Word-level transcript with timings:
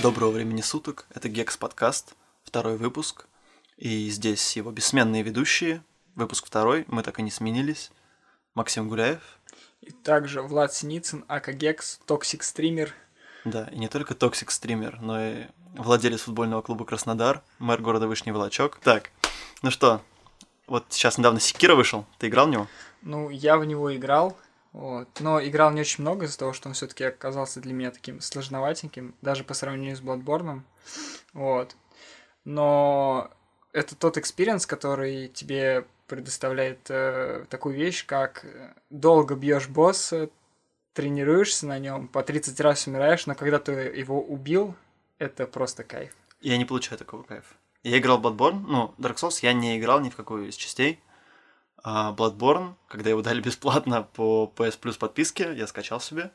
Доброго 0.00 0.30
времени 0.30 0.60
суток, 0.60 1.06
это 1.12 1.28
Гекс 1.28 1.56
подкаст, 1.56 2.14
второй 2.44 2.76
выпуск, 2.76 3.26
и 3.76 4.08
здесь 4.10 4.56
его 4.56 4.70
бессменные 4.70 5.24
ведущие, 5.24 5.82
выпуск 6.14 6.46
второй, 6.46 6.84
мы 6.86 7.02
так 7.02 7.18
и 7.18 7.22
не 7.22 7.32
сменились, 7.32 7.90
Максим 8.54 8.88
Гуляев. 8.88 9.20
И 9.80 9.90
также 9.90 10.40
Влад 10.40 10.72
Синицын, 10.72 11.24
aka 11.26 11.52
Гекс, 11.52 11.98
Toxic 12.06 12.44
Стример. 12.44 12.94
Да, 13.44 13.64
и 13.72 13.78
не 13.78 13.88
только 13.88 14.14
Toxic 14.14 14.52
Стример, 14.52 15.00
но 15.00 15.20
и 15.20 15.46
владелец 15.74 16.20
футбольного 16.20 16.62
клуба 16.62 16.84
Краснодар, 16.84 17.42
мэр 17.58 17.82
города 17.82 18.06
Вышний 18.06 18.30
Волочок. 18.30 18.78
Так, 18.84 19.10
ну 19.62 19.72
что, 19.72 20.00
вот 20.68 20.84
сейчас 20.90 21.18
недавно 21.18 21.40
Sekiro 21.40 21.74
вышел, 21.74 22.06
ты 22.18 22.28
играл 22.28 22.46
в 22.46 22.50
него? 22.50 22.68
Ну, 23.02 23.30
я 23.30 23.58
в 23.58 23.64
него 23.64 23.94
играл, 23.96 24.38
вот. 24.72 25.08
Но 25.20 25.42
играл 25.42 25.70
не 25.70 25.80
очень 25.80 26.02
много 26.02 26.26
из-за 26.26 26.38
того, 26.38 26.52
что 26.52 26.68
он 26.68 26.74
все-таки 26.74 27.04
оказался 27.04 27.60
для 27.60 27.72
меня 27.72 27.90
таким 27.90 28.20
сложноватеньким, 28.20 29.14
даже 29.22 29.44
по 29.44 29.54
сравнению 29.54 29.96
с 29.96 30.00
Bloodborne. 30.00 30.62
Вот. 31.32 31.76
Но 32.44 33.30
это 33.72 33.96
тот 33.96 34.16
experience, 34.16 34.66
который 34.66 35.28
тебе 35.28 35.86
предоставляет 36.06 36.80
э, 36.88 37.44
такую 37.50 37.76
вещь, 37.76 38.06
как 38.06 38.44
э, 38.44 38.72
долго 38.90 39.34
бьешь 39.34 39.68
босса, 39.68 40.30
тренируешься 40.94 41.66
на 41.66 41.78
нем, 41.78 42.08
по 42.08 42.22
30 42.22 42.58
раз 42.60 42.86
умираешь, 42.86 43.26
но 43.26 43.34
когда 43.34 43.58
ты 43.58 43.72
его 43.72 44.20
убил, 44.20 44.74
это 45.18 45.46
просто 45.46 45.84
кайф. 45.84 46.12
Я 46.40 46.56
не 46.56 46.64
получаю 46.64 46.98
такого 46.98 47.22
кайфа. 47.22 47.54
Я 47.82 47.98
играл 47.98 48.18
в 48.18 48.26
Bloodborne, 48.26 48.64
ну, 48.66 48.94
Dark 48.98 49.16
Souls 49.16 49.38
я 49.42 49.52
не 49.52 49.78
играл 49.78 50.00
ни 50.00 50.08
в 50.08 50.16
какую 50.16 50.48
из 50.48 50.56
частей. 50.56 50.98
А 51.82 52.12
Bloodborne, 52.12 52.74
когда 52.88 53.10
его 53.10 53.22
дали 53.22 53.40
бесплатно 53.48 54.02
по 54.02 54.52
PS 54.56 54.78
Plus 54.80 54.98
подписке, 54.98 55.54
я 55.54 55.66
скачал 55.66 56.00
себе 56.00 56.30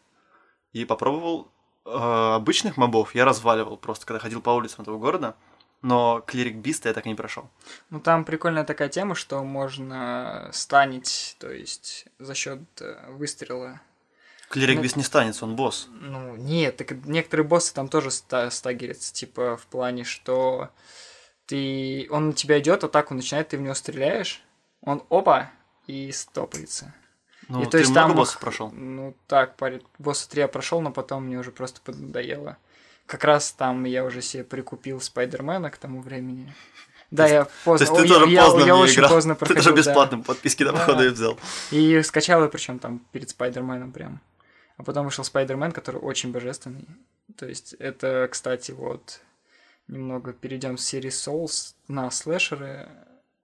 и 0.71 0.85
попробовал. 0.85 1.52
Э, 1.85 2.35
обычных 2.35 2.77
мобов 2.77 3.13
я 3.16 3.25
разваливал 3.25 3.77
просто, 3.77 4.05
когда 4.05 4.19
ходил 4.19 4.41
по 4.41 4.52
улицам 4.52 4.83
этого 4.83 4.97
города, 4.97 5.35
но 5.81 6.22
клирик 6.25 6.55
Биста 6.55 6.89
я 6.89 6.94
так 6.94 7.05
и 7.05 7.09
не 7.09 7.16
прошел. 7.16 7.50
Ну, 7.89 8.00
там 8.00 8.23
прикольная 8.23 8.63
такая 8.63 8.89
тема, 8.89 9.16
что 9.16 9.44
можно 9.44 10.50
станить, 10.53 11.35
то 11.39 11.52
есть 11.52 12.05
за 12.19 12.33
счет 12.35 12.61
э, 12.80 13.11
выстрела 13.11 13.81
Клирик 14.53 14.81
Бист 14.81 14.97
не 14.97 15.03
станется, 15.03 15.45
он 15.45 15.55
босс. 15.55 15.88
Ну, 15.89 16.35
нет, 16.35 16.78
так 16.78 16.91
некоторые 17.05 17.45
боссы 17.47 17.73
там 17.73 17.88
тоже 17.88 18.11
ста- 18.11 18.52
стагерятся, 18.52 19.11
типа 19.11 19.57
в 19.57 19.66
плане, 19.66 20.03
что 20.03 20.69
ты, 21.47 22.07
он 22.11 22.28
на 22.28 22.33
тебя 22.33 22.59
идет, 22.59 22.83
атаку 22.83 23.16
начинает, 23.16 23.47
ты 23.47 23.57
в 23.57 23.61
него 23.61 23.73
стреляешь, 23.73 24.44
он 24.84 25.03
опа 25.09 25.52
и 25.88 26.12
стопается. 26.12 26.94
Ну, 27.50 27.62
и 27.62 27.66
ты 27.66 27.72
то 27.72 27.78
есть 27.80 27.92
много 27.92 28.08
там, 28.09 28.17
боссов 28.17 28.39
прошел? 28.39 28.72
Ну, 28.72 29.16
так, 29.28 29.58
паре, 29.58 29.81
босса 30.00 30.30
3 30.30 30.42
я 30.44 30.48
прошел, 30.48 30.80
но 30.81 30.92
потом 30.92 31.25
мне 31.25 31.38
уже 31.38 31.52
просто 31.52 31.81
поднадоело. 31.81 32.58
Как 33.06 33.23
раз 33.25 33.52
там 33.52 33.84
я 33.84 34.06
уже 34.06 34.22
себе 34.22 34.44
прикупил 34.45 35.02
Спайдермена 35.02 35.70
к 35.70 35.78
тому 35.78 36.02
времени. 36.02 36.53
Да, 37.12 37.28
я 37.28 37.48
поздно. 37.66 37.86
То 37.86 37.94
есть 37.94 38.08
ты 38.08 38.14
я, 38.14 38.20
тоже 38.20 38.31
я- 38.31 38.45
поздно 38.45 38.66
я 38.66 38.75
очень 38.75 38.95
играл. 38.95 39.09
поздно 39.12 39.36
Ты 39.36 39.40
проходил. 39.40 39.64
тоже 39.64 39.75
да. 39.75 39.81
бесплатно 39.81 40.17
по 40.20 40.23
подписке 40.23 40.64
до 40.66 40.72
Да. 40.72 41.06
и 41.06 41.09
взял. 41.09 41.38
И 41.72 42.02
скачал 42.02 42.40
его 42.40 42.50
причем 42.50 42.80
там 42.80 43.00
перед 43.12 43.30
Спайдерменом 43.30 43.92
прям. 43.92 44.22
А 44.78 44.84
потом 44.84 45.06
вышел 45.06 45.23
Спайдермен, 45.23 45.72
который 45.73 46.00
очень 46.02 46.31
божественный. 46.31 46.88
То 47.38 47.45
есть 47.45 47.73
это, 47.73 48.28
кстати, 48.31 48.72
вот 48.72 49.20
немного 49.88 50.34
перейдем 50.34 50.78
с 50.78 50.86
серии 50.86 51.12
Souls 51.12 51.75
на 51.88 52.09
слэшеры. 52.09 52.90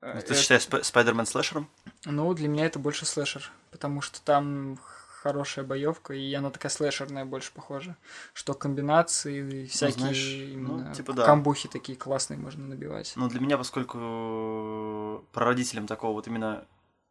Э, 0.01 0.13
Ну, 0.15 0.21
Ты 0.21 0.25
это- 0.27 0.35
считаешь 0.35 0.63
Сп- 0.63 0.83
Spider-Man 0.83 1.25
слэшером? 1.25 1.69
Ну, 2.05 2.33
для 2.33 2.47
меня 2.47 2.65
это 2.65 2.79
больше 2.79 3.05
слэшер, 3.05 3.51
потому 3.71 4.01
что 4.01 4.21
там 4.21 4.77
хорошая 5.21 5.65
боевка, 5.65 6.13
и 6.13 6.33
она 6.33 6.49
такая 6.49 6.69
слэшерная 6.71 7.25
больше 7.25 7.51
похожа. 7.53 7.97
Что 8.33 8.53
комбинации, 8.53 9.65
всякие 9.65 9.99
знаешь, 9.99 10.23
именно 10.25 10.87
ну, 10.87 10.93
типа 10.93 11.11
да. 11.13 11.25
камбухи 11.25 11.67
такие 11.67 11.97
классные 11.97 12.37
можно 12.39 12.65
набивать. 12.65 13.11
Ну, 13.17 13.27
для 13.27 13.41
меня, 13.41 13.57
поскольку 13.57 15.25
прародителем 15.33 15.87
такого 15.87 16.13
вот 16.13 16.27
именно 16.27 16.65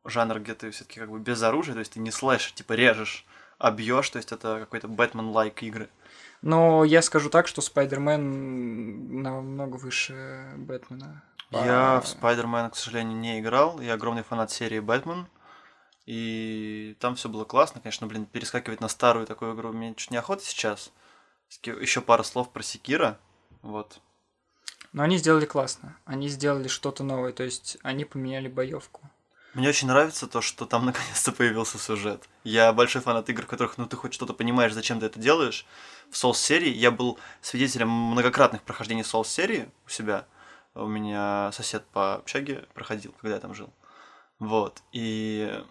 жанра, 0.07 0.39
где 0.39 0.55
ты 0.55 0.71
все-таки 0.71 1.01
как 1.01 1.11
бы 1.11 1.19
без 1.19 1.43
оружия, 1.43 1.75
то 1.75 1.81
есть 1.81 1.93
ты 1.93 2.01
не 2.01 2.11
слэш, 2.11 2.53
типа 2.55 2.73
режешь, 2.73 3.27
а 3.59 3.71
бьешь, 3.71 4.09
то 4.09 4.17
есть 4.17 4.33
это 4.33 4.61
какой-то 4.61 4.89
Бэтмен- 4.89 5.36
like 5.36 5.63
игры. 5.63 5.91
Но 6.41 6.85
я 6.85 7.03
скажу 7.03 7.29
так, 7.29 7.47
что 7.49 7.61
Spider-Man 7.61 9.21
намного 9.23 9.77
выше 9.77 10.53
Бэтмена. 10.57 11.23
Я 11.51 11.97
По- 11.97 12.01
в 12.03 12.09
Спайдермена, 12.09 12.71
к 12.71 12.77
сожалению, 12.77 13.17
не 13.19 13.41
играл. 13.41 13.81
Я 13.81 13.95
огромный 13.95 14.23
фанат 14.23 14.51
серии 14.51 14.81
Бэтмен. 14.81 15.27
И 16.07 16.97
там 17.01 17.17
все 17.17 17.29
было 17.29 17.45
классно, 17.45 17.83
конечно, 17.83 18.07
блин, 18.07 18.25
перескакивать 18.25 18.81
на 18.81 18.89
старую 18.89 19.27
такую 19.27 19.55
игру 19.55 19.73
мне 19.73 19.95
чуть 19.95 20.11
неохота 20.11 20.43
сейчас. 20.43 20.91
Еще 21.63 22.01
пару 22.01 22.25
слов 22.25 22.51
про 22.51 22.63
Секира. 22.63 23.19
Вот. 23.61 24.01
Но 24.93 25.03
они 25.03 25.19
сделали 25.19 25.45
классно. 25.45 25.97
Они 26.07 26.29
сделали 26.29 26.69
что-то 26.69 27.05
новое, 27.05 27.33
то 27.33 27.43
есть 27.43 27.77
они 27.83 28.07
поменяли 28.07 28.49
боевку. 28.49 29.03
Мне 29.55 29.69
очень 29.69 29.89
нравится 29.89 30.27
то, 30.27 30.41
что 30.41 30.67
там 30.67 30.87
наконец-то 30.87 31.33
появился 31.33 31.79
сюжет. 31.79 32.23
Я 32.45 32.73
большой 32.73 33.03
фанат 33.03 33.29
игр, 33.29 33.43
в 33.43 33.47
которых, 33.47 33.77
ну, 33.77 33.87
ты 33.87 33.97
хоть 33.97 34.15
что-то 34.15 34.33
понимаешь, 34.33 34.73
зачем 34.73 35.01
ты 35.01 35.07
это 35.07 35.19
делаешь. 35.19 35.67
В 36.11 36.15
Souls 36.15 36.37
серии 36.37 36.71
я 36.71 36.91
был 36.91 37.19
свидетелем 37.43 37.91
многократных 37.91 38.63
прохождений 38.63 39.03
Souls 39.03 39.27
серии 39.27 39.69
у 39.87 39.91
себя. 39.91 40.27
У 40.75 40.87
меня 40.87 41.51
сосед 41.53 41.85
по 41.93 42.15
общаге 42.17 42.65
проходил, 42.75 43.15
когда 43.21 43.35
я 43.37 43.41
там 43.41 43.55
жил. 43.55 43.71
Вот. 44.39 44.83
И 44.93 45.63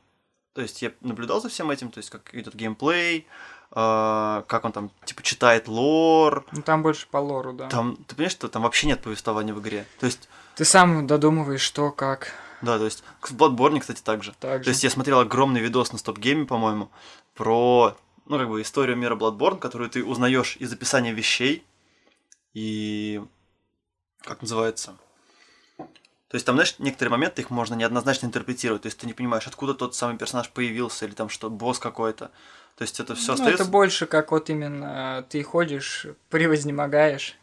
то 0.53 0.62
есть 0.62 0.81
я 0.81 0.91
наблюдал 1.02 1.40
за 1.40 1.50
всем 1.50 1.69
этим, 1.69 1.91
то 1.91 2.00
есть 2.00 2.09
как 2.09 2.34
идет 2.34 2.56
геймплей, 2.56 3.28
э, 3.72 4.44
как 4.47 4.66
он 4.66 4.72
там 4.72 4.91
типа 5.06 5.22
читает 5.22 5.68
лор. 5.68 6.46
Ну 6.52 6.62
там 6.62 6.81
больше 6.84 7.07
по 7.07 7.18
лору, 7.18 7.53
да. 7.53 7.69
Там, 7.69 7.96
ты 8.07 8.16
понимаешь, 8.16 8.31
что 8.31 8.47
там 8.47 8.63
вообще 8.63 8.88
нет 8.88 9.02
повествования 9.02 9.53
в 9.53 9.62
игре. 9.62 9.86
То 10.00 10.07
есть, 10.07 10.28
Ты 10.56 10.66
сам 10.66 11.06
додумываешь, 11.06 11.62
что, 11.62 11.91
как. 11.91 12.34
да, 12.62 12.80
то 12.80 12.86
есть 12.86 13.03
в 13.22 13.36
Bloodborne, 13.36 13.80
кстати, 13.80 14.02
так 14.02 14.24
же. 14.24 14.34
То 14.40 14.57
есть 14.57 14.84
я 14.84 14.90
смотрел 14.90 15.19
огромный 15.19 15.62
видос 15.62 15.91
на 15.91 16.00
Стоп 16.00 16.18
Гейме, 16.18 16.46
по-моему, 16.46 16.90
про, 17.36 17.96
ну, 18.25 18.38
как 18.40 18.50
бы 18.50 18.62
историю 18.62 18.97
мира 18.97 19.16
Bloodborne, 19.16 19.59
которую 19.59 19.91
ты 19.91 20.03
узнаешь 20.03 20.57
из 20.57 20.74
описания 20.74 21.13
вещей 21.13 21.63
и... 22.53 23.22
Как 24.24 24.42
называется? 24.42 24.96
То 25.78 26.36
есть 26.36 26.46
там, 26.46 26.56
знаешь, 26.56 26.76
некоторые 26.80 27.12
моменты 27.12 27.42
их 27.42 27.50
можно 27.50 27.74
неоднозначно 27.76 28.26
интерпретировать. 28.26 28.82
То 28.82 28.88
есть 28.88 28.98
ты 28.98 29.08
не 29.08 29.14
понимаешь, 29.14 29.48
откуда 29.48 29.74
тот 29.74 29.96
самый 29.96 30.18
персонаж 30.18 30.50
появился, 30.50 31.06
или 31.06 31.14
там 31.14 31.30
что, 31.30 31.50
босс 31.50 31.80
какой-то. 31.80 32.32
То 32.76 32.82
есть 32.84 33.00
это 33.00 33.16
все 33.16 33.28
Ну, 33.30 33.34
остается. 33.36 33.64
это 33.64 33.72
больше 33.72 34.06
как 34.08 34.32
вот 34.32 34.50
именно 34.50 35.26
ты 35.30 35.42
ходишь, 35.44 36.06
превознемогаешь. 36.30 37.36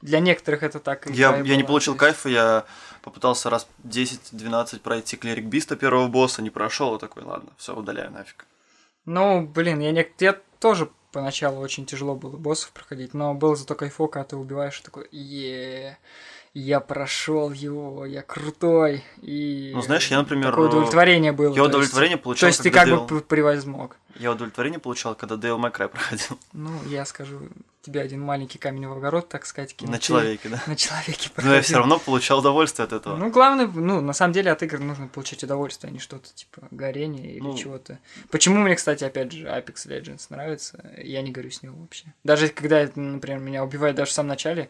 Для 0.00 0.18
некоторых 0.18 0.64
это 0.64 0.80
так 0.80 1.08
и 1.08 1.12
Я, 1.12 1.36
я 1.36 1.54
не 1.56 1.62
была, 1.62 1.68
получил 1.68 1.94
то 1.94 2.06
есть- 2.06 2.16
кайфа, 2.22 2.28
я 2.28 2.64
попытался 3.02 3.48
раз 3.50 3.68
10-12 3.84 4.80
пройти 4.80 5.16
клерик 5.16 5.44
Биста 5.44 5.76
первого 5.76 6.08
босса, 6.08 6.42
не 6.42 6.50
прошел, 6.50 6.96
и 6.96 6.98
такой, 6.98 7.22
ладно, 7.22 7.50
все, 7.56 7.72
удаляю 7.76 8.10
нафиг. 8.10 8.46
Ну, 9.04 9.46
блин, 9.46 9.78
я, 9.78 9.92
не... 9.92 10.04
я 10.18 10.36
тоже 10.58 10.90
поначалу 11.12 11.60
очень 11.60 11.86
тяжело 11.86 12.14
было 12.16 12.36
боссов 12.36 12.72
проходить, 12.72 13.14
но 13.14 13.34
было 13.34 13.54
зато 13.56 13.74
кайфово, 13.74 14.08
когда 14.08 14.24
ты 14.24 14.36
убиваешь, 14.36 14.80
такой, 14.80 15.08
е 15.12 15.98
я 16.54 16.80
прошел 16.80 17.50
его, 17.52 18.04
я 18.06 18.22
крутой. 18.22 19.02
И 19.22 19.72
Ну, 19.74 19.82
знаешь, 19.82 20.08
я, 20.10 20.18
например, 20.18 20.50
такое 20.50 20.68
удовлетворение 20.68 21.32
было. 21.32 21.48
Я 21.48 21.54
то 21.54 21.60
есть- 21.62 21.68
удовлетворение 21.74 22.16
То 22.18 22.22
получал, 22.24 22.48
есть 22.48 22.62
ты 22.62 22.70
как 22.70 22.86
Дейл- 22.86 23.04
бы 23.06 23.20
превозмог. 23.20 23.96
Я 24.16 24.32
удовлетворение 24.32 24.78
получал, 24.78 25.14
когда 25.14 25.36
Дейл 25.36 25.56
Мэкрай 25.58 25.88
проходил. 25.88 26.38
Ну, 26.52 26.70
я 26.86 27.06
скажу, 27.06 27.40
тебе 27.80 28.02
один 28.02 28.20
маленький 28.20 28.58
камень 28.58 28.86
в 28.86 28.92
огород, 28.92 29.30
так 29.30 29.46
сказать, 29.46 29.74
кинул. 29.74 29.92
На 29.92 29.98
человеке, 29.98 30.50
да. 30.50 30.62
На 30.66 30.76
человеке 30.76 31.14
Но 31.22 31.24
я 31.24 31.30
проходил. 31.42 31.62
все 31.62 31.76
равно 31.78 31.98
получал 31.98 32.40
удовольствие 32.40 32.84
от 32.84 32.92
этого. 32.92 33.16
Ну, 33.16 33.30
главное, 33.30 33.66
ну, 33.66 34.02
на 34.02 34.12
самом 34.12 34.34
деле 34.34 34.50
от 34.52 34.62
игр 34.62 34.78
нужно 34.78 35.08
получать 35.08 35.42
удовольствие, 35.42 35.88
а 35.90 35.92
не 35.94 35.98
что-то 35.98 36.28
типа 36.34 36.68
горения 36.70 37.30
или 37.32 37.40
Ну. 37.40 37.56
чего-то. 37.56 37.98
Почему 38.30 38.58
мне, 38.58 38.76
кстати, 38.76 39.02
опять 39.04 39.32
же, 39.32 39.46
Apex 39.46 39.86
Legends 39.88 40.26
нравится, 40.28 40.84
я 41.02 41.22
не 41.22 41.30
горю 41.32 41.50
с 41.50 41.62
него 41.62 41.76
вообще. 41.80 42.04
Даже 42.22 42.48
когда, 42.48 42.86
например, 42.94 43.38
меня 43.38 43.64
убивает 43.64 43.96
даже 43.96 44.10
в 44.10 44.14
самом 44.14 44.28
начале, 44.28 44.68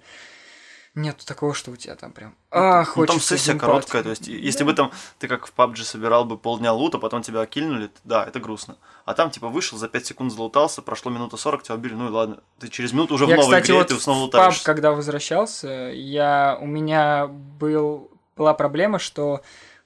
нету 0.95 1.25
такого, 1.25 1.55
что 1.55 1.71
у 1.71 1.77
тебя 1.77 1.95
там 1.95 2.13
прям, 2.13 2.35
а, 2.51 2.81
Ну, 2.81 2.85
хочется 2.85 3.13
там 3.15 3.21
сессия 3.21 3.53
геймпад». 3.53 3.67
короткая, 3.69 4.03
то 4.03 4.11
есть, 4.11 4.29
если 4.29 4.61
Да. 4.61 4.65
бы 4.67 4.73
там 4.75 4.93
ты 5.19 5.29
как 5.29 5.47
в 5.47 5.53
PUBG 5.57 5.83
собирал 5.85 6.25
бы 6.25 6.37
полдня 6.37 6.73
лута, 6.73 6.99
потом 6.99 7.23
тебя 7.23 7.45
кильнули, 7.47 7.91
да, 8.05 8.25
это 8.27 8.41
грустно. 8.41 8.77
А 9.05 9.15
там, 9.15 9.31
типа, 9.31 9.49
вышел, 9.49 9.79
за 9.79 9.89
5 9.89 10.07
секунд 10.07 10.33
залутался, 10.33 10.83
прошло 10.83 11.11
минута 11.11 11.37
40, 11.37 11.63
тебя 11.63 11.75
убили, 11.77 11.95
ну 11.95 12.09
и 12.09 12.11
ладно. 12.11 12.41
Ты 12.59 12.69
через 12.69 12.93
минуту 12.93 13.15
уже 13.15 13.25
я, 13.25 13.35
в 13.37 13.39
новой 13.39 13.47
кстати, 13.53 13.67
игре, 13.67 13.79
вот 13.79 13.89
ты 13.89 13.99
снова 13.99 14.19
лутаешь. 14.19 14.55
PUBG, 14.61 14.65
когда 14.65 14.93
возвращался, 14.93 15.69
я, 15.95 16.59
у 16.61 16.67
меня 16.67 17.27
был, 17.27 18.11
была 18.37 18.53
проблема, 18.55 18.99
что 18.99 19.41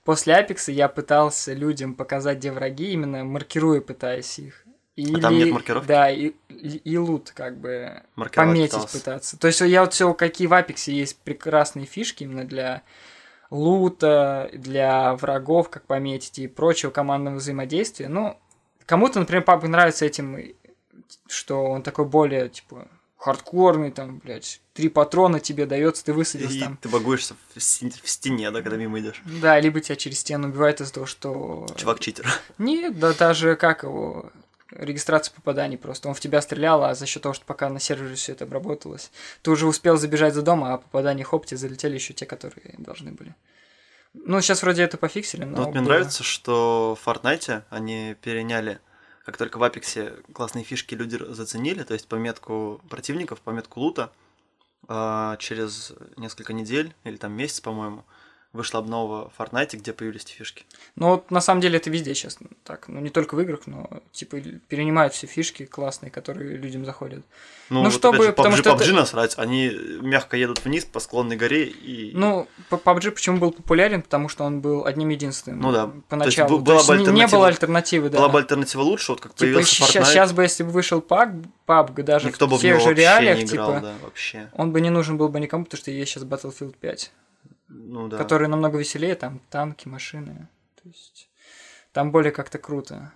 после 0.04 0.34
Apex 0.34 0.70
я 0.72 0.88
пытался 0.88 1.52
людям 1.52 1.94
показать, 1.94 2.38
где 2.38 2.50
враги, 2.50 2.90
именно 2.92 3.24
маркируя 3.24 3.80
пытаясь 3.80 4.38
их. 4.38 4.62
Или, 4.96 5.18
А 5.18 5.20
там 5.20 5.34
нет 5.36 5.52
маркировки? 5.52 5.86
Да, 5.86 6.10
и, 6.10 6.32
и, 6.56 6.76
и 6.78 6.96
лут, 6.98 7.32
как 7.34 7.58
бы, 7.58 8.02
Маркировать 8.14 8.50
пометить 8.50 8.72
пытался. 8.72 8.98
пытаться. 8.98 9.38
То 9.38 9.46
есть 9.46 9.60
я 9.60 9.82
вот 9.82 9.94
все, 9.94 10.12
какие 10.14 10.46
в 10.46 10.52
Apex 10.52 10.90
есть 10.90 11.18
прекрасные 11.18 11.86
фишки 11.86 12.24
именно 12.24 12.44
для 12.44 12.82
лута, 13.50 14.50
для 14.52 15.14
врагов, 15.14 15.70
как 15.70 15.84
пометить 15.86 16.38
и 16.38 16.48
прочего 16.48 16.90
командного 16.90 17.36
взаимодействия. 17.36 18.08
Ну, 18.08 18.38
кому-то, 18.84 19.20
например, 19.20 19.42
папа 19.44 19.68
нравится 19.68 20.04
этим, 20.04 20.38
что 21.28 21.64
он 21.64 21.82
такой 21.82 22.04
более, 22.06 22.48
типа, 22.48 22.88
хардкорный, 23.18 23.90
там, 23.90 24.18
блядь, 24.18 24.60
три 24.72 24.88
патрона 24.88 25.40
тебе 25.40 25.66
дается, 25.66 26.04
ты 26.04 26.12
высадился 26.12 26.56
И 26.56 26.60
там. 26.60 26.76
ты 26.76 26.88
багуешься 26.88 27.34
в, 27.54 27.58
в 27.58 27.62
стене, 28.08 28.50
да, 28.50 28.62
когда 28.62 28.76
мимо 28.76 29.00
идешь. 29.00 29.22
Да, 29.24 29.58
либо 29.58 29.80
тебя 29.80 29.96
через 29.96 30.20
стену 30.20 30.48
убивают 30.48 30.80
из-за 30.80 30.92
того, 30.94 31.06
что... 31.06 31.66
Чувак 31.76 32.00
читер. 32.00 32.26
Нет, 32.58 32.98
да 32.98 33.12
даже 33.14 33.56
как 33.56 33.82
его 33.82 34.30
регистрация 34.70 35.34
попаданий 35.34 35.78
просто. 35.78 36.08
Он 36.08 36.14
в 36.14 36.20
тебя 36.20 36.40
стрелял, 36.42 36.84
а 36.84 36.94
за 36.94 37.06
счет 37.06 37.22
того, 37.22 37.34
что 37.34 37.44
пока 37.44 37.68
на 37.68 37.80
сервере 37.80 38.14
все 38.14 38.32
это 38.32 38.44
обработалось, 38.44 39.10
ты 39.42 39.50
уже 39.50 39.66
успел 39.66 39.96
забежать 39.96 40.34
за 40.34 40.42
дом, 40.42 40.64
а 40.64 40.78
попадания 40.78 41.24
хоп, 41.24 41.46
тебе 41.46 41.58
залетели 41.58 41.94
еще 41.94 42.14
те, 42.14 42.26
которые 42.26 42.74
должны 42.78 43.12
были. 43.12 43.34
Ну, 44.14 44.40
сейчас 44.40 44.62
вроде 44.62 44.82
это 44.82 44.96
пофиксили, 44.96 45.44
но... 45.44 45.56
Ну, 45.56 45.64
вот 45.64 45.70
мне 45.72 45.80
было- 45.80 45.88
нравится, 45.88 46.22
что 46.22 46.98
в 47.00 47.06
Fortnite 47.06 47.62
они 47.68 48.16
переняли, 48.22 48.80
как 49.24 49.36
только 49.36 49.58
в 49.58 49.62
Апексе 49.62 50.14
классные 50.32 50.64
фишки 50.64 50.94
люди 50.94 51.18
заценили, 51.32 51.82
то 51.82 51.92
есть 51.94 52.08
пометку 52.08 52.80
противников, 52.88 53.40
пометку 53.40 53.80
лута, 53.80 54.10
а, 54.88 55.36
через 55.36 55.92
несколько 56.16 56.52
недель 56.52 56.94
или 57.04 57.16
там 57.16 57.32
месяц, 57.32 57.60
по-моему, 57.60 58.04
вышла 58.56 58.80
обнова 58.80 59.30
в 59.36 59.40
Fortnite, 59.40 59.76
где 59.76 59.92
появились 59.92 60.22
эти 60.24 60.32
фишки. 60.32 60.64
Ну, 60.96 61.10
вот 61.10 61.30
на 61.30 61.40
самом 61.40 61.60
деле 61.60 61.76
это 61.78 61.88
везде 61.90 62.14
сейчас 62.14 62.38
так. 62.64 62.88
Ну, 62.88 63.00
не 63.00 63.10
только 63.10 63.34
в 63.36 63.40
играх, 63.40 63.60
но, 63.66 63.88
типа, 64.12 64.38
перенимают 64.68 65.14
все 65.14 65.26
фишки 65.28 65.64
классные, 65.66 66.10
которые 66.10 66.56
людям 66.56 66.84
заходят. 66.84 67.24
Ну, 67.68 67.78
Ну, 67.82 67.84
вот 67.84 67.92
чтобы- 67.94 68.16
опять 68.16 68.26
же, 68.28 68.32
потому 68.32 68.54
PUBG, 68.56 68.58
что 68.60 68.70
это- 68.74 68.84
PUBG 68.84 68.92
насрать, 68.92 69.34
они 69.38 69.70
мягко 70.00 70.36
едут 70.36 70.64
вниз 70.64 70.84
по 70.84 71.00
склонной 71.00 71.36
горе 71.36 71.64
и... 71.66 72.12
Ну, 72.14 72.46
PUBG 72.70 73.10
почему 73.10 73.38
был 73.38 73.50
популярен? 73.50 74.02
Потому 74.02 74.28
что 74.28 74.44
он 74.44 74.60
был 74.60 74.86
одним 74.86 75.08
единственным. 75.08 75.60
Ну 75.60 75.72
да. 75.72 75.90
Поначалу. 76.08 76.48
То 76.48 76.54
есть 76.54 76.64
То 76.64 76.64
была 76.64 76.76
есть, 76.76 76.88
бы 77.06 77.12
не- 77.12 77.26
было 77.26 77.48
альтернативы, 77.48 78.08
да. 78.08 78.18
Была 78.18 78.28
бы 78.28 78.38
альтернатива 78.38 78.82
лучше, 78.82 79.12
вот 79.12 79.20
как 79.20 79.32
Типа, 79.34 79.40
появился 79.40 79.82
Fortnite, 79.82 80.04
сейчас 80.04 80.32
бы, 80.32 80.42
если 80.44 80.62
бы 80.62 80.70
вышел 80.70 81.00
PUBG, 81.00 81.44
PUBG 81.66 82.02
даже 82.04 82.28
никто 82.28 82.46
бы 82.46 82.54
в 82.56 82.58
в 82.60 82.62
тех 82.62 82.76
него 82.78 82.88
же 82.88 82.94
реалиях, 82.94 83.40
играл, 83.40 83.68
типа, 83.74 83.80
да, 83.80 83.94
вообще. 84.02 84.48
он 84.52 84.70
бы 84.72 84.80
не 84.80 84.90
нужен 84.90 85.16
был 85.18 85.28
бы 85.28 85.40
никому, 85.40 85.64
потому 85.64 85.78
что 85.80 85.90
есть 85.90 86.12
сейчас 86.12 86.22
Battlefield 86.22 86.76
5, 86.80 87.10
Ну 87.68 88.08
да. 88.08 88.16
который 88.18 88.48
намного 88.48 88.78
веселее, 88.78 89.14
там 89.14 89.40
танки, 89.50 89.88
машины. 89.88 90.48
То 90.82 90.88
есть 90.88 91.28
там 91.92 92.12
более 92.12 92.32
как-то 92.32 92.58
круто. 92.58 93.12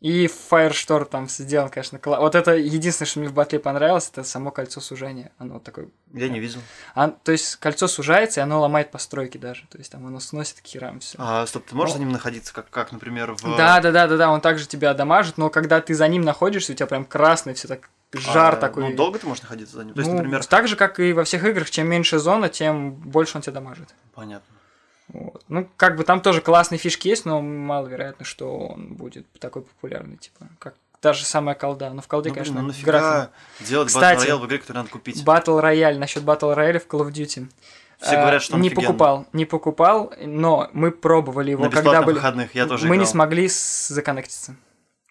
И 0.00 0.26
Firestorm 0.28 1.04
там 1.04 1.28
сделан, 1.28 1.68
конечно, 1.68 1.98
кла- 1.98 2.20
Вот 2.20 2.34
это 2.34 2.56
единственное, 2.56 3.06
что 3.06 3.20
мне 3.20 3.28
в 3.28 3.34
батле 3.34 3.58
понравилось, 3.58 4.08
это 4.10 4.24
само 4.24 4.50
кольцо 4.50 4.80
сужения. 4.80 5.30
Оно 5.36 5.54
вот 5.54 5.64
такое... 5.64 5.88
Я 6.14 6.30
не 6.30 6.40
видел. 6.40 6.60
А, 6.94 7.08
то 7.08 7.32
есть 7.32 7.56
кольцо 7.56 7.86
сужается, 7.86 8.40
и 8.40 8.42
оно 8.42 8.60
ломает 8.62 8.90
постройки 8.90 9.36
даже. 9.36 9.66
То 9.68 9.76
есть 9.76 9.92
там 9.92 10.06
оно 10.06 10.18
сносит 10.18 10.62
к 10.62 10.66
херам 10.66 11.00
все. 11.00 11.16
А, 11.20 11.46
стоп, 11.46 11.66
ты 11.66 11.74
можешь 11.74 11.92
Ну. 11.94 11.98
за 11.98 12.04
ним 12.04 12.12
находиться, 12.12 12.54
как, 12.54 12.70
как 12.70 12.92
например, 12.92 13.34
в... 13.34 13.42
Да, 13.58 13.78
да, 13.82 13.92
да, 13.92 14.06
да, 14.06 14.16
да, 14.16 14.30
он 14.30 14.40
также 14.40 14.66
тебя 14.66 14.94
дамажит, 14.94 15.36
но 15.36 15.50
когда 15.50 15.82
ты 15.82 15.94
за 15.94 16.08
ним 16.08 16.22
находишься, 16.22 16.72
у 16.72 16.74
тебя 16.74 16.86
прям 16.86 17.04
красный, 17.04 17.52
все 17.52 17.68
так 17.68 17.90
жар 18.12 18.54
А, 18.54 18.56
такой. 18.56 18.90
Ну, 18.90 18.96
долго 18.96 19.18
ты 19.18 19.26
можешь 19.26 19.42
находиться 19.42 19.76
за 19.76 19.84
ним? 19.84 19.94
То 19.94 20.00
есть, 20.00 20.10
Ну, 20.10 20.16
например... 20.16 20.44
Так 20.44 20.68
же, 20.68 20.76
как 20.76 20.98
и 21.00 21.12
во 21.12 21.24
всех 21.24 21.44
играх, 21.44 21.70
чем 21.70 21.88
меньше 21.88 22.18
зона, 22.18 22.48
тем 22.48 22.92
больше 22.92 23.36
он 23.38 23.42
тебя 23.42 23.54
дамажит. 23.54 23.88
Понятно. 24.14 24.46
Вот. 25.08 25.42
Ну, 25.48 25.68
как 25.76 25.96
бы 25.96 26.04
там 26.04 26.20
тоже 26.20 26.40
классные 26.40 26.78
фишки 26.78 27.08
есть, 27.08 27.24
но 27.24 27.40
маловероятно, 27.42 28.24
что 28.24 28.56
он 28.68 28.94
будет 28.94 29.26
такой 29.40 29.62
популярный, 29.62 30.16
типа, 30.16 30.46
как 30.58 30.74
даже 31.02 31.24
самая 31.24 31.54
колда. 31.56 31.90
Но 31.90 32.00
в 32.02 32.06
колде, 32.08 32.28
Ну, 32.30 32.34
блин, 32.34 32.44
конечно, 32.44 32.62
ну 32.62 32.68
график. 32.68 32.86
нафига 32.86 33.30
делать 33.60 33.88
Кстати, 33.88 34.26
Battle 34.26 34.28
Royale 34.30 34.38
в 34.38 34.46
игре, 34.46 34.58
которую 34.58 34.82
надо 34.82 34.90
купить? 34.92 35.24
Батл 35.24 35.58
рояль, 35.58 35.98
насчет 35.98 36.22
батл 36.22 36.50
рояля 36.52 36.78
в 36.78 36.86
Call 36.86 37.00
of 37.00 37.10
Duty. 37.12 37.48
Все 38.00 38.16
А, 38.16 38.20
говорят, 38.22 38.42
что 38.42 38.54
он 38.54 38.60
не 38.62 38.68
офигенный. 38.68 38.86
покупал, 38.86 39.26
не 39.32 39.44
покупал, 39.44 40.12
но 40.22 40.70
мы 40.72 40.90
пробовали 40.90 41.50
его, 41.50 41.64
На 41.64 41.70
когда 41.70 42.00
были. 42.02 42.14
выходных 42.14 42.54
я 42.54 42.66
тоже 42.66 42.86
мы 42.86 42.96
не 42.96 43.02
играл. 43.02 43.10
смогли 43.12 43.46
с- 43.48 43.88
законнектиться. 43.88 44.56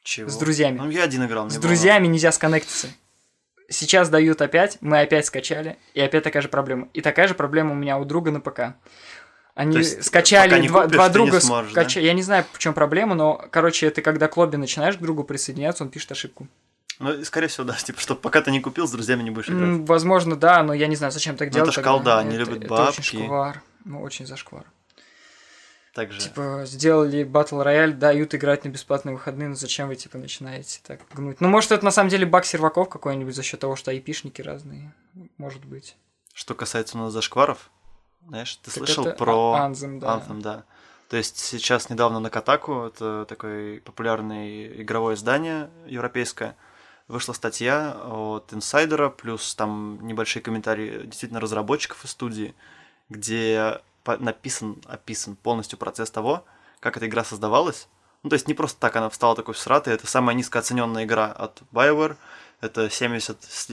Чего? 0.03 0.29
с 0.29 0.37
друзьями. 0.37 0.77
Ну, 0.79 0.89
я 0.89 1.03
один 1.03 1.25
играл. 1.25 1.43
мне 1.45 1.51
С 1.51 1.55
было 1.55 1.63
друзьями 1.63 2.07
нельзя 2.07 2.31
сконнектиться. 2.31 2.87
Сейчас 3.69 4.09
дают 4.09 4.41
опять, 4.41 4.77
мы 4.81 4.99
опять 5.01 5.27
скачали, 5.27 5.77
и 5.93 6.01
опять 6.01 6.23
такая 6.23 6.41
же 6.41 6.47
проблема. 6.49 6.87
И 6.93 7.01
такая 7.01 7.27
же 7.27 7.35
проблема 7.35 7.71
у 7.73 7.75
меня 7.75 7.99
у 7.99 8.05
друга 8.05 8.31
на 8.31 8.39
ПК. 8.41 8.73
Они 9.53 9.77
есть, 9.77 10.03
скачали 10.05 10.49
пока 10.49 10.61
не 10.61 10.67
два, 10.69 10.81
купишь, 10.83 10.95
два 10.95 11.07
ты 11.07 11.13
друга 11.13 11.31
не 11.33 11.39
сможешь, 11.41 11.73
да? 11.73 11.83
скача- 11.83 11.99
Я 12.01 12.13
не 12.13 12.23
знаю, 12.23 12.45
в 12.53 12.57
чем 12.59 12.73
проблема, 12.73 13.13
но, 13.13 13.35
короче, 13.51 13.89
ты 13.91 14.01
когда 14.01 14.27
к 14.27 14.37
лобби 14.37 14.55
начинаешь 14.55 14.95
к 14.97 14.99
другу 15.01 15.23
присоединяться, 15.23 15.83
он 15.83 15.89
пишет 15.89 16.11
ошибку. 16.13 16.47
Ну, 16.99 17.23
скорее 17.25 17.47
всего, 17.47 17.65
да. 17.65 17.73
Типа, 17.83 17.99
что 17.99 18.15
пока 18.15 18.41
ты 18.41 18.51
не 18.51 18.61
купил, 18.61 18.87
с 18.87 18.91
друзьями 18.91 19.21
не 19.23 19.29
будешь 19.31 19.49
играть. 19.49 19.61
М, 19.61 19.85
возможно, 19.85 20.35
да, 20.35 20.63
но 20.63 20.73
я 20.73 20.87
не 20.87 20.95
знаю, 20.95 21.11
зачем 21.11 21.35
так 21.35 21.49
Ну, 21.49 21.53
делать. 21.55 21.71
это 21.73 21.81
ж 21.81 21.83
колда, 21.83 22.19
они 22.19 22.35
Это- 22.35 22.39
любят 22.39 22.63
это 22.63 22.69
бабки. 22.69 22.99
очень 23.01 23.23
шквар. 23.23 23.61
Ну, 23.85 24.01
очень 24.01 24.25
зашквар. 24.25 24.63
Также. 25.93 26.19
Типа, 26.19 26.63
сделали 26.65 27.23
батл 27.23 27.61
рояль, 27.61 27.93
дают 27.93 28.35
играть 28.35 28.63
на 28.63 28.69
бесплатные 28.69 29.15
выходные, 29.15 29.49
но 29.49 29.55
зачем 29.55 29.87
вы, 29.87 29.95
типа, 29.95 30.17
начинаете 30.17 30.79
так 30.85 31.01
гнуть? 31.13 31.41
Ну, 31.41 31.49
может, 31.49 31.71
это 31.71 31.83
на 31.83 31.91
самом 31.91 32.09
деле 32.09 32.25
баг 32.25 32.45
серваков 32.45 32.89
какой-нибудь 32.89 33.35
за 33.35 33.43
счет 33.43 33.59
того, 33.59 33.75
что 33.75 33.91
айпишники 33.91 34.41
разные. 34.41 34.93
Может 35.37 35.65
быть. 35.65 35.95
Что 36.33 36.53
касается 36.53 36.97
у 36.97 37.01
нас 37.01 37.11
зашкваров, 37.11 37.69
знаешь, 38.27 38.55
ты 38.57 38.65
Так 38.65 38.73
слышал 38.75 39.11
про 39.13 39.53
А- 39.53 39.69
Anthem, 39.69 39.99
да. 39.99 40.07
Anthem, 40.17 40.41
да. 40.41 40.63
То 41.09 41.17
есть 41.17 41.39
сейчас 41.39 41.89
недавно 41.89 42.19
на 42.19 42.29
Катаку, 42.29 42.83
это 42.83 43.25
такое 43.27 43.81
популярное 43.81 44.67
игровое 44.81 45.15
издание 45.15 45.71
европейское, 45.87 46.55
вышла 47.07 47.33
статья 47.33 47.97
от 48.05 48.53
инсайдера, 48.53 49.09
плюс 49.09 49.55
там 49.55 49.99
небольшие 50.03 50.43
комментарии 50.43 51.07
действительно 51.07 51.39
разработчиков 51.39 52.05
из 52.05 52.11
студии, 52.11 52.53
где 53.09 53.81
написан, 54.17 54.77
описан 54.85 55.35
полностью 55.35 55.77
процесс 55.77 56.09
того, 56.11 56.45
как 56.79 56.97
эта 56.97 57.07
игра 57.07 57.23
создавалась. 57.23 57.87
Ну, 58.23 58.29
то 58.29 58.33
есть 58.35 58.47
не 58.47 58.53
просто 58.53 58.79
так 58.79 58.95
она 58.95 59.09
встала 59.09 59.35
такой 59.35 59.53
всратой, 59.53 59.93
это 59.93 60.05
самая 60.07 60.35
низкооцененная 60.35 61.05
игра 61.05 61.27
от 61.27 61.61
BioWare, 61.71 62.17
это 62.61 62.89
70... 62.89 63.41
с- 63.41 63.69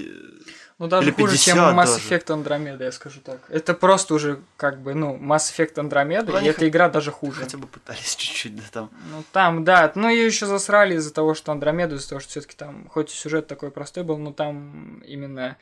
Ну, 0.79 0.87
даже 0.87 1.09
Или 1.09 1.15
хуже, 1.17 1.37
чем 1.37 1.57
50 1.57 1.75
Mass 1.75 1.87
даже. 1.87 1.99
Effect 2.09 2.27
Andromeda, 2.27 2.85
я 2.85 2.93
скажу 2.93 3.19
так. 3.21 3.41
Это 3.49 3.75
просто 3.75 4.15
уже, 4.15 4.41
как 4.57 4.81
бы, 4.81 4.95
ну, 4.95 5.17
Mass 5.17 5.53
Effect 5.53 5.75
Andromeda, 5.75 6.31
Ну, 6.31 6.39
и 6.39 6.45
эта 6.45 6.61
хот- 6.65 6.69
игра 6.69 6.89
даже 6.89 7.11
хуже. 7.11 7.41
Хотя 7.41 7.59
бы 7.59 7.67
пытались 7.67 8.15
чуть-чуть, 8.17 8.55
да, 8.55 8.63
там. 8.71 8.91
Ну, 9.11 9.25
там, 9.33 9.65
да, 9.65 9.91
ну, 9.97 10.09
ее 10.09 10.27
еще 10.27 10.47
засрали 10.47 10.95
из-за 10.95 11.13
того, 11.13 11.35
что 11.35 11.51
Андромеду, 11.51 11.97
из-за 11.97 12.11
того, 12.11 12.21
что 12.21 12.31
все-таки 12.31 12.55
там, 12.55 12.87
хоть 12.89 13.13
и 13.13 13.17
сюжет 13.17 13.49
такой 13.49 13.73
простой 13.73 14.05
был, 14.05 14.19
но 14.19 14.33
там 14.33 15.01
именно 15.01 15.57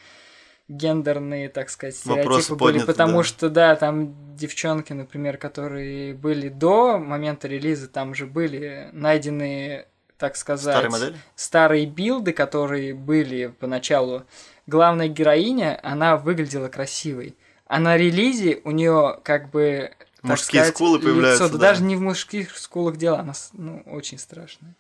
гендерные, 0.69 1.49
так 1.49 1.69
сказать, 1.69 1.95
Вопросы 2.05 2.43
стереотипы 2.43 2.55
были, 2.55 2.73
подняты, 2.79 2.87
потому 2.87 3.19
да. 3.19 3.25
что, 3.25 3.51
да, 3.51 3.77
там 3.77 4.15
девчонки, 4.37 4.93
например, 4.93 5.37
которые 5.37 6.15
были 6.15 6.49
до 6.49 6.99
момента 6.99 7.49
релиза, 7.49 7.89
там 7.89 8.15
же 8.15 8.27
были 8.27 8.89
найдены, 8.93 9.87
так 10.19 10.37
сказать, 10.37 10.75
Старые 10.75 10.91
модели? 10.91 11.17
старые 11.37 11.87
билды, 11.87 12.33
которые 12.33 12.95
были 12.95 13.47
поначалу. 13.59 14.25
Главная 14.67 15.09
героиня, 15.09 15.79
она 15.83 16.17
выглядела 16.17 16.69
красивой. 16.69 17.37
А 17.67 17.79
на 17.79 17.97
релизе 17.97 18.61
у 18.65 18.71
нее 18.71 19.19
как 19.23 19.51
бы 19.51 19.93
Мужские 20.23 20.63
сказать, 20.63 20.75
скулы 20.75 20.99
появляются, 20.99 21.45
лицо, 21.45 21.53
да, 21.55 21.59
да. 21.59 21.69
даже 21.71 21.83
не 21.83 21.97
в 21.97 22.01
мужских 22.01 22.57
скулах 22.57 22.97
дело, 22.97 23.19
она 23.19 23.35
ну, 23.53 23.83
очень 23.87 24.19
страшная. 24.19 24.75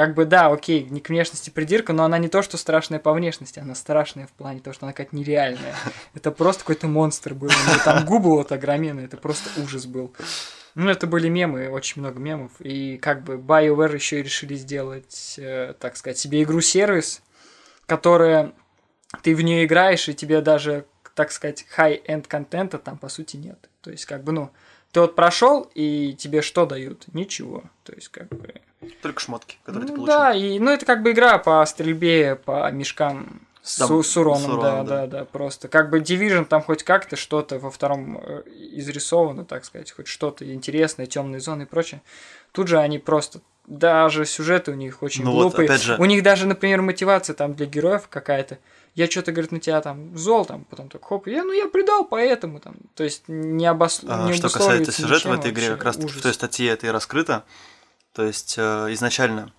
Как 0.00 0.14
бы, 0.14 0.24
да, 0.24 0.46
окей, 0.46 0.86
не 0.88 1.02
к 1.02 1.10
внешности 1.10 1.50
придирка, 1.50 1.92
но 1.92 2.04
она 2.04 2.16
не 2.16 2.28
то, 2.28 2.40
что 2.40 2.56
страшная 2.56 2.98
по 2.98 3.12
внешности, 3.12 3.58
она 3.58 3.74
страшная 3.74 4.26
в 4.26 4.30
плане 4.30 4.60
того, 4.60 4.72
что 4.72 4.86
она 4.86 4.94
какая-то 4.94 5.14
нереальная. 5.14 5.74
Это 6.14 6.30
просто 6.30 6.60
какой-то 6.60 6.86
монстр 6.86 7.34
был. 7.34 7.48
У 7.48 7.84
там 7.84 8.06
губы 8.06 8.30
вот 8.30 8.50
огроменные, 8.50 9.04
это 9.04 9.18
просто 9.18 9.50
ужас 9.60 9.84
был. 9.84 10.14
Ну, 10.74 10.88
это 10.88 11.06
были 11.06 11.28
мемы, 11.28 11.68
очень 11.68 12.00
много 12.00 12.18
мемов. 12.18 12.50
И 12.60 12.96
как 12.96 13.24
бы 13.24 13.34
BioWare 13.34 13.94
еще 13.94 14.20
и 14.20 14.22
решили 14.22 14.54
сделать, 14.54 15.34
э, 15.36 15.74
так 15.78 15.98
сказать, 15.98 16.16
себе 16.16 16.44
игру-сервис, 16.44 17.20
которая 17.84 18.54
ты 19.22 19.34
в 19.34 19.42
нее 19.42 19.66
играешь, 19.66 20.08
и 20.08 20.14
тебе 20.14 20.40
даже, 20.40 20.86
так 21.14 21.30
сказать, 21.30 21.66
high-end 21.76 22.26
контента 22.26 22.78
там 22.78 22.96
по 22.96 23.10
сути 23.10 23.36
нет. 23.36 23.68
То 23.82 23.90
есть, 23.90 24.06
как 24.06 24.24
бы, 24.24 24.32
ну, 24.32 24.50
ты 24.92 25.00
вот 25.02 25.14
прошел, 25.14 25.70
и 25.74 26.14
тебе 26.14 26.40
что 26.40 26.64
дают? 26.64 27.04
Ничего. 27.12 27.64
То 27.84 27.92
есть, 27.92 28.08
как 28.08 28.30
бы. 28.30 28.54
Только 29.02 29.20
шмотки, 29.20 29.58
которые 29.64 29.88
ты 29.88 29.92
Ну, 29.92 29.98
получил. 30.06 30.18
да, 30.18 30.32
и, 30.34 30.58
ну, 30.58 30.70
это 30.70 30.86
как 30.86 31.02
бы 31.02 31.12
игра 31.12 31.38
по 31.38 31.64
стрельбе, 31.66 32.36
по 32.36 32.70
мешкам 32.70 33.42
с, 33.62 33.76
Там, 33.76 34.02
с 34.02 34.16
уроном, 34.16 34.42
с 34.42 34.46
да, 34.46 34.52
уроном, 34.54 34.86
да, 34.86 35.06
да. 35.06 35.18
да, 35.18 35.24
просто. 35.26 35.68
Как 35.68 35.90
бы 35.90 36.00
Division 36.00 36.46
там 36.46 36.62
хоть 36.62 36.82
как-то 36.82 37.16
что-то 37.16 37.58
во 37.58 37.70
втором 37.70 38.18
э, 38.18 38.42
изрисовано, 38.72 39.44
так 39.44 39.66
сказать, 39.66 39.92
хоть 39.92 40.06
что-то 40.06 40.50
интересное, 40.50 41.04
темные 41.06 41.40
зоны 41.40 41.64
и 41.64 41.66
прочее. 41.66 42.00
Тут 42.52 42.68
же 42.68 42.78
они 42.78 42.98
просто 42.98 43.40
даже 43.66 44.24
сюжеты 44.24 44.72
у 44.72 44.74
них 44.74 45.02
очень 45.02 45.24
Ну 45.24 45.32
вот, 45.32 45.42
глупые. 45.42 45.66
опять 45.66 45.82
же- 45.82 45.96
У 45.98 46.04
них 46.06 46.22
даже, 46.22 46.46
например, 46.46 46.80
мотивация 46.80 47.34
там 47.34 47.54
для 47.54 47.66
героев 47.66 48.08
какая-то. 48.08 48.58
Я 48.94 49.08
что-то, 49.08 49.30
говорит, 49.30 49.52
на 49.52 49.60
тебя 49.60 49.80
там 49.82 50.16
зол, 50.16 50.44
там, 50.46 50.64
потом 50.64 50.88
так 50.88 51.04
хоп, 51.04 51.28
я, 51.28 51.44
ну 51.44 51.52
я 51.52 51.68
предал 51.68 52.04
поэтому 52.04 52.58
там. 52.60 52.74
То 52.96 53.04
есть 53.04 53.24
не, 53.28 53.66
обос... 53.66 54.00
А, 54.08 54.26
не 54.26 54.32
что 54.32 54.48
касается 54.48 54.90
сюжета 54.90 55.28
в 55.28 55.32
этой 55.32 55.50
игре, 55.52 55.68
как 55.68 55.84
раз 55.84 55.96
в 55.96 56.22
той 56.22 56.32
статье 56.34 56.70
это 56.70 56.86
и 56.86 56.90
раскрыто. 56.90 57.44
То 58.12 58.24
есть 58.24 58.56
э, 58.58 58.92
изначально, 58.92 59.52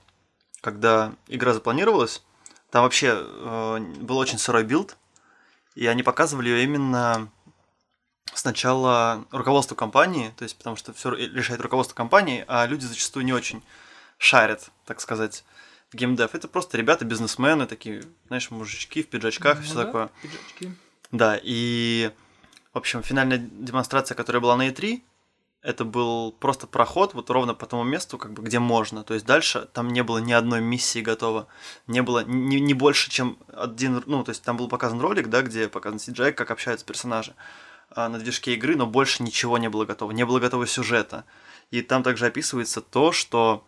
когда 0.61 1.13
игра 1.27 1.53
запланировалась, 1.53 2.23
там 2.69 2.83
вообще 2.83 3.17
э, 3.17 3.79
был 4.01 4.17
очень 4.17 4.37
сырой 4.37 4.63
билд, 4.63 4.97
и 5.75 5.87
они 5.87 6.03
показывали 6.03 6.49
ее 6.49 6.63
именно 6.63 7.29
сначала 8.33 9.25
руководству 9.31 9.75
компании, 9.75 10.33
то 10.37 10.43
есть 10.43 10.57
потому 10.57 10.75
что 10.75 10.93
все 10.93 11.11
решает 11.11 11.61
руководство 11.61 11.95
компании, 11.95 12.45
а 12.47 12.65
люди 12.65 12.85
зачастую 12.85 13.25
не 13.25 13.33
очень 13.33 13.61
шарят, 14.17 14.69
так 14.85 15.01
сказать. 15.01 15.43
геймдев. 15.93 16.33
Это 16.35 16.47
просто 16.47 16.77
ребята, 16.77 17.03
бизнесмены, 17.05 17.67
такие, 17.67 18.03
знаешь, 18.27 18.49
мужички 18.51 19.03
в 19.03 19.09
пиджачках 19.09 19.57
и 19.57 19.59
Ну 19.61 19.65
все 19.65 19.75
да, 19.75 19.85
такое. 19.85 20.09
пиджачки. 20.21 20.71
Да, 21.11 21.39
и, 21.41 22.11
в 22.73 22.77
общем, 22.77 23.03
финальная 23.03 23.37
демонстрация, 23.37 24.15
которая 24.15 24.41
была 24.41 24.55
на 24.55 24.69
E3, 24.69 25.01
это 25.61 25.85
был 25.85 26.31
просто 26.31 26.65
проход 26.65 27.13
вот 27.13 27.29
ровно 27.29 27.53
по 27.53 27.67
тому 27.67 27.83
месту, 27.83 28.17
как 28.17 28.33
бы, 28.33 28.41
где 28.41 28.59
можно. 28.59 29.03
То 29.03 29.13
есть 29.13 29.25
дальше 29.25 29.69
там 29.73 29.89
не 29.89 30.01
было 30.01 30.17
ни 30.17 30.33
одной 30.33 30.59
миссии 30.59 30.99
готово. 30.99 31.47
Не 31.87 32.01
было 32.01 32.23
ни, 32.23 32.57
не 32.57 32.73
больше, 32.73 33.11
чем 33.11 33.37
один... 33.53 34.03
Ну, 34.07 34.23
то 34.23 34.31
есть 34.31 34.43
там 34.43 34.57
был 34.57 34.67
показан 34.67 34.99
ролик, 34.99 35.27
да, 35.27 35.43
где 35.43 35.67
показан 35.67 35.99
CGI, 35.99 36.31
как 36.31 36.49
общаются 36.49 36.85
персонажи 36.85 37.35
а, 37.91 38.09
на 38.09 38.17
движке 38.17 38.55
игры, 38.55 38.75
но 38.75 38.87
больше 38.87 39.21
ничего 39.21 39.59
не 39.59 39.69
было 39.69 39.85
готово. 39.85 40.11
Не 40.11 40.25
было 40.25 40.39
готового 40.39 40.65
сюжета. 40.65 41.25
И 41.69 41.83
там 41.83 42.01
также 42.01 42.25
описывается 42.25 42.81
то, 42.81 43.11
что 43.11 43.63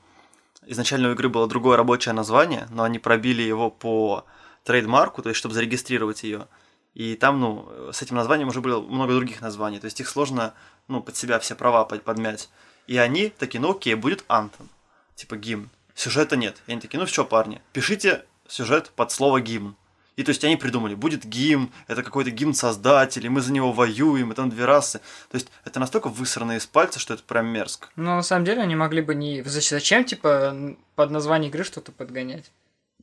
изначально 0.66 1.10
у 1.10 1.12
игры 1.12 1.30
было 1.30 1.48
другое 1.48 1.78
рабочее 1.78 2.14
название, 2.14 2.68
но 2.72 2.84
они 2.84 2.98
пробили 2.98 3.44
его 3.44 3.70
по 3.70 4.26
трейдмарку, 4.64 5.22
то 5.22 5.30
есть 5.30 5.38
чтобы 5.38 5.54
зарегистрировать 5.54 6.24
ее. 6.24 6.48
И 6.94 7.16
там, 7.16 7.40
ну, 7.40 7.70
с 7.92 8.02
этим 8.02 8.16
названием 8.16 8.50
уже 8.50 8.62
было 8.62 8.80
много 8.80 9.14
других 9.14 9.42
названий. 9.42 9.80
То 9.80 9.86
есть 9.86 10.00
их 10.00 10.08
сложно, 10.08 10.54
ну, 10.88 11.02
под 11.02 11.16
себя 11.16 11.40
все 11.40 11.56
права 11.56 11.86
под- 11.86 12.04
подмять. 12.04 12.50
И 12.88 12.98
они 12.98 13.30
такие, 13.30 13.60
ну 13.62 13.72
окей, 13.72 13.96
будет 13.96 14.24
Антон. 14.28 14.70
Типа 15.16 15.38
гимн. 15.38 15.70
Сюжета 15.96 16.36
нет. 16.36 16.62
И 16.68 16.72
они 16.72 16.82
такие, 16.82 17.00
ну 17.00 17.06
что, 17.08 17.24
парни, 17.26 17.62
пишите 17.72 18.26
сюжет 18.48 18.92
под 18.96 19.12
слово 19.12 19.42
гимн. 19.42 19.76
И 20.16 20.24
то 20.24 20.30
есть 20.30 20.44
они 20.44 20.58
придумали, 20.58 20.94
будет 20.94 21.26
гимн, 21.26 21.72
это 21.88 22.04
какой-то 22.04 22.30
гимн 22.30 22.54
создателей, 22.54 23.30
мы 23.30 23.42
за 23.42 23.52
него 23.52 23.72
воюем, 23.72 24.32
и 24.32 24.36
там 24.36 24.50
две 24.52 24.66
расы. 24.66 25.00
То 25.32 25.36
есть 25.36 25.48
это 25.66 25.80
настолько 25.80 26.08
высрано 26.10 26.52
из 26.56 26.68
пальца, 26.68 27.00
что 27.00 27.16
это 27.16 27.24
прям 27.24 27.48
мерзко. 27.48 27.88
Но 27.96 28.16
на 28.16 28.22
самом 28.22 28.46
деле 28.46 28.62
они 28.62 28.76
могли 28.76 29.02
бы 29.02 29.16
не... 29.16 29.42
Зач- 29.42 29.70
Зачем, 29.72 30.04
типа, 30.06 30.76
под 30.96 31.10
название 31.10 31.50
игры 31.50 31.64
что-то 31.64 31.92
подгонять? 31.92 32.52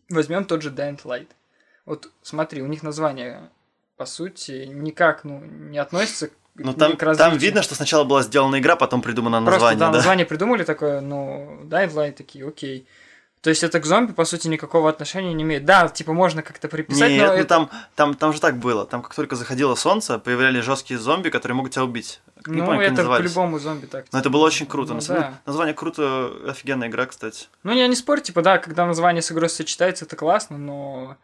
Возьмем 0.08 0.44
тот 0.44 0.62
же 0.62 0.70
Dying 0.70 1.02
Light. 1.02 1.28
Вот 1.84 2.10
смотри, 2.22 2.62
у 2.62 2.68
них 2.68 2.84
название, 2.84 3.50
по 3.96 4.06
сути, 4.06 4.66
никак, 4.66 5.24
ну, 5.24 5.40
не 5.44 5.78
относится 5.78 6.30
Ну 6.64 6.74
там, 6.74 6.96
там 6.96 7.36
видно, 7.36 7.62
что 7.62 7.74
сначала 7.74 8.04
была 8.04 8.22
сделана 8.22 8.58
игра, 8.58 8.76
потом 8.76 9.02
придумано 9.02 9.38
Просто, 9.42 9.52
название, 9.52 9.78
да, 9.78 9.86
да. 9.86 9.92
название 9.92 10.26
придумали 10.26 10.64
такое, 10.64 11.00
ну, 11.00 11.60
Dying 11.64 11.92
Light 11.92 12.12
такие, 12.12 12.46
окей. 12.46 12.86
То 13.42 13.48
есть 13.48 13.62
это 13.62 13.80
к 13.80 13.86
зомби, 13.86 14.12
по 14.12 14.26
сути, 14.26 14.48
никакого 14.48 14.90
отношения 14.90 15.32
не 15.32 15.44
имеет. 15.44 15.64
Да, 15.64 15.88
типа, 15.88 16.12
можно 16.12 16.42
как-то 16.42 16.68
приписать, 16.68 17.10
Нет, 17.10 17.26
но 17.26 17.32
ну 17.32 17.38
это... 17.38 17.48
там, 17.48 17.70
там, 17.94 18.14
там 18.14 18.32
же 18.34 18.40
так 18.40 18.58
было. 18.58 18.84
Там 18.84 19.00
как 19.00 19.14
только 19.14 19.34
заходило 19.34 19.74
солнце, 19.76 20.18
появлялись 20.18 20.62
жесткие 20.62 21.00
зомби, 21.00 21.30
которые 21.30 21.56
могут 21.56 21.72
тебя 21.72 21.84
убить. 21.84 22.20
Не 22.46 22.60
ну, 22.60 22.66
помню, 22.66 22.90
как 22.90 22.98
это 22.98 23.08
по-любому 23.08 23.58
зомби 23.58 23.86
так. 23.86 24.04
Но 24.12 24.18
это 24.18 24.28
было 24.28 24.44
очень 24.44 24.66
круто. 24.66 24.90
Ну, 24.90 24.96
На 24.96 25.00
самом 25.00 25.22
да. 25.22 25.40
Название 25.46 25.74
круто, 25.74 26.30
офигенная 26.48 26.88
игра, 26.88 27.06
кстати. 27.06 27.46
Ну, 27.62 27.72
я 27.72 27.86
не 27.86 27.96
спорю, 27.96 28.20
типа, 28.20 28.42
да, 28.42 28.58
когда 28.58 28.84
название 28.84 29.22
с 29.22 29.32
игрой 29.32 29.48
сочетается, 29.48 30.04
это 30.04 30.16
классно, 30.16 30.58
но 30.58 31.16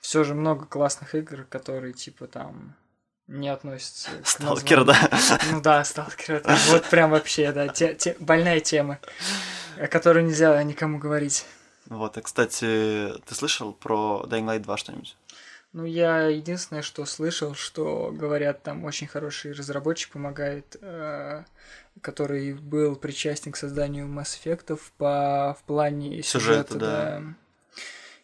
все 0.00 0.22
же 0.22 0.34
много 0.34 0.66
классных 0.66 1.14
игр, 1.14 1.46
которые, 1.48 1.94
типа, 1.94 2.26
там 2.26 2.74
не 3.26 3.48
относятся 3.48 4.10
к 4.22 4.26
Сталкер, 4.26 4.84
да. 4.84 4.96
Ну 5.50 5.60
да, 5.60 5.84
Сталкер, 5.84 6.36
это 6.36 6.56
вот 6.68 6.84
прям 6.90 7.10
вообще, 7.10 7.52
да, 7.52 7.68
те- 7.68 7.94
те- 7.94 8.16
больная 8.20 8.60
тема, 8.60 8.98
о 9.78 9.86
которой 9.86 10.24
нельзя 10.24 10.62
никому 10.62 10.98
говорить. 10.98 11.46
Вот, 11.86 12.16
и, 12.16 12.20
кстати, 12.22 13.12
ты 13.26 13.34
слышал 13.34 13.72
про 13.72 14.24
Dying 14.26 14.46
Light 14.46 14.60
2 14.60 14.76
что-нибудь? 14.76 15.16
Ну, 15.74 15.84
я 15.84 16.28
единственное, 16.28 16.82
что 16.82 17.04
слышал, 17.04 17.54
что 17.54 18.10
говорят, 18.12 18.62
там 18.62 18.84
очень 18.84 19.08
хороший 19.08 19.52
разработчик 19.52 20.12
помогает, 20.12 20.76
э, 20.80 21.42
который 22.00 22.54
был 22.54 22.94
причастен 22.94 23.50
к 23.52 23.56
созданию 23.56 24.06
Mass 24.06 24.38
Effect 24.40 24.78
по, 24.98 25.56
в 25.58 25.64
плане 25.64 26.22
Сюжета, 26.22 26.74
сюжета, 26.74 26.78
да. 26.78 27.20
да. 27.20 27.22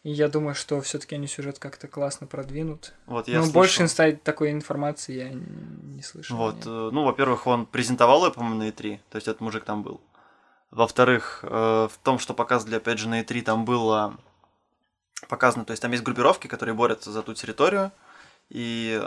И 0.03 0.11
я 0.11 0.27
думаю, 0.29 0.55
что 0.55 0.81
все-таки 0.81 1.13
они 1.15 1.27
сюжет 1.27 1.59
как-то 1.59 1.87
классно 1.87 2.25
продвинут. 2.25 2.93
Вот 3.05 3.27
я 3.27 3.35
Но 3.35 3.41
слышал. 3.43 3.53
больше 3.53 3.83
инста- 3.83 4.17
такой 4.17 4.51
информации 4.51 5.13
я 5.13 5.29
не 5.29 6.01
слышал. 6.01 6.37
Вот, 6.37 6.55
нет. 6.55 6.65
э, 6.65 6.89
ну, 6.91 7.03
во-первых, 7.03 7.45
он 7.45 7.67
презентовал 7.67 8.25
ее, 8.25 8.31
по-моему, 8.31 8.55
на 8.57 8.69
E3, 8.69 8.99
то 9.11 9.17
есть 9.17 9.27
этот 9.27 9.41
мужик 9.41 9.63
там 9.63 9.83
был. 9.83 10.01
Во-вторых, 10.71 11.41
э, 11.43 11.47
в 11.91 11.97
том, 12.03 12.17
что 12.17 12.33
показывали, 12.33 12.77
опять 12.77 12.97
же, 12.97 13.07
на 13.09 13.21
E3, 13.21 13.41
там 13.43 13.63
было 13.65 14.17
показано, 15.29 15.65
то 15.65 15.71
есть 15.71 15.81
там 15.83 15.91
есть 15.91 16.03
группировки, 16.03 16.47
которые 16.47 16.73
борются 16.73 17.11
за 17.11 17.21
ту 17.21 17.35
территорию, 17.35 17.91
и 18.49 18.99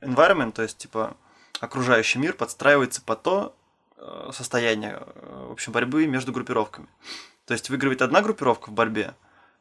environment, 0.00 0.52
то 0.52 0.62
есть, 0.62 0.76
типа, 0.78 1.16
окружающий 1.60 2.18
мир 2.18 2.32
подстраивается 2.34 3.00
под 3.00 3.22
то 3.22 3.56
э, 3.96 4.30
состояние, 4.32 5.00
в 5.14 5.52
общем, 5.52 5.72
борьбы 5.72 6.06
между 6.08 6.32
группировками. 6.32 6.88
То 7.46 7.54
есть 7.54 7.70
выигрывает 7.70 8.02
одна 8.02 8.22
группировка 8.22 8.70
в 8.70 8.72
борьбе, 8.72 9.14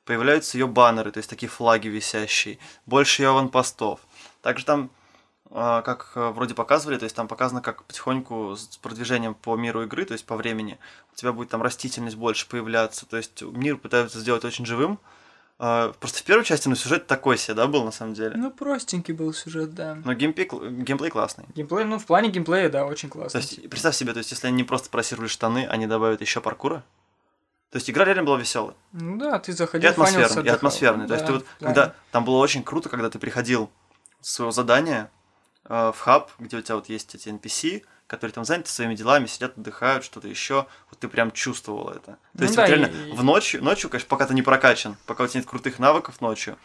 появляются 0.05 0.57
ее 0.57 0.67
баннеры, 0.67 1.11
то 1.11 1.17
есть 1.17 1.29
такие 1.29 1.49
флаги 1.49 1.87
висящие, 1.87 2.59
больше 2.85 3.21
ее 3.23 3.29
аванпостов. 3.29 3.99
Также 4.41 4.65
там 4.65 4.89
а, 5.51 5.81
как 5.83 6.11
э, 6.15 6.29
вроде 6.29 6.55
показывали, 6.55 6.97
то 6.97 7.03
есть 7.03 7.15
там 7.15 7.27
показано, 7.27 7.61
как 7.61 7.83
потихоньку 7.83 8.55
с 8.55 8.77
продвижением 8.77 9.35
по 9.35 9.55
миру 9.55 9.83
игры, 9.83 10.03
то 10.05 10.13
есть 10.13 10.25
по 10.25 10.35
времени, 10.35 10.79
у 11.13 11.15
тебя 11.15 11.31
будет 11.31 11.49
там 11.49 11.61
растительность 11.61 12.15
больше 12.17 12.47
появляться, 12.47 13.05
то 13.05 13.17
есть 13.17 13.41
мир 13.43 13.77
пытаются 13.77 14.19
сделать 14.19 14.43
очень 14.45 14.65
живым. 14.65 14.99
А, 15.59 15.93
Просто 15.99 16.19
в 16.19 16.23
первой 16.23 16.43
части, 16.43 16.67
ну, 16.67 16.75
сюжет 16.75 17.05
такой 17.05 17.37
себе, 17.37 17.53
да, 17.53 17.67
был 17.67 17.83
на 17.85 17.91
самом 17.91 18.15
деле. 18.15 18.35
Ну, 18.35 18.49
простенький 18.49 19.13
был 19.13 19.31
сюжет, 19.33 19.75
да. 19.75 19.95
Но 20.03 20.13
геймплей, 20.15 20.47
кл- 20.47 20.67
геймплей 20.67 21.11
классный. 21.11 21.45
Геймплей, 21.55 21.85
ну, 21.85 21.99
в 21.99 22.05
плане 22.05 22.29
геймплея, 22.29 22.69
да, 22.69 22.85
очень 22.87 23.09
То 23.09 23.19
классно. 23.19 23.37
есть, 23.37 23.69
представь 23.69 23.95
себе, 23.95 24.13
то 24.13 24.17
есть, 24.17 24.31
если 24.31 24.47
они 24.47 24.57
не 24.57 24.63
просто 24.63 24.89
просировали 24.89 25.27
штаны, 25.27 25.67
они 25.67 25.85
добавят 25.85 26.21
еще 26.21 26.41
паркура. 26.41 26.83
То 27.73 27.77
есть, 27.77 27.89
игра 27.89 28.05
реально 28.05 28.21
была 28.21 28.37
веселая. 28.37 28.75
Ну 28.91 29.17
да, 29.17 29.39
ты 29.39 29.51
И 29.51 29.55
заходил, 29.55 29.91
фанился, 29.93 30.19
атмосферная, 30.25 30.45
и 30.45 30.55
атмосферная. 30.55 31.07
То 31.07 31.13
есть, 31.15 31.25
ты 31.25 31.31
Да, 31.31 31.39
вот, 31.39 31.45
плане. 31.57 31.73
когда 31.75 31.95
там 32.11 32.23
было 32.23 32.37
очень 32.37 32.63
круто, 32.63 32.87
когда 32.87 33.09
ты 33.09 33.17
приходил 33.17 33.71
с 34.21 34.31
своего 34.33 34.51
задания 34.51 35.09
э, 35.65 35.91
в 35.91 35.97
хаб, 35.99 36.29
где 36.37 36.57
у 36.57 36.61
тебя 36.61 36.75
вот 36.75 36.87
есть 36.87 37.15
эти 37.15 37.29
NPC, 37.29 37.83
которые 38.05 38.31
там 38.31 38.45
заняты 38.45 38.69
своими 38.69 38.93
делами, 38.93 39.25
сидят, 39.25 39.57
отдыхают, 39.57 40.03
что-то 40.05 40.27
еще. 40.27 40.67
Вот 40.91 40.99
ты 40.99 41.07
прям 41.07 41.31
чувствовал 41.31 41.89
это. 41.89 42.01
То 42.11 42.17
Ну 42.33 42.43
есть, 42.43 42.55
да, 42.55 42.61
вот 42.61 42.69
реально, 42.69 42.85
и- 42.85 43.11
в 43.15 43.23
ночью, 43.23 43.63
ночью, 43.63 43.89
конечно, 43.89 44.07
пока 44.07 44.27
ты 44.27 44.35
не 44.35 44.43
прокачан, 44.43 44.95
пока 45.07 45.23
у 45.23 45.27
тебя 45.27 45.39
нет 45.39 45.49
крутых 45.49 45.79
навыков 45.79 46.21
ночью, 46.21 46.59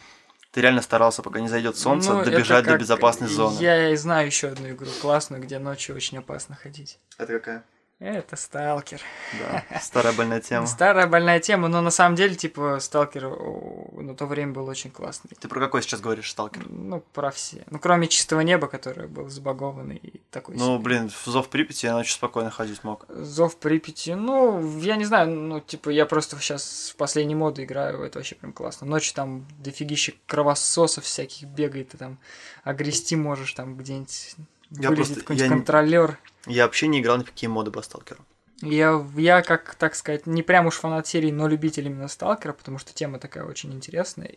ты 0.53 0.61
реально 0.61 0.83
старался, 0.83 1.23
пока 1.23 1.41
не 1.41 1.49
зайдет 1.49 1.79
солнце, 1.79 2.13
Ну, 2.13 2.23
добежать 2.23 2.67
до 2.67 2.77
безопасной 2.77 3.29
зоны. 3.29 3.59
Я 3.63 3.93
и 3.93 3.97
знаю 3.97 4.27
еще 4.27 4.49
одну 4.49 4.69
игру 4.69 4.91
классную, 5.01 5.43
где 5.43 5.59
ночью 5.59 5.97
очень 5.97 6.19
опасно 6.19 6.55
ходить. 6.55 6.99
Это 7.17 7.33
какая? 7.33 7.65
Это 8.01 8.37
Сталкер. 8.37 9.01
Да, 9.41 9.65
старая 9.81 10.13
больная 10.13 10.41
тема. 10.41 10.67
Старая 10.79 11.09
больная 11.09 11.41
тема, 11.41 11.67
но 11.67 11.81
на 11.81 11.91
самом 11.91 12.15
деле, 12.15 12.37
типа, 12.37 12.79
Сталкер 12.81 13.25
на 13.29 14.15
то 14.15 14.27
время 14.27 14.53
был 14.53 14.69
очень 14.69 14.93
классный. 14.93 15.31
Ты 15.41 15.49
про 15.49 15.59
какой 15.59 15.83
сейчас 15.83 16.01
говоришь, 16.01 16.31
сталкер? 16.31 16.65
Ну, 16.69 17.01
про 17.13 17.33
все. 17.33 17.65
Ну, 17.71 17.81
кроме 17.81 18.07
чистого 18.07 18.41
неба, 18.43 18.69
который 18.69 19.09
был 19.09 19.29
забагованный 19.29 19.97
и 19.97 20.21
такой 20.31 20.55
Ну, 20.55 20.75
себе. 20.77 20.79
блин, 20.85 21.11
в 21.11 21.27
Зов 21.27 21.49
Припяти 21.49 21.87
я 21.87 21.93
ночью 21.95 22.15
спокойно 22.15 22.51
ходить 22.53 22.85
мог. 22.85 23.05
Зов 23.09 23.57
Припяти, 23.57 24.11
ну, 24.15 24.79
я 24.79 24.95
не 24.95 25.05
знаю, 25.05 25.31
ну, 25.31 25.61
типа, 25.61 25.91
я 25.91 26.07
просто 26.07 26.37
сейчас 26.39 26.93
в 26.95 26.97
последней 26.97 27.35
моды 27.35 27.65
играю, 27.65 28.03
это 28.05 28.21
вообще 28.21 28.37
прям 28.37 28.53
классно. 28.53 28.87
Ночью 28.87 29.13
там 29.17 29.45
дофигища 29.59 30.13
кровососов 30.29 31.03
всяких 31.03 31.49
бегает, 31.49 31.89
ты 31.89 31.97
там 31.97 32.19
огрести 32.63 33.17
можешь 33.17 33.53
там 33.55 33.77
где-нибудь 33.77 34.37
Я 34.71 34.93
просто- 34.93 35.21
я 35.35 35.45
не- 35.45 35.49
контролер. 35.49 36.19
Я 36.47 36.65
вообще 36.65 36.87
не 36.89 37.01
играл 37.01 37.19
ни 37.19 37.23
в 37.23 37.27
какие 37.27 37.49
моды 37.49 37.71
по 37.71 37.83
сталкеру. 37.83 38.25
Я, 38.61 39.07
я, 39.17 39.43
как 39.43 39.77
так 39.77 39.95
сказать, 39.95 40.27
не 40.27 40.43
прям 40.43 40.67
уж 40.67 40.75
фанат 40.77 41.07
серии, 41.07 41.31
но 41.31 41.47
любитель 41.47 41.87
именно 41.87 42.09
Сталкера, 42.09 42.53
потому 42.53 42.79
что 42.79 42.93
тема 42.93 43.19
такая 43.19 43.45
очень 43.45 43.73
интересная. 43.73 44.37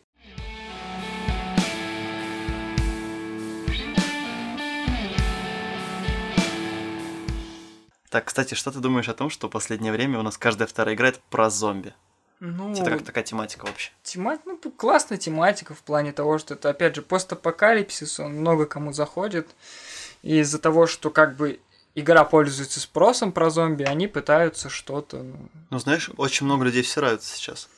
Так, 8.09 8.25
кстати, 8.25 8.55
что 8.55 8.71
ты 8.71 8.79
думаешь 8.79 9.07
о 9.07 9.13
том, 9.13 9.29
что 9.29 9.47
в 9.47 9.51
последнее 9.51 9.93
время 9.93 10.19
у 10.19 10.21
нас 10.21 10.37
каждая 10.37 10.67
вторая 10.67 10.95
игра 10.95 11.09
это 11.09 11.19
про 11.29 11.49
зомби? 11.49 11.93
Ну, 12.41 12.73
Это 12.73 12.89
как 12.91 13.03
такая 13.03 13.23
тематика 13.23 13.65
вообще? 13.65 13.91
тема... 14.03 14.39
ну, 14.45 14.57
классная 14.57 15.17
тематика 15.19 15.75
в 15.75 15.83
плане 15.83 16.11
того, 16.11 16.39
что 16.39 16.55
это, 16.55 16.69
опять 16.71 16.95
же, 16.95 17.03
постапокалипсис, 17.03 18.19
он 18.19 18.33
много 18.33 18.65
кому 18.65 18.91
заходит. 18.93 19.47
И 20.21 20.39
из-за 20.39 20.59
того, 20.59 20.87
что 20.87 21.09
как 21.09 21.35
бы 21.35 21.59
игра 21.95 22.23
пользуется 22.23 22.79
спросом 22.79 23.31
про 23.31 23.49
зомби, 23.49 23.83
они 23.83 24.07
пытаются 24.07 24.69
что-то, 24.69 25.23
ну, 25.23 25.49
Ну, 25.69 25.79
знаешь, 25.79 26.09
очень 26.17 26.45
много 26.45 26.65
людей 26.65 26.83
всираются 26.83 27.35
сейчас. 27.35 27.69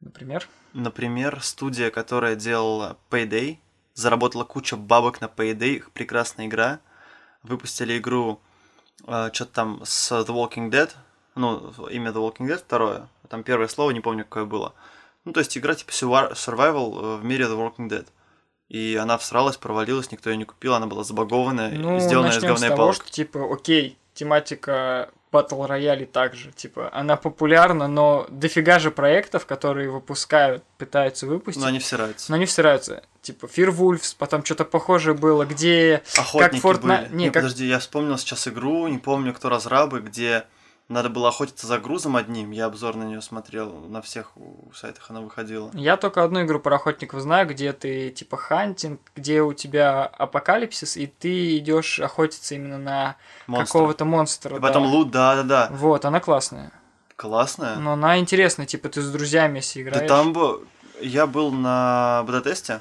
например. 0.00 0.48
Например, 0.74 1.40
студия, 1.42 1.90
которая 1.90 2.34
делала 2.34 2.96
Payday, 3.10 3.58
заработала 3.94 4.44
кучу 4.44 4.76
бабок 4.76 5.20
на 5.20 5.26
Payday, 5.26 5.76
их 5.76 5.90
прекрасная 5.92 6.46
игра. 6.46 6.80
Выпустили 7.42 7.98
игру 7.98 8.40
что-то 9.04 9.46
там 9.46 9.82
с 9.84 10.12
The 10.12 10.28
Walking 10.28 10.70
Dead, 10.70 10.90
ну, 11.34 11.72
имя 11.88 12.10
The 12.10 12.16
Walking 12.16 12.48
Dead 12.48 12.58
второе, 12.58 13.08
там 13.28 13.42
первое 13.42 13.68
слово, 13.68 13.90
не 13.90 14.00
помню, 14.00 14.24
какое 14.24 14.44
было. 14.44 14.74
Ну, 15.24 15.32
то 15.32 15.40
есть 15.40 15.56
игра 15.58 15.74
типа 15.74 15.90
survi- 15.90 16.32
survival 16.32 17.16
э, 17.16 17.16
в 17.18 17.24
мире 17.24 17.44
The 17.46 17.56
Walking 17.56 17.88
Dead. 17.88 18.06
И 18.72 18.98
она 18.98 19.18
всралась, 19.18 19.58
провалилась, 19.58 20.10
никто 20.10 20.30
ее 20.30 20.38
не 20.38 20.46
купил, 20.46 20.72
она 20.72 20.86
была 20.86 21.04
забагованная 21.04 21.72
Ну, 21.72 22.00
сделанная 22.00 22.30
из 22.30 22.36
начнем 22.36 22.56
с 22.56 22.60
того, 22.62 22.76
палок. 22.76 22.94
что, 22.94 23.10
типа, 23.10 23.52
окей, 23.52 23.98
тематика 24.14 25.10
батл 25.30 25.66
рояли 25.66 26.06
также. 26.06 26.52
Типа, 26.52 26.88
она 26.90 27.16
популярна, 27.16 27.86
но 27.86 28.26
дофига 28.30 28.78
же 28.78 28.90
проектов, 28.90 29.44
которые 29.44 29.90
выпускают, 29.90 30.64
пытаются 30.78 31.26
выпустить. 31.26 31.60
Но 31.60 31.68
они 31.68 31.80
всираются. 31.80 32.30
Но 32.30 32.36
они 32.36 32.46
всираются. 32.46 33.02
Типа, 33.20 33.44
Wolves, 33.44 34.16
потом 34.18 34.42
что-то 34.42 34.64
похожее 34.64 35.12
было, 35.12 35.44
где... 35.44 36.02
Охотники 36.16 36.62
как 36.62 36.64
Fortnite... 36.64 37.08
были. 37.08 37.08
Не, 37.10 37.24
Не, 37.24 37.30
как... 37.30 37.42
подожди, 37.42 37.66
я 37.66 37.78
вспомнил 37.78 38.16
сейчас 38.16 38.48
игру, 38.48 38.88
не 38.88 38.96
помню, 38.96 39.34
кто 39.34 39.50
разрабы, 39.50 40.00
где 40.00 40.44
надо 40.92 41.08
было 41.08 41.28
охотиться 41.28 41.66
за 41.66 41.78
грузом 41.78 42.16
одним. 42.16 42.50
Я 42.50 42.66
обзор 42.66 42.96
на 42.96 43.04
нее 43.04 43.22
смотрел, 43.22 43.72
на 43.72 44.02
всех 44.02 44.32
сайтах 44.74 45.10
она 45.10 45.20
выходила. 45.20 45.70
Я 45.74 45.96
только 45.96 46.22
одну 46.22 46.42
игру 46.42 46.60
про 46.60 46.76
охотников 46.76 47.20
знаю, 47.20 47.48
где 47.48 47.72
ты 47.72 48.10
типа 48.10 48.36
hunting, 48.36 49.00
где 49.16 49.42
у 49.42 49.52
тебя 49.52 50.04
апокалипсис, 50.04 50.96
и 50.96 51.06
ты 51.06 51.58
идешь 51.58 51.98
охотиться 51.98 52.54
именно 52.54 52.78
на 52.78 53.16
какого-то 53.64 54.04
монстра. 54.04 54.56
И 54.56 54.60
потом 54.60 54.84
да. 54.84 54.88
лут, 54.88 55.10
да-да-да. 55.10 55.68
Вот, 55.72 56.04
она 56.04 56.20
классная. 56.20 56.72
Классная. 57.16 57.76
Но 57.76 57.92
она 57.92 58.18
интересная, 58.18 58.66
типа 58.66 58.88
ты 58.88 59.00
с 59.00 59.10
друзьями 59.10 59.56
если 59.56 59.82
Да 59.82 59.90
играешь. 59.90 60.08
там 60.08 60.32
бы... 60.32 60.66
Я 61.00 61.26
был 61.26 61.50
на 61.50 62.22
бета-тесте. 62.26 62.80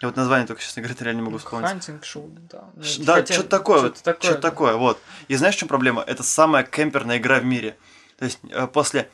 Я 0.00 0.08
вот 0.08 0.16
название 0.16 0.46
только 0.46 0.62
сейчас 0.62 0.78
игры 0.78 0.94
реально 1.00 1.20
не 1.20 1.24
могу 1.24 1.38
вспомнить. 1.38 1.68
Hunting 1.68 2.04
Show, 2.04 2.30
да. 2.50 2.64
Ну, 2.76 2.82
Ш- 2.84 3.02
Да, 3.02 3.14
хотя- 3.14 3.34
что-то 3.34 3.48
такое, 3.48 3.78
что-то 3.80 4.02
такое. 4.04 4.22
что-то 4.30 4.40
такое, 4.42 4.74
вот. 4.76 4.98
И 5.26 5.34
знаешь, 5.34 5.56
в 5.56 5.58
чем 5.58 5.68
проблема? 5.68 6.02
Это 6.06 6.22
самая 6.22 6.62
кемперная 6.62 7.18
игра 7.18 7.40
в 7.40 7.44
мире. 7.44 7.76
То 8.18 8.24
есть 8.26 8.38
э, 8.48 8.66
после 8.68 9.10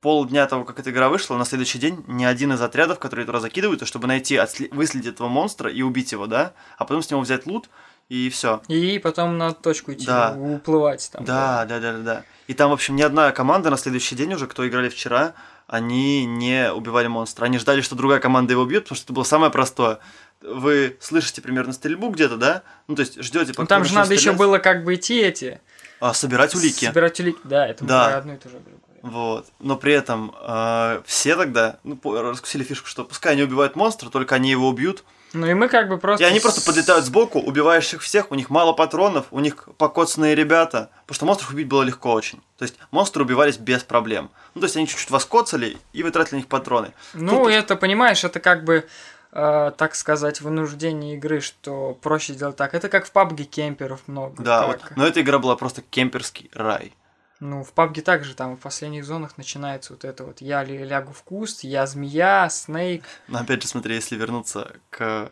полдня 0.00 0.46
того, 0.46 0.64
как 0.64 0.78
эта 0.78 0.90
игра 0.90 1.08
вышла, 1.08 1.36
на 1.36 1.44
следующий 1.44 1.78
день 1.78 2.02
ни 2.06 2.24
один 2.24 2.52
из 2.52 2.60
отрядов, 2.62 2.98
которые 2.98 3.26
туда 3.26 3.40
закидываются, 3.40 3.86
чтобы 3.86 4.06
найти, 4.06 4.40
выследить 4.70 5.14
этого 5.14 5.28
монстра 5.28 5.70
и 5.70 5.82
убить 5.82 6.12
его, 6.12 6.26
да, 6.26 6.52
а 6.78 6.84
потом 6.84 7.02
с 7.02 7.10
него 7.10 7.20
взять 7.20 7.46
лут, 7.46 7.68
и 8.08 8.30
все. 8.30 8.62
И 8.68 8.98
потом 9.00 9.36
на 9.36 9.52
точку 9.52 9.92
идти, 9.92 10.06
Да. 10.06 10.32
уплывать 10.38 11.08
там. 11.12 11.24
Да, 11.24 11.64
да, 11.64 11.80
да, 11.80 11.92
да, 11.92 11.98
да. 11.98 12.22
И 12.46 12.54
там, 12.54 12.70
в 12.70 12.74
общем, 12.74 12.94
ни 12.94 13.02
одна 13.02 13.32
команда 13.32 13.70
на 13.70 13.76
следующий 13.76 14.14
день 14.14 14.32
уже, 14.34 14.46
кто 14.46 14.66
играли 14.68 14.88
вчера, 14.88 15.34
они 15.66 16.24
не 16.24 16.72
убивали 16.72 17.06
монстра. 17.08 17.44
Они 17.46 17.58
ждали, 17.58 17.80
что 17.80 17.96
другая 17.96 18.20
команда 18.20 18.52
его 18.52 18.62
убьет, 18.62 18.84
потому 18.84 18.96
что 18.96 19.06
это 19.06 19.12
было 19.12 19.24
самое 19.24 19.50
простое. 19.50 19.98
Вы 20.40 20.96
слышите 21.00 21.42
примерно 21.42 21.72
стрельбу 21.72 22.08
где-то, 22.10 22.36
да? 22.36 22.62
Ну, 22.88 22.94
то 22.94 23.00
есть 23.00 23.20
ждете, 23.22 23.52
Ну 23.56 23.66
там 23.66 23.84
же 23.84 23.94
надо 23.94 24.14
еще 24.14 24.32
было 24.32 24.58
как 24.58 24.84
бы 24.84 24.94
идти 24.94 25.20
эти... 25.20 25.60
а, 25.98 26.14
собирать 26.14 26.54
улики. 26.54 26.84
Собирать 26.84 27.18
улики, 27.20 27.38
да, 27.44 27.66
это 27.66 27.84
мы 27.84 27.88
Да. 27.88 28.08
про 28.08 28.16
одну 28.18 28.34
и 28.34 28.36
ту 28.36 28.48
же 28.48 28.58
говорим. 28.58 28.80
Вот. 29.02 29.46
Но 29.60 29.76
при 29.76 29.92
этом 29.92 30.34
э, 30.40 31.02
все 31.06 31.36
тогда 31.36 31.78
ну, 31.84 31.98
раскусили 32.04 32.64
фишку, 32.64 32.88
что 32.88 33.04
пускай 33.04 33.32
они 33.32 33.42
убивают 33.44 33.76
монстра, 33.76 34.10
только 34.10 34.34
они 34.34 34.50
его 34.50 34.68
убьют. 34.68 35.04
Ну 35.36 35.46
и 35.46 35.54
мы 35.54 35.68
как 35.68 35.88
бы 35.88 35.98
просто... 35.98 36.24
И 36.24 36.26
они 36.26 36.40
просто 36.40 36.62
подлетают 36.62 37.04
сбоку, 37.04 37.38
убиваешь 37.38 37.92
их 37.92 38.02
всех, 38.02 38.30
у 38.30 38.34
них 38.34 38.48
мало 38.48 38.72
патронов, 38.72 39.26
у 39.30 39.40
них 39.40 39.68
покоцанные 39.76 40.34
ребята. 40.34 40.90
Потому 41.06 41.14
что 41.14 41.26
монстров 41.26 41.50
убить 41.50 41.68
было 41.68 41.82
легко 41.82 42.12
очень. 42.12 42.40
То 42.56 42.62
есть 42.62 42.76
монстры 42.90 43.22
убивались 43.22 43.58
без 43.58 43.84
проблем. 43.84 44.30
Ну, 44.54 44.60
то 44.62 44.64
есть 44.64 44.76
они 44.76 44.86
чуть-чуть 44.88 45.10
вас 45.10 45.26
коцали, 45.26 45.76
и 45.92 46.02
вы 46.02 46.10
тратили 46.10 46.36
на 46.36 46.38
них 46.38 46.48
патроны. 46.48 46.92
Ну, 47.12 47.44
Тут- 47.44 47.52
это, 47.52 47.76
понимаешь, 47.76 48.24
это 48.24 48.40
как 48.40 48.64
бы, 48.64 48.86
э, 49.32 49.72
так 49.76 49.94
сказать, 49.94 50.40
вынуждение 50.40 51.16
игры, 51.16 51.40
что 51.40 51.98
проще 52.00 52.32
сделать 52.32 52.56
так. 52.56 52.74
Это 52.74 52.88
как 52.88 53.06
в 53.06 53.12
PUBG 53.12 53.44
кемперов 53.44 54.00
много. 54.06 54.42
Да, 54.42 54.66
вот. 54.66 54.80
Но 54.96 55.06
эта 55.06 55.20
игра 55.20 55.38
была 55.38 55.56
просто 55.56 55.82
кемперский 55.82 56.50
рай. 56.54 56.94
Ну, 57.40 57.62
в 57.64 57.72
PUBG 57.74 58.00
также 58.02 58.34
там 58.34 58.56
в 58.56 58.60
последних 58.60 59.04
зонах 59.04 59.36
начинается 59.36 59.92
вот 59.92 60.04
это 60.04 60.24
вот 60.24 60.40
я 60.40 60.64
лягу 60.64 61.12
в 61.12 61.22
куст, 61.22 61.64
я 61.64 61.86
змея, 61.86 62.48
снейк. 62.48 63.04
Но 63.28 63.38
опять 63.40 63.62
же, 63.62 63.68
смотри, 63.68 63.94
если 63.94 64.16
вернуться 64.16 64.76
к 64.90 65.30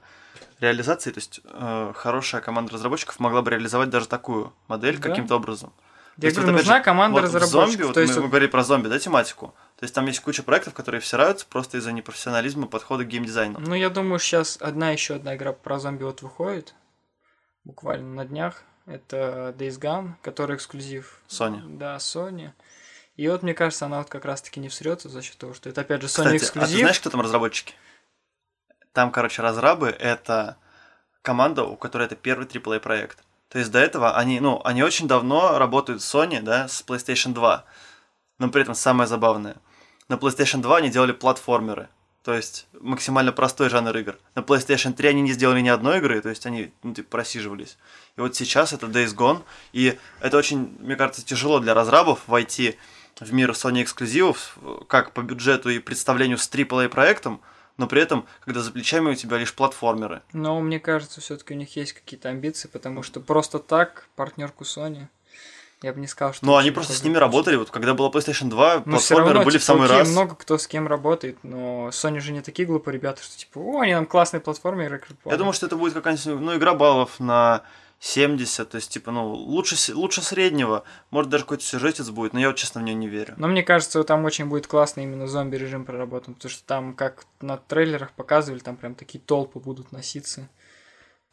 реализации, 0.60 1.10
то 1.10 1.18
есть 1.18 1.40
э, 1.44 1.92
хорошая 1.94 2.40
команда 2.42 2.72
разработчиков 2.72 3.18
могла 3.20 3.40
бы 3.42 3.50
реализовать 3.52 3.88
даже 3.90 4.06
такую 4.06 4.52
модель 4.68 4.98
Да. 4.98 5.08
каким-то 5.08 5.36
образом. 5.36 5.72
То 6.16 6.22
Я 6.22 6.28
есть 6.28 6.36
говорю, 6.36 6.52
вот 6.52 6.58
нужна 6.60 6.76
же, 6.78 6.82
команда 6.84 7.20
вот 7.20 7.24
разработчиков. 7.24 7.70
зомби, 7.70 7.82
вот 7.84 7.94
то 7.94 8.00
есть 8.00 8.12
мы, 8.12 8.16
вот- 8.20 8.24
мы 8.26 8.28
говорили 8.30 8.50
про 8.50 8.62
зомби, 8.62 8.88
да, 8.88 8.98
тематику. 9.00 9.48
То 9.78 9.84
есть 9.84 9.94
там 9.94 10.06
есть 10.06 10.20
куча 10.20 10.42
проектов, 10.44 10.72
которые 10.74 11.00
всираются 11.00 11.44
просто 11.46 11.78
из-за 11.78 11.90
непрофессионализма 11.90 12.66
подхода 12.68 13.04
к 13.04 13.08
геймдизайну. 13.08 13.58
Ну, 13.58 13.74
я 13.74 13.90
думаю, 13.90 14.18
сейчас 14.20 14.56
одна 14.60 14.90
еще 14.90 15.14
одна 15.16 15.34
игра 15.34 15.52
про 15.52 15.78
зомби 15.80 16.04
вот 16.04 16.22
выходит. 16.22 16.74
Буквально 17.64 18.14
на 18.14 18.24
днях. 18.24 18.62
Это 18.86 19.54
Days 19.58 19.80
Gone, 19.80 20.12
который 20.22 20.56
эксклюзив. 20.56 21.20
Sony. 21.28 21.62
Да, 21.76 21.96
Sony. 21.96 22.52
И 23.16 23.28
вот, 23.28 23.42
мне 23.42 23.54
кажется, 23.54 23.86
она 23.86 23.98
вот 23.98 24.08
как 24.08 24.24
раз-таки 24.24 24.60
не 24.60 24.68
всрется 24.68 25.08
за 25.08 25.22
счет 25.22 25.38
того, 25.38 25.54
что 25.54 25.68
это, 25.68 25.80
опять 25.82 26.02
же, 26.02 26.08
Sony 26.08 26.08
Кстати, 26.08 26.26
а 26.26 26.30
ты 26.30 26.36
эксклюзив. 26.36 26.78
знаешь, 26.80 27.00
кто 27.00 27.10
там 27.10 27.20
разработчики? 27.20 27.74
Там, 28.92 29.10
короче, 29.10 29.42
разрабы— 29.42 29.88
это 29.98 30.56
команда, 31.22 31.64
у 31.64 31.76
которой 31.76 32.04
это 32.04 32.16
первый 32.16 32.46
AAA 32.46 32.80
проект. 32.80 33.24
То 33.48 33.58
есть 33.58 33.70
до 33.70 33.78
этого 33.78 34.16
они, 34.16 34.40
ну, 34.40 34.60
они 34.64 34.82
очень 34.82 35.08
давно 35.08 35.58
работают 35.58 36.02
с 36.02 36.14
Sony, 36.14 36.40
да, 36.42 36.68
с 36.68 36.84
PlayStation 36.86 37.32
2. 37.32 37.64
Но 38.38 38.50
при 38.50 38.62
этом 38.62 38.74
самое 38.74 39.06
забавное. 39.06 39.56
На 40.08 40.16
PlayStation 40.16 40.60
2 40.60 40.76
они 40.76 40.90
делали 40.90 41.12
платформеры. 41.12 41.88
То 42.24 42.32
есть 42.32 42.66
максимально 42.80 43.32
простой 43.32 43.68
жанр 43.68 43.94
игр. 43.98 44.18
На 44.34 44.40
PlayStation 44.40 44.94
3 44.94 45.10
они 45.10 45.20
не 45.20 45.32
сделали 45.32 45.60
ни 45.60 45.68
одной 45.68 45.98
игры, 45.98 46.22
то 46.22 46.30
есть 46.30 46.46
они 46.46 46.72
ну, 46.82 46.94
типа, 46.94 47.10
просиживались. 47.10 47.76
И 48.16 48.20
вот 48.22 48.34
сейчас 48.34 48.72
это 48.72 48.86
Days 48.86 49.14
Gone. 49.14 49.42
И 49.74 49.98
это 50.20 50.38
очень, 50.38 50.74
мне 50.80 50.96
кажется, 50.96 51.22
тяжело 51.22 51.60
для 51.60 51.74
разрабов 51.74 52.20
войти 52.26 52.78
в 53.20 53.30
мир 53.34 53.50
Sony 53.50 53.82
эксклюзивов, 53.82 54.56
как 54.88 55.12
по 55.12 55.20
бюджету 55.20 55.68
и 55.68 55.78
представлению 55.78 56.38
с 56.38 56.48
AAA 56.48 56.88
проектом, 56.88 57.42
но 57.76 57.86
при 57.86 58.00
этом, 58.00 58.26
когда 58.40 58.62
за 58.62 58.72
плечами 58.72 59.10
у 59.10 59.14
тебя 59.14 59.36
лишь 59.36 59.52
платформеры. 59.52 60.22
Но 60.32 60.58
мне 60.62 60.80
кажется, 60.80 61.20
все-таки 61.20 61.52
у 61.52 61.56
них 61.58 61.76
есть 61.76 61.92
какие-то 61.92 62.30
амбиции, 62.30 62.68
потому 62.68 63.02
что 63.02 63.20
просто 63.20 63.58
так 63.58 64.08
партнерку 64.16 64.64
Sony, 64.64 65.08
я 65.84 65.92
бы 65.92 66.00
не 66.00 66.06
сказал, 66.06 66.32
что... 66.34 66.46
Очень 66.46 66.60
они 66.60 66.70
просто 66.70 66.92
с 66.92 67.02
ними 67.02 67.16
работали. 67.16 67.56
Вот 67.56 67.70
когда 67.70 67.94
была 67.94 68.10
PlayStation 68.10 68.48
2, 68.48 68.82
Но 68.86 68.98
все 68.98 69.14
платформеры 69.14 69.34
равно, 69.34 69.44
были 69.44 69.54
типа, 69.54 69.62
в 69.62 69.64
самый 69.64 69.84
окей, 69.84 69.98
раз. 69.98 70.08
много 70.08 70.34
кто 70.34 70.58
с 70.58 70.66
кем 70.66 70.88
работает, 70.88 71.38
но 71.42 71.88
Sony 71.88 72.20
же 72.20 72.32
не 72.32 72.40
такие 72.40 72.66
глупые 72.66 72.94
ребята, 72.94 73.22
что 73.22 73.36
типа, 73.36 73.58
о, 73.58 73.80
они 73.80 73.94
нам 73.94 74.06
классные 74.06 74.40
платформеры. 74.40 75.02
Я 75.24 75.36
думаю, 75.36 75.52
что 75.52 75.66
это 75.66 75.76
будет 75.76 75.94
какая-нибудь 75.94 76.40
ну, 76.40 76.56
игра 76.56 76.74
баллов 76.74 77.20
на 77.20 77.62
70, 78.00 78.68
то 78.68 78.76
есть, 78.76 78.90
типа, 78.90 79.10
ну, 79.12 79.32
лучше, 79.32 79.94
лучше 79.94 80.22
среднего. 80.22 80.84
Может, 81.10 81.30
даже 81.30 81.44
какой-то 81.44 81.64
сюжетец 81.64 82.10
будет, 82.10 82.34
но 82.34 82.40
я 82.40 82.48
вот, 82.48 82.56
честно, 82.56 82.80
в 82.80 82.84
нее 82.84 82.94
не 82.94 83.08
верю. 83.08 83.34
Но 83.38 83.48
мне 83.48 83.62
кажется, 83.62 84.02
там 84.04 84.24
очень 84.24 84.44
будет 84.46 84.66
классно 84.66 85.00
именно 85.00 85.26
зомби-режим 85.26 85.84
проработан, 85.84 86.34
потому 86.34 86.50
что 86.50 86.64
там, 86.66 86.94
как 86.94 87.24
на 87.40 87.56
трейлерах 87.56 88.12
показывали, 88.12 88.60
там 88.60 88.76
прям 88.76 88.94
такие 88.94 89.20
толпы 89.24 89.58
будут 89.58 89.90
носиться. 89.92 90.48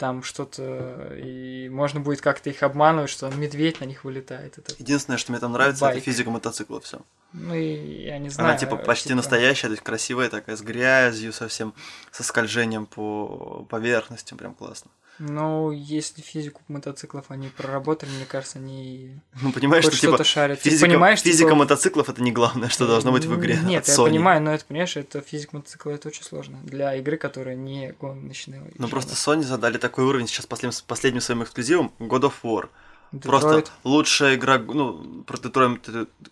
Там 0.02 0.24
что-то... 0.24 1.14
И 1.16 1.70
можно 1.70 2.00
будет 2.00 2.22
как-то 2.22 2.50
их 2.50 2.64
обманывать, 2.64 3.12
что 3.12 3.30
медведь 3.30 3.82
на 3.82 3.86
них 3.86 4.04
вылетает. 4.04 4.58
Это... 4.58 4.74
Единственное, 4.80 5.20
что 5.20 5.32
мне 5.32 5.40
там 5.40 5.52
нравится, 5.52 5.82
Байк. 5.82 5.98
это 5.98 6.04
физика 6.04 6.32
мотоцикла, 6.32 6.82
все. 6.82 7.02
Ну 7.34 7.54
и 7.54 8.06
я 8.06 8.18
не 8.18 8.30
знаю. 8.30 8.50
Она, 8.50 8.58
типа, 8.58 8.78
почти 8.78 9.10
типа, 9.10 9.18
настоящая, 9.18 9.68
то 9.68 9.74
есть 9.74 9.84
красивая 9.84 10.30
такая, 10.30 10.56
с 10.56 10.62
грязью 10.64 11.32
совсем, 11.34 11.76
со 12.10 12.24
скольжением 12.24 12.88
по 12.88 13.68
поверхностям, 13.70 14.40
прям 14.40 14.56
классно. 14.56 14.90
Ну, 15.20 15.72
если 15.72 16.22
физику 16.22 16.62
мотоциклов 16.68 17.26
они 17.30 17.50
проработали, 17.50 18.10
мне 18.10 18.26
кажется, 18.26 18.58
они 18.58 19.20
Ну, 19.42 19.52
понимаешь, 19.52 19.86
хоть 19.86 19.96
что, 19.96 20.12
типа, 20.12 20.24
шарят. 20.24 20.62
Ты 20.62 20.70
физика, 20.70 20.88
понимаешь, 20.88 21.22
физика 21.22 21.50
типа, 21.50 21.56
мотоциклов 21.56 22.10
это 22.10 22.24
не 22.24 22.32
главное, 22.32 22.70
что 22.70 22.88
должно 22.88 23.12
быть 23.12 23.26
в 23.26 23.36
игре 23.38 23.60
Нет, 23.64 23.88
я 23.88 23.94
Sony. 23.94 24.06
понимаю, 24.06 24.42
но 24.42 24.54
это, 24.54 24.66
понимаешь, 24.66 24.98
это 24.98 25.22
физика 25.22 25.58
мотоцикла, 25.58 25.92
это 25.92 26.08
очень 26.08 26.24
сложно. 26.24 26.60
Для 26.64 26.96
игры, 26.96 27.18
которая 27.18 27.56
не 27.56 27.94
гоночная. 28.00 28.64
Ну, 28.78 28.88
просто 28.88 29.14
Sony 29.14 29.44
задали 29.44 29.78
такой 29.78 30.06
уровень 30.06 30.28
сейчас 30.28 30.48
последним, 30.48 30.80
последним 30.88 31.22
своим 31.22 31.44
эксклюзивом 31.44 31.94
God 32.00 32.22
of 32.22 32.34
War. 32.44 32.70
Детройт. 33.12 33.42
Просто 33.42 33.72
лучшая 33.84 34.36
игра, 34.36 34.58
ну, 34.58 35.24
про 35.28 35.38
Детройт, 35.38 35.88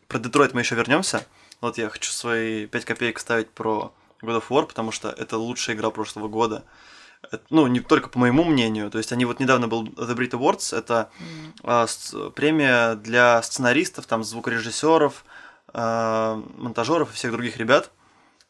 про 0.08 0.20
Детройт 0.20 0.54
мы 0.54 0.62
еще 0.62 0.76
вернемся. 0.76 1.26
Вот 1.62 1.78
я 1.78 1.90
хочу 1.90 2.12
свои 2.12 2.68
5 2.68 2.86
копеек 2.86 3.20
ставить 3.20 3.50
про 3.50 3.94
God 4.22 4.42
of 4.42 4.46
War, 4.50 4.66
потому 4.66 4.92
что 4.92 5.10
это 5.10 5.38
лучшая 5.38 5.76
игра 5.76 5.90
прошлого 5.90 6.30
года. 6.30 6.64
Это, 7.22 7.42
ну, 7.50 7.68
не 7.68 7.80
только 7.82 8.10
по 8.10 8.18
моему 8.20 8.44
мнению. 8.44 8.90
То 8.90 8.98
есть 8.98 9.12
они 9.12 9.26
вот 9.26 9.40
недавно 9.40 9.68
был 9.68 9.84
The 9.86 10.16
Brit 10.16 10.32
Awards, 10.32 10.76
это 10.76 11.10
с- 11.88 12.30
премия 12.32 12.96
для 12.96 13.42
сценаристов, 13.42 14.06
там, 14.08 14.24
звукорежиссеров, 14.24 15.26
а, 15.74 16.42
монтажеров 16.58 17.12
и 17.12 17.16
всех 17.16 17.32
других 17.32 17.58
ребят. 17.58 17.92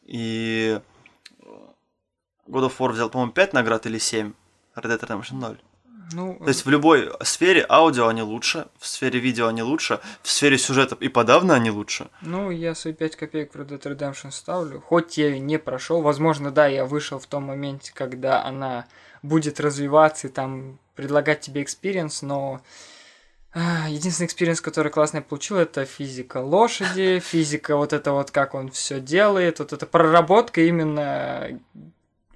И 0.04 0.80
God 2.46 2.66
of 2.68 2.72
War 2.78 2.90
взял, 2.90 3.10
по-моему, 3.10 3.32
5 3.32 3.52
наград 3.52 3.86
или 3.86 3.98
7. 3.98 4.32
Red 4.74 4.84
Dead 4.84 5.00
Redemption 5.00 5.34
0. 5.34 5.60
Ну, 6.12 6.36
То 6.38 6.48
есть 6.48 6.64
в 6.64 6.70
любой 6.70 7.10
сфере 7.22 7.64
аудио 7.68 8.08
они 8.08 8.22
лучше, 8.22 8.66
в 8.78 8.86
сфере 8.86 9.20
видео 9.20 9.46
они 9.46 9.62
лучше, 9.62 10.00
в 10.22 10.30
сфере 10.30 10.58
сюжетов 10.58 11.00
и 11.00 11.08
подавно 11.08 11.54
они 11.54 11.70
лучше. 11.70 12.08
ну, 12.22 12.50
я 12.50 12.74
свои 12.74 12.92
5 12.92 13.16
копеек 13.16 13.54
в 13.54 13.56
Red 13.56 13.68
Dead 13.68 13.82
Redemption 13.82 14.30
ставлю. 14.30 14.80
Хоть 14.80 15.18
я 15.18 15.28
её 15.28 15.38
не 15.38 15.58
прошел, 15.58 16.02
возможно, 16.02 16.50
да, 16.50 16.66
я 16.66 16.84
вышел 16.84 17.18
в 17.18 17.26
том 17.26 17.44
моменте, 17.44 17.92
когда 17.94 18.44
она 18.44 18.86
будет 19.22 19.60
развиваться 19.60 20.26
и 20.26 20.30
там 20.30 20.78
предлагать 20.94 21.40
тебе 21.40 21.62
experience, 21.62 22.22
но 22.22 22.60
а, 23.52 23.88
единственный 23.88 24.26
experience, 24.26 24.60
который 24.60 24.92
классно 24.92 25.18
я 25.18 25.22
получил, 25.22 25.56
это 25.56 25.84
физика 25.84 26.38
лошади, 26.38 27.20
физика 27.24 27.76
вот 27.76 27.92
это 27.92 28.12
вот, 28.12 28.30
как 28.30 28.54
он 28.54 28.70
все 28.70 29.00
делает, 29.00 29.58
вот 29.58 29.72
эта 29.72 29.86
проработка 29.86 30.60
именно 30.60 31.60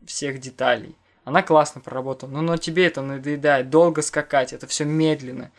всех 0.06 0.40
деталей. 0.40 0.96
Она 1.24 1.42
классно 1.42 1.80
проработана, 1.80 2.34
но, 2.34 2.42
но 2.42 2.56
тебе 2.56 2.86
это 2.86 3.00
надоедает, 3.02 3.70
долго 3.70 4.02
скакать, 4.02 4.52
это 4.52 4.66
все 4.66 4.84
медленно. 4.84 5.50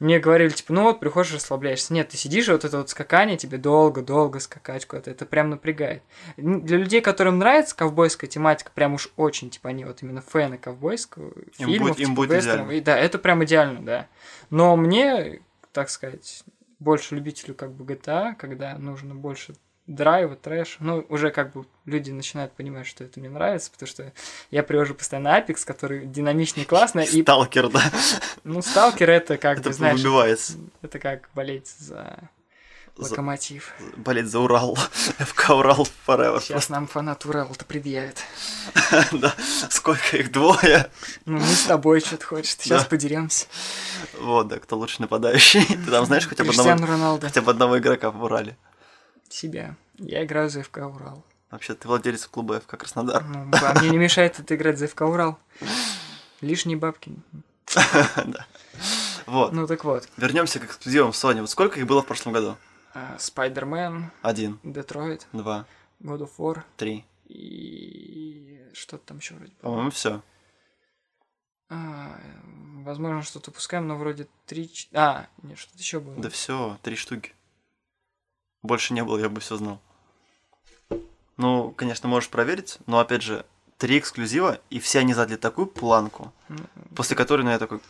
мне 0.00 0.18
говорили, 0.18 0.48
типа, 0.50 0.72
ну 0.72 0.82
вот, 0.84 0.98
приходишь, 1.00 1.34
расслабляешься. 1.34 1.92
Нет, 1.94 2.08
ты 2.08 2.16
сидишь, 2.16 2.48
и 2.48 2.52
вот 2.52 2.64
это 2.64 2.78
вот 2.78 2.90
скакание, 2.90 3.36
тебе 3.36 3.58
долго-долго 3.58 4.40
скакать 4.40 4.86
куда-то, 4.86 5.10
это 5.10 5.24
прям 5.24 5.50
напрягает. 5.50 6.02
Для 6.36 6.78
людей, 6.78 7.00
которым 7.00 7.38
нравится 7.38 7.76
ковбойская 7.76 8.28
тематика, 8.28 8.70
прям 8.74 8.94
уж 8.94 9.08
очень, 9.16 9.50
типа, 9.50 9.68
они 9.68 9.84
вот 9.84 10.02
именно 10.02 10.20
фэны 10.20 10.58
ковбойского, 10.58 11.32
Им 11.58 11.68
фильмов, 11.68 11.88
будет- 11.90 11.98
им 12.00 12.06
типа, 12.08 12.16
будет 12.16 12.42
идеально. 12.42 12.70
и 12.72 12.80
да, 12.80 12.98
это 12.98 13.18
прям 13.18 13.44
идеально, 13.44 13.84
да. 13.84 14.08
Но 14.50 14.76
мне, 14.76 15.40
так 15.72 15.90
сказать, 15.90 16.42
больше 16.80 17.14
любителю 17.14 17.54
как 17.54 17.72
бы 17.72 17.84
GTA, 17.84 18.34
когда 18.34 18.76
нужно 18.76 19.14
больше 19.14 19.54
драйва, 19.86 20.36
трэш. 20.36 20.76
Ну, 20.80 21.04
уже 21.08 21.30
как 21.30 21.52
бы 21.52 21.66
люди 21.84 22.10
начинают 22.10 22.52
понимать, 22.52 22.86
что 22.86 23.04
это 23.04 23.20
мне 23.20 23.28
нравится, 23.28 23.70
потому 23.70 23.86
что 23.88 24.12
я 24.50 24.62
привожу 24.62 24.94
постоянно 24.94 25.28
Apex, 25.38 25.64
который 25.64 26.06
динамичный, 26.06 26.64
классный, 26.64 27.04
и, 27.04 27.22
Сталкер, 27.22 27.68
да. 27.68 27.82
ну, 28.44 28.62
Сталкер 28.62 29.10
это 29.10 29.36
как 29.36 29.58
Это 29.58 29.68
бы, 29.70 29.74
знаешь, 29.74 29.98
выбивается. 29.98 30.54
это 30.82 30.98
как 30.98 31.28
болеть 31.34 31.68
за 31.78 32.16
За- 32.96 33.02
локомотив. 33.10 33.74
Болеть 33.96 34.26
за 34.28 34.38
Урал. 34.38 34.76
ФК 34.76 35.50
Урал 35.50 35.86
forever. 36.06 36.40
Сейчас 36.40 36.68
нам 36.70 36.86
фанат 36.86 37.24
Урала-то 37.26 37.64
предъявит. 37.64 38.22
Да. 39.12 39.34
Сколько 39.68 40.16
их? 40.16 40.30
Двое. 40.32 40.88
Ну, 41.26 41.38
мы 41.38 41.46
с 41.46 41.64
тобой 41.64 42.00
что-то 42.00 42.24
хочешь, 42.24 42.56
сейчас 42.56 42.84
Да. 42.84 42.88
подеремся. 42.88 43.46
Вот, 44.20 44.48
да, 44.48 44.58
кто 44.60 44.76
лучший 44.78 45.00
нападающий. 45.02 45.64
Ты 45.66 45.90
там 45.90 46.06
знаешь 46.06 46.26
хотя 46.28 46.44
бы 46.44 46.50
одного, 46.50 47.18
хотя 47.20 47.42
бы 47.42 47.50
одного 47.50 47.78
игрока 47.78 48.10
в 48.10 48.22
Урале? 48.22 48.56
Себя. 49.28 49.76
Я 49.98 50.24
играю 50.24 50.50
за 50.50 50.62
ФК 50.62 50.78
Урал. 50.78 51.24
Вообще, 51.50 51.74
ты 51.74 51.86
владелец 51.88 52.26
клуба 52.26 52.60
ФК 52.60 52.76
Краснодар. 52.76 53.22
Ну, 53.24 53.48
а 53.62 53.78
мне 53.80 53.90
не 53.90 53.98
мешает 53.98 54.38
это 54.40 54.54
играть 54.56 54.78
за 54.78 54.88
ФК 54.88 55.02
Урал. 55.02 55.38
Лишние 56.40 56.76
бабки. 56.76 57.12
Да. 58.26 58.46
Вот. 59.26 59.52
Ну 59.52 59.66
так 59.66 59.84
вот. 59.84 60.08
Вернемся 60.18 60.60
к 60.60 60.64
эксклюзивам 60.64 61.10
Sony. 61.10 61.40
Вот 61.40 61.48
сколько 61.50 61.80
их 61.80 61.86
было 61.86 62.02
в 62.02 62.06
прошлом 62.06 62.32
году? 62.34 62.56
а, 62.92 63.16
Spider-Man, 63.18 64.04
Один, 64.22 64.60
Детройт, 64.62 65.26
два, 65.32 65.66
God 66.00 66.20
of 66.20 66.30
War 66.38 66.62
три. 66.76 67.04
и 67.24 68.60
что-то 68.74 69.06
там 69.06 69.18
еще 69.18 69.34
вроде 69.34 69.52
было. 69.52 69.70
По-моему, 69.70 69.90
все. 69.90 70.22
А, 71.70 72.20
возможно, 72.84 73.22
что-то 73.22 73.50
упускаем, 73.50 73.88
но 73.88 73.96
вроде 73.96 74.28
три... 74.46 74.70
А, 74.92 75.26
нет, 75.42 75.58
что-то 75.58 75.78
еще 75.78 76.00
было. 76.00 76.14
Да 76.16 76.28
все, 76.28 76.78
три 76.82 76.94
штуки. 76.94 77.32
Больше 78.64 78.94
не 78.94 79.04
было, 79.04 79.18
я 79.18 79.28
бы 79.28 79.40
все 79.42 79.56
знал. 79.56 79.78
Ну, 81.36 81.70
конечно, 81.76 82.08
можешь 82.08 82.30
проверить, 82.30 82.78
но 82.86 82.98
опять 82.98 83.20
же, 83.22 83.44
три 83.76 83.98
эксклюзива, 83.98 84.58
и 84.70 84.80
все 84.80 85.00
они 85.00 85.12
задали 85.12 85.36
такую 85.36 85.66
планку, 85.66 86.32
после 86.96 87.14
которой, 87.14 87.42
ну, 87.42 87.50
я 87.50 87.58
такой... 87.58 87.80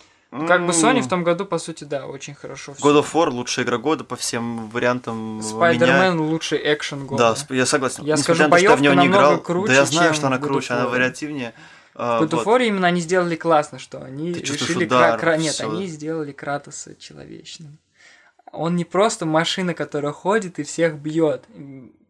Как 0.48 0.66
бы 0.66 0.72
Sony 0.72 1.00
в 1.00 1.04
«М, 1.04 1.08
том 1.08 1.22
году, 1.22 1.44
по 1.46 1.58
сути, 1.58 1.84
да, 1.84 2.06
очень 2.08 2.34
хорошо. 2.34 2.74
всё. 2.74 2.84
God 2.84 3.04
of 3.04 3.12
War 3.12 3.30
лучшая 3.30 3.64
игра 3.64 3.78
года 3.78 4.02
по 4.02 4.16
всем 4.16 4.68
вариантам. 4.70 5.36
меня. 5.36 5.42
Spider-Man 5.48 6.16
лучший 6.18 6.58
экшен 6.74 7.06
года. 7.06 7.36
Да, 7.48 7.54
я 7.54 7.66
согласен. 7.66 8.02
Я 8.04 8.14
Несмотря 8.14 8.34
скажу, 8.34 8.42
на 8.42 8.50
то, 8.50 8.58
что 8.58 8.64
я 8.70 8.76
в 8.76 8.80
него 8.80 8.94
боёвка 8.96 9.08
не 9.08 9.14
играл, 9.14 9.40
круче, 9.40 9.66
да 9.68 9.74
я 9.74 9.84
знаю, 9.84 10.12
что 10.12 10.26
она 10.26 10.38
круче, 10.38 10.74
она 10.74 10.88
вариативнее. 10.88 11.54
А, 11.94 12.18
В 12.18 12.24
God 12.24 12.30
of 12.30 12.42
вот. 12.42 12.46
War 12.48 12.66
именно 12.66 12.88
они 12.88 13.00
сделали 13.00 13.36
классно, 13.36 13.78
что 13.78 14.02
они 14.02 14.32
решили 14.32 14.86
удар, 14.86 15.20
Кра- 15.20 15.36
Нет, 15.36 15.54
всё. 15.54 15.70
они 15.70 15.86
сделали 15.86 16.32
Кратоса 16.32 16.96
человечным. 16.96 17.78
Он 18.54 18.76
не 18.76 18.84
просто 18.84 19.26
машина, 19.26 19.74
которая 19.74 20.12
ходит 20.12 20.58
и 20.58 20.62
всех 20.62 20.94
бьет, 20.96 21.44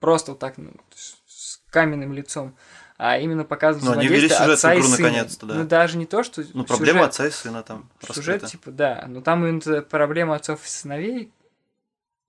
просто 0.00 0.32
вот 0.32 0.38
так, 0.40 0.58
ну, 0.58 0.72
с 0.94 1.60
каменным 1.70 2.12
лицом, 2.12 2.54
а 2.98 3.18
именно 3.18 3.44
показывает 3.44 3.84
Ну, 3.96 4.00
взаимодействие 4.02 4.52
отца 4.52 4.74
и 4.74 4.78
игру 4.78 4.88
сына. 4.88 5.08
наконец-то, 5.08 5.46
да. 5.46 5.54
Ну, 5.54 5.64
даже 5.64 5.96
не 5.98 6.06
то, 6.06 6.22
что 6.22 6.44
Ну, 6.52 6.64
проблема 6.64 7.00
сюжет, 7.00 7.08
отца 7.10 7.26
и 7.26 7.30
сына 7.30 7.62
там 7.62 7.90
сюжет, 8.00 8.16
раскрыта. 8.16 8.46
типа, 8.46 8.70
да, 8.70 9.04
но 9.08 9.20
там 9.20 9.44
именно 9.46 9.82
проблема 9.82 10.36
отцов 10.36 10.64
и 10.64 10.68
сыновей, 10.68 11.32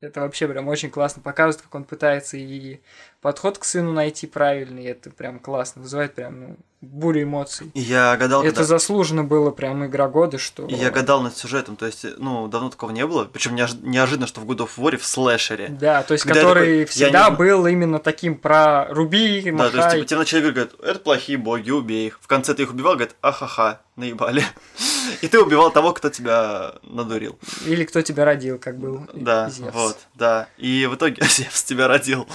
это 0.06 0.22
вообще 0.22 0.48
прям 0.48 0.68
очень 0.68 0.90
классно 0.90 1.22
показывает, 1.22 1.62
как 1.62 1.76
он 1.76 1.84
пытается 1.84 2.38
и 2.38 2.80
подход 3.22 3.58
к 3.58 3.64
сыну 3.64 3.92
найти 3.92 4.28
правильный, 4.28 4.86
это 4.86 5.10
прям 5.10 5.40
классно, 5.40 5.82
вызывает 5.82 6.14
прям 6.14 6.40
ну, 6.40 6.58
бурю 6.82 7.24
эмоций. 7.24 7.72
Я 7.74 8.16
гадал, 8.18 8.42
Это 8.42 8.52
когда... 8.52 8.64
заслуженно 8.66 9.24
было 9.24 9.52
прям 9.52 9.86
игра 9.86 10.08
года, 10.08 10.38
что... 10.38 10.68
Я 10.68 10.92
гадал 10.92 11.22
над 11.22 11.36
сюжетом, 11.36 11.76
то 11.76 11.86
есть, 11.86 12.06
ну, 12.18 12.48
давно 12.48 12.70
такого 12.70 12.92
не 12.92 13.06
было. 13.06 13.26
Причем 13.26 13.56
неожиданно, 13.56 14.28
что 14.28 14.42
в 14.42 14.50
God 14.50 14.58
of 14.58 14.70
War 14.78 14.98
в 14.98 15.06
слэшере. 15.06 15.70
Да, 15.70 16.04
то 16.04 16.14
есть 16.14 16.24
Когда 16.24 16.42
который 16.42 16.82
такой, 16.82 16.86
всегда 16.86 17.30
не- 17.30 17.36
был 17.36 17.66
именно 17.66 18.00
таким 18.00 18.38
про 18.38 18.88
руби, 18.90 19.52
Да, 19.52 19.70
то 19.70 19.78
есть, 19.78 19.92
типа, 19.92 20.06
тебе 20.06 20.18
в 20.18 20.20
начале 20.20 20.42
игры 20.44 20.54
говорят, 20.54 20.74
это 20.82 21.00
плохие 21.00 21.38
боги, 21.38 21.72
убей 21.72 22.08
их. 22.08 22.20
В 22.22 22.28
конце 22.28 22.54
ты 22.54 22.64
их 22.64 22.72
убивал, 22.72 22.94
говорят, 22.94 23.16
ахаха, 23.22 23.82
наебали. 23.96 24.44
И 25.22 25.28
ты 25.28 25.42
убивал 25.42 25.72
того, 25.72 25.94
кто 25.94 26.10
тебя 26.10 26.76
надурил. 26.84 27.38
Или 27.66 27.86
кто 27.86 28.02
тебя 28.02 28.26
родил, 28.26 28.58
как 28.60 28.78
был 28.78 29.08
Да, 29.14 29.50
Зевс. 29.50 29.74
вот, 29.74 29.98
да. 30.14 30.48
И 30.58 30.88
в 30.90 30.96
итоге 30.96 31.24
Зевс 31.28 31.64
тебя 31.64 31.88
родил. 31.88 32.28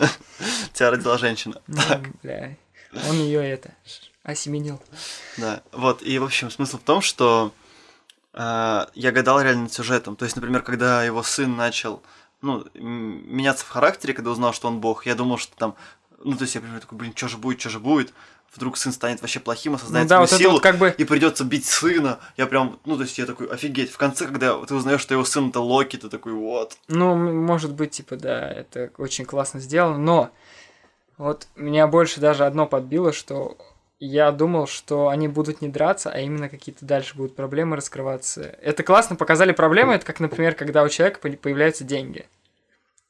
Тебя 0.72 0.90
родила 0.90 1.18
женщина. 1.18 1.60
Ну, 1.66 1.82
бля, 2.22 2.56
он 3.08 3.16
ее 3.16 3.44
это 3.44 3.74
осеменил. 4.22 4.80
Да, 5.36 5.62
вот, 5.72 6.02
и, 6.02 6.18
в 6.18 6.24
общем, 6.24 6.50
смысл 6.50 6.78
в 6.78 6.82
том, 6.82 7.00
что 7.00 7.52
э, 8.34 8.86
я 8.94 9.12
гадал 9.12 9.40
реально 9.40 9.62
над 9.62 9.72
сюжетом. 9.72 10.16
То 10.16 10.24
есть, 10.24 10.36
например, 10.36 10.62
когда 10.62 11.02
его 11.02 11.22
сын 11.22 11.56
начал, 11.56 12.02
ну, 12.42 12.66
меняться 12.74 13.64
в 13.64 13.68
характере, 13.68 14.14
когда 14.14 14.30
узнал, 14.30 14.52
что 14.52 14.68
он 14.68 14.80
бог, 14.80 15.06
я 15.06 15.14
думал, 15.14 15.38
что 15.38 15.56
там, 15.56 15.74
ну, 16.22 16.36
то 16.36 16.42
есть, 16.42 16.54
я 16.54 16.60
например, 16.60 16.80
такой, 16.80 16.98
блин, 16.98 17.12
что 17.16 17.28
же 17.28 17.36
будет, 17.38 17.60
что 17.60 17.70
же 17.70 17.80
будет? 17.80 18.12
Вдруг 18.58 18.76
сын 18.76 18.90
станет 18.92 19.20
вообще 19.22 19.38
плохим, 19.38 19.76
осознает 19.76 20.06
Ну 20.06 20.08
да, 20.08 20.26
свою 20.26 20.28
вот 20.28 20.38
силу, 20.38 20.52
вот 20.54 20.62
как 20.62 20.78
бы... 20.78 20.92
и 20.98 21.04
придется 21.04 21.44
бить 21.44 21.64
сына. 21.64 22.18
Я 22.36 22.46
прям, 22.46 22.80
ну, 22.84 22.96
то 22.96 23.04
есть, 23.04 23.16
я 23.16 23.24
такой, 23.24 23.46
офигеть. 23.46 23.92
В 23.92 23.96
конце, 23.96 24.26
когда 24.26 24.58
ты 24.66 24.74
узнаешь, 24.74 25.00
что 25.00 25.14
его 25.14 25.24
сын 25.24 25.50
это 25.50 25.60
Локи, 25.60 25.96
ты 25.96 26.08
такой, 26.08 26.32
вот. 26.32 26.76
Ну, 26.88 27.14
может 27.14 27.72
быть, 27.72 27.92
типа, 27.92 28.16
да, 28.16 28.50
это 28.50 28.90
очень 28.98 29.24
классно 29.24 29.60
сделано, 29.60 29.98
но 29.98 30.30
вот 31.18 31.46
меня 31.54 31.86
больше 31.86 32.20
даже 32.20 32.44
одно 32.44 32.66
подбило, 32.66 33.12
что 33.12 33.56
я 34.00 34.32
думал, 34.32 34.66
что 34.66 35.08
они 35.08 35.28
будут 35.28 35.60
не 35.62 35.68
драться, 35.68 36.10
а 36.10 36.18
именно 36.18 36.48
какие-то 36.48 36.84
дальше 36.84 37.16
будут 37.16 37.36
проблемы 37.36 37.76
раскрываться. 37.76 38.42
Это 38.60 38.82
классно 38.82 39.14
показали 39.16 39.52
проблемы, 39.52 39.94
это 39.94 40.04
как, 40.04 40.20
например, 40.20 40.54
когда 40.54 40.82
у 40.82 40.88
человека 40.88 41.20
по- 41.20 41.30
появляются 41.30 41.84
деньги. 41.84 42.26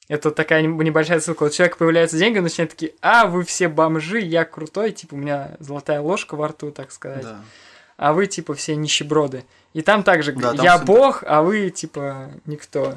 Это 0.08 0.30
такая 0.30 0.62
неб- 0.62 0.82
небольшая 0.82 1.20
ссылка. 1.20 1.44
У 1.44 1.50
человека 1.50 1.76
появляются 1.76 2.16
деньги, 2.18 2.38
начинает 2.38 2.70
такие, 2.70 2.94
а, 3.02 3.26
вы 3.26 3.44
все 3.44 3.68
бомжи, 3.68 4.20
я 4.20 4.44
крутой, 4.44 4.92
типа, 4.92 5.14
у 5.14 5.18
меня 5.18 5.50
золотая 5.60 6.00
ложка 6.00 6.34
во 6.34 6.48
рту, 6.48 6.70
так 6.70 6.90
сказать. 6.92 7.24
Да. 7.24 7.40
А 7.98 8.12
вы, 8.12 8.26
типа, 8.26 8.54
все 8.54 8.74
нищеброды. 8.76 9.44
И 9.74 9.82
там 9.82 10.02
также, 10.02 10.32
Да, 10.32 10.54
там 10.54 10.64
я 10.64 10.76
сын 10.78 10.86
бог, 10.86 11.24
а 11.26 11.42
вы, 11.42 11.68
типа, 11.70 12.30
никто. 12.46 12.94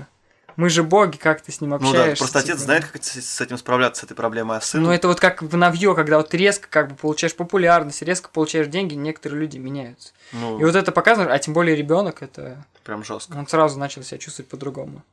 Мы 0.58 0.70
же 0.70 0.84
боги, 0.84 1.18
как 1.18 1.42
ты 1.42 1.52
с 1.52 1.60
ним 1.60 1.72
Ну 1.72 1.78
общаешься. 1.78 2.10
да, 2.12 2.16
просто 2.18 2.40
отец 2.40 2.50
типа. 2.52 2.64
знает, 2.64 2.86
как 2.86 3.04
с 3.04 3.42
этим 3.42 3.58
справляться, 3.58 4.02
с 4.02 4.04
этой 4.04 4.16
проблемой, 4.16 4.58
а 4.58 4.62
сын... 4.62 4.84
Ну, 4.84 4.92
это 4.92 5.08
вот 5.08 5.20
как 5.20 5.42
в 5.42 5.58
Навье, 5.58 5.96
когда 5.96 6.18
вот 6.18 6.34
резко 6.34 6.68
как 6.70 6.90
бы 6.90 6.96
получаешь 6.96 7.36
популярность, 7.36 8.02
резко 8.04 8.30
получаешь 8.30 8.68
деньги, 8.68 8.94
некоторые 8.94 9.40
люди 9.42 9.58
меняются. 9.58 10.12
ну, 10.34 10.60
И 10.60 10.64
вот 10.64 10.76
это 10.76 10.92
показано, 10.92 11.34
а 11.34 11.40
тем 11.40 11.54
более 11.54 11.76
ребенок, 11.76 12.22
это 12.22 12.64
прям 12.84 13.04
жестко. 13.04 13.34
он 13.38 13.48
сразу 13.48 13.80
начал 13.80 14.04
себя 14.04 14.18
чувствовать 14.18 14.50
по-другому. 14.50 15.04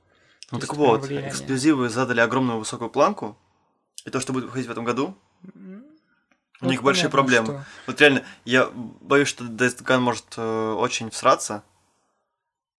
Ну 0.50 0.58
так 0.60 0.74
вот, 0.74 1.02
влияние. 1.02 1.30
эксклюзивы 1.30 1.88
задали 1.88 2.20
огромную 2.20 2.58
высокую 2.58 2.90
планку, 2.90 3.36
и 4.04 4.10
то, 4.10 4.20
что 4.20 4.32
будет 4.32 4.44
выходить 4.44 4.66
в 4.66 4.70
этом 4.70 4.84
году, 4.84 5.14
у 5.44 6.64
Вот 6.64 6.70
них 6.70 6.82
большие 6.82 7.08
проблемы. 7.10 7.46
что- 7.46 7.64
Вот 7.86 8.00
реально, 8.00 8.24
я 8.44 8.66
боюсь, 8.74 9.28
что 9.28 9.44
Death 9.44 9.82
Gun 9.82 9.98
может 10.00 10.24
э, 10.36 10.72
очень 10.72 11.10
всраться. 11.10 11.62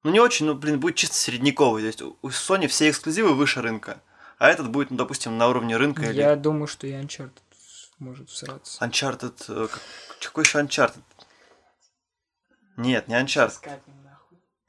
Ну 0.03 0.11
не 0.11 0.19
очень, 0.19 0.45
ну 0.47 0.55
блин, 0.55 0.79
будет 0.79 0.95
чисто 0.95 1.15
средняковый. 1.15 1.81
То 1.83 1.87
есть 1.87 2.01
у 2.01 2.27
Sony 2.29 2.67
все 2.67 2.89
эксклюзивы 2.89 3.33
выше 3.35 3.61
рынка, 3.61 4.01
а 4.37 4.47
этот 4.49 4.69
будет, 4.69 4.91
ну 4.91 4.97
допустим, 4.97 5.37
на 5.37 5.47
уровне 5.47 5.77
рынка 5.77 6.09
Я 6.11 6.35
думаю, 6.35 6.67
что 6.67 6.87
и 6.87 6.91
Uncharted 6.93 7.31
может 7.99 8.29
всраться. 8.29 8.83
или 8.83 8.91
Uncharted. 8.91 9.35
э, 9.47 9.67
как- 9.67 9.81
Какой 10.21 10.43
еще 10.43 10.59
Uncharted? 10.59 11.01
Нет, 12.77 13.07
не 13.07 13.15
Uncharted. 13.15 13.59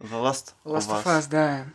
The 0.00 0.22
Last, 0.22 0.54
Last 0.64 0.88
of 0.88 1.02
of 1.02 1.04
Us. 1.04 1.18
Us, 1.18 1.26
да. 1.30 1.66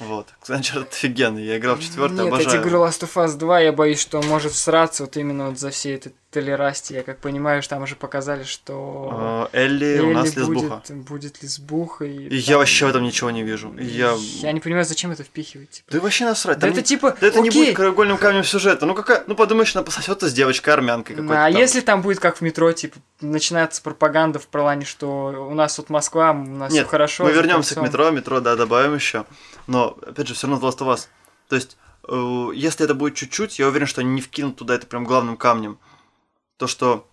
Вот. 0.00 0.28
Uncharted 0.48 0.88
офигенный. 0.90 1.44
Я 1.44 1.58
играл 1.58 1.76
в 1.76 1.80
четвертый, 1.80 2.24
Нет, 2.24 2.26
обожаю. 2.28 2.50
тебе 2.50 2.60
говорю, 2.60 2.84
Last 2.84 3.02
of 3.02 3.14
Us 3.14 3.36
2, 3.36 3.60
я 3.60 3.72
боюсь, 3.72 4.00
что 4.00 4.18
он 4.18 4.26
может 4.26 4.52
всраться 4.52 5.04
вот 5.04 5.16
именно 5.16 5.48
вот 5.50 5.58
за 5.58 5.70
всей 5.70 5.94
этой 5.96 6.12
толерасти. 6.30 6.92
Я 6.92 7.02
как 7.02 7.18
понимаю, 7.18 7.62
что 7.62 7.74
там 7.74 7.82
уже 7.82 7.96
показали, 7.96 8.44
что 8.44 9.48
Э, 9.52 9.58
Элли, 9.64 9.98
у 10.00 10.12
нас 10.12 10.28
Элли 10.28 10.38
лесбуха. 10.40 10.82
будет, 10.88 11.04
будет 11.04 11.42
лесбуха. 11.42 12.04
И, 12.04 12.28
И 12.28 12.36
я 12.36 12.52
там- 12.52 12.58
вообще 12.58 12.86
в 12.86 12.88
этом 12.90 13.02
ничего 13.02 13.30
не 13.30 13.42
вижу. 13.42 13.74
Я... 13.78 14.14
Я 14.16 14.52
не 14.52 14.60
понимаю, 14.60 14.84
зачем 14.84 15.10
это 15.10 15.24
впихивать. 15.24 15.70
Типа. 15.70 15.88
Да 15.92 16.00
вообще 16.00 16.24
насрать. 16.24 16.58
Да 16.58 16.62
там 16.62 16.70
это 16.70 16.80
не- 16.80 16.84
типа, 16.86 17.16
Да 17.20 17.26
это 17.26 17.40
не 17.40 17.48
окей, 17.48 17.62
будет 17.64 17.76
краеугольным 17.76 18.16
камнем 18.18 18.44
сюжета. 18.44 18.86
Ну 18.86 18.94
какая, 18.94 19.24
ну 19.26 19.34
подумаешь, 19.34 19.74
она 19.74 19.82
пососется 19.84 20.28
с 20.28 20.32
девочкой 20.32 20.74
армянкой 20.74 21.16
какой-то. 21.16 21.44
а 21.46 21.50
там. 21.50 21.60
если 21.60 21.80
там 21.80 22.02
будет 22.02 22.20
как 22.20 22.36
в 22.36 22.40
метро, 22.42 22.72
типа, 22.72 22.98
начинается 23.20 23.82
пропаганда 23.82 24.38
в 24.38 24.46
плане, 24.46 24.84
что 24.84 25.48
у 25.50 25.54
нас 25.54 25.74
тут 25.76 25.90
Москва, 25.90 26.30
у 26.30 26.34
нас 26.44 26.72
Нет, 26.72 26.82
все 26.84 26.90
хорошо. 26.90 27.24
мы 27.24 27.32
вернемся 27.32 27.74
к 27.74 27.82
метро, 27.82 28.10
метро, 28.10 28.40
да, 28.40 28.56
добавим 28.56 28.94
еще. 28.94 29.24
Но, 29.66 29.98
опять 30.06 30.28
же, 30.28 30.34
все 30.34 30.46
равно 30.46 30.64
The 30.66 30.70
Last 30.72 30.78
of 30.78 30.94
Us. 30.94 31.06
То 31.48 31.56
есть, 31.56 31.76
э, 32.08 32.48
если 32.54 32.84
это 32.84 32.94
будет 32.94 33.14
чуть-чуть, 33.16 33.58
я 33.58 33.66
уверен, 33.68 33.86
что 33.86 34.00
они 34.00 34.10
не 34.10 34.20
вкинут 34.20 34.56
туда 34.56 34.74
это 34.76 34.86
прям 34.86 35.04
главным 35.04 35.36
камнем. 35.36 35.78
То, 36.60 36.66
что 36.66 37.08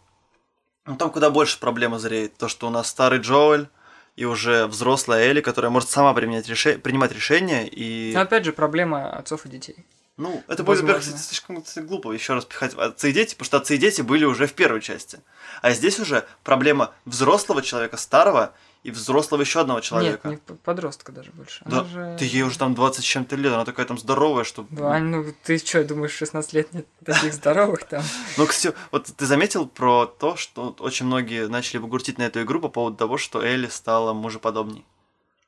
ну, 0.85 0.97
там 0.97 1.09
куда 1.09 1.29
больше 1.29 1.57
проблема 1.57 1.99
зреет. 1.99 2.35
То, 2.35 2.49
что 2.49 2.67
у 2.67 2.69
нас 2.69 2.89
старый 2.89 3.19
Джоэль, 3.19 3.69
и 4.17 4.25
уже 4.25 4.67
взрослая 4.67 5.23
Элли, 5.23 5.39
которая 5.39 5.71
может 5.71 5.89
сама 5.89 6.13
принимать, 6.13 6.49
реше... 6.49 6.77
принимать 6.77 7.13
решения 7.13 7.65
и... 7.65 8.11
Но 8.13 8.19
опять 8.19 8.43
же, 8.43 8.51
проблема 8.51 9.09
отцов 9.09 9.45
и 9.45 9.49
детей. 9.49 9.85
Ну, 10.17 10.43
это 10.49 10.65
будет, 10.65 10.81
во-первых, 10.81 11.05
слишком 11.05 11.63
глупо 11.85 12.11
еще 12.11 12.33
раз 12.33 12.43
пихать 12.43 12.73
отцы 12.73 13.11
и 13.11 13.13
дети, 13.13 13.35
потому 13.35 13.45
что 13.45 13.57
отцы 13.57 13.75
и 13.75 13.77
дети 13.77 14.01
были 14.01 14.25
уже 14.25 14.47
в 14.47 14.53
первой 14.53 14.81
части. 14.81 15.21
А 15.61 15.71
здесь 15.71 15.97
уже 15.97 16.27
проблема 16.43 16.91
взрослого 17.05 17.61
человека, 17.61 17.95
старого, 17.95 18.51
и 18.87 18.91
взрослого 18.91 19.41
еще 19.41 19.59
одного 19.59 19.81
человека. 19.81 20.29
Нет, 20.29 20.39
не 20.49 20.55
подростка 20.55 21.11
даже 21.11 21.31
больше. 21.31 21.61
Да, 21.65 21.79
Она 21.81 21.89
же... 21.89 22.15
ты 22.17 22.23
ей 22.23 22.43
уже 22.43 22.57
там 22.57 22.73
20 22.73 23.03
с 23.03 23.05
чем-то 23.05 23.35
лет, 23.35 23.51
она 23.51 23.65
такая 23.65 23.85
там 23.85 23.97
здоровая, 23.97 24.45
что... 24.45 24.65
Да, 24.69 24.97
ну 24.99 25.25
ты 25.43 25.57
что, 25.57 25.83
думаешь, 25.83 26.13
16 26.13 26.53
лет 26.53 26.73
нет 26.73 26.87
таких 27.03 27.33
здоровых 27.33 27.83
там? 27.83 28.01
Ну, 28.37 28.45
кстати, 28.45 28.73
вот 28.91 29.07
ты 29.07 29.25
заметил 29.25 29.67
про 29.67 30.05
то, 30.05 30.37
что 30.37 30.73
очень 30.79 31.05
многие 31.05 31.49
начали 31.49 31.79
бугуртить 31.79 32.17
на 32.17 32.23
эту 32.23 32.41
игру 32.43 32.61
по 32.61 32.69
поводу 32.69 32.95
того, 32.95 33.17
что 33.17 33.43
Элли 33.43 33.67
стала 33.67 34.13
мужеподобней. 34.13 34.85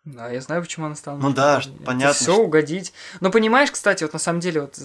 Да, 0.03 0.29
я 0.29 0.41
знаю, 0.41 0.61
почему 0.61 0.87
она 0.87 0.95
стала. 0.95 1.17
Ну 1.17 1.31
да, 1.31 1.61
понятно, 1.85 2.13
Все 2.13 2.33
что- 2.33 2.43
угодить. 2.43 2.91
Но 3.21 3.31
понимаешь, 3.31 3.71
кстати, 3.71 4.03
вот 4.03 4.11
на 4.11 4.19
самом 4.19 4.41
деле, 4.41 4.61
вот 4.61 4.77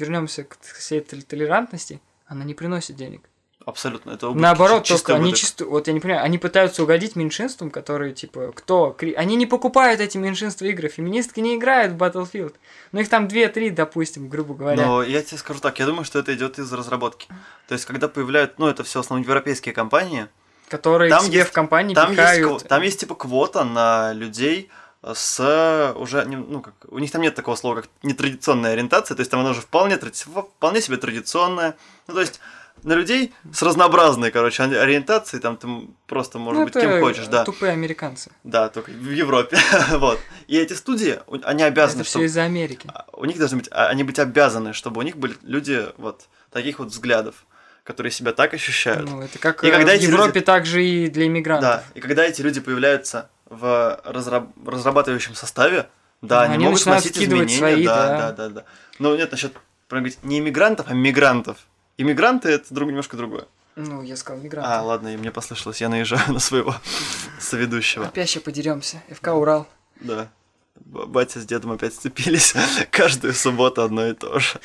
вернемся 0.00 0.42
к 0.42 0.58
всей 0.60 1.00
толерантности, 1.00 2.00
она 2.26 2.42
не 2.42 2.54
приносит 2.54 2.96
денег. 2.96 3.22
Абсолютно. 3.70 4.10
Это 4.10 4.28
убытки, 4.28 4.42
Наоборот, 4.42 4.84
чи- 4.84 4.94
чистый 4.94 5.06
только 5.06 5.22
они 5.22 5.34
чисто, 5.34 5.64
вот 5.64 5.86
я 5.86 5.92
не 5.92 6.00
понимаю, 6.00 6.22
они 6.24 6.38
пытаются 6.38 6.82
угодить 6.82 7.16
меньшинствам, 7.16 7.70
которые, 7.70 8.12
типа, 8.12 8.52
кто? 8.54 8.96
Они 9.16 9.36
не 9.36 9.46
покупают 9.46 10.00
эти 10.00 10.18
меньшинства 10.18 10.64
игры, 10.66 10.88
феминистки 10.88 11.40
не 11.40 11.56
играют 11.56 11.92
в 11.94 11.96
Battlefield. 11.96 12.54
Ну 12.92 13.00
их 13.00 13.08
там 13.08 13.26
2-3, 13.26 13.70
допустим, 13.70 14.28
грубо 14.28 14.54
говоря. 14.54 14.84
Но 14.84 15.02
я 15.02 15.22
тебе 15.22 15.38
скажу 15.38 15.60
так, 15.60 15.78
я 15.78 15.86
думаю, 15.86 16.04
что 16.04 16.18
это 16.18 16.34
идет 16.34 16.58
из 16.58 16.72
разработки. 16.72 17.28
То 17.68 17.74
есть, 17.74 17.86
когда 17.86 18.08
появляют, 18.08 18.58
ну, 18.58 18.66
это 18.66 18.84
все 18.84 18.98
в 19.00 19.04
основном 19.04 19.24
европейские 19.24 19.72
компании, 19.72 20.26
которые 20.68 21.10
Там 21.10 21.24
есть- 21.30 21.48
в 21.48 21.52
компании 21.52 21.94
там 21.94 22.10
есть, 22.10 22.16
пихают. 22.20 22.68
там 22.68 22.82
есть 22.82 23.00
типа 23.00 23.14
квота 23.14 23.64
на 23.64 24.12
людей 24.12 24.68
с 25.02 25.92
уже, 25.96 26.24
ну, 26.26 26.60
как, 26.60 26.74
у 26.88 26.98
них 26.98 27.10
там 27.10 27.22
нет 27.22 27.34
такого 27.34 27.56
слова, 27.56 27.76
как 27.76 27.88
нетрадиционная 28.02 28.72
ориентация, 28.74 29.14
то 29.14 29.20
есть 29.20 29.30
там 29.30 29.40
она 29.40 29.50
уже 29.50 29.62
вполне, 29.62 29.96
вполне 29.96 30.80
себе 30.82 30.96
традиционная. 30.98 31.74
Ну, 32.06 32.14
то 32.14 32.20
есть 32.20 32.38
на 32.82 32.94
людей 32.94 33.32
с 33.52 33.62
разнообразной, 33.62 34.30
короче, 34.30 34.62
ори- 34.62 34.76
ориентацией, 34.76 35.40
там 35.40 35.56
ты 35.56 35.68
просто 36.06 36.38
можешь 36.38 36.58
Ну, 36.58 36.64
быть 36.64 36.74
кем 36.74 37.00
хочешь, 37.00 37.26
да. 37.26 37.44
Тупые 37.44 37.72
американцы. 37.72 38.30
Да, 38.44 38.68
только 38.68 38.90
в 38.90 39.10
Европе. 39.10 39.58
вот. 39.92 40.18
И 40.46 40.56
эти 40.58 40.72
студии, 40.74 41.18
они 41.44 41.62
обязаны, 41.62 42.00
Это 42.00 42.04
все 42.04 42.12
чтобы... 42.12 42.24
из-за 42.26 42.42
Америки. 42.44 42.88
А, 42.92 43.04
У 43.12 43.24
них 43.24 43.38
должны 43.38 43.58
быть, 43.58 43.68
а, 43.70 43.88
они 43.88 44.04
быть 44.04 44.18
обязаны, 44.18 44.72
чтобы 44.72 44.98
у 45.00 45.02
них 45.02 45.16
были 45.16 45.34
люди 45.42 45.86
вот 45.98 46.28
таких 46.50 46.78
вот 46.78 46.88
взглядов, 46.88 47.46
которые 47.84 48.12
себя 48.12 48.32
так 48.32 48.54
ощущают. 48.54 49.08
Ну, 49.08 49.22
это 49.22 49.38
как 49.38 49.62
И 49.64 49.68
э, 49.68 49.70
когда 49.70 49.96
в 49.96 50.00
Европе, 50.00 50.32
люди- 50.34 50.44
так 50.44 50.66
же 50.66 50.84
и 50.84 51.08
для 51.08 51.26
иммигрантов. 51.26 51.68
Да, 51.70 51.84
и 51.94 52.00
когда 52.00 52.24
эти 52.24 52.42
люди 52.42 52.60
появляются 52.60 53.30
в 53.48 54.00
разраб- 54.04 54.52
разрабатывающем 54.66 55.34
составе, 55.34 55.88
да, 56.22 56.40
Ну, 56.40 56.44
они, 56.44 56.54
они 56.54 56.64
могут 56.66 56.84
вносить 56.84 57.16
вкидывать 57.16 57.50
изменения, 57.50 57.58
свои, 57.58 57.84
да, 57.86 58.06
да. 58.08 58.18
да, 58.18 58.32
да, 58.32 58.48
да. 58.48 58.64
Но 58.98 59.16
нет, 59.16 59.30
насчет 59.32 59.52
правильно 59.88 60.08
говорить, 60.10 60.22
не 60.24 60.38
иммигрантов, 60.38 60.86
а 60.88 60.92
мигрантов. 60.94 61.56
Иммигранты 62.00 62.48
это 62.48 62.72
друг, 62.72 62.88
немножко 62.88 63.16
другое. 63.16 63.44
Ну, 63.76 64.02
я 64.02 64.16
сказал 64.16 64.40
мигранты. 64.42 64.70
А, 64.70 64.82
ладно, 64.82 65.08
и 65.12 65.16
мне 65.16 65.30
послышалось, 65.30 65.80
я 65.80 65.88
наезжаю 65.88 66.32
на 66.32 66.38
своего 66.40 66.74
соведущего. 67.38 68.06
Опять 68.06 68.28
еще 68.28 68.40
подеремся. 68.40 69.02
ФК 69.10 69.28
Урал. 69.28 69.66
Да. 70.00 70.28
Батя 70.76 71.40
с 71.40 71.44
дедом 71.44 71.72
опять 71.72 71.94
сцепились. 71.94 72.54
Каждую 72.90 73.34
субботу 73.34 73.82
одно 73.82 74.06
и 74.06 74.14
то 74.14 74.38
же. 74.38 74.58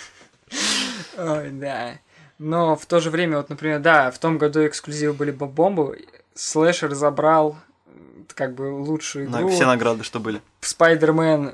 Ой, 1.17 1.49
да. 1.51 1.99
Но 2.39 2.75
в 2.75 2.85
то 2.85 2.99
же 2.99 3.09
время, 3.09 3.37
вот, 3.37 3.49
например, 3.49 3.79
да, 3.79 4.11
в 4.11 4.17
том 4.19 4.37
году 4.37 4.65
эксклюзивы 4.65 5.13
были 5.13 5.31
бомбы. 5.31 6.05
Слэшер 6.35 6.93
забрал 6.95 7.57
как 8.33 8.55
бы 8.55 8.63
лучшую 8.73 9.29
На- 9.29 9.39
игру. 9.39 9.49
все 9.49 9.65
награды, 9.65 10.03
что 10.03 10.19
были. 10.19 10.41
Спайдермен 10.61 11.53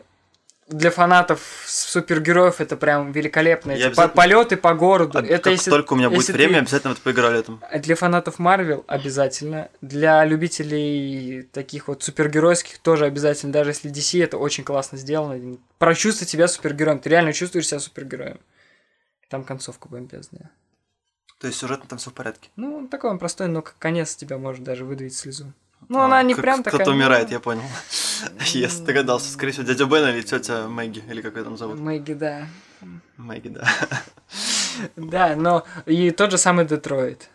для 0.72 0.90
фанатов 0.92 1.42
супергероев 1.68 2.62
это 2.62 2.76
прям 2.78 3.12
великолепно. 3.12 3.72
Я 3.72 3.78
Эти 3.78 3.84
обязательно- 3.88 4.08
по- 4.10 4.16
полеты 4.16 4.58
по 4.58 4.74
городу. 4.74 5.20
А 5.20 5.22
это 5.22 5.44
как 5.44 5.54
если, 5.54 5.70
только 5.70 5.94
у 5.94 5.96
меня 5.96 6.10
будет 6.10 6.28
время, 6.30 6.54
ты- 6.54 6.60
обязательно 6.60 6.94
вот 6.94 7.02
поиграли 7.02 7.40
этом. 7.40 7.62
А 7.70 7.78
Для 7.80 7.96
фанатов 7.96 8.40
Марвел 8.40 8.84
обязательно. 8.88 9.70
Для 9.82 10.24
любителей 10.26 11.44
таких 11.52 11.88
вот 11.88 12.04
супергеройских 12.04 12.80
тоже 12.80 13.06
обязательно. 13.06 13.52
Даже 13.54 13.72
если 13.72 13.92
DC 13.92 14.24
это 14.24 14.38
очень 14.38 14.64
классно 14.64 14.98
сделано. 14.98 15.58
Прочувствовать 15.78 16.30
себя 16.30 16.48
супергероем. 16.48 17.00
Ты 17.00 17.10
реально 17.10 17.34
чувствуешь 17.34 17.68
себя 17.68 17.80
супергероем. 17.80 18.40
Там 19.30 19.44
концовка 19.44 19.88
бомбезная. 19.90 20.50
То 21.40 21.48
есть 21.48 21.60
сюжетно 21.60 21.88
там 21.90 21.98
все 22.00 22.12
в 22.12 22.14
порядке. 22.14 22.50
Ну, 22.56 22.88
такой 22.88 23.10
он 23.10 23.18
простой, 23.18 23.48
но 23.48 23.64
конец 23.80 24.16
тебя 24.16 24.38
может 24.38 24.64
даже 24.64 24.86
выдавить 24.86 25.16
слезу. 25.16 25.54
Ну, 25.92 26.00
А, 26.00 26.06
она 26.06 26.24
не 26.24 26.34
как 26.34 26.42
прям 26.42 26.64
такая. 26.64 26.80
Кто-то 26.80 26.92
ну, 26.92 26.96
умирает, 26.96 27.32
я 27.32 27.42
понял. 27.42 27.64
Если 28.54 28.86
догадался, 28.86 29.30
скорее 29.30 29.52
всего, 29.52 29.66
дядя 29.66 29.86
Бен 29.86 30.08
или 30.08 30.22
тетя 30.22 30.70
Мэгги, 30.70 31.04
или 31.10 31.22
как 31.22 31.36
ее 31.36 31.44
там 31.44 31.58
зовут. 31.58 31.80
Мэгги, 31.80 32.14
да. 32.14 32.48
Мэгги, 33.18 33.50
да. 33.50 33.68
Да, 34.96 35.36
но 35.36 35.66
и 35.86 36.12
тот 36.12 36.32
же 36.32 36.38
самый 36.38 36.66
Детройт. 36.66 37.30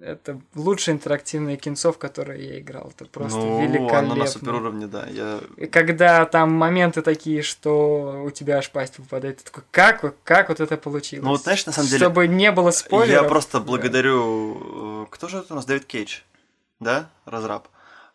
Это 0.00 0.40
лучшее 0.54 0.94
интерактивное 0.94 1.56
кинцо, 1.56 1.92
в 1.92 1.98
которое 1.98 2.38
я 2.38 2.60
играл. 2.60 2.92
Это 2.96 3.06
просто 3.06 3.38
ну, 3.38 3.60
великолепно. 3.60 3.98
оно 3.98 4.14
на 4.14 4.26
супер 4.28 4.54
уровне, 4.54 4.86
да. 4.86 5.06
Я... 5.10 5.40
И 5.56 5.66
когда 5.66 6.24
там 6.26 6.52
моменты 6.52 7.02
такие, 7.02 7.42
что 7.42 8.22
у 8.24 8.30
тебя 8.30 8.58
аж 8.58 8.70
пасть 8.70 8.98
выпадает, 8.98 9.38
ты 9.38 9.44
такой, 9.44 9.64
как, 9.72 10.14
как 10.22 10.48
вот 10.48 10.60
это 10.60 10.76
получилось? 10.76 11.24
Ну 11.24 11.30
вот 11.30 11.42
знаешь, 11.42 11.66
на 11.66 11.72
самом 11.72 11.88
деле, 11.88 11.98
Чтобы 11.98 12.28
не 12.28 12.52
было 12.52 12.70
спойлеров. 12.70 13.22
я 13.24 13.28
просто 13.28 13.58
да. 13.58 13.64
благодарю... 13.64 15.02
э, 15.02 15.06
Кто 15.10 15.26
же 15.26 15.38
это 15.38 15.54
у 15.54 15.56
нас? 15.56 15.66
Дэвид 15.66 15.84
Кейдж, 15.86 16.20
да? 16.78 17.10
Разраб. 17.26 17.66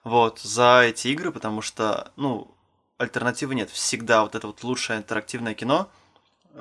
Вот, 0.05 0.39
за 0.39 0.83
эти 0.83 1.09
игры, 1.09 1.31
потому 1.31 1.61
что, 1.61 2.11
ну, 2.15 2.55
альтернативы 2.97 3.55
нет. 3.55 3.71
Всегда 3.71 4.21
вот 4.21 4.35
это 4.35 4.47
вот 4.47 4.63
лучшее 4.63 4.99
интерактивное 4.99 5.55
кино 5.55 5.89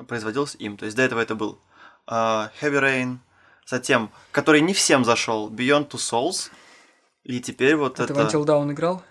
производилось 0.07 0.55
им. 0.59 0.77
То 0.77 0.85
есть 0.85 0.97
до 0.97 1.03
этого 1.03 1.19
это 1.19 1.35
был 1.35 1.59
а, 2.07 2.51
Heavy 2.59 2.81
Rain, 2.81 3.17
затем, 3.65 4.11
который 4.31 4.61
не 4.61 4.73
всем 4.73 5.05
зашел, 5.05 5.49
Beyond 5.49 5.91
Two 5.91 5.99
Souls, 5.99 6.49
и 7.23 7.39
теперь 7.39 7.75
вот 7.75 7.95
Ты 7.95 8.03
это... 8.03 8.15
в 8.15 8.17
Until 8.17 8.45
Dawn 8.45 8.71
играл? 8.71 9.03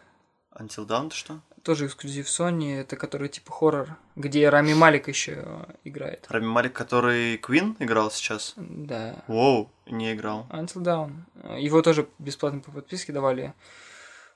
Until 0.52 0.86
Dawn, 0.86 1.10
ты 1.10 1.16
что? 1.16 1.40
Тоже 1.62 1.86
эксклюзив 1.86 2.26
Sony, 2.26 2.78
это 2.80 2.96
который 2.96 3.28
типа 3.28 3.50
хоррор, 3.50 3.96
где 4.16 4.48
Рами 4.50 4.74
Малик 4.74 5.08
еще 5.08 5.66
играет. 5.82 6.26
Рами 6.28 6.46
Малик, 6.46 6.74
который 6.74 7.36
Queen 7.36 7.74
играл 7.78 8.10
сейчас? 8.10 8.52
Да. 8.56 9.24
Воу, 9.28 9.70
не 9.86 10.12
играл. 10.12 10.46
Until 10.50 10.82
Dawn. 10.82 11.58
Его 11.58 11.80
тоже 11.82 12.06
бесплатно 12.18 12.60
по 12.60 12.70
подписке 12.70 13.12
давали. 13.12 13.54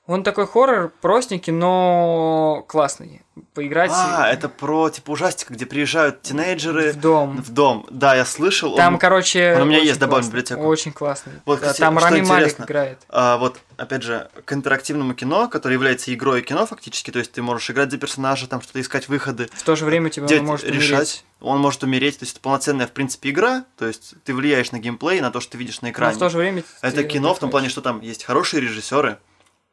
Он 0.09 0.23
такой 0.23 0.47
хоррор, 0.47 0.91
простенький, 1.01 1.53
но 1.53 2.65
классный. 2.67 3.21
Поиграть 3.53 3.91
А, 3.93 4.27
это 4.27 4.49
про 4.49 4.89
типа 4.89 5.11
ужастик, 5.11 5.51
где 5.51 5.67
приезжают 5.67 6.23
тинейджеры 6.23 6.93
в 6.93 6.95
дом. 6.99 7.37
в 7.37 7.51
дом. 7.51 7.85
Да, 7.91 8.15
я 8.15 8.25
слышал. 8.25 8.75
Там, 8.75 8.95
он- 8.95 8.99
короче, 8.99 9.53
он 9.55 9.61
у 9.61 9.65
меня 9.65 9.77
есть, 9.77 9.99
добавлен 9.99 10.25
в 10.25 10.29
библиотеку. 10.29 10.61
Очень 10.63 10.93
классный. 10.93 11.33
Вот, 11.45 11.59
Да, 11.59 11.67
кстати, 11.67 11.79
там 11.81 11.99
Рами 11.99 12.21
Малик 12.21 12.59
играет. 12.59 12.97
А, 13.07 13.37
вот, 13.37 13.59
опять 13.77 14.01
же, 14.01 14.29
к 14.45 14.51
интерактивному 14.51 15.13
кино, 15.13 15.47
которое 15.47 15.73
является 15.75 16.11
игрой 16.11 16.41
кино 16.41 16.65
фактически, 16.65 17.11
то 17.11 17.19
есть 17.19 17.31
ты 17.31 17.43
можешь 17.43 17.69
играть 17.69 17.91
за 17.91 17.99
персонажа, 17.99 18.47
там 18.47 18.61
что-то 18.63 18.81
искать 18.81 19.07
выходы, 19.09 19.47
В 19.53 19.61
то 19.61 19.75
же 19.75 19.85
время 19.85 20.09
делать, 20.09 20.31
он 20.31 20.45
может 20.45 20.65
решать. 20.67 20.89
умереть. 20.91 21.25
Он 21.39 21.59
может 21.59 21.83
умереть, 21.83 22.17
то 22.17 22.23
есть 22.23 22.33
это 22.33 22.41
полноценная, 22.41 22.87
в 22.87 22.91
принципе, 22.91 23.29
игра, 23.29 23.63
то 23.77 23.85
есть 23.85 24.15
ты 24.25 24.33
влияешь 24.33 24.71
на 24.71 24.79
геймплей, 24.79 25.21
на 25.21 25.29
то, 25.29 25.39
что 25.39 25.51
ты 25.51 25.59
видишь 25.59 25.81
на 25.81 25.89
Но 25.89 25.91
экране. 25.91 26.15
в 26.15 26.19
то 26.19 26.29
же 26.29 26.37
время... 26.39 26.63
Это 26.81 27.03
кино 27.03 27.35
в 27.35 27.39
том 27.39 27.51
плане, 27.51 27.69
что 27.69 27.81
там 27.81 28.01
есть 28.01 28.23
хорошие 28.25 28.59
режиссеры, 28.59 29.19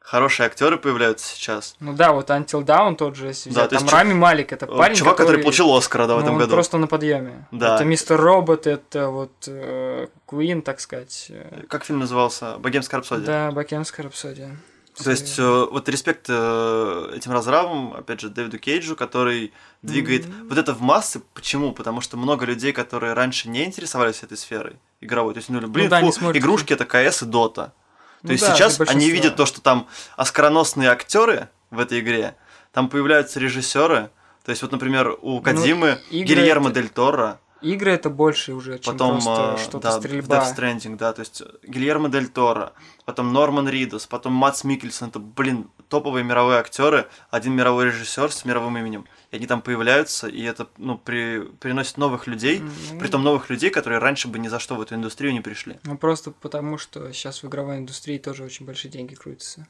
хорошие 0.07 0.47
актеры 0.47 0.79
появляются 0.79 1.35
сейчас. 1.35 1.75
Ну 1.81 1.92
да, 1.92 2.12
вот 2.12 2.31
Until 2.31 2.64
Dawn 2.64 2.95
тот 2.97 3.16
же, 3.16 3.27
если 3.29 3.51
Да, 3.51 3.62
взять, 3.62 3.71
то 3.71 3.75
есть 3.75 3.87
там 3.87 3.90
чё- 3.90 3.97
Рами 3.97 4.14
Малик, 4.14 4.53
это 4.53 4.66
парень, 4.66 4.95
Чувак, 4.97 5.16
который 5.16 5.42
получил 5.42 5.75
Оскара, 5.75 6.07
да, 6.07 6.14
в 6.14 6.19
ну, 6.19 6.23
этом 6.23 6.35
он 6.35 6.40
году. 6.40 6.53
просто 6.53 6.79
на 6.79 6.87
подъеме. 6.87 7.47
Да. 7.51 7.75
Это 7.75 7.85
Мистер 7.85 8.21
Робот, 8.21 8.66
это 8.66 9.09
вот 9.09 9.33
э, 9.49 10.07
Queen, 10.29 10.62
так 10.62 10.81
сказать. 10.81 11.31
Как 11.69 11.85
фильм 11.85 11.99
назывался? 11.99 12.57
Богемская 12.59 13.01
рапсодия. 13.01 13.27
Да, 13.27 13.51
Бакемская 13.51 14.05
рапсодия. 14.05 14.57
То 15.03 15.11
есть, 15.11 15.38
э, 15.38 15.42
вот 15.71 15.88
респект 15.90 16.25
э, 16.31 17.12
этим 17.14 17.33
разрабам, 17.33 17.92
опять 17.92 18.21
же, 18.21 18.31
Дэвиду 18.31 18.59
Кейджу, 18.59 18.97
который 18.97 19.53
двигает 19.83 20.27
Мгм. 20.27 20.49
вот 20.49 20.57
это 20.57 20.73
в 20.73 20.81
массы. 20.81 21.21
Почему? 21.35 21.73
Потому 21.73 22.01
что 22.01 22.16
много 22.16 22.47
людей, 22.47 22.73
которые 22.73 23.12
раньше 23.12 23.51
не 23.51 23.64
интересовались 23.64 24.23
этой 24.23 24.38
сферой 24.38 24.77
игровой, 25.03 25.35
то 25.35 25.38
есть, 25.38 25.51
ну, 25.51 25.61
блин, 25.69 25.90
да, 25.90 26.01
фу, 26.01 26.33
игрушки 26.33 26.73
это 26.73 26.87
КС 26.87 27.23
и 27.23 27.27
Дота. 27.27 27.75
То 28.22 28.29
Ну 28.29 28.33
есть 28.33 28.46
да, 28.46 28.55
сейчас 28.55 28.81
они 28.81 29.11
видят 29.11 29.37
то, 29.37 29.46
что 29.46 29.61
там 29.61 29.87
оскароносные 30.16 30.88
актеры 30.90 31.48
в 31.70 31.79
этой 31.79 32.00
игре, 32.00 32.37
там 32.72 32.88
появляются 32.88 33.38
режиссеры. 33.40 34.11
То 34.44 34.50
есть, 34.50 34.62
вот, 34.62 34.70
например, 34.72 35.16
у 35.22 35.40
Кадзимы 35.40 35.98
Ну, 36.11 36.18
Гильермо 36.22 36.70
это- 36.70 36.81
Дель 36.81 36.88
Торо, 36.88 37.40
Игры 37.62 37.90
это 37.92 38.11
больше 38.11 38.52
уже, 38.52 38.79
чем 38.79 38.92
потом 38.92 39.12
просто 39.14 39.55
э, 39.57 39.62
что-то 39.62 39.79
да, 39.81 39.92
стрельба. 39.92 40.37
Death 40.37 40.55
Stranding, 40.57 40.96
да, 40.96 41.12
то 41.14 41.20
есть 41.20 41.42
Гильермо 41.66 42.11
Дель 42.11 42.29
Торо, 42.29 42.74
потом 43.07 43.33
Норман 43.33 43.66
Ридус, 43.68 44.07
потом 44.07 44.35
Матс 44.35 44.62
Микельсон, 44.62 45.09
это, 45.09 45.18
блин, 45.18 45.68
топовые 45.88 46.22
мировые 46.22 46.61
актеры, 46.61 47.09
один 47.31 47.55
мировой 47.55 47.87
режиссер 47.87 48.31
с 48.31 48.44
мировым 48.44 48.76
именем. 48.76 49.07
И 49.30 49.36
они 49.36 49.46
там 49.46 49.60
появляются, 49.60 50.28
и 50.28 50.42
это, 50.42 50.68
ну, 50.76 50.96
при, 50.98 51.40
приносит 51.58 51.96
новых 51.96 52.26
людей, 52.26 52.60
Ну, 52.60 52.98
притом 52.98 53.24
новых 53.24 53.50
людей, 53.50 53.70
которые 53.70 53.98
раньше 53.98 54.28
бы 54.28 54.38
ни 54.38 54.48
за 54.48 54.58
что 54.60 54.76
в 54.76 54.80
эту 54.80 54.94
индустрию 54.94 55.32
не 55.32 55.40
пришли. 55.40 55.80
Ну 55.82 55.98
просто 55.98 56.30
потому, 56.30 56.78
что 56.78 57.12
сейчас 57.12 57.42
в 57.42 57.48
игровой 57.48 57.78
индустрии 57.78 58.18
тоже 58.18 58.44
очень 58.44 58.66
большие 58.66 58.90
деньги 58.90 59.14
крутятся. 59.14 59.66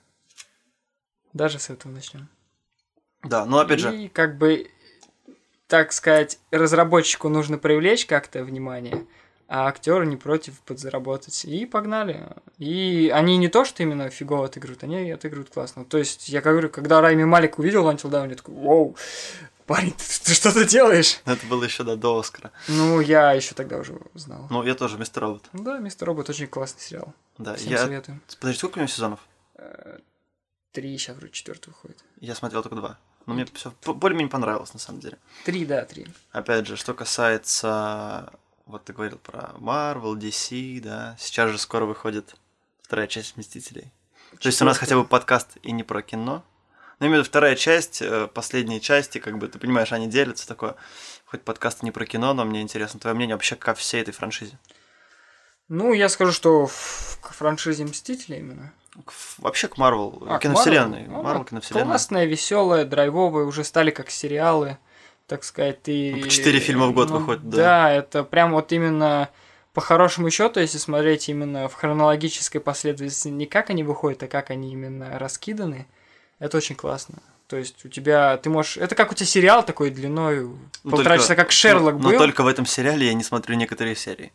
Даже 1.32 1.58
с 1.58 1.70
этого 1.70 1.92
начнем. 1.92 2.28
Да, 3.22 3.46
но 3.46 3.58
опять 3.58 3.80
же, 3.80 3.96
И 3.96 4.08
как 4.08 4.36
бы, 4.38 4.70
так 5.66 5.92
сказать, 5.92 6.38
разработчику 6.50 7.28
нужно 7.28 7.58
привлечь 7.58 8.06
как-то 8.06 8.44
внимание, 8.44 9.06
а 9.48 9.68
актеры 9.68 10.06
не 10.06 10.16
против 10.16 10.60
подзаработать. 10.60 11.44
И 11.44 11.66
погнали. 11.66 12.28
И 12.58 13.10
они 13.14 13.36
не 13.36 13.48
то, 13.48 13.64
что 13.64 13.82
именно 13.82 14.10
фигово 14.10 14.46
отыгрывают, 14.46 14.82
они 14.82 15.10
отыгрывают 15.10 15.50
классно. 15.50 15.84
То 15.84 15.98
есть, 15.98 16.28
я 16.28 16.40
говорю, 16.40 16.68
когда 16.68 17.00
Райми 17.00 17.24
Малик 17.24 17.58
увидел 17.58 17.88
Until 17.88 18.10
Dawn, 18.10 18.28
я 18.28 18.34
такой, 18.34 18.54
вау, 18.54 18.96
парень, 19.66 19.92
ты, 19.92 20.04
ты 20.24 20.34
что 20.34 20.52
ты 20.52 20.64
делаешь? 20.66 21.20
это 21.24 21.46
было 21.46 21.64
еще 21.64 21.84
да, 21.84 21.96
до 21.96 22.18
Оскара. 22.18 22.50
Ну, 22.68 23.00
я 23.00 23.32
еще 23.32 23.54
тогда 23.54 23.78
уже 23.78 23.98
знал. 24.14 24.46
Ну, 24.50 24.64
я 24.64 24.74
тоже 24.74 24.98
мистер 24.98 25.22
робот. 25.22 25.44
Да, 25.52 25.78
Мистер 25.78 26.08
Робот 26.08 26.28
очень 26.28 26.46
классный 26.46 26.80
сериал. 26.80 27.14
Да, 27.38 27.54
Всем 27.54 27.70
я... 27.70 27.78
советую. 27.78 28.20
Подожди, 28.40 28.58
сколько 28.58 28.78
у 28.78 28.80
него 28.80 28.88
сезонов? 28.88 29.20
Три, 30.72 30.96
сейчас 30.98 31.16
вроде 31.16 31.32
четвертый 31.32 31.68
выходит. 31.68 32.04
Я 32.20 32.34
смотрел 32.34 32.62
только 32.62 32.76
два. 32.76 32.98
Но 33.24 33.34
мне 33.34 33.46
все 33.54 33.72
более-менее 33.84 34.30
понравилось, 34.30 34.72
на 34.72 34.78
самом 34.78 35.00
деле. 35.00 35.18
Три, 35.44 35.64
да, 35.64 35.84
три. 35.84 36.06
Опять 36.32 36.66
же, 36.66 36.76
что 36.76 36.94
касается... 36.94 38.32
Вот 38.66 38.84
ты 38.84 38.92
говорил 38.92 39.18
про 39.18 39.52
Marvel, 39.58 40.14
DC, 40.16 40.80
да. 40.80 41.16
Сейчас 41.18 41.50
же 41.50 41.58
скоро 41.58 41.84
выходит 41.84 42.34
вторая 42.82 43.06
часть 43.06 43.36
Мстителей. 43.36 43.92
То 44.40 44.48
есть 44.48 44.60
у 44.60 44.64
нас 44.64 44.76
хотя 44.78 44.96
бы 44.96 45.04
подкаст 45.04 45.56
и 45.62 45.72
не 45.72 45.82
про 45.84 46.02
кино. 46.02 46.44
Но 46.98 47.06
именно 47.06 47.22
вторая 47.22 47.54
часть, 47.56 48.00
э, 48.02 48.26
последние 48.26 48.80
части, 48.80 49.18
как 49.18 49.38
бы, 49.38 49.48
ты 49.48 49.58
понимаешь, 49.58 49.92
они 49.92 50.08
делятся 50.08 50.48
такое. 50.48 50.74
Хоть 51.26 51.42
подкаст 51.42 51.82
не 51.82 51.90
про 51.90 52.06
кино, 52.06 52.32
но 52.34 52.44
мне 52.44 52.62
интересно 52.62 52.98
твое 52.98 53.14
мнение 53.14 53.36
вообще 53.36 53.54
ко 53.54 53.74
всей 53.74 54.00
этой 54.00 54.12
франшизе. 54.12 54.58
Ну, 55.68 55.92
я 55.92 56.08
скажу, 56.08 56.32
что 56.32 56.66
к 57.20 57.32
франшизе 57.34 57.84
Мстителей 57.84 58.38
именно. 58.38 58.72
К- 59.04 59.12
Вообще 59.38 59.68
к 59.68 59.76
Марвел, 59.76 60.22
А, 60.26 60.38
киновселенной. 60.38 61.02
Marvel? 61.04 61.08
Марвел, 61.22 61.36
Она 61.40 61.44
киновселенная. 61.44 61.84
Классная, 61.86 62.24
веселая, 62.24 62.84
драйвовая, 62.86 63.44
уже 63.44 63.62
стали 63.62 63.90
как 63.90 64.10
сериалы, 64.10 64.78
так 65.26 65.44
сказать, 65.44 65.82
ты... 65.82 66.14
Ну, 66.16 66.26
четыре 66.28 66.60
фильма 66.60 66.86
в 66.86 66.92
год 66.92 67.10
Ну, 67.10 67.18
выходит, 67.18 67.48
да. 67.48 67.56
Да, 67.56 67.92
это 67.92 68.24
прям 68.24 68.52
вот 68.52 68.72
именно 68.72 69.28
по 69.72 69.80
хорошему 69.80 70.30
счету, 70.30 70.60
если 70.60 70.78
смотреть 70.78 71.28
именно 71.28 71.68
в 71.68 71.74
хронологической 71.74 72.60
последовательности, 72.60 73.28
не 73.28 73.46
как 73.46 73.70
они 73.70 73.82
выходят, 73.82 74.22
а 74.22 74.28
как 74.28 74.50
они 74.50 74.72
именно 74.72 75.18
раскиданы, 75.18 75.86
это 76.38 76.56
очень 76.56 76.76
классно. 76.76 77.16
То 77.48 77.56
есть 77.56 77.84
у 77.84 77.88
тебя, 77.88 78.36
ты 78.38 78.50
можешь, 78.50 78.76
это 78.76 78.94
как 78.94 79.12
у 79.12 79.14
тебя 79.14 79.26
сериал 79.26 79.64
такой 79.64 79.90
длиной 79.90 80.40
Ну, 80.40 80.58
полтора 80.90 81.10
только- 81.16 81.22
часа, 81.22 81.34
как 81.36 81.52
Шерлок 81.52 81.94
но, 81.94 82.00
был. 82.00 82.12
Но 82.12 82.18
только 82.18 82.42
в 82.42 82.46
этом 82.46 82.66
сериале 82.66 83.06
я 83.06 83.14
не 83.14 83.22
смотрю 83.22 83.54
некоторые 83.56 83.94
серии. 83.96 84.32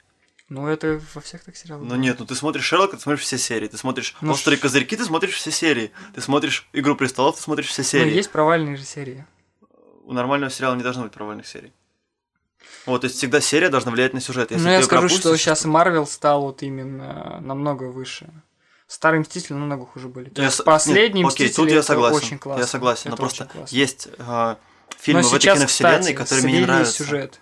Ну 0.47 0.67
это 0.67 0.99
во 1.15 1.21
всех 1.21 1.43
так 1.43 1.55
сериалах. 1.55 1.85
Ну 1.87 1.95
нет, 1.95 2.17
ну 2.19 2.25
ты 2.25 2.35
смотришь 2.35 2.63
Шерлока, 2.65 2.97
ты 2.97 3.03
смотришь 3.03 3.23
все 3.23 3.37
серии. 3.37 3.67
Ты 3.67 3.77
смотришь 3.77 4.15
Ну, 4.21 4.33
Острые 4.33 4.57
ш- 4.57 4.61
козырьки, 4.63 4.95
ты 4.97 5.03
смотришь 5.05 5.33
все 5.35 5.49
серии. 5.51 5.91
Ты 6.13 6.19
смотришь 6.21 6.67
Игру 6.73 6.95
престолов, 6.95 7.37
ты 7.37 7.41
смотришь 7.41 7.67
все 7.67 7.81
Ну, 7.81 7.87
серии. 7.87 8.13
есть 8.13 8.29
провальные 8.31 8.75
же 8.77 8.83
серии. 8.83 9.25
У 10.11 10.13
нормального 10.13 10.51
сериала 10.51 10.75
не 10.75 10.83
должно 10.83 11.03
быть 11.03 11.13
провальных 11.13 11.47
серий. 11.47 11.71
Вот, 12.85 12.99
то 13.01 13.05
есть 13.05 13.15
всегда 13.15 13.39
серия 13.39 13.69
должна 13.69 13.91
влиять 13.93 14.13
на 14.13 14.19
сюжет. 14.19 14.51
Если 14.51 14.65
Ну, 14.65 14.69
я 14.69 14.81
скажу, 14.83 15.07
что 15.07 15.33
сейчас 15.37 15.63
Марвел 15.63 16.05
стал 16.05 16.41
вот 16.41 16.63
именно 16.63 17.39
намного 17.39 17.85
выше. 17.85 18.27
Старые 18.87 19.21
Мстители 19.21 19.53
намного 19.53 19.85
хуже 19.85 20.09
были. 20.09 20.27
То 20.27 20.41
Я 20.41 20.47
есть 20.47 20.59
с- 20.59 20.63
последние 20.63 21.23
нет, 21.23 21.31
окей, 21.33 21.45
Мстители 21.45 21.63
тут 21.63 21.71
я 21.71 21.81
согласен. 21.81 22.17
очень 22.17 22.39
классно. 22.39 22.61
Я 22.61 22.67
согласен, 22.67 23.09
но 23.11 23.13
Это 23.13 23.21
просто 23.21 23.43
очень 23.45 23.53
классно. 23.53 23.73
есть 23.75 24.07
э, 24.17 24.55
фильмы 24.99 25.21
Но 25.21 25.29
в 25.29 25.33
этой 25.33 25.43
киновселенной, 25.43 25.67
кстати, 26.01 26.13
которые 26.13 26.43
мне 26.43 26.53
не 26.59 26.65
нравятся. 26.65 26.93
сюжет 26.93 27.39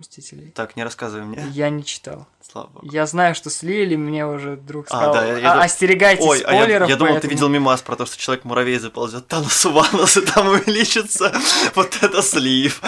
Мстителей. 0.00 0.50
Так, 0.54 0.76
не 0.76 0.82
рассказывай 0.84 1.24
мне. 1.24 1.44
Я 1.52 1.68
не 1.70 1.84
читал. 1.84 2.26
Слава 2.50 2.68
богу. 2.68 2.88
Я 2.90 3.04
знаю, 3.06 3.34
что 3.34 3.50
слили, 3.50 3.96
мне 3.96 4.26
уже 4.26 4.56
друг 4.56 4.86
А, 4.88 4.96
сказал, 4.96 5.12
да, 5.12 5.26
я- 5.26 5.38
я 5.38 5.50
«А, 5.52 5.54
дум- 5.56 5.62
остерегайтесь 5.64 6.24
Ой, 6.24 6.40
а 6.40 6.52
я, 6.54 6.58
спойлеров. 6.62 6.88
я 6.88 6.96
думал, 6.96 7.08
ты 7.12 7.20
поэтому- 7.20 7.30
видел 7.32 7.48
мимас 7.48 7.82
про 7.82 7.96
то, 7.96 8.06
что 8.06 8.16
человек-муравей 8.18 8.78
заползет 8.78 9.28
Танос 9.28 9.64
Ванос, 9.66 10.16
и 10.16 10.22
там 10.22 10.48
увеличится. 10.48 11.32
Вот 11.74 11.98
это 12.00 12.22
слив. 12.22 12.80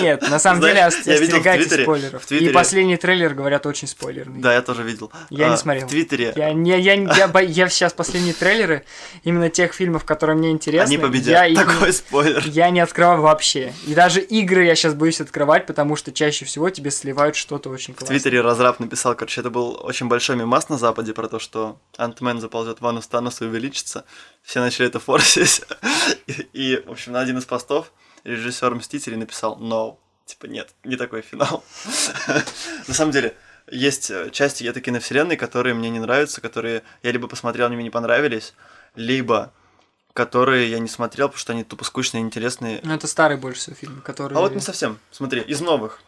Нет, 0.00 0.28
на 0.28 0.38
самом 0.38 0.60
деле 0.60 0.84
остерегайтесь 0.84 1.82
спойлеров. 1.82 2.30
И 2.32 2.48
последний 2.50 2.96
трейлер, 2.96 3.34
говорят, 3.34 3.64
очень 3.66 3.86
спойлерный. 3.88 4.40
Да, 4.40 4.52
я 4.52 4.60
тоже 4.62 4.82
видел. 4.82 5.10
Я 5.30 5.46
А, 5.46 5.50
не 5.50 5.56
смотрел. 5.56 5.86
В 5.86 5.90
Твиттере 5.90 6.32
Я, 6.36 7.68
сейчас 7.68 7.92
последние 7.92 8.34
трейлеры, 8.34 8.84
именно 9.22 9.50
тех 9.50 9.72
фильмов, 9.72 10.04
которые 10.04 10.36
мне 10.36 10.50
интересны, 10.50 10.88
они 10.88 10.98
победят. 10.98 11.54
Такой 11.54 11.92
спойлер. 11.92 12.42
Я 12.46 12.70
не 12.70 12.80
открываю 12.80 13.22
вообще. 13.22 13.72
И 13.86 13.94
даже 13.94 14.20
игры 14.20 14.64
я 14.64 14.74
сейчас 14.74 14.94
боюсь 14.94 15.20
открывать, 15.28 15.66
потому 15.66 15.94
что 15.94 16.12
чаще 16.12 16.44
всего 16.44 16.70
тебе 16.70 16.90
сливают 16.90 17.36
что-то 17.36 17.68
очень 17.68 17.94
В 17.94 17.98
классное. 17.98 18.18
Твиттере 18.18 18.40
разраб 18.40 18.80
написал, 18.80 19.14
короче, 19.14 19.40
это 19.40 19.50
был 19.50 19.78
очень 19.82 20.08
большой 20.08 20.36
мимас 20.36 20.68
на 20.68 20.78
Западе 20.78 21.12
про 21.12 21.28
то, 21.28 21.38
что 21.38 21.78
Антмен 21.96 22.40
заползет 22.40 22.78
в 22.78 22.80
ванну 22.82 23.02
Танос 23.02 23.42
и 23.42 23.44
увеличится. 23.44 24.04
Все 24.42 24.60
начали 24.60 24.88
это 24.88 24.98
форсить. 24.98 25.62
И, 26.26 26.32
и, 26.52 26.82
в 26.86 26.90
общем, 26.90 27.12
на 27.12 27.20
один 27.20 27.38
из 27.38 27.44
постов 27.44 27.92
режиссер 28.24 28.74
Мстителей 28.74 29.16
написал 29.16 29.58
«No». 29.60 29.98
Типа, 30.24 30.46
нет, 30.46 30.70
не 30.84 30.96
такой 30.96 31.22
финал. 31.22 31.64
На 32.86 32.94
самом 32.94 33.12
деле, 33.12 33.34
есть 33.70 34.10
э, 34.10 34.30
части 34.30 34.64
этой 34.64 34.82
киновселенной, 34.82 35.36
которые 35.36 35.74
мне 35.74 35.88
не 35.88 36.00
нравятся, 36.00 36.40
которые 36.40 36.82
я 37.02 37.12
либо 37.12 37.28
посмотрел, 37.28 37.66
они 37.66 37.76
мне 37.76 37.84
не 37.84 37.90
понравились, 37.90 38.54
либо 38.94 39.52
которые 40.18 40.68
я 40.68 40.80
не 40.80 40.88
смотрел, 40.88 41.28
потому 41.28 41.38
что 41.38 41.52
они 41.52 41.62
тупо 41.62 41.84
скучные, 41.84 42.22
неинтересные, 42.22 42.80
Ну, 42.82 42.92
это 42.92 43.06
старый 43.06 43.36
больше 43.36 43.60
всего 43.60 43.76
фильм, 43.76 44.02
который... 44.04 44.36
а 44.36 44.40
вот 44.40 44.52
не 44.52 44.60
совсем. 44.60 44.98
Смотри, 45.12 45.40
из 45.42 45.60
новых. 45.60 46.00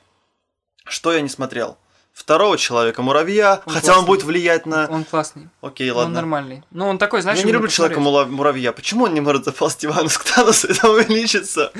Что 0.85 1.13
я 1.13 1.21
не 1.21 1.29
смотрел? 1.29 1.77
Второго 2.13 2.59
человека, 2.59 3.03
муравья, 3.03 3.63
Он 3.67 3.73
хотя 3.73 3.93
он 3.93 3.99
классный. 3.99 4.07
будет 4.09 4.25
влиять 4.25 4.67
на... 4.67 4.89
Он 4.91 5.05
классный. 5.05 5.49
Окей, 5.61 5.91
Он 5.93 5.97
ладно. 5.99 6.15
нормальный. 6.17 6.65
Ну, 6.73 6.89
он 6.89 6.99
такой, 6.99 7.23
знаешь... 7.23 7.39
я 7.39 7.45
не 7.45 7.53
люблю 7.53 7.69
человека 7.69 8.01
посмотреть. 8.01 8.33
муравья. 8.37 8.73
Почему 8.73 9.05
он 9.05 9.15
не 9.15 9.21
может 9.21 9.45
заползти 9.45 9.87
в 9.87 9.97
анус 9.97 10.19
к 10.19 10.25
Таносу 10.25 10.67
и 10.67 10.75
там 10.75 10.91
увеличиться? 10.91 11.71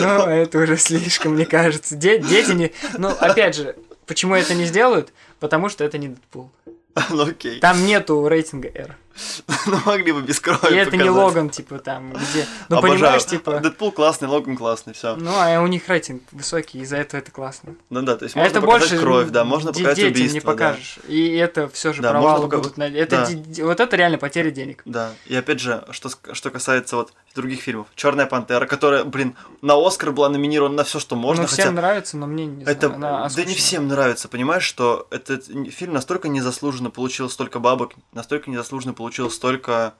Ну, 0.00 0.26
это 0.26 0.58
уже 0.58 0.76
слишком, 0.76 1.34
мне 1.34 1.46
кажется. 1.46 1.94
Де- 1.94 2.18
дети 2.18 2.50
не... 2.50 2.72
Ну, 2.98 3.10
опять 3.10 3.54
же, 3.54 3.76
почему 4.06 4.34
это 4.34 4.54
не 4.54 4.64
сделают? 4.64 5.12
Потому 5.38 5.68
что 5.68 5.84
это 5.84 5.98
не 5.98 6.08
Дэдпул. 6.08 6.50
Ну 7.10 7.22
окей. 7.22 7.60
Там 7.60 7.86
нету 7.86 8.26
рейтинга 8.26 8.68
R. 8.74 8.96
Ну 9.66 9.78
могли 9.84 10.12
бы 10.12 10.22
без 10.22 10.40
крови 10.40 10.74
И 10.74 10.76
это 10.76 10.92
не 10.96 11.04
показать. 11.04 11.16
Логан, 11.16 11.50
типа, 11.50 11.78
там, 11.78 12.12
где... 12.12 12.46
Ну, 12.68 12.78
Обожаю. 12.78 13.00
понимаешь, 13.00 13.26
типа... 13.26 13.58
Дэдпул 13.58 13.92
классный, 13.92 14.28
Логан 14.28 14.56
классный, 14.56 14.92
все. 14.92 15.16
Ну, 15.16 15.32
а 15.34 15.60
у 15.60 15.66
них 15.66 15.88
рейтинг 15.88 16.22
высокий, 16.32 16.80
из-за 16.80 16.96
этого 16.98 17.20
это 17.20 17.30
классно. 17.30 17.74
Ну 17.90 18.02
да, 18.02 18.16
то 18.16 18.24
есть 18.24 18.36
А 18.36 18.38
можно 18.38 18.50
это 18.50 18.60
показать 18.60 18.90
больше 18.90 19.02
кровь, 19.04 19.28
да, 19.30 19.44
можно 19.44 19.72
показать 19.72 19.96
детям 19.96 20.12
убийство. 20.12 20.34
не 20.34 20.40
да. 20.40 20.46
покажешь. 20.46 20.98
И 21.08 21.34
это 21.34 21.68
все 21.68 21.92
же 21.92 22.02
Да, 22.02 22.10
провалы 22.10 22.42
можно 22.42 22.58
будут. 22.58 22.78
Это, 22.78 23.28
да. 23.28 23.64
Вот 23.64 23.80
это 23.80 23.96
реально 23.96 24.18
потеря 24.18 24.50
денег. 24.50 24.82
Да, 24.84 25.10
и 25.26 25.34
опять 25.34 25.60
же, 25.60 25.84
что, 25.90 26.10
что 26.32 26.50
касается 26.50 26.96
вот 26.96 27.12
других 27.34 27.60
фильмов. 27.60 27.86
Черная 27.94 28.26
пантера, 28.26 28.66
которая, 28.66 29.04
блин, 29.04 29.36
на 29.62 29.74
Оскар 29.74 30.10
была 30.12 30.28
номинирована 30.28 30.76
на 30.76 30.84
все, 30.84 30.98
что 30.98 31.16
можно, 31.16 31.42
ну, 31.42 31.48
хотя 31.48 31.64
всем 31.64 31.74
нравится, 31.74 32.16
но 32.16 32.26
мне 32.26 32.46
не 32.46 32.64
Это, 32.64 32.88
знаю, 32.88 33.30
да 33.34 33.44
не 33.44 33.54
всем 33.54 33.88
нравится, 33.88 34.28
понимаешь, 34.28 34.64
что 34.64 35.06
этот 35.10 35.44
фильм 35.44 35.92
настолько 35.92 36.28
незаслуженно 36.28 36.90
получил 36.90 37.28
столько 37.30 37.58
бабок, 37.58 37.92
настолько 38.12 38.50
незаслуженно 38.50 38.94
получил 38.94 39.05
столько 39.10 39.94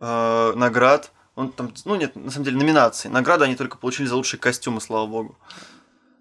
э, 0.00 0.52
наград. 0.56 1.12
Он 1.34 1.52
там, 1.52 1.72
ну 1.84 1.94
нет, 1.94 2.16
на 2.16 2.30
самом 2.30 2.44
деле 2.44 2.58
номинации. 2.58 3.08
Награды 3.08 3.44
они 3.44 3.54
только 3.54 3.78
получили 3.78 4.06
за 4.06 4.16
лучшие 4.16 4.40
костюмы, 4.40 4.80
слава 4.80 5.06
богу. 5.06 5.38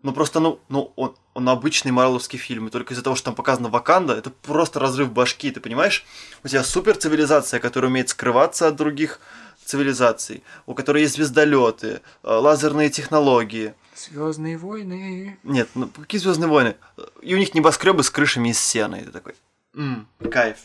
Ну 0.03 0.13
просто, 0.13 0.39
ну, 0.39 0.59
ну 0.69 0.93
он, 0.95 1.15
он 1.33 1.49
обычный 1.49 1.91
марловский 1.91 2.37
фильм, 2.37 2.67
и 2.67 2.69
только 2.69 2.93
из-за 2.93 3.03
того, 3.03 3.15
что 3.15 3.25
там 3.25 3.35
показана 3.35 3.69
Ваканда, 3.69 4.13
это 4.13 4.29
просто 4.29 4.79
разрыв 4.79 5.11
башки, 5.11 5.51
ты 5.51 5.59
понимаешь? 5.59 6.05
У 6.43 6.47
тебя 6.47 6.63
супер 6.63 6.95
цивилизация, 6.95 7.59
которая 7.59 7.89
умеет 7.89 8.09
скрываться 8.09 8.67
от 8.67 8.75
других 8.75 9.19
цивилизаций, 9.65 10.43
у 10.65 10.73
которой 10.73 11.01
есть 11.01 11.15
звездолеты, 11.15 12.01
э, 12.23 12.29
лазерные 12.29 12.89
технологии. 12.89 13.73
Звездные 13.95 14.57
войны. 14.57 15.37
Нет, 15.43 15.69
ну 15.73 15.87
какие 15.87 16.21
Звездные 16.21 16.47
войны? 16.47 16.75
И 17.21 17.33
у 17.33 17.37
них 17.37 17.53
небоскребы 17.53 18.03
с 18.03 18.09
крышами 18.09 18.49
из 18.49 18.59
сена. 18.59 18.95
И 18.95 19.03
ты 19.03 19.11
такой. 19.11 19.33
«М, 19.75 20.07
кайф. 20.31 20.59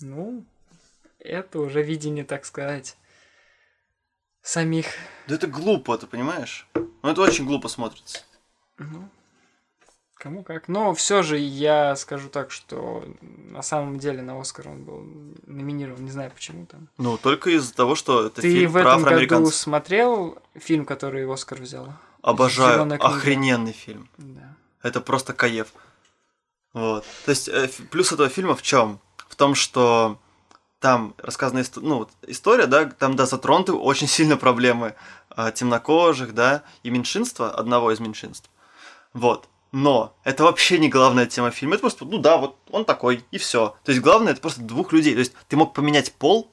Ну, 0.00 0.44
это 1.18 1.58
уже 1.60 1.82
видение, 1.82 2.24
так 2.24 2.44
сказать, 2.44 2.96
самих. 4.42 4.86
Да 5.26 5.34
это 5.34 5.46
глупо, 5.46 5.96
ты 5.96 6.06
понимаешь? 6.06 6.68
Ну 6.74 7.10
это 7.10 7.22
очень 7.22 7.46
глупо 7.46 7.68
смотрится. 7.68 8.22
Ну, 8.78 9.08
кому 10.14 10.42
как. 10.42 10.68
Но 10.68 10.92
все 10.94 11.22
же 11.22 11.38
я 11.38 11.96
скажу 11.96 12.28
так, 12.28 12.50
что 12.50 13.04
на 13.22 13.62
самом 13.62 13.98
деле 13.98 14.22
на 14.22 14.40
Оскар 14.40 14.68
он 14.68 14.84
был 14.84 15.02
номинирован, 15.46 16.04
не 16.04 16.10
знаю 16.10 16.30
почему 16.30 16.66
там. 16.66 16.88
Ну, 16.98 17.16
только 17.16 17.50
из-за 17.50 17.74
того, 17.74 17.94
что 17.94 18.26
это 18.26 18.42
Ты 18.42 18.52
фильм 18.52 18.70
в 18.70 18.74
про 18.74 18.80
этом 18.80 19.02
году 19.04 19.50
смотрел 19.50 20.38
фильм, 20.54 20.84
который 20.84 21.32
Оскар 21.32 21.60
взял? 21.60 21.92
Обожаю. 22.22 22.82
Охрененный 23.00 23.72
фильм. 23.72 24.10
Да. 24.18 24.56
Это 24.82 25.00
просто 25.00 25.32
каев. 25.32 25.72
Вот. 26.72 27.04
То 27.24 27.30
есть, 27.30 27.48
э, 27.48 27.70
плюс 27.90 28.12
этого 28.12 28.28
фильма 28.28 28.54
в 28.54 28.62
чем? 28.62 29.00
В 29.28 29.36
том, 29.36 29.54
что 29.54 30.18
там 30.80 31.14
рассказана 31.18 31.64
ну, 31.76 32.08
история, 32.26 32.66
да, 32.66 32.84
там, 32.84 33.16
да, 33.16 33.26
затронуты 33.26 33.72
очень 33.72 34.06
сильно 34.06 34.36
проблемы 34.36 34.94
а, 35.30 35.50
темнокожих, 35.50 36.34
да, 36.34 36.62
и 36.82 36.90
меньшинства, 36.90 37.50
одного 37.50 37.92
из 37.92 38.00
меньшинств. 38.00 38.50
Вот. 39.12 39.48
Но 39.72 40.14
это 40.24 40.44
вообще 40.44 40.78
не 40.78 40.88
главная 40.88 41.26
тема 41.26 41.50
фильма. 41.50 41.74
Это 41.74 41.82
просто, 41.82 42.04
ну 42.04 42.18
да, 42.18 42.36
вот 42.36 42.56
он 42.70 42.84
такой, 42.84 43.24
и 43.30 43.38
все. 43.38 43.76
То 43.84 43.92
есть 43.92 44.02
главное 44.02 44.32
это 44.32 44.40
просто 44.40 44.62
двух 44.62 44.92
людей. 44.92 45.12
То 45.14 45.20
есть 45.20 45.32
ты 45.48 45.56
мог 45.56 45.74
поменять 45.74 46.12
пол 46.14 46.50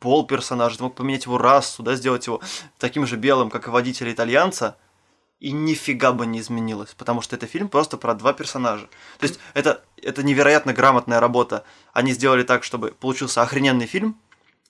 пол 0.00 0.26
персонажа, 0.26 0.78
ты 0.78 0.82
мог 0.84 0.94
поменять 0.94 1.26
его 1.26 1.38
расу, 1.38 1.82
да, 1.82 1.94
сделать 1.94 2.26
его 2.26 2.40
таким 2.78 3.06
же 3.06 3.16
белым, 3.16 3.50
как 3.50 3.68
и 3.68 3.70
водителя 3.70 4.12
итальянца, 4.12 4.76
и 5.40 5.52
нифига 5.52 6.12
бы 6.12 6.26
не 6.26 6.40
изменилось, 6.40 6.94
потому 6.94 7.20
что 7.20 7.36
это 7.36 7.46
фильм 7.46 7.68
просто 7.68 7.96
про 7.96 8.14
два 8.14 8.32
персонажа. 8.32 8.88
То 9.18 9.26
есть 9.26 9.38
это, 9.54 9.84
это 10.02 10.22
невероятно 10.22 10.72
грамотная 10.72 11.20
работа. 11.20 11.64
Они 11.92 12.12
сделали 12.12 12.42
так, 12.42 12.64
чтобы 12.64 12.90
получился 12.90 13.42
охрененный 13.42 13.86
фильм 13.86 14.18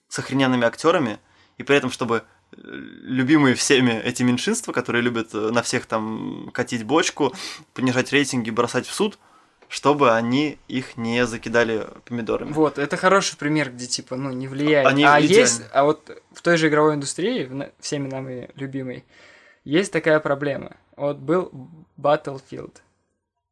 с 0.07 0.19
охрененными 0.19 0.65
актерами, 0.65 1.19
и 1.57 1.63
при 1.63 1.75
этом, 1.75 1.91
чтобы 1.91 2.23
э, 2.51 2.55
любимые 2.61 3.55
всеми 3.55 3.91
эти 3.91 4.23
меньшинства, 4.23 4.71
которые 4.71 5.01
любят 5.01 5.33
э, 5.33 5.49
на 5.51 5.61
всех 5.61 5.85
там 5.87 6.49
катить 6.53 6.83
бочку, 6.83 7.33
понижать 7.73 8.11
рейтинги, 8.11 8.49
бросать 8.49 8.87
в 8.87 8.93
суд, 8.93 9.17
чтобы 9.67 10.15
они 10.15 10.57
их 10.67 10.97
не 10.97 11.25
закидали 11.27 11.87
помидорами. 12.05 12.51
Вот, 12.51 12.79
это 12.79 12.97
хороший 12.97 13.37
пример, 13.37 13.71
где 13.71 13.85
типа, 13.85 14.15
ну, 14.15 14.31
не 14.31 14.47
влияет. 14.47 14.87
Они 14.87 15.03
а 15.03 15.19
идеальны. 15.19 15.41
есть, 15.41 15.61
а 15.71 15.83
вот 15.83 16.09
в 16.31 16.41
той 16.41 16.57
же 16.57 16.69
игровой 16.69 16.95
индустрии, 16.95 17.71
всеми 17.79 18.07
нами 18.07 18.49
любимой, 18.55 19.03
есть 19.69 19.91
такая 19.93 20.19
проблема. 20.19 20.71
Вот 20.97 21.17
был 21.17 21.51
Battlefield, 21.97 22.77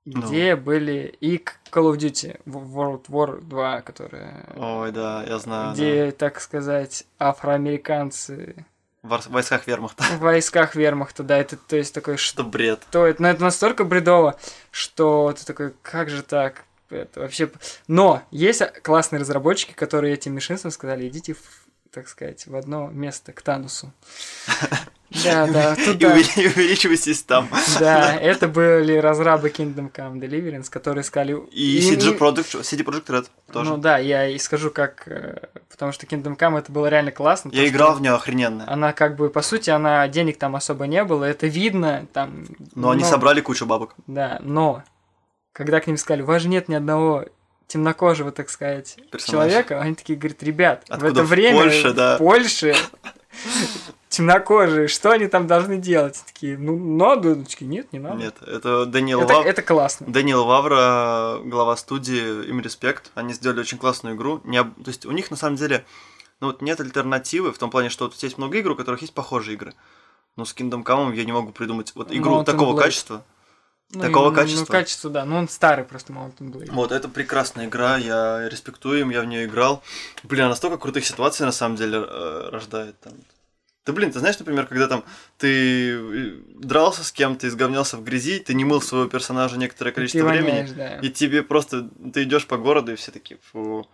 Ну. 0.05 0.21
где 0.21 0.55
были 0.55 1.15
и 1.21 1.37
Call 1.71 1.91
of 1.93 1.97
Duty, 1.97 2.39
World 2.45 3.05
War 3.07 3.41
2, 3.41 3.81
которая... 3.81 4.45
Ой, 4.55 4.91
да, 4.91 5.23
я 5.27 5.37
знаю. 5.37 5.73
где, 5.73 6.11
так 6.11 6.39
сказать, 6.41 7.05
афроамериканцы 7.19 8.55
да. 9.03 9.17
В 9.17 9.27
войсках 9.27 9.67
вермахта. 9.67 10.03
в 10.03 10.19
войсках 10.19 10.75
вермахта, 10.75 11.23
да, 11.23 11.37
это 11.37 11.55
то 11.55 11.75
есть 11.77 11.93
такой, 11.93 12.17
что 12.17 12.43
бред. 12.43 12.79
это, 13.05 13.21
но 13.21 13.29
это 13.29 13.41
настолько 13.41 13.83
бредово, 13.85 14.37
что 14.71 15.33
ты 15.37 15.45
такой, 15.45 15.73
как 15.81 16.09
же 16.09 16.23
так? 16.23 16.63
Это 16.89 17.19
вообще... 17.21 17.49
Но 17.87 18.21
есть 18.31 18.61
классные 18.81 19.19
разработчики, 19.19 19.73
которые 19.73 20.13
этим 20.13 20.33
меньшинствам 20.33 20.71
сказали, 20.71 21.07
идите, 21.07 21.33
в, 21.33 21.66
так 21.91 22.07
сказать, 22.07 22.45
в 22.47 22.55
одно 22.55 22.87
место, 22.89 23.33
к 23.33 23.41
Танусу. 23.41 23.91
Да, 25.23 25.47
да, 25.47 25.73
И 25.75 25.85
туда. 25.85 26.17
и 26.17 26.47
увеличивайтесь 26.47 27.23
там. 27.23 27.47
Да, 27.79 28.13
это 28.13 28.49
были 28.49 28.97
разрабы 28.97 29.47
Kingdom 29.49 29.89
Come 29.89 30.19
Deliverance, 30.19 30.69
которые 30.69 31.05
сказали... 31.05 31.33
И 31.51 31.77
им- 31.79 31.93
CG 31.97 32.17
Project, 32.17 32.59
CD 32.61 32.83
Project 32.83 33.05
Red 33.05 33.27
тоже. 33.53 33.69
Ну 33.69 33.77
да, 33.77 33.99
я 33.99 34.27
и 34.27 34.37
скажу 34.37 34.69
как... 34.69 35.07
э, 35.07 35.47
Потому 35.69 35.93
что 35.93 36.05
Kingdom 36.05 36.37
Come 36.37 36.59
это 36.59 36.73
было 36.73 36.87
реально 36.87 37.13
классно. 37.13 37.51
я 37.53 37.65
играл 37.69 37.95
в 37.95 38.01
нее 38.01 38.11
охрененно. 38.15 38.69
Она 38.69 38.91
как 38.91 39.15
бы, 39.15 39.29
по 39.29 39.41
сути, 39.41 39.69
она 39.69 40.05
денег 40.09 40.37
там 40.37 40.57
особо 40.57 40.87
не 40.87 41.01
было, 41.05 41.23
это 41.23 41.47
видно, 41.47 42.05
там... 42.11 42.45
Но 42.75 42.89
они 42.89 43.03
но- 43.03 43.09
собрали 43.09 43.39
кучу 43.39 43.65
бабок. 43.65 43.95
Да, 44.07 44.39
но 44.43 44.83
когда 45.53 45.79
к 45.79 45.87
ним 45.87 45.95
сказали, 45.95 46.21
у 46.21 46.25
вас 46.25 46.41
же 46.41 46.49
нет 46.49 46.67
ни 46.67 46.75
одного 46.75 47.23
темнокожего, 47.67 48.31
так 48.31 48.49
сказать, 48.49 48.97
Персонажа. 49.11 49.49
человека, 49.49 49.81
они 49.81 49.95
такие 49.95 50.17
говорят, 50.17 50.41
ребят, 50.43 50.83
в 50.87 50.91
Откуда 50.91 51.11
это 51.11 51.23
в 51.23 51.27
время 51.27 51.61
Польше, 51.63 51.93
да. 51.93 52.15
в 52.15 52.17
Польше 52.19 52.75
темнокожие, 54.09 54.87
что 54.87 55.11
они 55.11 55.27
там 55.27 55.47
должны 55.47 55.77
делать? 55.77 56.23
Такие, 56.25 56.57
ну, 56.57 56.77
надо, 56.77 57.35
такие, 57.43 57.67
нет, 57.67 57.91
не 57.91 57.99
надо. 57.99 58.15
Нет, 58.17 58.35
это 58.41 58.85
Дэниел 58.85 59.21
это, 59.21 59.33
Вав- 59.33 59.45
это 59.45 59.61
классно. 59.61 60.07
Дэниел 60.07 60.45
Вавра, 60.45 61.39
глава 61.43 61.75
студии, 61.75 62.47
им 62.49 62.61
респект. 62.61 63.11
Они 63.15 63.33
сделали 63.33 63.59
очень 63.59 63.77
классную 63.77 64.15
игру. 64.15 64.41
Не 64.43 64.57
об- 64.57 64.73
То 64.83 64.89
есть 64.89 65.05
у 65.05 65.11
них 65.11 65.29
на 65.29 65.37
самом 65.37 65.57
деле 65.57 65.85
ну, 66.39 66.47
вот 66.47 66.61
нет 66.61 66.79
альтернативы 66.79 67.51
в 67.51 67.57
том 67.57 67.69
плане, 67.69 67.89
что 67.89 68.05
вот 68.05 68.15
есть 68.15 68.37
много 68.37 68.57
игр, 68.57 68.71
у 68.71 68.75
которых 68.75 69.01
есть 69.01 69.13
похожие 69.13 69.55
игры. 69.55 69.73
Но 70.35 70.45
с 70.45 70.55
Kingdom 70.55 70.83
Come 70.83 71.15
я 71.15 71.25
не 71.25 71.31
могу 71.31 71.51
придумать 71.51 71.91
вот 71.95 72.11
игру 72.11 72.35
Mountain 72.41 72.45
такого 72.45 72.77
Blade. 72.77 72.83
качества. 72.83 73.25
Ну, 73.93 74.01
такого 74.01 74.31
и, 74.31 74.35
качества. 74.35 74.59
Ну, 74.59 74.65
качество, 74.65 75.09
да, 75.09 75.25
ну 75.25 75.37
он 75.37 75.47
старый 75.47 75.85
просто 75.85 76.11
Mountain 76.11 76.51
Blade. 76.51 76.71
Вот, 76.71 76.91
это 76.91 77.07
прекрасная 77.07 77.67
игра, 77.67 77.97
я 77.97 78.47
респектую 78.49 78.99
им, 78.99 79.09
я 79.11 79.21
в 79.21 79.25
нее 79.25 79.45
играл. 79.45 79.81
Блин, 80.23 80.45
она 80.45 80.55
столько 80.55 80.77
крутых 80.77 81.05
ситуаций 81.05 81.45
на 81.45 81.53
самом 81.53 81.77
деле 81.77 81.99
э, 81.99 82.49
рождает 82.51 82.99
там. 82.99 83.13
Да 83.85 83.93
блин, 83.93 84.11
ты 84.11 84.19
знаешь, 84.19 84.37
например, 84.37 84.67
когда 84.67 84.87
там 84.89 85.05
ты 85.37 85.93
э, 85.93 86.31
дрался 86.55 87.05
с 87.05 87.13
кем-то, 87.13 87.47
изговнялся 87.47 87.95
в 87.95 88.03
грязи, 88.03 88.39
ты 88.39 88.53
не 88.53 88.65
мыл 88.65 88.81
своего 88.81 89.07
персонажа 89.07 89.57
некоторое 89.57 89.93
количество 89.93 90.19
Ты 90.19 90.27
времени, 90.27 90.49
воняешь, 90.49 90.71
да. 90.71 90.97
и 90.97 91.09
тебе 91.09 91.41
просто, 91.41 91.87
ты 92.13 92.23
идешь 92.23 92.45
по 92.45 92.57
городу, 92.57 92.91
и 92.91 92.95
все 92.95 93.11
такие, 93.11 93.39
фу. 93.51 93.87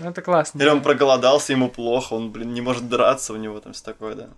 Ну, 0.00 0.08
это 0.08 0.22
классно. 0.22 0.58
Или 0.58 0.70
он 0.70 0.78
да. 0.78 0.84
проголодался, 0.84 1.52
ему 1.52 1.68
плохо, 1.68 2.14
он, 2.14 2.32
блин, 2.32 2.54
не 2.54 2.62
может 2.62 2.88
драться, 2.88 3.34
у 3.34 3.36
него 3.36 3.60
там 3.60 3.74
все 3.74 3.84
такое, 3.84 4.14
да. 4.14 4.30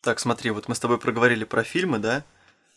Так, 0.00 0.20
смотри, 0.20 0.50
вот 0.50 0.68
мы 0.68 0.74
с 0.74 0.80
тобой 0.80 0.98
проговорили 0.98 1.44
про 1.44 1.64
фильмы, 1.64 1.98
да? 1.98 2.24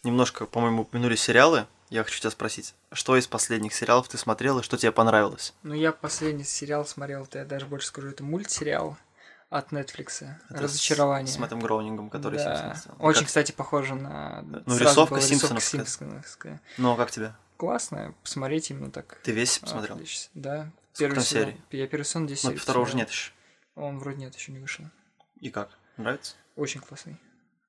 Немножко, 0.04 0.46
по-моему, 0.46 0.82
упомянули 0.84 1.16
сериалы. 1.16 1.68
Я 1.90 2.04
хочу 2.04 2.20
тебя 2.20 2.32
спросить, 2.32 2.74
что 2.94 3.18
из 3.18 3.28
последних 3.28 3.74
сериалов 3.74 4.08
ты 4.08 4.18
смотрел 4.18 4.60
и 4.60 4.64
что 4.64 4.78
тебе 4.78 4.92
понравилось? 4.92 5.54
Ну, 5.62 5.74
я 5.74 5.92
последний 5.92 6.46
сериал 6.46 6.86
смотрел, 6.86 7.28
я 7.34 7.44
даже 7.46 7.66
больше 7.66 7.88
скажу, 7.88 8.08
это 8.08 8.24
мультсериал 8.24 8.98
от 9.50 9.74
Netflix. 9.74 10.26
Это 10.50 10.62
Разочарование. 10.64 11.28
С, 11.28 11.36
с 11.36 11.38
Мэттом 11.38 11.60
Гроунингом, 11.60 12.10
который 12.10 12.38
да. 12.38 12.46
Симпсоны 12.56 12.76
сделал. 12.76 12.98
И 12.98 13.04
Очень, 13.04 13.20
как- 13.20 13.28
кстати, 13.28 13.52
похоже 13.52 13.96
на... 13.96 14.42
Ну, 14.44 14.78
рисовка 14.78 15.20
симпсоновская. 15.20 15.82
симпсоновская. 15.86 16.62
Ну, 16.78 16.94
а 16.94 16.96
как 16.96 17.12
тебе? 17.12 17.34
Классно, 17.58 18.16
посмотреть 18.24 18.72
именно 18.72 18.90
так. 18.90 19.20
Ты 19.24 19.34
весь 19.34 19.60
посмотрел? 19.60 19.96
Отлично. 19.96 20.32
Да. 20.34 20.72
Там 20.98 21.10
сезон. 21.12 21.24
серий? 21.24 21.62
Я 21.72 21.88
первый 21.88 22.06
сезон 22.06 22.26
10 22.26 22.44
Ну, 22.46 22.56
второго 22.56 22.86
уже 22.86 22.96
нет 22.96 23.10
еще. 23.10 23.34
Он 23.76 24.00
вроде 24.00 24.18
нет, 24.18 24.34
еще 24.36 24.54
не 24.54 24.60
вышел. 24.60 24.86
И 25.42 25.50
как? 25.50 25.70
Нравится? 25.98 26.36
Очень 26.62 26.82
классный. 26.82 27.18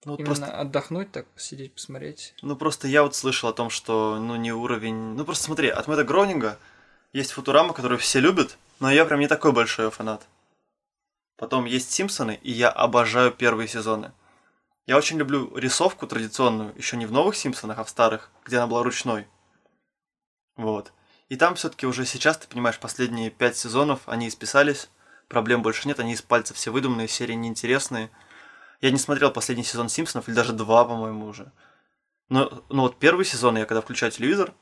Ну, 0.05 0.13
вот 0.13 0.21
Именно 0.21 0.35
просто, 0.35 0.61
отдохнуть, 0.61 1.11
так 1.13 1.27
посидеть, 1.29 1.73
посмотреть. 1.73 2.35
ну, 2.43 2.57
просто 2.57 2.89
я 2.89 3.03
вот 3.03 3.15
слышал 3.15 3.49
о 3.49 3.55
том, 3.55 3.71
что, 3.71 4.19
ну, 4.19 4.37
не 4.37 4.53
уровень... 4.53 5.15
Ну, 5.15 5.25
просто 5.25 5.45
смотри, 5.45 5.69
от 5.69 5.87
Мэтта 5.87 6.05
Гронинга 6.05 6.59
есть 7.15 7.33
Футурама, 7.33 7.73
которую 7.73 7.99
все 7.99 8.21
любят, 8.21 8.59
но 8.81 8.91
я 8.91 9.07
прям 9.07 9.21
не 9.21 9.29
такой 9.29 9.53
большой 9.53 9.91
фанат. 9.91 10.27
Потом 11.39 11.65
есть 11.65 11.91
Симпсоны, 11.91 12.39
и 12.43 12.53
я 12.53 12.69
обожаю 12.69 13.33
первые 13.33 13.67
сезоны. 13.67 14.13
Я 14.87 14.99
очень 14.99 15.17
люблю 15.17 15.57
рисовку 15.57 16.07
традиционную, 16.07 16.75
еще 16.77 16.99
не 16.99 17.07
в 17.07 17.13
новых 17.13 17.35
Симпсонах, 17.35 17.79
а 17.79 17.85
в 17.85 17.89
старых, 17.89 18.31
где 18.45 18.59
она 18.59 18.67
была 18.67 18.83
ручной. 18.83 19.27
Вот. 20.57 20.93
И 21.31 21.37
там 21.37 21.55
все-таки 21.55 21.87
уже 21.87 22.05
сейчас, 22.05 22.37
ты 22.37 22.47
понимаешь, 22.47 22.79
последние 22.79 23.31
пять 23.31 23.57
сезонов 23.57 24.01
они 24.05 24.29
исписались, 24.29 24.91
проблем 25.29 25.63
больше 25.63 25.89
нет, 25.89 25.99
они 25.99 26.13
из 26.13 26.21
пальца 26.21 26.53
все 26.53 26.71
выдуманные, 26.71 27.09
серии 27.09 27.33
неинтересные. 27.33 28.11
Я 28.83 28.91
не 28.91 28.99
смотрел 28.99 29.31
последний 29.31 29.65
сезон 29.65 29.89
Симпсонов, 29.89 30.29
или 30.29 30.35
даже 30.35 30.53
два, 30.53 30.85
по-моему, 30.85 31.27
уже. 31.27 31.51
Но, 32.29 32.65
но 32.69 32.83
вот 32.83 32.99
первый 32.99 33.25
сезон, 33.25 33.57
я 33.57 33.65
когда 33.65 33.81
включаю 33.81 34.13
телевизор, 34.13 34.53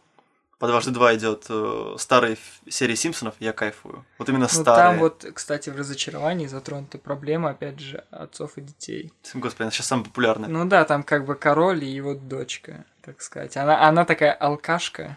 по 0.58 0.66
дважды 0.66 0.90
два 0.90 1.14
идет 1.14 1.46
э, 1.48 1.94
старые 1.98 2.36
серии 2.68 2.94
Симпсонов, 2.94 3.34
я 3.38 3.54
кайфую. 3.54 4.04
Вот 4.18 4.28
именно 4.28 4.42
Ну, 4.42 4.48
старые. 4.48 4.90
там 4.90 4.98
вот, 4.98 5.24
кстати, 5.34 5.70
в 5.70 5.76
разочаровании 5.76 6.46
затронута 6.46 6.98
проблема, 6.98 7.50
опять 7.50 7.80
же, 7.80 8.04
отцов 8.10 8.58
и 8.58 8.60
детей. 8.60 9.10
Господи, 9.32 9.62
она 9.62 9.70
сейчас 9.70 9.86
самая 9.86 10.04
популярная. 10.04 10.50
Ну 10.50 10.66
да, 10.66 10.84
там 10.84 11.02
как 11.02 11.24
бы 11.24 11.34
король 11.34 11.82
и 11.82 11.88
его 11.88 12.14
дочка, 12.14 12.84
так 13.00 13.22
сказать. 13.22 13.56
Она, 13.56 13.88
она 13.88 14.04
такая 14.04 14.32
алкашка, 14.32 15.16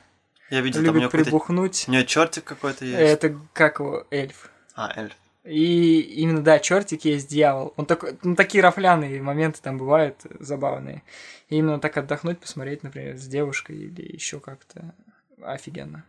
я 0.49 0.61
видел, 0.61 0.81
там 0.85 0.95
у 0.95 0.97
нее 0.99 1.09
любит 1.11 1.25
прибухнуть. 1.25 1.85
У 1.87 1.91
нее 1.91 2.05
чертик 2.05 2.45
какой-то 2.45 2.85
есть. 2.85 2.97
Это 3.01 3.37
как 3.51 3.79
его, 3.79 4.07
эльф. 4.11 4.49
А, 4.75 4.93
эльф. 4.95 5.13
И 5.43 5.99
именно, 5.99 6.41
да, 6.41 6.59
чертик 6.59 7.03
есть 7.03 7.27
дьявол. 7.27 7.73
Он 7.75 7.85
такой, 7.85 8.17
ну, 8.23 8.35
такие 8.35 8.63
рафляные 8.63 9.21
моменты 9.21 9.59
там 9.61 9.77
бывают 9.77 10.21
забавные. 10.39 11.03
И 11.49 11.57
именно 11.57 11.79
так 11.79 11.97
отдохнуть, 11.97 12.39
посмотреть, 12.39 12.83
например, 12.83 13.17
с 13.17 13.27
девушкой 13.27 13.77
или 13.77 14.01
еще 14.13 14.39
как-то 14.39 14.95
офигенно. 15.41 16.05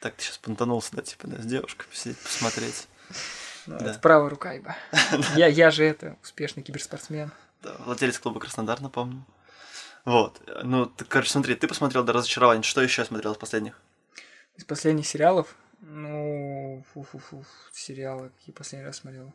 Так 0.00 0.14
ты 0.14 0.24
сейчас 0.24 0.38
понтанулся, 0.38 0.96
да, 0.96 1.02
типа, 1.02 1.28
да, 1.28 1.42
с 1.42 1.46
девушкой 1.46 1.86
посидеть, 1.88 2.18
посмотреть. 2.18 2.88
Ну, 3.66 3.78
Да. 3.78 3.90
Это 3.90 3.98
правая 3.98 4.30
рука, 4.30 4.54
ибо. 4.54 4.74
Я, 5.36 5.46
я 5.46 5.70
же 5.70 5.84
это, 5.84 6.16
успешный 6.22 6.62
киберспортсмен. 6.62 7.30
Да, 7.62 7.76
владелец 7.84 8.18
клуба 8.18 8.40
Краснодар, 8.40 8.80
напомню. 8.80 9.24
Вот. 10.04 10.40
Ну, 10.64 10.86
ты, 10.86 11.04
короче, 11.04 11.30
смотри, 11.30 11.54
ты 11.54 11.68
посмотрел 11.68 12.02
до 12.02 12.12
разочарования. 12.12 12.62
Что 12.62 12.82
еще 12.82 13.04
смотрел 13.04 13.32
из 13.32 13.38
последних? 13.38 13.80
Из 14.56 14.64
последних 14.64 15.06
сериалов, 15.06 15.54
ну, 15.82 16.84
фу-фу-фу, 16.92 17.44
сериалы, 17.72 18.30
какие 18.30 18.54
последний 18.54 18.86
раз 18.86 18.98
смотрел. 18.98 19.34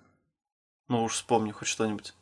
Ну 0.88 1.04
уж 1.04 1.14
вспомни 1.14 1.52
хоть 1.52 1.68
что-нибудь. 1.68 2.14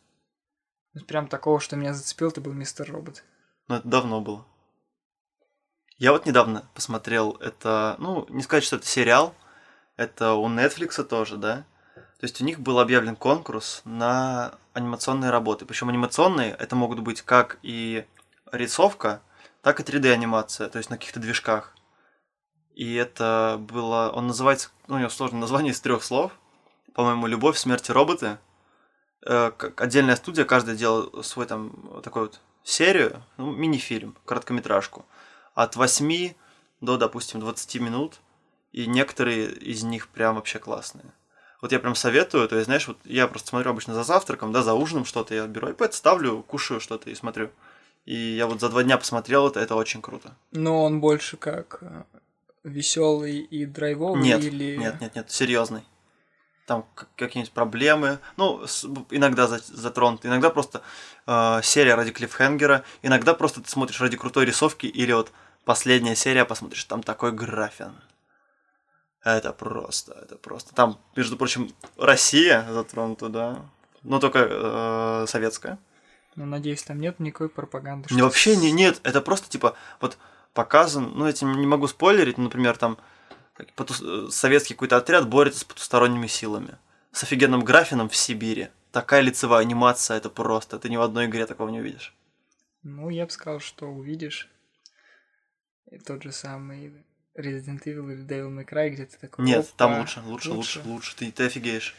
Ну, 0.94 1.06
Прям 1.06 1.28
такого, 1.28 1.60
что 1.60 1.76
меня 1.76 1.94
зацепил, 1.94 2.30
это 2.30 2.42
был 2.42 2.54
Мистер 2.54 2.92
Робот. 2.92 3.24
Ну, 3.68 3.76
это 3.76 3.88
давно 3.88 4.22
было. 4.22 4.46
Я 5.98 6.12
вот 6.12 6.26
недавно 6.26 6.68
посмотрел 6.74 7.34
это, 7.40 7.96
ну, 8.00 8.26
не 8.30 8.42
сказать, 8.42 8.64
что 8.64 8.78
это 8.78 8.86
сериал, 8.86 9.34
это 9.96 10.34
у 10.34 10.50
Netflix 10.50 11.02
тоже, 11.04 11.38
да? 11.38 11.66
То 11.96 12.24
есть 12.24 12.42
у 12.42 12.46
них 12.46 12.60
был 12.60 12.80
объявлен 12.80 13.16
конкурс 13.16 13.82
на 13.86 14.58
анимационные 14.74 15.32
работы. 15.32 15.66
Причем 15.66 15.90
анимационные 15.90 16.52
это 16.52 16.76
могут 16.76 17.00
быть 17.00 17.22
как 17.22 17.60
и 17.62 18.06
рисовка, 18.52 19.22
так 19.62 19.80
и 19.80 19.84
3D-анимация, 19.84 20.70
то 20.70 20.80
есть 20.80 20.90
на 20.90 20.98
каких-то 20.98 21.20
движках. 21.20 21.75
И 22.76 22.94
это 22.96 23.58
было... 23.60 24.12
Он 24.14 24.28
называется... 24.28 24.70
Ну, 24.88 24.96
у 24.96 25.00
него 25.00 25.10
сложное 25.10 25.40
название 25.40 25.72
из 25.74 25.80
трех 25.80 26.04
слов. 26.04 26.32
По-моему, 26.94 27.26
«Любовь, 27.26 27.58
смерть 27.58 27.90
и 27.90 27.94
роботы». 27.94 28.38
Э, 29.26 29.52
как 29.58 29.82
отдельная 29.82 30.18
студия, 30.18 30.46
каждая 30.46 30.76
делала 30.76 31.22
свой 31.22 31.46
там 31.48 32.02
такой 32.04 32.24
вот 32.24 32.42
серию, 32.64 33.24
ну, 33.38 33.52
мини-фильм, 33.52 34.16
короткометражку. 34.26 35.06
От 35.54 35.76
8 35.78 36.34
до, 36.82 36.98
допустим, 36.98 37.40
20 37.40 37.76
минут. 37.82 38.20
и 38.74 38.88
некоторые 38.88 39.48
из 39.54 39.84
них 39.84 40.10
прям 40.10 40.36
вообще 40.36 40.60
классные. 40.60 41.06
Вот 41.62 41.72
я 41.72 41.80
прям 41.80 41.96
советую, 41.96 42.46
то 42.50 42.56
есть, 42.56 42.66
знаешь, 42.66 42.90
вот 42.90 42.98
я 43.06 43.26
просто 43.28 43.48
смотрю 43.48 43.72
обычно 43.72 43.94
за 43.94 44.04
завтраком, 44.04 44.52
да, 44.52 44.64
за 44.64 44.74
ужином 44.74 45.06
что-то, 45.06 45.34
я 45.34 45.48
беру 45.48 45.70
iPad, 45.70 45.94
ставлю, 45.94 46.44
кушаю 46.44 46.82
что-то 46.82 47.10
и 47.10 47.16
смотрю. 47.16 47.52
И 48.04 48.14
я 48.14 48.48
вот 48.48 48.60
за 48.60 48.68
два 48.68 48.84
дня 48.84 48.98
посмотрел 48.98 49.48
это, 49.48 49.62
это 49.62 49.76
очень 49.76 50.02
круто. 50.02 50.36
Но 50.52 50.84
он 50.84 51.00
больше 51.00 51.38
как 51.38 51.82
веселый 52.66 53.38
и 53.38 53.66
драйвовый 53.66 54.22
Нет, 54.22 54.44
или... 54.44 54.76
нет, 54.76 55.00
нет, 55.00 55.16
нет, 55.16 55.32
серьезный. 55.32 55.84
Там 56.66 56.88
какие-нибудь 57.16 57.54
проблемы, 57.54 58.20
ну, 58.38 58.66
иногда 59.12 59.48
за- 59.48 59.60
затронуты, 59.60 60.28
иногда 60.28 60.50
просто 60.50 60.82
э, 61.28 61.60
серия 61.62 61.94
ради 61.94 62.12
клиффхенгера, 62.12 62.84
иногда 63.04 63.36
просто 63.36 63.62
ты 63.62 63.70
смотришь 63.70 64.02
ради 64.02 64.18
крутой 64.18 64.46
рисовки, 64.46 64.88
или 64.88 65.14
вот 65.14 65.32
последняя 65.64 66.16
серия 66.16 66.44
посмотришь, 66.44 66.84
там 66.86 67.04
такой 67.04 67.32
графин. 67.32 67.94
Это 69.24 69.54
просто, 69.54 70.14
это 70.24 70.38
просто. 70.38 70.74
Там, 70.74 71.00
между 71.16 71.38
прочим, 71.38 71.72
Россия 71.98 72.68
затронута, 72.72 73.30
да, 73.30 73.66
но 74.02 74.20
только 74.20 74.48
э, 74.50 75.26
советская. 75.28 75.78
Ну, 76.36 76.46
надеюсь, 76.46 76.82
там 76.82 77.00
нет 77.00 77.20
никакой 77.20 77.50
пропаганды. 77.50 78.14
Не, 78.14 78.24
вообще 78.24 78.56
не, 78.56 78.72
нет, 78.72 79.00
это 79.04 79.22
просто 79.22 79.50
типа 79.50 79.76
вот 80.02 80.18
показан, 80.56 81.12
ну 81.16 81.28
этим 81.28 81.54
не 81.54 81.68
могу 81.68 81.88
спойлерить, 81.88 82.40
но, 82.40 82.46
например, 82.46 82.78
там 82.78 82.98
э, 83.60 84.28
советский 84.32 84.74
какой-то 84.74 84.98
отряд 84.98 85.30
борется 85.30 85.60
с 85.60 85.64
потусторонними 85.64 86.26
силами, 86.26 86.80
с 87.12 87.22
офигенным 87.22 87.64
графином 87.64 88.10
в 88.10 88.16
Сибири. 88.16 88.70
Такая 88.92 89.22
лицевая 89.22 89.62
анимация, 89.62 90.18
это 90.18 90.30
просто, 90.30 90.80
ты 90.80 90.90
ни 90.90 90.98
в 90.98 91.02
одной 91.02 91.28
игре 91.28 91.46
такого 91.46 91.70
не 91.70 91.82
увидишь. 91.82 92.16
Ну, 92.82 93.10
я 93.10 93.26
бы 93.26 93.32
сказал, 93.32 93.60
что 93.60 93.88
увидишь 93.88 94.50
и 95.92 96.00
тот 96.00 96.24
же 96.24 96.32
самый 96.32 97.06
Resident 97.38 97.84
Evil 97.84 98.12
или 98.12 98.26
Devil 98.26 98.50
May 98.50 98.66
Cry, 98.66 98.90
где 98.90 99.06
ты 99.06 99.18
такой... 99.18 99.46
Нет, 99.46 99.72
там 99.76 99.92
«Опа, 99.92 100.00
лучше, 100.00 100.22
лучше, 100.22 100.52
лучше, 100.52 100.82
лучше, 100.86 101.16
ты, 101.16 101.32
ты 101.32 101.46
офигеешь. 101.46 101.96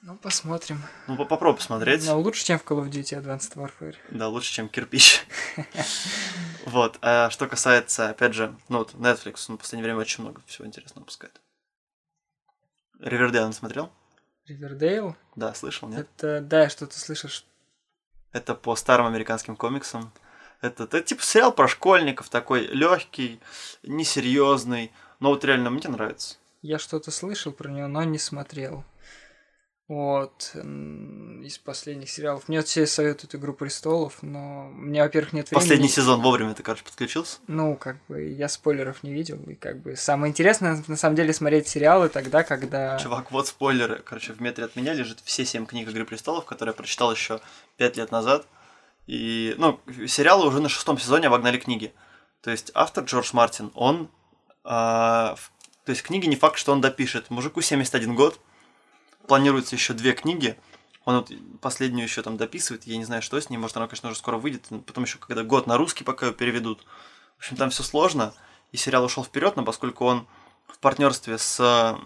Ну, 0.00 0.16
посмотрим. 0.16 0.80
Ну 1.08 1.16
по- 1.16 1.24
попробуй 1.24 1.56
посмотреть. 1.58 2.06
Но 2.06 2.18
лучше, 2.20 2.44
чем 2.44 2.58
в 2.58 2.64
Call 2.64 2.84
of 2.84 2.90
Duty 2.90 3.20
Advanced 3.20 3.54
Warfare. 3.56 3.96
Да, 4.10 4.28
лучше, 4.28 4.52
чем 4.52 4.68
кирпич. 4.68 5.24
Вот. 6.66 6.98
А 7.00 7.30
что 7.30 7.46
касается, 7.46 8.10
опять 8.10 8.34
же, 8.34 8.54
ну 8.68 8.78
вот 8.78 8.92
Netflix, 8.92 9.46
он 9.48 9.56
в 9.56 9.60
последнее 9.60 9.84
время 9.84 10.00
очень 10.00 10.22
много 10.22 10.42
всего 10.46 10.66
интересного 10.66 11.00
выпускает. 11.00 11.40
Ривердейл 13.00 13.50
смотрел? 13.54 13.90
Ривердейл? 14.46 15.16
Да, 15.34 15.54
слышал, 15.54 15.88
нет? 15.88 16.00
Это, 16.16 16.40
да, 16.42 16.62
я 16.64 16.68
что-то 16.68 16.98
слышал. 16.98 17.30
Это 18.32 18.54
по 18.54 18.76
старым 18.76 19.06
американским 19.06 19.56
комиксам. 19.56 20.12
Это, 20.60 20.84
это 20.84 21.00
типа 21.00 21.22
сериал 21.22 21.52
про 21.52 21.68
школьников, 21.68 22.28
такой 22.28 22.66
легкий, 22.66 23.40
несерьезный. 23.82 24.92
Но 25.20 25.30
вот 25.30 25.44
реально 25.44 25.70
мне 25.70 25.88
нравится. 25.88 26.36
Я 26.60 26.78
что-то 26.78 27.10
слышал 27.10 27.52
про 27.52 27.70
него, 27.70 27.88
но 27.88 28.02
не 28.04 28.18
смотрел. 28.18 28.84
Вот, 29.88 30.52
из 30.54 31.56
последних 31.56 32.10
сериалов. 32.10 32.46
Мне 32.46 32.60
все 32.60 32.86
советуют 32.86 33.34
«Игру 33.34 33.54
престолов», 33.54 34.18
но 34.20 34.68
мне, 34.68 35.02
во-первых, 35.02 35.32
нет 35.32 35.50
времени. 35.50 35.62
Последний 35.62 35.88
сезон 35.88 36.20
вовремя 36.20 36.52
ты, 36.52 36.62
короче, 36.62 36.84
подключился. 36.84 37.38
Ну, 37.46 37.74
как 37.74 37.96
бы, 38.06 38.28
я 38.28 38.50
спойлеров 38.50 39.02
не 39.02 39.14
видел, 39.14 39.38
и 39.46 39.54
как 39.54 39.80
бы 39.80 39.96
самое 39.96 40.30
интересное, 40.30 40.84
на 40.86 40.96
самом 40.96 41.16
деле, 41.16 41.32
смотреть 41.32 41.68
сериалы 41.68 42.10
тогда, 42.10 42.42
когда... 42.42 42.98
Чувак, 42.98 43.32
вот 43.32 43.48
спойлеры. 43.48 44.02
Короче, 44.04 44.34
в 44.34 44.40
метре 44.42 44.66
от 44.66 44.76
меня 44.76 44.92
лежит 44.92 45.20
все 45.24 45.46
семь 45.46 45.64
книг 45.64 45.88
Игры 45.88 46.04
престолов, 46.04 46.44
которые 46.44 46.74
я 46.74 46.76
прочитал 46.76 47.10
еще 47.10 47.40
пять 47.78 47.96
лет 47.96 48.10
назад. 48.12 48.46
И, 49.06 49.54
ну, 49.56 49.80
сериалы 50.06 50.46
уже 50.46 50.60
на 50.60 50.68
шестом 50.68 50.98
сезоне 50.98 51.28
обогнали 51.28 51.56
книги. 51.56 51.94
То 52.42 52.50
есть 52.50 52.70
автор 52.74 53.04
Джордж 53.04 53.30
Мартин, 53.32 53.70
он... 53.74 54.10
в- 54.64 55.50
то 55.86 55.92
есть 55.92 56.02
книги 56.02 56.26
не 56.26 56.36
факт, 56.36 56.58
что 56.58 56.72
он 56.72 56.82
допишет. 56.82 57.30
Мужику 57.30 57.62
71 57.62 58.14
год, 58.14 58.38
планируется 59.28 59.76
еще 59.76 59.92
две 59.92 60.12
книги. 60.12 60.58
Он 61.04 61.18
вот 61.18 61.32
последнюю 61.60 62.04
еще 62.04 62.22
там 62.22 62.36
дописывает, 62.36 62.84
я 62.84 62.96
не 62.96 63.04
знаю, 63.04 63.22
что 63.22 63.40
с 63.40 63.48
ней, 63.48 63.56
может, 63.56 63.76
она, 63.76 63.86
конечно, 63.86 64.10
уже 64.10 64.18
скоро 64.18 64.36
выйдет, 64.36 64.66
потом 64.86 65.04
еще 65.04 65.18
когда 65.18 65.42
год 65.42 65.66
на 65.66 65.76
русский 65.76 66.04
пока 66.04 66.26
ее 66.26 66.32
переведут. 66.32 66.84
В 67.36 67.38
общем, 67.38 67.56
там 67.56 67.70
все 67.70 67.82
сложно, 67.82 68.34
и 68.72 68.76
сериал 68.76 69.04
ушел 69.04 69.24
вперед, 69.24 69.56
но 69.56 69.64
поскольку 69.64 70.04
он 70.04 70.26
в 70.66 70.78
партнерстве 70.78 71.38
с 71.38 71.96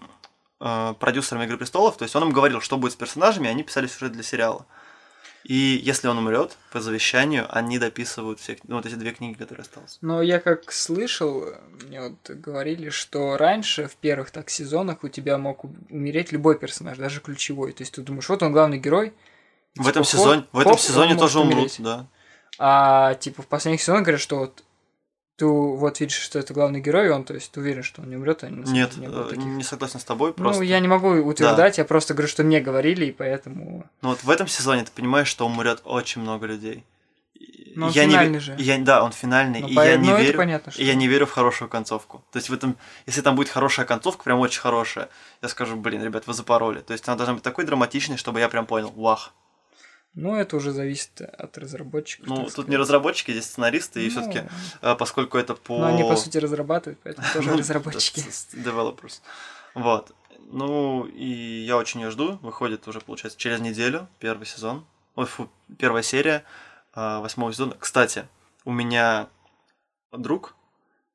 э, 0.59 0.93
продюсерами 0.99 1.45
Игры 1.45 1.57
престолов, 1.57 1.97
то 1.97 2.03
есть 2.03 2.15
он 2.15 2.23
им 2.23 2.31
говорил, 2.31 2.61
что 2.61 2.77
будет 2.77 2.93
с 2.93 2.95
персонажами, 2.95 3.47
и 3.47 3.49
они 3.49 3.63
писали 3.63 3.87
сюжет 3.87 4.13
для 4.13 4.23
сериала. 4.23 4.65
И 5.43 5.81
если 5.83 6.07
он 6.07 6.17
умрет, 6.17 6.57
по 6.71 6.79
завещанию, 6.79 7.45
они 7.49 7.77
дописывают 7.77 8.39
все, 8.39 8.57
ну, 8.67 8.77
вот 8.77 8.85
эти 8.85 8.95
две 8.95 9.11
книги, 9.11 9.37
которые 9.37 9.63
остались. 9.63 9.97
Но 10.01 10.21
я 10.21 10.39
как 10.39 10.71
слышал, 10.71 11.45
мне 11.85 12.01
вот 12.01 12.29
говорили, 12.29 12.89
что 12.89 13.35
раньше, 13.35 13.87
в 13.87 13.95
первых 13.95 14.31
так 14.31 14.49
сезонах, 14.49 15.03
у 15.03 15.09
тебя 15.09 15.37
мог 15.37 15.65
умереть 15.89 16.31
любой 16.31 16.57
персонаж, 16.57 16.97
даже 16.97 17.19
ключевой. 17.19 17.73
То 17.73 17.83
есть 17.83 17.93
ты 17.93 18.01
думаешь, 18.01 18.29
вот 18.29 18.41
он 18.41 18.53
главный 18.53 18.79
герой. 18.79 19.13
В 19.75 19.87
этом 19.87 20.03
типа, 20.03 20.17
сезоне, 20.17 20.41
хоп, 20.41 20.53
в 20.53 20.59
этом 20.59 20.73
хоп, 20.73 20.81
сезоне 20.81 21.11
он 21.13 21.19
тоже 21.19 21.39
умрут, 21.39 21.55
умереть. 21.55 21.75
да. 21.79 22.07
А 22.59 23.15
типа 23.15 23.41
в 23.41 23.47
последних 23.47 23.81
сезонах 23.81 24.03
говорят, 24.03 24.21
что 24.21 24.37
вот 24.37 24.63
ты 25.35 25.45
вот 25.45 25.99
видишь, 25.99 26.19
что 26.19 26.37
это 26.39 26.53
главный 26.53 26.79
герой, 26.79 27.09
он, 27.09 27.23
то 27.23 27.33
есть, 27.33 27.51
ты 27.51 27.59
уверен, 27.59 27.83
что 27.83 28.01
он 28.01 28.09
не 28.09 28.15
умрет, 28.15 28.43
а 28.43 28.47
самом 28.47 28.63
Нет, 28.65 28.97
не 28.97 29.07
было 29.07 29.25
э, 29.25 29.29
таких. 29.29 29.45
не 29.45 29.63
согласен 29.63 29.99
с 29.99 30.03
тобой, 30.03 30.29
Ну, 30.37 30.43
просто. 30.43 30.63
я 30.63 30.79
не 30.79 30.87
могу 30.87 31.09
утверждать, 31.09 31.77
я 31.79 31.85
просто 31.85 32.13
говорю, 32.13 32.27
что 32.29 32.43
мне 32.43 32.59
говорили, 32.61 33.05
и 33.05 33.11
поэтому. 33.11 33.85
Ну 34.01 34.09
вот 34.09 34.23
в 34.23 34.29
этом 34.29 34.47
сезоне 34.47 34.83
ты 34.83 34.91
понимаешь, 34.91 35.27
что 35.27 35.45
умрет 35.45 35.81
очень 35.85 36.21
много 36.21 36.45
людей. 36.45 36.83
И 37.33 37.73
Но 37.75 37.87
он 37.87 37.91
я 37.93 38.05
не 38.05 38.11
финальный 38.11 38.37
ве- 38.37 38.41
же. 38.41 38.55
Я, 38.59 38.77
да, 38.77 39.03
он 39.03 39.11
финальный, 39.11 39.61
Ну, 39.61 39.67
и 39.67 39.75
по- 39.75 39.81
я 39.85 39.97
не 39.97 40.07
ну, 40.07 40.13
это 40.13 40.23
верю. 40.23 40.37
понятно, 40.37 40.71
что. 40.71 40.81
И 40.81 40.85
я 40.85 40.93
не 40.93 41.07
верю 41.07 41.25
в 41.25 41.31
хорошую 41.31 41.67
концовку. 41.67 42.23
То 42.31 42.37
есть 42.37 42.49
в 42.49 42.53
этом, 42.53 42.77
если 43.07 43.21
там 43.21 43.35
будет 43.35 43.49
хорошая 43.49 43.85
концовка, 43.87 44.23
прям 44.23 44.39
очень 44.39 44.61
хорошая, 44.61 45.09
я 45.41 45.49
скажу, 45.49 45.75
блин, 45.75 46.03
ребят, 46.03 46.27
вы 46.27 46.33
запороли. 46.33 46.79
То 46.81 46.93
есть 46.93 47.07
она 47.07 47.17
должна 47.17 47.33
быть 47.33 47.43
такой 47.43 47.65
драматичной, 47.65 48.17
чтобы 48.17 48.39
я 48.39 48.47
прям 48.49 48.67
понял, 48.67 48.91
вах. 48.95 49.33
Ну, 50.15 50.35
это 50.35 50.57
уже 50.57 50.71
зависит 50.71 51.21
от 51.21 51.57
разработчиков. 51.57 52.27
Ну, 52.27 52.43
тут 52.43 52.51
сказать. 52.51 52.69
не 52.69 52.77
разработчики, 52.77 53.31
здесь 53.31 53.45
сценаристы, 53.45 54.05
и 54.05 54.09
Ну, 54.09 54.21
все-таки, 54.21 54.47
поскольку 54.99 55.37
это 55.37 55.55
по... 55.55 55.79
Ну, 55.79 55.85
они, 55.85 56.03
по 56.03 56.15
сути, 56.15 56.37
разрабатывают, 56.37 56.99
поэтому 57.03 57.27
тоже 57.33 57.53
разработчики. 57.57 58.19
Developers. 58.53 59.21
Вот. 59.73 60.11
Ну, 60.51 61.05
и 61.05 61.63
я 61.65 61.77
очень 61.77 62.01
ее 62.01 62.11
жду. 62.11 62.37
Выходит 62.41 62.87
уже, 62.87 63.01
получается, 63.01 63.39
через 63.39 63.59
неделю 63.59 64.07
первый 64.19 64.45
сезон. 64.45 64.85
Ой, 65.15 65.25
фу, 65.25 65.49
первая 65.79 66.03
серия 66.03 66.43
а, 66.93 67.19
восьмого 67.21 67.51
сезона. 67.51 67.75
Кстати, 67.79 68.27
у 68.65 68.71
меня 68.71 69.29
друг, 70.11 70.55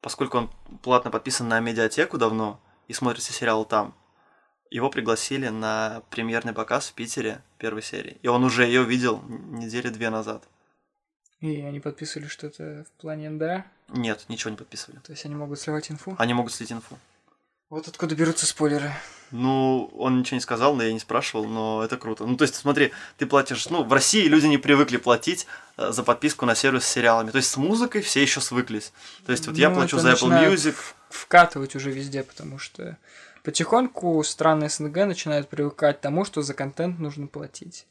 поскольку 0.00 0.38
он 0.38 0.50
платно 0.82 1.10
подписан 1.10 1.48
на 1.48 1.60
медиатеку 1.60 2.18
давно 2.18 2.60
и 2.88 2.92
смотрит 2.92 3.22
все 3.22 3.32
сериалы 3.32 3.64
там, 3.64 3.94
его 4.70 4.90
пригласили 4.90 5.48
на 5.48 6.02
премьерный 6.10 6.52
показ 6.52 6.88
в 6.88 6.92
Питере 6.94 7.40
первой 7.58 7.82
серии. 7.82 8.18
И 8.22 8.28
он 8.28 8.44
уже 8.44 8.64
ее 8.64 8.84
видел 8.84 9.22
недели 9.28 9.88
две 9.88 10.10
назад. 10.10 10.44
И 11.40 11.60
они 11.62 11.78
подписывали 11.80 12.26
что-то 12.26 12.84
в 12.88 13.00
плане 13.00 13.30
НДА, 13.30 13.64
Нет, 13.90 14.24
ничего 14.28 14.50
не 14.50 14.56
подписывали. 14.56 14.98
то 15.00 15.12
есть 15.12 15.24
они 15.24 15.34
могут 15.36 15.60
сливать 15.60 15.90
инфу. 15.90 16.16
Они 16.18 16.34
могут 16.34 16.52
слить 16.52 16.72
инфу. 16.72 16.98
Вот 17.70 17.86
откуда 17.86 18.14
берутся 18.16 18.46
спойлеры. 18.46 18.92
Ну, 19.30 19.90
он 19.98 20.18
ничего 20.18 20.36
не 20.36 20.40
сказал, 20.40 20.74
но 20.74 20.82
я 20.82 20.92
не 20.92 20.98
спрашивал, 20.98 21.44
но 21.44 21.84
это 21.84 21.98
круто. 21.98 22.24
Ну, 22.24 22.34
то 22.34 22.42
есть, 22.42 22.54
смотри, 22.54 22.92
ты 23.18 23.26
платишь... 23.26 23.68
Ну, 23.68 23.84
в 23.84 23.92
России 23.92 24.26
люди 24.26 24.46
не 24.46 24.56
привыкли 24.56 24.96
платить 24.96 25.46
э, 25.76 25.92
за 25.92 26.02
подписку 26.02 26.46
на 26.46 26.54
сервис 26.54 26.84
с 26.84 26.88
сериалами. 26.88 27.30
То 27.30 27.36
есть, 27.36 27.50
с 27.50 27.58
музыкой 27.58 28.00
все 28.00 28.22
еще 28.22 28.40
свыклись. 28.40 28.90
То 29.26 29.32
есть, 29.32 29.46
вот 29.46 29.56
я 29.58 29.68
Ну, 29.68 29.74
плачу 29.76 29.98
это 29.98 30.02
за 30.02 30.12
Apple 30.12 30.50
Music. 30.50 30.76
Вкатывать 31.10 31.76
уже 31.76 31.90
везде, 31.90 32.22
потому 32.22 32.58
что 32.58 32.96
потихоньку 33.48 34.22
страны 34.24 34.68
СНГ 34.68 35.06
начинают 35.06 35.48
привыкать 35.48 35.96
к 35.96 36.00
тому, 36.02 36.26
что 36.26 36.42
за 36.42 36.52
контент 36.52 36.98
нужно 36.98 37.28
платить. 37.28 37.86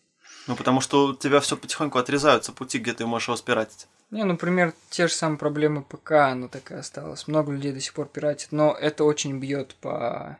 Ну, 0.46 0.56
потому 0.56 0.82
что 0.82 1.08
у 1.08 1.16
тебя 1.16 1.40
все 1.40 1.58
потихоньку 1.58 1.98
отрезаются 1.98 2.52
пути, 2.54 2.78
где 2.78 2.94
ты 2.94 3.08
можешь 3.08 3.30
его 3.30 3.38
спиратить. 3.38 3.88
Не, 4.12 4.24
например, 4.24 4.76
те 4.92 5.08
же 5.08 5.14
самые 5.16 5.40
проблемы 5.40 5.82
ПК, 5.82 6.12
она 6.12 6.48
такая 6.48 6.82
осталась. 6.82 7.28
Много 7.28 7.54
людей 7.54 7.72
до 7.72 7.80
сих 7.80 7.96
пор 7.96 8.08
пиратит, 8.08 8.52
но 8.52 8.72
это 8.72 9.04
очень 9.04 9.40
бьет 9.40 9.74
по 9.82 10.38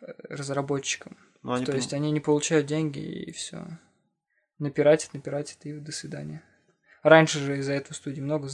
э, 0.00 0.06
разработчикам. 0.30 1.18
Ну, 1.42 1.52
они 1.52 1.66
То 1.66 1.72
пон- 1.72 1.76
есть 1.76 1.92
они 1.92 2.10
не 2.10 2.20
получают 2.20 2.64
деньги 2.64 3.00
и 3.00 3.32
все. 3.32 3.66
Напиратит, 4.58 5.12
напиратит 5.12 5.58
и 5.66 5.74
до 5.74 5.92
свидания. 5.92 6.42
Раньше 7.02 7.38
же 7.38 7.58
из-за 7.58 7.74
этого 7.74 7.92
студии 7.92 8.22
много, 8.22 8.48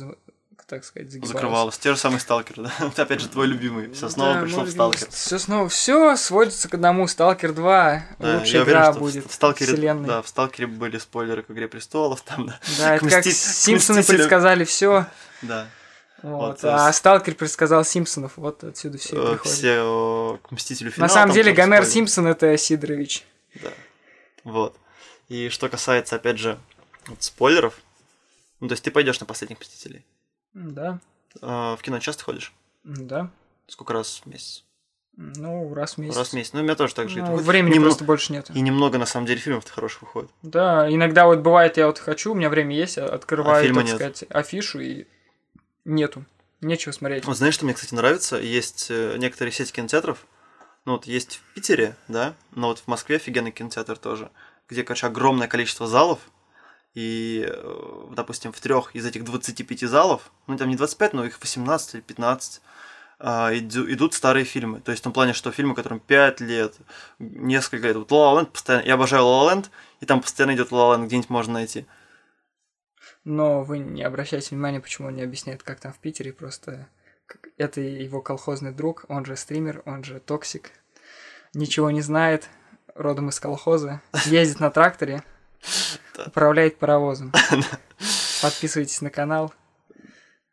так 0.66 0.84
сказать, 0.84 1.10
загибалось. 1.10 1.32
закрывалось. 1.32 1.78
Те 1.78 1.90
же 1.92 1.96
самые 1.98 2.20
сталкеры, 2.20 2.62
да? 2.64 2.72
Это 2.86 3.02
опять 3.02 3.20
же 3.20 3.28
твой 3.28 3.46
любимый. 3.46 3.92
Все 3.92 4.08
снова 4.08 4.40
пришел 4.40 4.64
в 4.64 4.70
сталкер. 4.70 5.08
Все 5.10 5.38
снова, 5.38 5.68
все 5.68 6.16
сводится 6.16 6.68
к 6.68 6.74
одному. 6.74 7.06
Сталкер 7.08 7.52
2 7.52 8.02
Да, 8.18 8.38
лучшая 8.38 8.52
я 8.54 8.62
уверен, 8.62 8.62
игра 8.78 8.82
что 8.84 8.92
в- 8.92 8.98
будет 9.02 9.30
в 9.30 9.32
Сталкере, 9.34 9.72
вселенной. 9.72 10.06
да, 10.08 10.22
в 10.22 10.28
Сталкере 10.28 10.66
были 10.66 10.98
спойлеры 10.98 11.42
к 11.42 11.50
Игре 11.50 11.68
Престолов, 11.68 12.22
там, 12.22 12.46
да. 12.46 12.60
Да, 12.78 12.94
это 12.96 13.08
как 13.08 13.24
Симпсоны 13.24 14.02
предсказали 14.04 14.64
все. 14.64 15.06
Да. 15.42 15.66
Вот. 16.22 16.62
Вот, 16.62 16.64
а 16.64 16.90
э, 16.90 16.92
Сталкер 16.92 17.34
предсказал 17.34 17.82
Симпсонов. 17.82 18.32
Вот 18.36 18.62
отсюда 18.62 18.98
все 18.98 19.16
и 19.16 19.18
Э, 19.18 19.30
приходит. 19.32 19.56
Все 19.56 20.34
э, 20.34 20.46
к 20.46 20.50
Мстителю 20.50 20.88
На 20.90 20.94
финал, 20.94 21.08
самом 21.08 21.28
там 21.28 21.34
деле 21.34 21.52
Гомер 21.54 21.78
спойлер. 21.78 21.92
Симпсон 21.92 22.26
это 22.26 22.56
Сидорович. 22.58 23.24
Да. 23.54 23.70
Вот. 24.44 24.76
И 25.30 25.48
что 25.48 25.70
касается, 25.70 26.16
опять 26.16 26.38
же, 26.38 26.58
вот 27.06 27.22
спойлеров, 27.22 27.72
ну, 28.60 28.68
то 28.68 28.72
есть 28.72 28.84
ты 28.84 28.90
пойдешь 28.90 29.18
на 29.20 29.24
последних 29.24 29.60
Мстителей. 29.60 30.04
Да, 30.54 31.00
Э, 31.42 31.76
в 31.76 31.82
кино 31.82 31.98
часто 32.00 32.24
ходишь? 32.24 32.52
да. 32.84 33.30
Сколько 33.68 33.92
раз 33.92 34.22
в 34.24 34.26
месяц? 34.26 34.64
Ну, 35.16 35.72
раз 35.74 35.94
в 35.94 35.98
месяц. 35.98 36.16
Раз 36.16 36.28
в 36.30 36.32
месяц. 36.32 36.52
Ну, 36.54 36.60
у 36.60 36.62
меня 36.64 36.74
тоже 36.74 36.92
так 36.94 37.08
же. 37.08 37.20
Ну, 37.20 37.34
Это 37.34 37.42
времени 37.44 37.74
немного- 37.74 37.90
просто 37.90 38.04
больше 38.04 38.32
нет. 38.32 38.50
И 38.52 38.60
немного, 38.60 38.98
на 38.98 39.06
самом 39.06 39.26
деле, 39.26 39.38
фильмов-то 39.38 39.70
хороших 39.70 40.02
выходит. 40.02 40.30
Да, 40.42 40.92
иногда 40.92 41.26
вот 41.26 41.38
бывает, 41.40 41.76
я 41.76 41.86
вот 41.86 41.98
хочу, 42.00 42.32
у 42.32 42.34
меня 42.34 42.48
время 42.48 42.74
есть, 42.74 42.98
а 42.98 43.06
открываю, 43.06 43.64
А 43.70 43.74
так 43.74 43.84
нет. 43.84 43.94
сказать, 43.94 44.24
афишу 44.30 44.80
и 44.80 45.06
нету. 45.84 46.24
Нечего 46.60 46.92
смотреть. 46.92 47.24
Вот 47.26 47.36
знаешь, 47.36 47.54
что 47.54 47.64
мне, 47.64 47.74
кстати, 47.74 47.94
нравится? 47.94 48.36
Есть 48.38 48.88
э, 48.90 49.16
некоторые 49.18 49.52
сети 49.52 49.72
кинотеатров, 49.72 50.26
ну 50.84 50.92
вот 50.92 51.06
есть 51.06 51.36
в 51.36 51.54
Питере, 51.54 51.96
да, 52.08 52.34
но 52.52 52.68
вот 52.68 52.80
в 52.80 52.86
Москве 52.88 53.16
офигенный 53.16 53.52
кинотеатр 53.52 53.96
тоже, 53.98 54.30
где, 54.68 54.82
короче, 54.82 55.06
огромное 55.06 55.48
количество 55.48 55.86
залов, 55.86 56.18
и, 56.94 57.46
э, 57.48 58.04
допустим, 58.16 58.52
в 58.52 58.60
трех 58.60 58.94
из 58.94 59.06
этих 59.06 59.24
25 59.24 59.86
залов, 59.86 60.30
ну 60.46 60.56
там 60.56 60.68
не 60.68 60.76
25, 60.76 61.12
но 61.12 61.24
их 61.24 61.40
18 61.40 61.94
или 61.94 62.00
15, 62.00 62.60
а, 63.18 63.52
иду- 63.54 63.90
идут 63.92 64.14
старые 64.14 64.44
фильмы. 64.44 64.80
То 64.80 64.90
есть 64.90 65.00
в 65.02 65.04
том 65.04 65.12
плане, 65.12 65.32
что 65.34 65.52
фильмы, 65.52 65.74
которым 65.74 66.00
5 66.00 66.40
лет, 66.40 66.74
несколько 67.18 67.86
лет. 67.86 67.96
Вот 67.96 68.10
La 68.10 68.40
La 68.40 68.46
постоянно... 68.46 68.84
Я 68.86 68.94
обожаю 68.94 69.24
La 69.24 69.52
La 69.54 69.66
и 70.00 70.06
там 70.06 70.20
постоянно 70.20 70.54
идет 70.54 70.72
La 70.72 70.96
La 70.96 71.06
где-нибудь 71.06 71.30
можно 71.30 71.54
найти. 71.54 71.86
Но 73.24 73.62
вы 73.62 73.78
не 73.78 74.02
обращайте 74.02 74.50
внимания, 74.50 74.80
почему 74.80 75.08
он 75.08 75.14
не 75.14 75.22
объясняет, 75.22 75.62
как 75.62 75.80
там 75.80 75.92
в 75.92 75.98
Питере, 75.98 76.32
просто 76.32 76.88
это 77.58 77.80
его 77.80 78.22
колхозный 78.22 78.72
друг, 78.72 79.04
он 79.08 79.24
же 79.24 79.36
стример, 79.36 79.82
он 79.84 80.02
же 80.02 80.20
токсик, 80.20 80.72
ничего 81.52 81.90
не 81.90 82.00
знает, 82.00 82.48
родом 82.94 83.28
из 83.28 83.38
колхоза, 83.38 84.00
ездит 84.26 84.60
на 84.60 84.70
тракторе. 84.70 85.22
Управляет 86.26 86.78
паровозом. 86.78 87.32
Подписывайтесь 88.42 89.00
на 89.00 89.10
канал, 89.10 89.52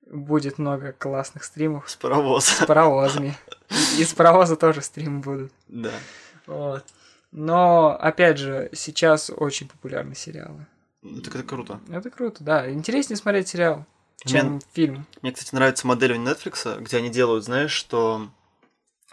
будет 0.05 0.57
много 0.57 0.91
классных 0.93 1.43
стримов 1.43 1.89
С 1.89 1.95
паровоза. 1.95 2.51
с 2.51 2.65
паровозами. 2.65 3.37
И 3.97 4.03
с 4.03 4.13
паровоза 4.13 4.55
тоже 4.55 4.81
стримы 4.81 5.19
будут. 5.21 5.51
Да. 5.67 5.91
Вот. 6.45 6.85
Но, 7.31 7.97
опять 7.99 8.37
же, 8.37 8.69
сейчас 8.73 9.29
очень 9.35 9.67
популярны 9.67 10.15
сериалы. 10.15 10.65
Ну, 11.01 11.21
Так 11.21 11.35
это 11.35 11.43
круто. 11.43 11.79
Это 11.89 12.09
круто, 12.09 12.43
да. 12.43 12.69
Интереснее 12.71 13.17
смотреть 13.17 13.49
сериал, 13.49 13.85
Мне- 14.25 14.33
чем 14.33 14.61
фильм. 14.73 15.05
Мне, 15.21 15.31
кстати, 15.31 15.53
нравится 15.53 15.85
модель 15.87 16.13
у 16.13 16.21
Netflix, 16.23 16.79
где 16.81 16.97
они 16.97 17.09
делают, 17.09 17.43
знаешь, 17.45 17.71
что 17.71 18.29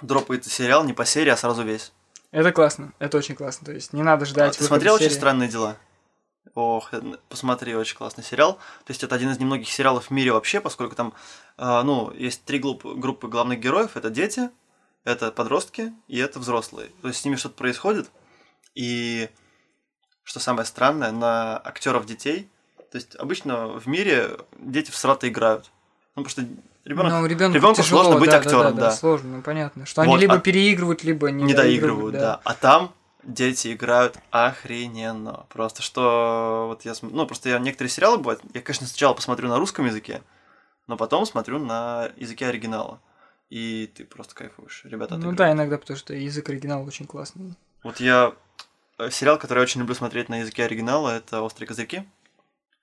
дропается 0.00 0.50
сериал 0.50 0.84
не 0.84 0.92
по 0.92 1.04
серии, 1.04 1.30
а 1.30 1.36
сразу 1.36 1.62
весь. 1.62 1.92
Это 2.30 2.50
классно, 2.52 2.92
это 2.98 3.16
очень 3.18 3.34
классно. 3.36 3.66
То 3.66 3.72
есть 3.72 3.92
не 3.92 4.02
надо 4.02 4.24
А 4.24 4.26
ждать. 4.26 4.52
ты 4.56 4.62
выхода 4.62 4.66
смотрел 4.66 4.94
«Очень 4.94 5.06
серии. 5.06 5.14
странные 5.18 5.48
дела»? 5.48 5.76
Ох, 6.54 6.92
э, 6.92 7.00
посмотри, 7.28 7.74
очень 7.74 7.96
классный 7.96 8.22
сериал. 8.22 8.54
То 8.84 8.90
есть 8.90 9.02
это 9.02 9.14
один 9.14 9.30
из 9.30 9.38
немногих 9.38 9.68
сериалов 9.70 10.06
в 10.06 10.10
мире 10.10 10.32
вообще, 10.32 10.60
поскольку 10.60 10.94
там, 10.94 11.14
а, 11.56 11.82
ну, 11.82 12.12
есть 12.12 12.44
три 12.44 12.58
группы, 12.58 12.94
группы 12.94 13.28
главных 13.28 13.60
героев. 13.60 13.96
Это 13.96 14.10
дети, 14.10 14.50
это 15.04 15.32
подростки 15.32 15.92
и 16.06 16.18
это 16.18 16.38
взрослые. 16.38 16.90
То 17.02 17.08
есть 17.08 17.20
с 17.20 17.24
ними 17.24 17.36
что-то 17.36 17.56
происходит. 17.56 18.10
И 18.74 19.28
что 20.22 20.40
самое 20.40 20.66
странное, 20.66 21.12
на 21.12 21.58
актеров 21.58 22.06
детей, 22.06 22.48
то 22.90 22.98
есть 22.98 23.16
обычно 23.16 23.66
в 23.66 23.86
мире 23.86 24.36
дети 24.58 24.90
в 24.90 24.96
срата 24.96 25.28
играют. 25.28 25.70
Ну, 26.16 26.22
потому 26.22 26.30
что 26.30 26.42
ребенок 26.84 27.12
Ну, 27.12 27.26
ребенку, 27.26 27.56
ребенку 27.56 27.82
тяжело, 27.82 28.04
сложно 28.04 28.20
быть 28.20 28.30
да, 28.30 28.36
актером, 28.38 28.76
да, 28.76 28.82
да. 28.82 28.90
сложно, 28.92 29.36
ну 29.38 29.42
понятно. 29.42 29.84
Что 29.86 30.02
Вот, 30.02 30.08
они 30.12 30.18
либо 30.18 30.34
а- 30.34 30.38
переигрывают, 30.38 31.02
либо 31.02 31.30
не, 31.30 31.44
не 31.44 31.54
доигрывают, 31.54 32.14
да. 32.14 32.40
А 32.44 32.54
там 32.54 32.94
дети 33.26 33.72
играют 33.72 34.18
охрененно. 34.30 35.46
Просто 35.50 35.82
что 35.82 36.66
вот 36.68 36.84
я 36.84 36.94
смотрю, 36.94 37.16
ну 37.16 37.26
просто 37.26 37.48
я 37.48 37.58
некоторые 37.58 37.90
сериалы 37.90 38.18
бывают, 38.18 38.42
я, 38.54 38.60
конечно, 38.60 38.86
сначала 38.86 39.14
посмотрю 39.14 39.48
на 39.48 39.58
русском 39.58 39.86
языке, 39.86 40.22
но 40.86 40.96
потом 40.96 41.26
смотрю 41.26 41.58
на 41.58 42.10
языке 42.16 42.46
оригинала. 42.46 43.00
И 43.50 43.90
ты 43.94 44.04
просто 44.04 44.34
кайфуешь. 44.34 44.82
Ребята 44.84 45.16
Ну 45.16 45.32
да, 45.32 45.52
иногда, 45.52 45.78
потому 45.78 45.96
что 45.96 46.14
язык 46.14 46.48
оригинала 46.48 46.84
очень 46.84 47.06
классный. 47.06 47.54
Вот 47.82 48.00
я... 48.00 48.32
э, 48.98 49.10
Сериал, 49.10 49.38
который 49.38 49.58
я 49.58 49.64
очень 49.64 49.80
люблю 49.80 49.94
смотреть 49.94 50.28
на 50.28 50.40
языке 50.40 50.64
оригинала, 50.64 51.10
это 51.10 51.42
«Острые 51.42 51.68
козырьки». 51.68 52.08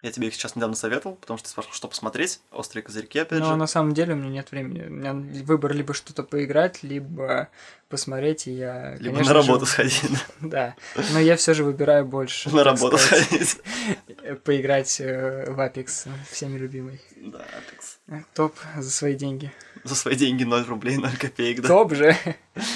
Я 0.01 0.11
тебе 0.11 0.27
их 0.29 0.33
сейчас 0.33 0.55
недавно 0.55 0.75
советовал, 0.75 1.15
потому 1.15 1.37
что 1.37 1.45
ты 1.45 1.51
спрашивал, 1.51 1.75
что 1.75 1.87
посмотреть. 1.87 2.41
«Острые 2.51 2.83
козырьки», 2.83 3.19
опять 3.19 3.39
Но 3.39 3.51
же. 3.51 3.55
на 3.55 3.67
самом 3.67 3.93
деле 3.93 4.13
у 4.13 4.17
меня 4.17 4.29
нет 4.29 4.51
времени. 4.51 4.83
У 4.87 4.89
меня 4.89 5.13
выбор 5.43 5.73
либо 5.73 5.93
что-то 5.93 6.23
поиграть, 6.23 6.81
либо 6.81 7.49
посмотреть, 7.87 8.47
и 8.47 8.51
я, 8.51 8.95
Либо 8.95 9.17
конечно 9.17 9.35
на 9.35 9.41
же, 9.41 9.47
работу 9.47 9.65
сходить. 9.65 10.01
Да, 10.41 10.75
но 11.13 11.19
я 11.19 11.35
все 11.35 11.53
же 11.53 11.63
выбираю 11.63 12.05
больше. 12.05 12.49
На 12.49 12.63
работу 12.63 12.97
сказать, 12.97 13.25
сходить. 13.27 13.61
Поиграть 14.43 14.99
э, 15.01 15.51
в 15.51 15.59
Apex, 15.59 16.07
всеми 16.31 16.57
любимый. 16.57 16.99
Да, 17.17 17.39
Apex. 17.39 17.97
Э, 18.07 18.23
Топ 18.33 18.55
за 18.77 18.89
свои 18.89 19.13
деньги. 19.15 19.51
За 19.83 19.95
свои 19.95 20.15
деньги 20.15 20.43
0 20.43 20.65
рублей, 20.67 20.97
0 20.97 21.09
копеек, 21.17 21.61
да. 21.61 21.67
Топ 21.67 21.93
же. 21.93 22.15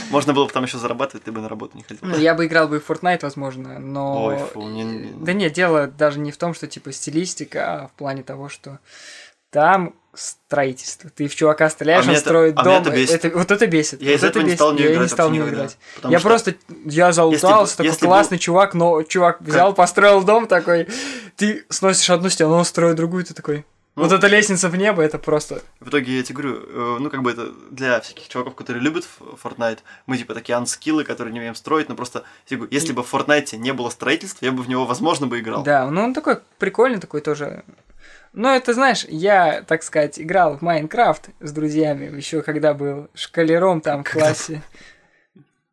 Можно 0.10 0.34
было 0.34 0.46
бы 0.46 0.52
там 0.52 0.64
еще 0.64 0.78
зарабатывать, 0.78 1.24
ты 1.24 1.32
бы 1.32 1.42
на 1.42 1.50
работу 1.50 1.78
не 1.78 1.84
ходил. 1.84 2.00
Ну, 2.04 2.18
я 2.18 2.34
бы 2.34 2.46
играл 2.46 2.68
бы 2.68 2.80
в 2.80 2.90
Fortnite, 2.90 3.20
возможно, 3.22 3.80
но... 3.80 4.26
Ой, 4.26 4.38
фу, 4.54 4.62
не- 4.68 5.14
Да 5.24 5.34
нет, 5.34 5.54
дело 5.54 5.88
даже 5.88 6.20
не 6.20 6.32
в 6.32 6.38
том, 6.38 6.54
что 6.54 6.68
типа 6.68 6.92
стилистика, 6.92 7.84
а 7.84 7.88
в 7.88 7.92
плане 7.92 8.24
того, 8.24 8.50
что 8.50 8.80
там 9.52 9.94
строительство. 10.14 11.10
Ты 11.10 11.28
в 11.28 11.36
чувака 11.36 11.70
стреляешь, 11.70 12.06
А 12.06 12.10
он 12.10 12.14
это- 12.16 12.22
строит 12.22 12.54
а 12.58 12.64
дом. 12.64 12.82
это 12.82 12.92
бесит. 12.92 13.34
вот 13.34 13.52
это 13.52 13.68
бесит. 13.68 14.02
Я 14.02 14.12
вот 14.12 14.16
из-за 14.16 14.28
это 14.28 14.40
этого 14.40 14.44
не 14.44 14.48
бесит. 14.48 14.58
стал 14.60 14.72
в 14.72 14.76
неё 14.76 14.86
я 14.86 14.92
играть 14.94 15.04
не 15.04 15.10
стал 15.10 15.30
никогда. 15.32 15.52
играть. 15.56 15.78
Потому 15.96 16.12
Я 16.14 16.20
что 16.20 16.28
просто, 16.30 16.56
я 16.86 17.12
залутался, 17.12 17.74
бы- 17.74 17.78
такой 17.78 17.90
если 17.92 18.06
классный 18.06 18.38
чувак, 18.40 18.74
но 18.74 19.04
чувак 19.04 19.42
взял, 19.42 19.74
построил 19.74 20.24
дом 20.24 20.48
такой, 20.48 20.88
ты 21.36 21.66
сносишь 21.70 22.10
одну 22.10 22.30
стену, 22.30 22.54
он 22.54 22.66
строит 22.66 22.96
другую, 22.96 23.24
ты 23.26 23.34
такой... 23.34 23.66
Ну, 23.96 24.04
вот 24.04 24.12
эта 24.12 24.28
лестница 24.28 24.68
в 24.68 24.76
небо, 24.76 25.02
это 25.02 25.18
просто... 25.18 25.62
В 25.80 25.88
итоге 25.88 26.18
я 26.18 26.24
тебе 26.24 26.36
говорю, 26.36 26.64
э, 26.68 26.98
ну 27.00 27.10
как 27.10 27.24
бы 27.24 27.32
это 27.32 27.52
для 27.72 28.02
всяких 28.02 28.28
чуваков, 28.28 28.56
которые 28.56 28.84
любят 28.84 29.08
Fortnite, 29.42 29.80
мы 30.06 30.18
типа 30.18 30.34
такие 30.34 30.56
анскиллы, 30.58 31.06
которые 31.06 31.32
не 31.32 31.40
умеем 31.40 31.56
строить, 31.56 31.88
но 31.88 31.96
просто 31.96 32.24
говорю, 32.50 32.68
если 32.72 32.92
бы 32.92 33.04
в 33.04 33.14
Fortnite 33.14 33.56
не 33.56 33.72
было 33.72 33.90
строительства, 33.90 34.44
я 34.44 34.52
бы 34.52 34.64
в 34.64 34.68
него, 34.68 34.86
возможно, 34.86 35.28
бы 35.28 35.40
играл. 35.40 35.64
Да, 35.64 35.90
ну 35.90 36.04
он 36.04 36.14
такой 36.14 36.40
прикольный, 36.60 37.00
такой 37.00 37.22
тоже. 37.22 37.64
Но 38.34 38.54
это, 38.54 38.74
знаешь, 38.74 39.06
я, 39.08 39.64
так 39.66 39.82
сказать, 39.82 40.20
играл 40.20 40.58
в 40.58 40.62
Майнкрафт 40.62 41.30
с 41.40 41.54
друзьями, 41.54 42.14
еще 42.18 42.42
когда 42.42 42.74
был 42.74 43.08
шкалером 43.14 43.80
там 43.80 44.04
в 44.04 44.12
классе. 44.12 44.62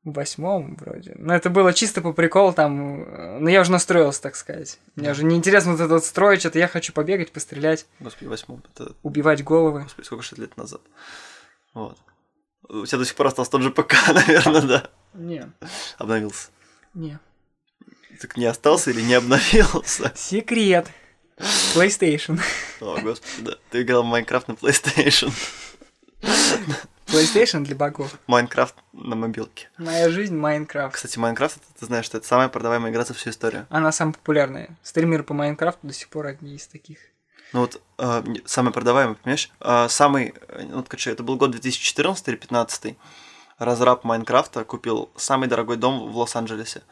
В 0.04 0.12
восьмом 0.14 0.74
вроде. 0.76 1.14
Но 1.16 1.32
это 1.34 1.48
было 1.48 1.72
чисто 1.72 2.00
по 2.02 2.12
приколу 2.12 2.52
там. 2.52 3.02
э, 3.04 3.38
Но 3.38 3.48
я 3.48 3.60
уже 3.60 3.70
настроился, 3.70 4.20
так 4.22 4.34
сказать. 4.34 4.80
Мне 4.96 5.06
Да. 5.06 5.12
уже 5.12 5.24
неинтересно 5.24 5.72
вот 5.72 5.80
это 5.80 5.94
вот 5.94 6.04
строить, 6.04 6.40
что-то 6.40 6.58
я 6.58 6.66
хочу 6.66 6.92
побегать, 6.92 7.30
пострелять, 7.30 7.86
Господи, 8.00 8.28
восьмом, 8.28 8.62
это, 8.74 8.94
убивать 9.04 9.44
головы. 9.44 9.82
господи, 9.84 10.04
сколько 10.06 10.24
же 10.24 10.34
лет 10.36 10.56
назад. 10.56 10.80
Вот. 11.72 11.96
У 12.68 12.84
тебя 12.84 12.98
до 12.98 13.04
сих 13.04 13.14
пор 13.14 13.28
остался 13.28 13.52
тот 13.52 13.62
же 13.62 13.70
ПК, 13.70 13.94
наверное, 14.14 14.62
да. 14.62 14.90
Не, 15.14 15.52
Обновился. 15.98 16.48
не. 16.94 17.18
Так 18.20 18.36
не 18.36 18.44
остался 18.46 18.90
или 18.90 19.00
не 19.02 19.14
обновился? 19.14 20.12
Секрет. 20.16 20.86
PlayStation. 21.74 22.40
О, 22.80 22.98
господи, 23.00 23.42
да. 23.50 23.52
Ты 23.70 23.82
играл 23.82 24.02
в 24.02 24.06
Minecraft 24.06 24.48
на 24.48 24.52
PlayStation. 24.52 25.32
PlayStation 27.06 27.64
для 27.64 27.76
богов. 27.76 28.18
Minecraft 28.26 28.74
на 28.92 29.16
мобилке. 29.16 29.68
Моя 29.78 30.10
жизнь 30.10 30.36
Minecraft. 30.36 30.94
Кстати, 30.94 31.18
Minecraft, 31.18 31.58
ты 31.78 31.86
знаешь, 31.86 32.04
что 32.04 32.18
это 32.18 32.26
самая 32.26 32.48
продаваемая 32.48 32.90
игра 32.90 33.04
за 33.04 33.14
всю 33.14 33.30
историю. 33.30 33.66
Она 33.70 33.92
самая 33.92 34.14
популярная. 34.14 34.76
Стримеры 34.82 35.22
по 35.22 35.34
Майнкрафту 35.34 35.86
до 35.86 35.92
сих 35.92 36.08
пор 36.08 36.26
одни 36.26 36.56
из 36.56 36.66
таких. 36.66 36.98
Ну 37.52 37.60
вот, 37.60 37.82
э, 37.98 38.22
самый 38.46 38.72
продаваемый, 38.72 39.16
понимаешь? 39.16 39.50
Э, 39.60 39.86
самый, 39.88 40.34
э, 40.48 40.64
ну, 40.68 40.76
вот, 40.76 40.88
короче, 40.88 41.10
это 41.10 41.22
был 41.22 41.36
год 41.36 41.50
2014 41.50 42.28
или 42.28 42.36
2015 42.36 42.96
разраб 43.58 44.04
Майнкрафта 44.04 44.64
купил 44.64 45.10
самый 45.16 45.48
дорогой 45.48 45.76
дом 45.76 46.10
в 46.10 46.16
Лос-Анджелесе. 46.16 46.82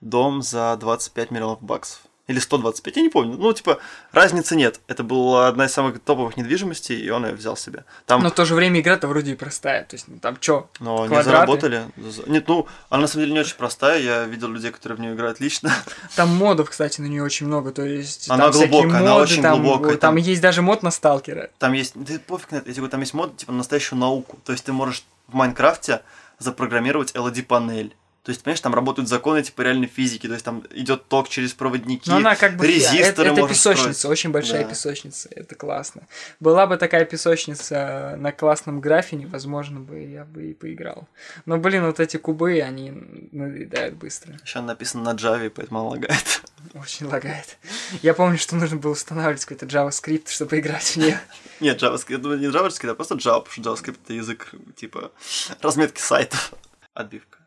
Дом 0.00 0.42
за 0.42 0.76
25 0.78 1.30
миллионов 1.30 1.62
баксов. 1.62 2.02
Или 2.30 2.38
125, 2.38 2.96
я 2.96 3.02
не 3.02 3.08
помню. 3.08 3.36
Ну, 3.36 3.52
типа, 3.52 3.80
разницы 4.12 4.54
нет. 4.54 4.78
Это 4.86 5.02
была 5.02 5.48
одна 5.48 5.64
из 5.64 5.72
самых 5.72 5.98
топовых 5.98 6.36
недвижимостей, 6.36 6.96
и 6.96 7.10
он 7.10 7.26
ее 7.26 7.32
взял 7.32 7.56
себе. 7.56 7.84
Там, 8.06 8.22
Но 8.22 8.30
в 8.30 8.34
то 8.34 8.44
же 8.44 8.54
время 8.54 8.80
игра-то 8.80 9.08
вроде 9.08 9.32
и 9.32 9.34
простая. 9.34 9.82
То 9.82 9.96
есть, 9.96 10.06
ну, 10.06 10.20
там 10.20 10.36
чё? 10.38 10.70
но 10.78 11.02
не 11.02 11.08
квадраты. 11.08 11.24
заработали. 11.24 11.82
Нет, 12.28 12.46
ну, 12.46 12.68
она 12.88 13.02
на 13.02 13.06
самом 13.08 13.24
деле 13.24 13.32
не 13.32 13.40
очень 13.40 13.56
простая. 13.56 13.98
Я 14.00 14.26
видел 14.26 14.46
людей, 14.46 14.70
которые 14.70 14.96
в 14.96 15.00
нее 15.00 15.14
играют 15.14 15.40
лично. 15.40 15.72
Там 16.14 16.28
модов, 16.28 16.70
кстати, 16.70 17.00
на 17.00 17.06
нее 17.06 17.24
очень 17.24 17.48
много. 17.48 17.72
То 17.72 17.84
есть, 17.84 18.30
Она 18.30 18.52
там 18.52 18.60
глубокая, 18.60 19.00
она 19.00 19.10
моды, 19.10 19.22
очень 19.22 19.42
там, 19.42 19.60
глубокая, 19.60 19.90
Там, 19.96 19.98
там- 19.98 20.16
есть 20.16 20.40
даже 20.40 20.62
мод 20.62 20.84
на 20.84 20.92
сталкера. 20.92 21.50
Там 21.58 21.72
есть, 21.72 21.94
да 21.96 22.14
пофиг 22.24 22.52
на 22.52 22.56
это, 22.58 22.68
я 22.68 22.74
тебе 22.74 22.82
говорю, 22.82 22.90
там 22.92 23.00
есть 23.00 23.14
мод, 23.14 23.36
типа, 23.38 23.50
на 23.50 23.58
настоящую 23.58 23.98
науку. 23.98 24.38
То 24.44 24.52
есть 24.52 24.64
ты 24.64 24.72
можешь 24.72 25.02
в 25.26 25.34
Майнкрафте 25.34 26.02
запрограммировать 26.38 27.12
LED-панель. 27.16 27.96
То 28.30 28.32
есть, 28.32 28.44
понимаешь, 28.44 28.60
там 28.60 28.74
работают 28.76 29.08
законы 29.08 29.42
типа 29.42 29.62
реальной 29.62 29.88
физики, 29.88 30.28
то 30.28 30.34
есть 30.34 30.44
там 30.44 30.62
идет 30.70 31.08
ток 31.08 31.28
через 31.28 31.52
проводники, 31.52 32.08
Но 32.08 32.18
она 32.18 32.36
как 32.36 32.56
бы 32.56 32.64
резисторы 32.64 33.30
это, 33.30 33.40
это 33.40 33.48
песочница, 33.48 33.92
строить. 33.92 34.12
очень 34.12 34.30
большая 34.30 34.62
Да. 34.62 34.70
песочница. 34.70 35.28
Это 35.32 35.56
классно. 35.56 36.02
Была 36.38 36.68
бы 36.68 36.76
такая 36.76 37.04
песочница 37.06 38.14
на 38.18 38.30
классном 38.30 38.80
графине, 38.80 39.26
возможно 39.26 39.80
бы 39.80 39.98
я 40.00 40.24
бы 40.24 40.44
и 40.50 40.54
поиграл. 40.54 41.08
Но, 41.44 41.58
блин, 41.58 41.84
вот 41.86 41.98
эти 41.98 42.18
кубы, 42.18 42.60
они 42.60 42.92
надоедают 43.32 43.96
быстро. 43.96 44.36
Еще 44.44 44.60
написано 44.60 45.02
на 45.12 45.16
Java, 45.16 45.50
поэтому 45.50 45.80
она 45.80 45.88
лагает. 45.88 46.42
Очень 46.74 47.06
лагает. 47.06 47.58
Я 48.02 48.14
помню, 48.14 48.38
что 48.38 48.54
нужно 48.54 48.76
было 48.76 48.92
устанавливать 48.92 49.44
какой-то 49.44 49.66
JavaScript, 49.66 50.28
чтобы 50.28 50.60
играть 50.60 50.84
в 50.84 50.96
нее. 50.98 51.18
Нет, 51.58 51.82
JavaScript, 51.82 52.38
не 52.38 52.46
JavaScript, 52.46 52.90
а 52.90 52.94
просто 52.94 53.16
Java, 53.16 53.42
потому 53.42 53.50
что 53.50 53.62
JavaScript 53.62 53.98
это 54.04 54.12
язык, 54.12 54.52
типа, 54.76 55.10
разметки 55.60 56.00
сайтов. 56.00 56.52
отбивка. 56.94 57.39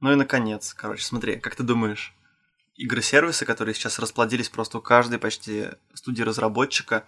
Ну 0.00 0.12
и 0.12 0.14
наконец, 0.14 0.74
короче, 0.74 1.04
смотри, 1.04 1.36
как 1.36 1.56
ты 1.56 1.62
думаешь, 1.62 2.14
игры-сервисы, 2.76 3.44
которые 3.44 3.74
сейчас 3.74 3.98
расплодились 3.98 4.48
просто 4.48 4.78
у 4.78 4.80
каждой 4.80 5.18
почти 5.18 5.68
студии 5.94 6.22
разработчика, 6.22 7.04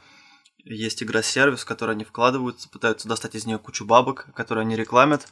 есть 0.64 1.02
игра-сервис, 1.02 1.60
в 1.60 1.66
который 1.66 1.94
они 1.94 2.04
вкладываются, 2.04 2.68
пытаются 2.68 3.08
достать 3.08 3.34
из 3.34 3.46
нее 3.46 3.58
кучу 3.58 3.84
бабок, 3.84 4.26
которые 4.34 4.62
они 4.62 4.76
рекламят. 4.76 5.28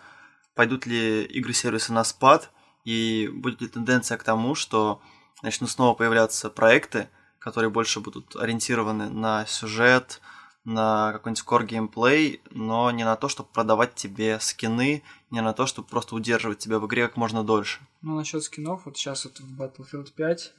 Пойдут 0.54 0.86
ли 0.86 1.24
игры-сервисы 1.24 1.92
на 1.92 2.04
спад, 2.04 2.50
и 2.84 3.28
будет 3.32 3.60
ли 3.60 3.68
тенденция 3.68 4.16
к 4.16 4.24
тому, 4.24 4.54
что 4.54 5.02
начнут 5.42 5.70
снова 5.70 5.94
появляться 5.94 6.48
проекты, 6.48 7.08
которые 7.38 7.70
больше 7.70 8.00
будут 8.00 8.36
ориентированы 8.36 9.10
на 9.10 9.44
сюжет, 9.46 10.20
на 10.64 11.12
какой-нибудь 11.12 11.44
core 11.46 11.66
геймплей, 11.66 12.40
но 12.50 12.90
не 12.90 13.04
на 13.04 13.16
то, 13.16 13.28
чтобы 13.28 13.48
продавать 13.50 13.94
тебе 13.94 14.38
скины, 14.40 15.02
не 15.30 15.40
на 15.40 15.52
то, 15.52 15.66
чтобы 15.66 15.88
просто 15.88 16.14
удерживать 16.14 16.58
тебя 16.58 16.78
в 16.78 16.86
игре 16.86 17.06
как 17.06 17.16
можно 17.16 17.42
дольше. 17.44 17.80
Ну, 18.02 18.14
насчет 18.14 18.42
скинов, 18.42 18.86
вот 18.86 18.96
сейчас 18.96 19.24
вот 19.24 19.40
в 19.40 19.60
Battlefield 19.60 20.12
5 20.12 20.54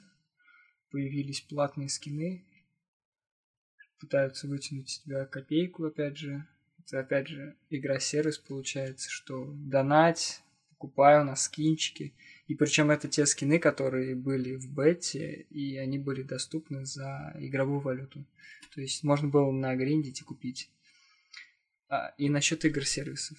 появились 0.91 1.41
платные 1.41 1.89
скины, 1.89 2.43
пытаются 3.99 4.47
вытянуть 4.47 4.89
из 4.89 4.99
тебя 4.99 5.25
копейку, 5.25 5.85
опять 5.85 6.17
же. 6.17 6.47
Это, 6.79 7.01
опять 7.01 7.27
же, 7.27 7.55
игра-сервис 7.69 8.39
получается, 8.39 9.09
что 9.09 9.45
донать, 9.53 10.41
покупаю 10.69 11.25
на 11.25 11.35
скинчики. 11.35 12.15
И 12.49 12.55
причем 12.55 12.89
это 12.89 13.07
те 13.07 13.27
скины, 13.27 13.59
которые 13.59 14.15
были 14.15 14.55
в 14.55 14.73
бете, 14.73 15.45
и 15.51 15.77
они 15.77 15.99
были 15.99 16.23
доступны 16.23 16.83
за 16.83 17.35
игровую 17.37 17.79
валюту. 17.79 18.25
То 18.73 18.81
есть 18.81 19.03
можно 19.03 19.27
было 19.27 19.51
на 19.51 19.75
гриндить 19.75 20.21
и 20.21 20.23
купить. 20.23 20.71
А, 21.89 22.07
и 22.17 22.27
насчет 22.27 22.65
игр-сервисов. 22.65 23.37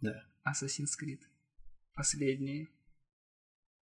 Да. 0.00 0.24
Assassin's 0.44 0.90
Creed. 1.00 1.20
Последние. 1.94 2.66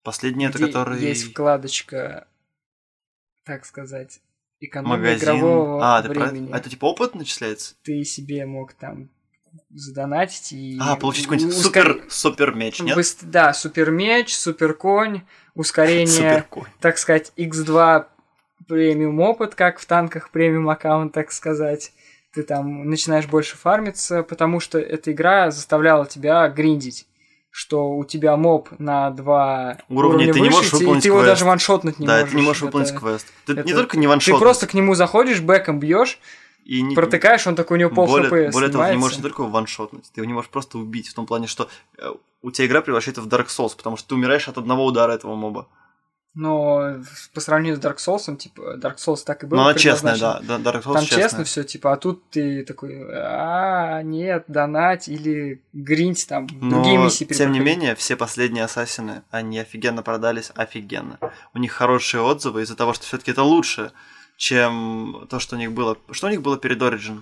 Последние 0.03 0.51
это 0.51 0.59
которые... 0.59 1.09
Есть 1.09 1.31
вкладочка, 1.31 2.29
так 3.45 3.65
сказать, 3.65 4.21
экономия 4.61 4.99
Магазин. 4.99 5.21
игрового 5.21 5.97
а, 5.97 6.03
времени. 6.03 6.49
Про... 6.49 6.59
Это 6.59 6.69
типа 6.69 6.85
опыт 6.85 7.15
начисляется? 7.15 7.77
Ты 7.83 8.05
себе 8.05 8.45
мог 8.45 8.75
там 8.75 9.09
задонатить 9.70 10.53
и... 10.53 10.78
А, 10.80 10.96
получить 10.96 11.24
какой-нибудь 11.24 11.55
ускор- 11.55 11.62
супер, 11.62 12.05
супер 12.09 12.55
меч, 12.55 12.80
нет? 12.80 12.96
Быс- 12.96 13.18
Да, 13.22 13.53
супер 13.53 13.90
меч, 13.90 14.34
супер 14.34 14.74
конь, 14.74 15.22
ускорение, 15.55 16.44
так 16.80 16.98
сказать, 16.98 17.32
x2 17.36 18.07
премиум 18.68 19.20
опыт, 19.20 19.55
как 19.55 19.78
в 19.80 19.86
танках 19.86 20.30
премиум 20.30 20.68
аккаунт, 20.68 21.12
так 21.12 21.32
сказать. 21.32 21.92
Ты 22.32 22.44
там 22.44 22.88
начинаешь 22.88 23.26
больше 23.26 23.57
фармиться, 23.57 24.22
потому 24.22 24.61
что 24.61 24.78
эта 24.78 25.11
игра 25.11 25.51
заставляла 25.51 26.07
тебя 26.07 26.48
гриндить 26.48 27.07
что 27.53 27.90
у 27.90 28.05
тебя 28.05 28.36
моб 28.36 28.68
на 28.78 29.11
два 29.11 29.76
Уровня 29.88 30.26
уровня 30.28 30.32
ты 30.32 30.38
не 30.40 30.48
выше, 30.51 30.57
можешь 30.59 30.68
и 30.68 30.70
ты- 30.70 30.78
выполнить 30.84 31.01
и 31.01 31.03
ты 31.03 31.09
его 31.09 31.18
квест. 31.18 31.30
даже 31.32 31.44
ваншотнуть 31.46 31.98
не 31.98 32.07
да, 32.07 32.12
можешь. 32.20 32.30
ты 32.30 32.36
не 32.36 32.42
можешь 32.42 32.57
Это- 32.62 32.66
выполнить 32.66 32.94
квест. 32.94 33.26
Ты 33.44 33.55
не 33.55 33.59
это- 33.62 33.74
только 33.74 33.96
не 33.98 34.05
Ты 34.05 34.09
ваншот. 34.09 34.38
просто 34.38 34.66
к 34.68 34.74
нему 34.74 34.94
заходишь, 34.94 35.40
бэком 35.40 35.80
бьешь, 35.80 36.20
и 36.65 36.83
не... 36.83 36.95
протыкаешь, 36.95 37.47
он 37.47 37.57
такой, 37.57 37.79
у 37.79 37.81
него 37.81 37.91
пол 37.91 38.07
более, 38.07 38.29
хп 38.29 38.53
более 38.53 38.71
того, 38.71 38.85
ты 38.85 38.91
не 38.91 38.97
можешь 38.97 39.19
не 39.19 39.23
снимается. 39.23 39.23
только 39.23 39.43
ваншотнуть, 39.43 40.05
ты 40.13 40.21
его 40.21 40.27
не 40.27 40.35
можешь 40.35 40.51
просто 40.51 40.79
убить, 40.79 41.09
в 41.09 41.15
том 41.15 41.27
плане, 41.27 41.47
что 41.47 41.69
э, 41.99 42.11
у 42.43 42.51
тебя 42.51 42.67
игра 42.67 42.81
превращается 42.81 43.23
в 43.23 43.29
Dark 43.29 43.47
Souls, 43.47 43.77
потому 43.77 43.97
что 43.97 44.09
ты 44.09 44.15
умираешь 44.15 44.49
от 44.49 44.59
одного 44.59 44.85
удара 44.85 45.13
этого 45.13 45.35
моба. 45.35 45.69
Но 46.33 47.01
по 47.35 47.41
сравнению 47.41 47.77
с 47.77 47.85
Dark 47.85 47.97
Souls, 47.97 48.37
типа, 48.37 48.77
Dark 48.77 48.99
Souls 48.99 49.25
так 49.25 49.43
и 49.43 49.47
был. 49.47 49.57
Но 49.57 49.65
она 49.65 49.75
честная, 49.75 50.17
да, 50.17 50.41
Dark 50.41 50.85
Souls 50.85 50.95
Там 50.95 51.05
честно 51.05 51.43
все, 51.43 51.65
типа, 51.65 51.93
а 51.93 51.97
тут 51.97 52.31
ты 52.31 52.65
такой, 52.65 53.05
а, 53.13 54.01
нет, 54.03 54.45
донать 54.47 55.09
или 55.09 55.61
гринь 55.73 56.15
там, 56.29 56.47
другие 56.47 56.99
Но, 56.99 57.05
миссии 57.05 57.25
тем 57.25 57.51
не 57.51 57.59
перепроходить». 57.59 57.65
менее, 57.65 57.95
все 57.97 58.15
последние 58.15 58.65
ассасины, 58.65 59.23
они 59.31 59.59
офигенно 59.59 60.05
продались, 60.05 60.53
офигенно. 60.55 61.19
У 61.53 61.59
них 61.59 61.73
хорошие 61.73 62.21
отзывы 62.21 62.63
из-за 62.63 62.77
того, 62.77 62.95
что 62.95 63.07
все-таки 63.07 63.33
это 63.33 63.43
лучше, 63.43 63.91
чем 64.41 65.26
то, 65.28 65.38
что 65.38 65.57
у 65.57 65.59
них 65.59 65.72
было. 65.72 65.99
Что 66.12 66.28
у 66.28 66.30
них 66.30 66.41
было 66.41 66.57
перед 66.57 66.80
Origin? 66.80 67.20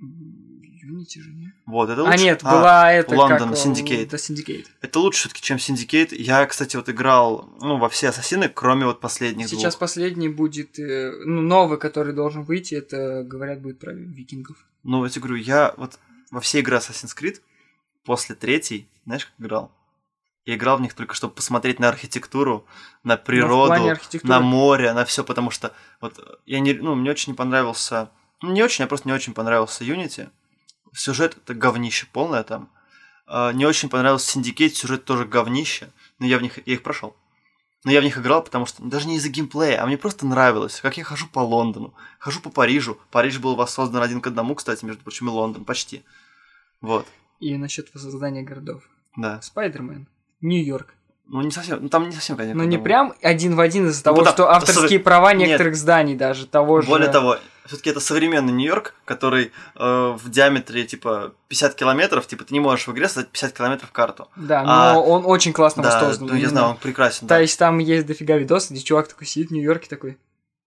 Unity 0.00 1.20
же, 1.20 1.30
не? 1.32 1.52
Вот, 1.64 1.88
это 1.88 2.02
лучше. 2.02 2.14
А, 2.14 2.16
нет, 2.16 2.40
А, 2.42 2.50
была 2.50 2.92
это, 2.92 3.14
как... 3.14 3.40
Syndicate. 3.52 4.08
Да, 4.10 4.16
Syndicate. 4.16 4.66
Это 4.80 4.98
лучше 4.98 5.20
все-таки, 5.20 5.42
чем 5.42 5.58
Syndicate. 5.58 6.12
Я, 6.16 6.44
кстати, 6.46 6.74
вот 6.74 6.88
играл 6.88 7.48
ну, 7.60 7.78
во 7.78 7.88
все 7.88 8.08
ассасины, 8.08 8.48
кроме 8.48 8.84
вот 8.84 8.98
последних 8.98 9.46
Сейчас 9.46 9.74
двух. 9.74 9.78
последний 9.78 10.28
будет, 10.28 10.76
э, 10.80 11.12
ну, 11.24 11.40
новый, 11.40 11.78
который 11.78 12.12
должен 12.12 12.42
выйти, 12.42 12.74
это, 12.74 13.22
говорят, 13.22 13.60
будет 13.60 13.78
про 13.78 13.92
викингов. 13.92 14.56
Ну, 14.82 15.04
я 15.04 15.10
тебе 15.10 15.22
говорю, 15.22 15.36
я 15.40 15.72
вот 15.76 16.00
во 16.32 16.40
все 16.40 16.58
игры 16.58 16.78
Assassin's 16.78 17.16
Creed 17.16 17.40
после 18.02 18.34
третьей, 18.34 18.88
знаешь, 19.06 19.26
как 19.26 19.34
играл? 19.38 19.70
Я 20.50 20.56
играл 20.56 20.78
в 20.78 20.80
них 20.80 20.94
только 20.94 21.14
чтобы 21.14 21.32
посмотреть 21.34 21.78
на 21.78 21.88
архитектуру, 21.88 22.66
на 23.04 23.16
природу, 23.16 23.66
плане 23.68 23.92
архитектуры- 23.92 24.26
на 24.28 24.40
море, 24.40 24.92
на 24.92 25.04
все, 25.04 25.22
потому 25.22 25.52
что 25.52 25.72
вот 26.00 26.18
я 26.44 26.58
не, 26.58 26.72
ну, 26.72 26.96
мне 26.96 27.12
очень 27.12 27.32
не 27.32 27.36
понравился, 27.36 28.10
ну, 28.42 28.50
не 28.50 28.60
очень, 28.64 28.84
а 28.84 28.88
просто 28.88 29.06
не 29.08 29.14
очень 29.14 29.32
понравился 29.32 29.84
Unity. 29.84 30.28
Сюжет 30.92 31.36
это 31.36 31.54
говнище 31.54 32.06
полное 32.12 32.42
там. 32.42 32.68
А, 33.28 33.52
Не 33.52 33.64
очень 33.64 33.88
понравился 33.88 34.36
Syndicate, 34.36 34.70
сюжет 34.70 35.04
тоже 35.04 35.24
говнище, 35.24 35.92
но 36.18 36.26
я 36.26 36.36
в 36.38 36.42
них, 36.42 36.58
я 36.66 36.74
их 36.74 36.82
прошел. 36.82 37.16
Но 37.84 37.92
я 37.92 38.00
в 38.00 38.04
них 38.04 38.18
играл, 38.18 38.42
потому 38.42 38.66
что 38.66 38.82
даже 38.82 39.06
не 39.06 39.16
из-за 39.18 39.28
геймплея, 39.28 39.80
а 39.80 39.86
мне 39.86 39.96
просто 39.96 40.26
нравилось, 40.26 40.80
как 40.80 40.96
я 40.96 41.04
хожу 41.04 41.28
по 41.28 41.38
Лондону, 41.38 41.94
хожу 42.18 42.40
по 42.40 42.50
Парижу. 42.50 42.98
Париж 43.12 43.38
был 43.38 43.54
воссоздан 43.54 44.02
один 44.02 44.20
к 44.20 44.26
одному, 44.26 44.56
кстати, 44.56 44.84
между 44.84 45.02
прочим, 45.04 45.28
и 45.28 45.30
Лондон, 45.30 45.64
почти. 45.64 46.02
Вот, 46.80 47.06
И 47.38 47.56
насчет 47.56 47.94
воссоздания 47.94 48.42
городов. 48.42 48.82
да. 49.16 49.40
Спайдермен. 49.42 50.08
Нью-Йорк. 50.40 50.94
Ну, 51.32 51.40
не 51.42 51.52
совсем, 51.52 51.78
ну, 51.82 51.88
там 51.88 52.06
не 52.08 52.12
совсем, 52.12 52.36
конечно. 52.36 52.60
Ну, 52.60 52.68
не 52.68 52.76
прям 52.76 53.14
один 53.22 53.54
в 53.54 53.60
один 53.60 53.86
из-за 53.88 54.02
того, 54.02 54.16
потому- 54.16 54.34
что 54.34 54.50
авторские 54.50 54.98
права 54.98 55.32
нет. 55.32 55.48
некоторых 55.48 55.76
зданий 55.76 56.16
даже, 56.16 56.46
того 56.46 56.80
же... 56.80 56.88
Более 56.88 57.08
того, 57.08 57.38
все-таки 57.66 57.90
это 57.90 58.00
современный 58.00 58.52
Нью-Йорк, 58.52 58.94
который 59.04 59.52
э, 59.76 60.16
в 60.16 60.28
диаметре 60.28 60.84
типа 60.84 61.32
50 61.46 61.74
километров, 61.76 62.26
типа 62.26 62.42
ты 62.44 62.52
не 62.52 62.58
можешь 62.58 62.88
в 62.88 62.92
игре 62.92 63.06
создать 63.06 63.28
50 63.28 63.52
километров 63.52 63.92
карту. 63.92 64.26
Да, 64.34 64.64
но 64.64 64.72
А, 64.72 64.98
он 64.98 65.22
очень 65.24 65.52
классно 65.52 65.84
да, 65.84 66.00
воссоздан. 66.00 66.28
ну, 66.28 66.34
я 66.34 66.48
знаю, 66.48 66.70
он 66.70 66.76
прекрасен. 66.78 67.20
То 67.28 67.34
да. 67.34 67.38
есть 67.38 67.56
там 67.56 67.78
есть 67.78 68.06
дофига 68.06 68.36
видосов, 68.36 68.72
где 68.72 68.80
чувак 68.80 69.06
такой 69.06 69.28
сидит 69.28 69.50
в 69.50 69.52
Нью-Йорке 69.52 69.88
такой... 69.88 70.18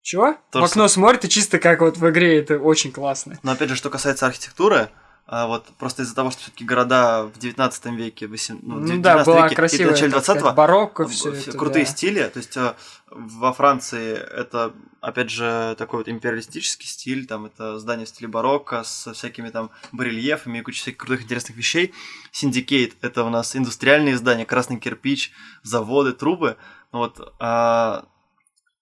Чего? 0.02 0.34
То 0.50 0.62
в 0.62 0.64
окно 0.64 0.88
смотрит, 0.88 1.26
и 1.26 1.28
чисто 1.28 1.58
как 1.60 1.80
вот 1.82 1.98
в 1.98 2.10
игре, 2.10 2.38
это 2.38 2.58
очень 2.58 2.90
классно. 2.90 3.38
Но 3.42 3.52
опять 3.52 3.68
же, 3.68 3.76
что 3.76 3.90
касается 3.90 4.26
архитектуры, 4.26 4.88
а, 5.32 5.46
вот 5.46 5.66
просто 5.78 6.02
из-за 6.02 6.16
того, 6.16 6.32
что 6.32 6.42
все-таки 6.42 6.64
города 6.64 7.22
в 7.32 7.38
19 7.38 7.86
веке, 7.94 8.26
восем- 8.26 8.58
ну, 8.62 8.78
в 8.78 8.80
Ну 8.80 8.86
19 8.86 9.02
да, 9.02 9.24
была 9.24 9.42
веке 9.44 9.52
и 9.52 9.56
красивая, 9.56 9.86
в 9.86 9.90
начале 9.92 10.10
так 10.10 10.24
сказать, 10.24 10.42
20 10.42 10.56
барокко, 10.56 11.06
все 11.06 11.32
все 11.32 11.50
это, 11.50 11.56
крутые 11.56 11.84
да. 11.84 11.90
стили. 11.92 12.22
То 12.24 12.38
есть 12.38 12.56
э, 12.56 12.74
во 13.10 13.52
Франции 13.52 14.14
это, 14.14 14.72
опять 15.00 15.30
же, 15.30 15.76
такой 15.78 16.00
вот 16.00 16.08
империалистический 16.08 16.88
стиль, 16.88 17.28
там 17.28 17.46
это 17.46 17.78
здание 17.78 18.06
в 18.06 18.08
стиле 18.08 18.26
барокко 18.26 18.82
с 18.82 19.12
всякими 19.12 19.50
там 19.50 19.70
барельефами 19.92 20.58
и 20.58 20.62
кучей 20.62 20.80
всяких 20.80 20.98
крутых 20.98 21.22
интересных 21.22 21.56
вещей. 21.56 21.94
Syndicate– 22.32 22.96
это 23.00 23.22
у 23.22 23.30
нас 23.30 23.54
индустриальные 23.54 24.16
здания, 24.16 24.44
красный 24.44 24.80
кирпич, 24.80 25.30
заводы, 25.62 26.12
трубы. 26.12 26.56
Вот, 26.90 27.32
а 27.38 28.04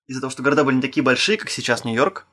из-за 0.07 0.23
того, 0.23 0.31
что 0.31 0.43
города 0.43 0.65
были 0.65 0.77
не 0.77 0.83
такие 0.83 1.05
большие, 1.05 1.37
как 1.37 1.51
сейчас 1.51 1.85
Нью-Йорк, 1.85 2.25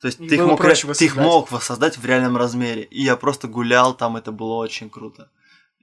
то 0.00 0.06
есть 0.06 0.18
ты 0.18 0.34
их, 0.34 0.44
мог, 0.44 0.64
ре- 0.64 0.74
ты 0.74 0.80
их 0.80 0.86
воссоздать. 0.86 1.16
мог 1.16 1.52
воссоздать 1.52 1.98
в 1.98 2.04
реальном 2.06 2.36
размере. 2.36 2.84
И 2.84 3.02
я 3.02 3.16
просто 3.16 3.48
гулял 3.48 3.94
там, 3.94 4.16
это 4.16 4.32
было 4.32 4.54
очень 4.54 4.88
круто. 4.88 5.30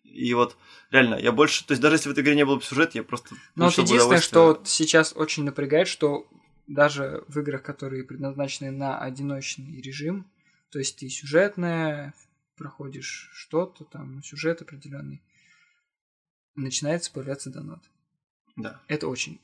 И 0.04 0.34
вот 0.34 0.58
реально, 0.90 1.16
я 1.16 1.32
больше, 1.32 1.66
то 1.66 1.74
есть 1.74 1.82
даже 1.82 1.96
если 1.96 2.10
в 2.10 2.14
этой 2.14 2.24
игре 2.24 2.36
не 2.36 2.46
было 2.46 2.56
бы 2.56 2.64
сюжета, 2.64 2.98
я 2.98 3.04
просто 3.04 3.36
Но 3.56 3.66
вот 3.66 3.78
единственное, 3.78 4.20
что 4.20 4.48
вот 4.48 4.68
сейчас 4.68 5.14
очень 5.16 5.44
напрягает, 5.44 5.88
что 5.88 6.28
даже 6.66 7.24
в 7.28 7.40
играх, 7.40 7.62
которые 7.62 8.04
предназначены 8.04 8.72
на 8.72 9.00
одиночный 9.00 9.80
режим, 9.82 10.26
то 10.72 10.80
есть 10.80 10.98
ты 10.98 11.10
сюжетная, 11.10 12.16
проходишь 12.58 13.30
что-то 13.34 13.84
там, 13.86 14.24
сюжет 14.24 14.64
определенный, 14.64 15.22
начинается 16.56 17.12
появляться 17.12 17.52
донат. 17.52 17.84
Да, 18.56 18.82
Это 18.88 19.08
очень 19.08 19.40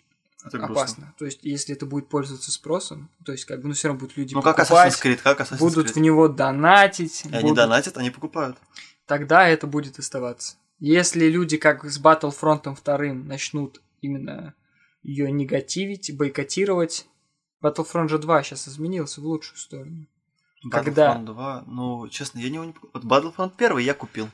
это 0.45 0.57
грустно. 0.57 0.73
опасно. 0.81 1.13
То 1.17 1.25
есть, 1.25 1.39
если 1.43 1.75
это 1.75 1.85
будет 1.85 2.09
пользоваться 2.09 2.51
спросом, 2.51 3.09
то 3.25 3.31
есть, 3.31 3.45
как 3.45 3.61
бы, 3.61 3.67
ну, 3.69 3.73
все 3.73 3.87
равно 3.87 3.99
будут 4.01 4.17
люди 4.17 4.33
Ну 4.33 4.41
как 4.41 4.57
покупать, 4.57 4.93
Assassin's 4.93 5.03
Creed, 5.03 5.19
как 5.23 5.39
Assassin's 5.41 5.57
будут 5.59 5.87
Creed. 5.87 5.93
в 5.93 5.97
него 5.99 6.27
донатить, 6.27 7.23
И 7.25 7.29
они 7.33 7.41
будут- 7.41 7.57
донатят, 7.57 7.97
они 7.97 8.09
покупают. 8.09 8.57
тогда 9.05 9.47
это 9.47 9.67
будет 9.67 9.99
оставаться. 9.99 10.55
Если 10.79 11.27
люди, 11.29 11.57
как 11.57 11.85
с 11.85 11.99
Battlefront 12.01 12.63
2, 12.83 13.13
начнут 13.13 13.81
именно 14.01 14.53
ее 15.01 15.31
негативить, 15.31 16.15
бойкотировать, 16.17 17.05
Battlefront 17.63 18.09
же 18.09 18.17
2 18.19 18.43
сейчас 18.43 18.67
изменился 18.67 19.21
в 19.21 19.25
лучшую 19.25 19.57
сторону. 19.57 20.07
Когда? 20.71 21.15
Battlefront 21.15 21.25
2, 21.25 21.63
ну, 21.67 22.07
честно, 22.09 22.39
я 22.39 22.47
его 22.47 22.63
не 22.65 22.71
покупал. 22.73 23.01
Вот 23.01 23.11
Battlefront 23.11 23.51
1 23.57 23.77
я 23.79 23.93
купил. 23.93 24.29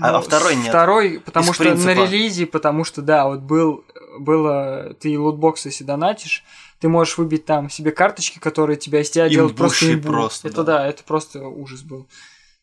А- 0.00 0.12
Но 0.12 0.18
а 0.18 0.20
второй 0.22 0.56
нет. 0.56 0.68
Второй, 0.68 1.20
потому 1.20 1.50
Из 1.50 1.54
что 1.54 1.64
на 1.64 1.70
принципа. 1.70 1.90
релизе, 2.04 2.46
потому 2.46 2.84
что, 2.84 3.00
да, 3.02 3.26
вот 3.28 3.40
был, 3.40 3.84
было, 4.18 4.94
ты 5.00 5.18
лутбокс, 5.18 5.66
если 5.66 5.84
донатишь, 5.84 6.44
ты 6.80 6.88
можешь 6.88 7.16
выбить 7.16 7.44
там 7.44 7.70
себе 7.70 7.92
карточки, 7.92 8.38
которые 8.38 8.76
тебя 8.76 9.00
из 9.02 9.10
тебя 9.10 9.28
делают 9.28 9.56
просто 9.56 9.94
имбу. 9.94 10.08
просто, 10.08 10.48
Это 10.48 10.64
да. 10.64 10.78
да. 10.78 10.86
это 10.88 11.04
просто 11.04 11.46
ужас 11.46 11.82
был. 11.82 12.06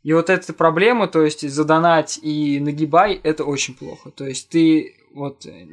И 0.04 0.14
вот 0.14 0.30
эта 0.30 0.52
проблема, 0.54 1.08
то 1.08 1.22
есть 1.24 1.48
задонать 1.50 2.20
и 2.22 2.60
нагибай, 2.60 3.14
это 3.24 3.46
очень 3.46 3.76
плохо. 3.76 4.12
То 4.12 4.26
есть 4.26 4.50
ты 4.50 4.96
вот 5.14 5.46
э, 5.46 5.68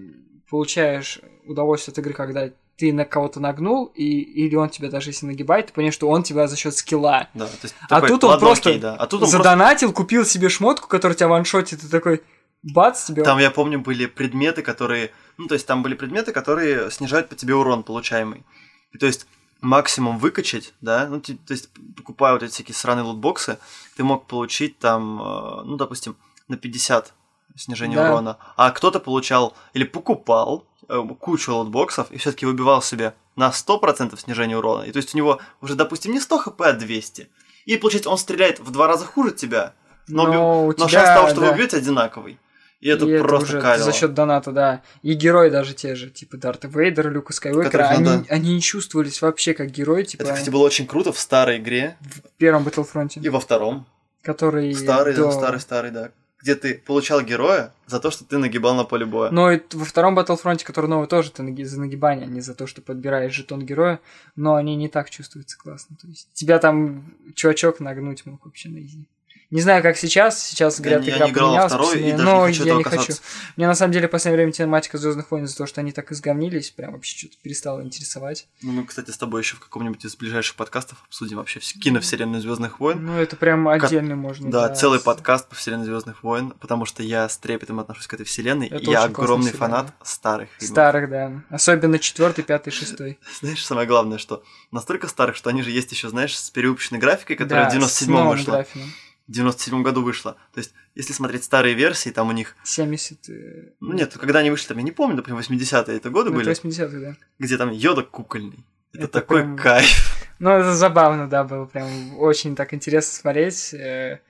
получаешь 0.51 1.21
удовольствие 1.47 1.93
от 1.93 1.99
игры, 1.99 2.13
когда 2.13 2.51
ты 2.79 2.93
на 2.93 3.05
кого-то 3.05 3.41
нагнул, 3.41 3.87
и, 3.87 4.05
или 4.21 4.55
он 4.55 4.71
тебя 4.71 4.89
даже 4.89 5.11
если 5.11 5.27
нагибает, 5.27 5.67
ты 5.67 5.73
понимаешь, 5.73 5.95
что 5.95 6.09
он 6.09 6.23
тебя 6.23 6.47
за 6.47 6.57
счет 6.57 6.75
скилла. 6.77 7.29
Да, 7.35 7.47
то 7.47 7.53
есть 7.65 7.75
А 7.83 7.89
такой, 7.89 8.09
тут 8.09 8.25
он 8.25 8.39
просто 8.39 8.71
окей, 8.71 8.81
да. 8.81 8.95
а 8.95 9.07
тут 9.07 9.15
он 9.15 9.19
просто- 9.31 9.37
Задонатил, 9.39 9.93
купил 9.93 10.25
себе 10.25 10.49
шмотку, 10.49 10.87
которая 10.89 11.17
тебя 11.17 11.27
ваншотит, 11.29 11.81
и 11.81 11.83
ты 11.83 11.89
такой, 11.89 12.23
бац, 12.63 13.05
тебе... 13.05 13.25
Там, 13.25 13.39
я 13.39 13.51
помню, 13.51 13.81
были 13.81 14.07
предметы, 14.07 14.63
которые... 14.63 15.11
Ну, 15.39 15.49
то 15.49 15.55
есть 15.55 15.67
там 15.67 15.83
были 15.83 15.95
предметы, 15.95 16.33
которые 16.33 16.91
снижают 16.93 17.29
по 17.29 17.35
тебе 17.35 17.55
урон 17.57 17.83
получаемый. 17.83 18.45
И 18.93 18.99
то 18.99 19.07
есть 19.07 19.27
максимум 19.61 20.19
выкачать, 20.19 20.73
да, 20.81 21.09
ну, 21.09 21.21
те- 21.21 21.35
то 21.35 21.53
есть 21.53 21.71
покупая 21.97 22.33
вот 22.35 22.45
эти 22.45 22.53
всякие 22.53 22.77
сраные 22.77 23.03
лутбоксы, 23.03 23.59
ты 23.97 24.05
мог 24.05 24.27
получить 24.27 24.79
там, 24.79 25.21
э, 25.21 25.63
ну, 25.65 25.77
допустим, 25.77 26.17
на 26.47 26.57
50 26.57 27.13
снижение 27.57 27.97
Да. 27.99 28.13
урона. 28.13 28.39
А 28.57 28.71
кто-то 28.71 29.01
получал 29.01 29.57
или 29.75 29.83
покупал 29.83 30.65
э, 30.89 31.03
кучу 31.19 31.55
лутбоксов 31.55 32.11
и 32.11 32.19
все-таки 32.19 32.47
выбивал 32.47 32.83
себе 32.83 33.15
на 33.37 33.51
100% 33.51 34.19
снижение 34.19 34.57
урона. 34.59 34.83
И 34.85 34.93
то 34.93 34.99
есть 34.99 35.15
у 35.15 35.19
него 35.19 35.41
уже, 35.61 35.75
допустим, 35.75 36.13
не 36.13 36.21
100 36.21 36.39
хп, 36.39 36.61
а 36.63 36.73
200. 36.73 37.29
И 37.67 37.77
получается, 37.77 38.11
он 38.11 38.19
стреляет 38.19 38.61
в 38.61 38.71
два 38.71 38.87
раза 38.87 39.05
хуже 39.05 39.33
тебя, 39.33 39.75
но, 40.09 40.25
Но 40.25 40.31
уби- 40.33 40.39
у 40.39 40.67
но 40.69 40.73
тебя, 40.89 40.89
шанс 41.05 41.09
того, 41.19 41.29
что 41.29 41.41
да. 41.41 41.47
вы 41.49 41.53
убьете, 41.53 41.77
одинаковый. 41.77 42.39
И 42.81 42.89
это 42.89 43.07
И 43.07 43.19
просто 43.19 43.49
уже 43.49 43.61
кайфово. 43.61 43.91
за 43.91 43.99
счет 43.99 44.15
доната, 44.15 44.53
да. 44.53 44.83
И 45.03 45.13
герои 45.15 45.51
даже 45.51 45.75
те 45.75 45.97
же, 45.97 46.11
типа 46.11 46.37
Дарта 46.37 46.69
Вейдер, 46.69 47.11
Люка 47.11 47.33
Скайуокера, 47.33 47.89
они, 47.89 48.05
надо- 48.05 48.25
они 48.31 48.55
не 48.55 48.61
чувствовались 48.61 49.21
вообще 49.21 49.53
как 49.53 49.71
герои, 49.71 50.05
типа 50.05 50.23
Это, 50.23 50.33
кстати, 50.35 50.51
было 50.51 50.63
очень 50.63 50.87
круто 50.87 51.13
в 51.13 51.19
старой 51.19 51.59
игре 51.59 51.97
в 52.01 52.21
первом 52.39 52.63
Battlefront, 52.67 53.21
и 53.21 53.29
во 53.29 53.41
втором. 53.41 53.85
который 54.23 54.73
Старый, 54.75 55.15
до- 55.15 55.33
старый, 55.33 55.61
старый, 55.61 55.91
да. 55.91 56.11
Где 56.41 56.55
ты 56.55 56.75
получал 56.75 57.21
героя 57.23 57.73
за 57.87 57.99
то, 57.99 58.11
что 58.11 58.25
ты 58.25 58.39
нагибал 58.39 58.75
на 58.77 58.85
поле 58.85 59.05
боя. 59.05 59.31
Но 59.31 59.51
и 59.51 59.61
во 59.73 59.85
втором 59.85 60.19
Battlefront, 60.19 60.65
который 60.65 60.87
новый, 60.89 61.09
тоже 61.09 61.33
ты 61.33 61.43
наги- 61.43 61.65
за 61.65 61.81
нагибание, 61.81 62.27
а 62.27 62.31
не 62.31 62.41
за 62.41 62.55
то, 62.55 62.67
что 62.67 62.81
подбираешь 62.81 63.33
жетон 63.33 63.67
героя, 63.67 63.99
но 64.37 64.55
они 64.55 64.77
не 64.77 64.89
так 64.89 65.11
чувствуются 65.11 65.59
классно. 65.59 65.97
То 66.01 66.07
есть 66.07 66.29
тебя 66.35 66.59
там 66.59 67.13
чувачок 67.35 67.81
нагнуть 67.81 68.25
мог 68.27 68.45
вообще 68.45 68.69
на 68.69 68.79
изи. 68.79 69.07
Не 69.51 69.63
знаю, 69.63 69.83
как 69.83 69.97
сейчас. 69.97 70.43
Сейчас, 70.47 70.79
Я 70.79 70.83
говорят, 70.85 71.03
не- 71.03 71.09
я 71.09 71.17
игра 71.17 71.27
не 71.27 71.33
играл 71.33 71.47
во 71.49 71.69
поменялась, 71.69 71.73
второй 71.73 71.99
и 72.01 72.13
даже 72.13 72.23
но 72.25 72.49
не 72.49 72.53
хочу 72.55 72.65
я 72.67 72.75
не 72.75 72.83
хочу. 72.85 73.13
Мне 73.57 73.67
на 73.67 73.75
самом 73.75 73.93
деле 73.93 74.07
в 74.07 74.11
последнее 74.11 74.37
время 74.37 74.53
тематика 74.53 74.99
Звездных 74.99 75.31
войн 75.31 75.45
из-за 75.47 75.57
того, 75.57 75.67
что 75.67 75.81
они 75.81 75.93
так 75.93 76.13
изговнились, 76.13 76.71
прям 76.71 76.93
вообще 76.93 77.17
что-то 77.17 77.37
перестало 77.43 77.81
интересовать. 77.83 78.47
Ну, 78.61 78.73
мы, 78.73 78.85
кстати, 78.85 79.11
с 79.11 79.17
тобой 79.17 79.41
еще 79.41 79.57
в 79.57 79.61
каком-нибудь 79.61 80.05
из 80.05 80.17
ближайших 80.17 80.55
подкастов 80.57 80.99
обсудим 81.07 81.39
вообще 81.39 81.61
вс- 81.61 81.79
киновселенную 81.79 82.43
Звездных 82.43 82.79
войн. 82.79 83.03
Ну, 83.07 83.17
это 83.19 83.37
прям 83.37 83.67
отдельно 83.69 84.17
можно. 84.17 84.51
Да, 84.51 84.69
целый 84.75 85.01
подкаст 85.01 85.49
по 85.49 85.55
вселенной 85.55 85.87
Звездных 85.87 86.23
войн, 86.23 86.53
потому 86.61 86.85
что 86.85 87.03
я 87.03 87.27
с 87.27 87.39
трепетом 87.39 87.81
отношусь 87.81 88.07
к 88.07 88.13
этой 88.13 88.27
вселенной, 88.27 88.67
Это 88.67 88.77
и 88.77 88.91
я 88.91 89.05
огромный 89.05 89.51
вселенная. 89.53 89.69
фанат 89.69 89.93
старых 90.03 90.51
фильмов. 90.59 90.75
Старых, 90.75 91.09
да. 91.09 91.33
Особенно 91.49 91.99
четвертый, 91.99 92.43
пятый, 92.45 92.71
шестой. 92.71 93.19
Знаешь, 93.41 93.65
самое 93.65 93.87
главное, 93.89 94.19
что 94.19 94.43
настолько 94.73 95.09
старых, 95.09 95.37
что 95.37 95.49
они 95.49 95.63
же 95.63 95.71
есть 95.71 95.91
еще, 95.91 96.11
знаешь, 96.11 96.39
с 96.39 96.51
переупущенной 96.51 97.01
графикой, 97.01 97.37
которая 97.37 97.65
Да, 97.65 97.71
в 97.71 97.73
с 97.73 97.77
97 97.77 98.13
новым 98.13 98.37
вышла. 98.37 98.51
графином. 98.53 98.93
В 99.29 99.33
97 99.33 99.83
году 99.83 100.03
вышла. 100.03 100.33
То 100.55 100.59
есть, 100.59 100.73
если 100.95 101.13
смотреть 101.13 101.45
старые 101.45 101.75
версии, 101.75 102.09
там 102.11 102.29
у 102.29 102.33
них... 102.33 102.57
70... 102.65 103.29
э, 103.29 103.73
Ну 103.81 103.93
нет, 103.93 104.17
когда 104.17 104.39
они 104.39 104.51
вышли, 104.51 104.69
там, 104.69 104.79
я 104.79 104.83
не 104.83 104.91
помню, 104.91 105.17
например, 105.17 105.41
80-е 105.43 105.97
это 105.97 106.09
годы 106.11 106.31
ну, 106.31 106.37
были, 106.37 106.51
это 106.51 106.61
80-х, 106.67 106.99
да. 106.99 107.17
где 107.39 107.57
там 107.59 107.71
Йода 107.71 108.03
кукольный. 108.03 108.65
Это, 108.95 109.05
Это 109.05 109.13
такой 109.21 109.43
прям- 109.43 109.57
кайф. 109.59 110.25
Ну, 110.39 110.51
это 110.51 110.73
забавно, 110.73 111.29
да, 111.29 111.45
было 111.45 111.67
прям 111.67 112.17
очень 112.19 112.57
так 112.57 112.73
интересно 112.73 113.13
смотреть. 113.13 113.75
э. 113.75 114.21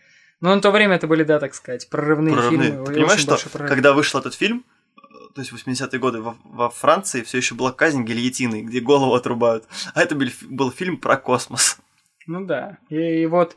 Но 0.40 0.54
на 0.54 0.60
то 0.60 0.70
время 0.72 0.96
это 0.96 1.06
были, 1.06 1.22
да, 1.22 1.38
так 1.38 1.54
сказать, 1.54 1.88
прорывные, 1.88 2.34
Прорывные. 2.34 2.70
фильмы. 2.70 2.86
Ты 2.86 2.92
понимаешь, 2.94 3.20
что 3.20 3.36
прорыв. 3.50 3.68
когда 3.68 3.92
вышел 3.92 4.18
этот 4.18 4.34
фильм, 4.34 4.64
э, 4.96 5.00
то 5.34 5.40
есть 5.42 5.52
в 5.52 5.56
80-е 5.56 5.98
годы 6.00 6.20
во, 6.22 6.36
во 6.44 6.70
Франции 6.70 7.22
все 7.22 7.36
еще 7.38 7.54
была 7.54 7.70
казнь 7.72 8.02
гильотиной, 8.02 8.62
где 8.62 8.80
голову 8.80 9.14
отрубают. 9.14 9.64
А 9.94 10.02
это 10.02 10.14
был, 10.16 10.26
был 10.48 10.72
фильм 10.72 10.96
про 10.96 11.16
космос. 11.16 11.78
Ну 12.26 12.44
да. 12.44 12.78
И, 12.88 12.96
и 13.22 13.26
вот 13.26 13.56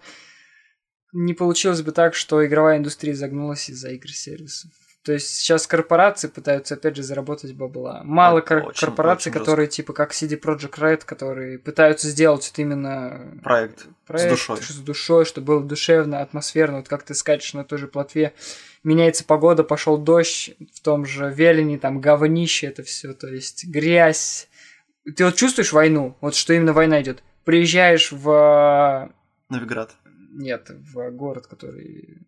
не 1.14 1.34
получилось 1.34 1.82
бы 1.82 1.92
так, 1.92 2.16
что 2.16 2.46
игровая 2.46 2.78
индустрия 2.78 3.14
загнулась 3.16 3.70
из-за 3.70 3.90
игр-сервисов. 3.92 4.72
То 5.04 5.14
есть 5.14 5.30
сейчас 5.30 5.66
корпорации 5.66 6.28
пытаются 6.28 6.76
опять 6.76 6.96
же 6.96 7.02
заработать 7.02 7.54
бабла. 7.56 8.02
Мало 8.04 8.38
Это 8.38 8.48
кор- 8.48 8.68
очень- 8.68 8.80
корпораций, 8.86 9.32
очень 9.32 9.40
которые 9.40 9.68
типа 9.68 9.94
как 9.94 10.12
CD 10.12 10.40
Projekt 10.40 10.78
Red, 10.78 11.06
которые 11.06 11.58
пытаются 11.58 12.08
сделать 12.08 12.48
вот 12.48 12.60
именно 12.60 13.40
Проект. 13.44 13.88
проект 14.06 14.30
душой. 14.30 14.58
с 14.62 14.76
душой, 14.76 15.26
чтобы 15.26 15.48
было 15.48 15.64
душевно, 15.64 16.22
атмосферно. 16.22 16.78
Вот 16.78 16.88
как 16.88 17.02
ты 17.02 17.16
скачешь 17.16 17.56
на 17.56 17.64
той 17.64 17.80
же 17.80 17.88
платве, 17.88 18.34
меняется 18.84 19.24
погода, 19.24 19.64
пошел 19.64 19.98
дождь, 19.98 20.52
в 20.72 20.82
том 20.82 21.06
же 21.08 21.34
Велине, 21.36 21.80
там 21.80 22.00
говнище 22.00 22.68
это 22.68 22.84
все, 22.84 23.14
то 23.14 23.28
есть 23.28 23.66
грязь. 23.66 24.50
Ты 25.16 25.26
вот 25.26 25.34
чувствуешь 25.36 25.74
войну, 25.74 26.16
вот 26.22 26.36
что 26.36 26.54
именно 26.54 26.74
война 26.74 27.02
идет. 27.02 27.24
Приезжаешь 27.44 28.12
в 28.12 29.10
Новиград. 29.50 29.96
Нет, 30.32 30.70
в 30.70 31.10
город, 31.12 31.48
который 31.48 32.20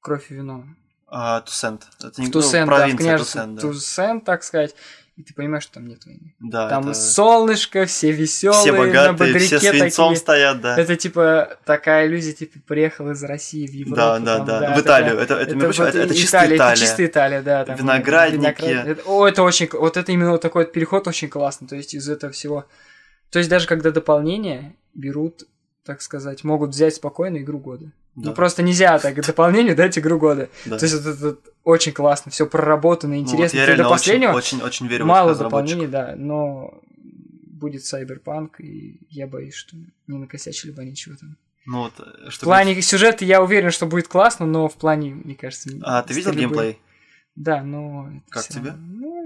кровь 0.00 0.30
и 0.30 0.34
вино. 0.34 0.64
А, 1.06 1.40
Тусент. 1.40 1.86
Это 2.02 2.20
не 2.20 2.26
В 2.28 2.30
Туссен, 2.30 2.66
ну, 2.66 2.76
да, 2.76 2.86
в 2.86 2.96
княжестве 2.96 3.42
Туссен, 3.60 4.18
да. 4.20 4.24
Так 4.24 4.42
сказать. 4.42 4.74
И 5.16 5.24
ты 5.24 5.34
понимаешь, 5.34 5.64
что 5.64 5.74
там 5.74 5.88
нет 5.88 6.04
войны. 6.06 6.36
Да, 6.38 6.68
Там 6.68 6.90
это- 6.90 6.94
солнышко, 6.94 7.86
все 7.86 8.12
веселые, 8.12 8.60
все 8.60 8.70
на 8.72 8.78
богатые, 8.78 9.12
бодряке 9.32 9.58
все 9.58 9.70
свинцом 9.72 10.10
такие. 10.10 10.16
стоят, 10.20 10.60
да. 10.60 10.76
Это 10.78 10.94
типа 10.94 11.58
такая 11.64 12.06
иллюзия, 12.06 12.34
типа 12.34 12.60
приехал 12.64 13.10
из 13.10 13.24
России 13.24 13.66
в 13.66 13.72
Европу. 13.72 13.96
Да, 13.96 14.18
да, 14.20 14.36
там, 14.36 14.46
да. 14.46 14.58
В 14.58 14.60
такая- 14.60 14.80
Италию. 14.82 15.18
Это, 15.18 15.34
это, 15.34 15.56
вот 15.56 15.78
это, 15.80 15.98
это 15.98 16.14
и- 16.14 16.16
чистая 16.16 16.42
Италия, 16.42 16.56
Италия. 16.56 16.72
Это 16.74 16.80
чистая 16.80 17.06
Италия, 17.08 17.42
да. 17.42 17.64
Там, 17.64 17.76
Виноградники. 17.76 18.60
виноград- 18.62 18.86
это- 18.86 19.02
о, 19.06 19.26
это 19.26 19.42
очень, 19.42 19.68
вот 19.72 19.96
это 19.96 20.12
именно 20.12 20.30
вот 20.30 20.40
такой 20.40 20.64
вот 20.66 20.72
переход 20.72 21.08
очень 21.08 21.28
классный. 21.28 21.66
То 21.66 21.74
есть 21.74 21.94
из 21.94 22.08
этого 22.08 22.32
всего. 22.32 22.66
То 23.30 23.40
есть 23.40 23.50
даже 23.50 23.66
когда 23.66 23.90
дополнения 23.90 24.76
берут, 24.94 25.42
так 25.88 26.02
сказать, 26.02 26.44
могут 26.44 26.70
взять 26.70 26.94
спокойно 26.96 27.38
игру 27.38 27.58
года. 27.58 27.86
Да. 28.14 28.28
Ну 28.28 28.34
просто 28.34 28.62
нельзя 28.62 28.98
так 28.98 29.24
дополнению 29.24 29.74
дать 29.74 29.98
игру 29.98 30.18
года. 30.18 30.50
Да. 30.66 30.76
То 30.76 30.84
есть 30.84 30.94
это, 30.96 31.08
это 31.10 31.36
очень 31.64 31.92
классно, 31.92 32.30
все 32.30 32.44
проработано, 32.46 33.14
Ну, 33.14 33.22
вот 33.22 33.30
интересно. 33.32 33.56
я 33.56 33.76
до 33.76 33.88
последнего 33.88 34.32
очень, 34.32 34.58
очень, 34.58 34.66
очень 34.66 34.86
верю 34.86 35.04
в 35.04 35.06
мало 35.06 35.34
дополнений, 35.34 35.86
да, 35.86 36.14
но 36.14 36.78
будет 36.92 37.82
Cyberpunk, 37.84 38.50
и 38.58 39.00
я 39.08 39.26
боюсь, 39.26 39.54
что 39.54 39.76
не 40.06 40.18
накосячили 40.18 40.72
бы 40.72 40.82
они 40.82 40.94
чего 40.94 41.16
там. 41.16 41.36
Ну 41.64 41.78
вот, 41.84 41.94
э, 42.00 42.28
В 42.28 42.32
что 42.32 42.44
плане 42.44 42.82
сюжета 42.82 43.24
я 43.24 43.42
уверен, 43.42 43.70
что 43.70 43.86
будет 43.86 44.08
классно, 44.08 44.44
но 44.44 44.68
в 44.68 44.74
плане, 44.74 45.14
мне 45.14 45.34
кажется... 45.34 45.70
А 45.82 46.02
ты 46.02 46.12
видел 46.12 46.32
стрельбы- 46.32 46.38
геймплей? 46.40 46.78
Да, 47.34 47.62
но... 47.62 48.10
Как 48.28 48.46
тебе? 48.46 48.72
Ну, 48.72 49.17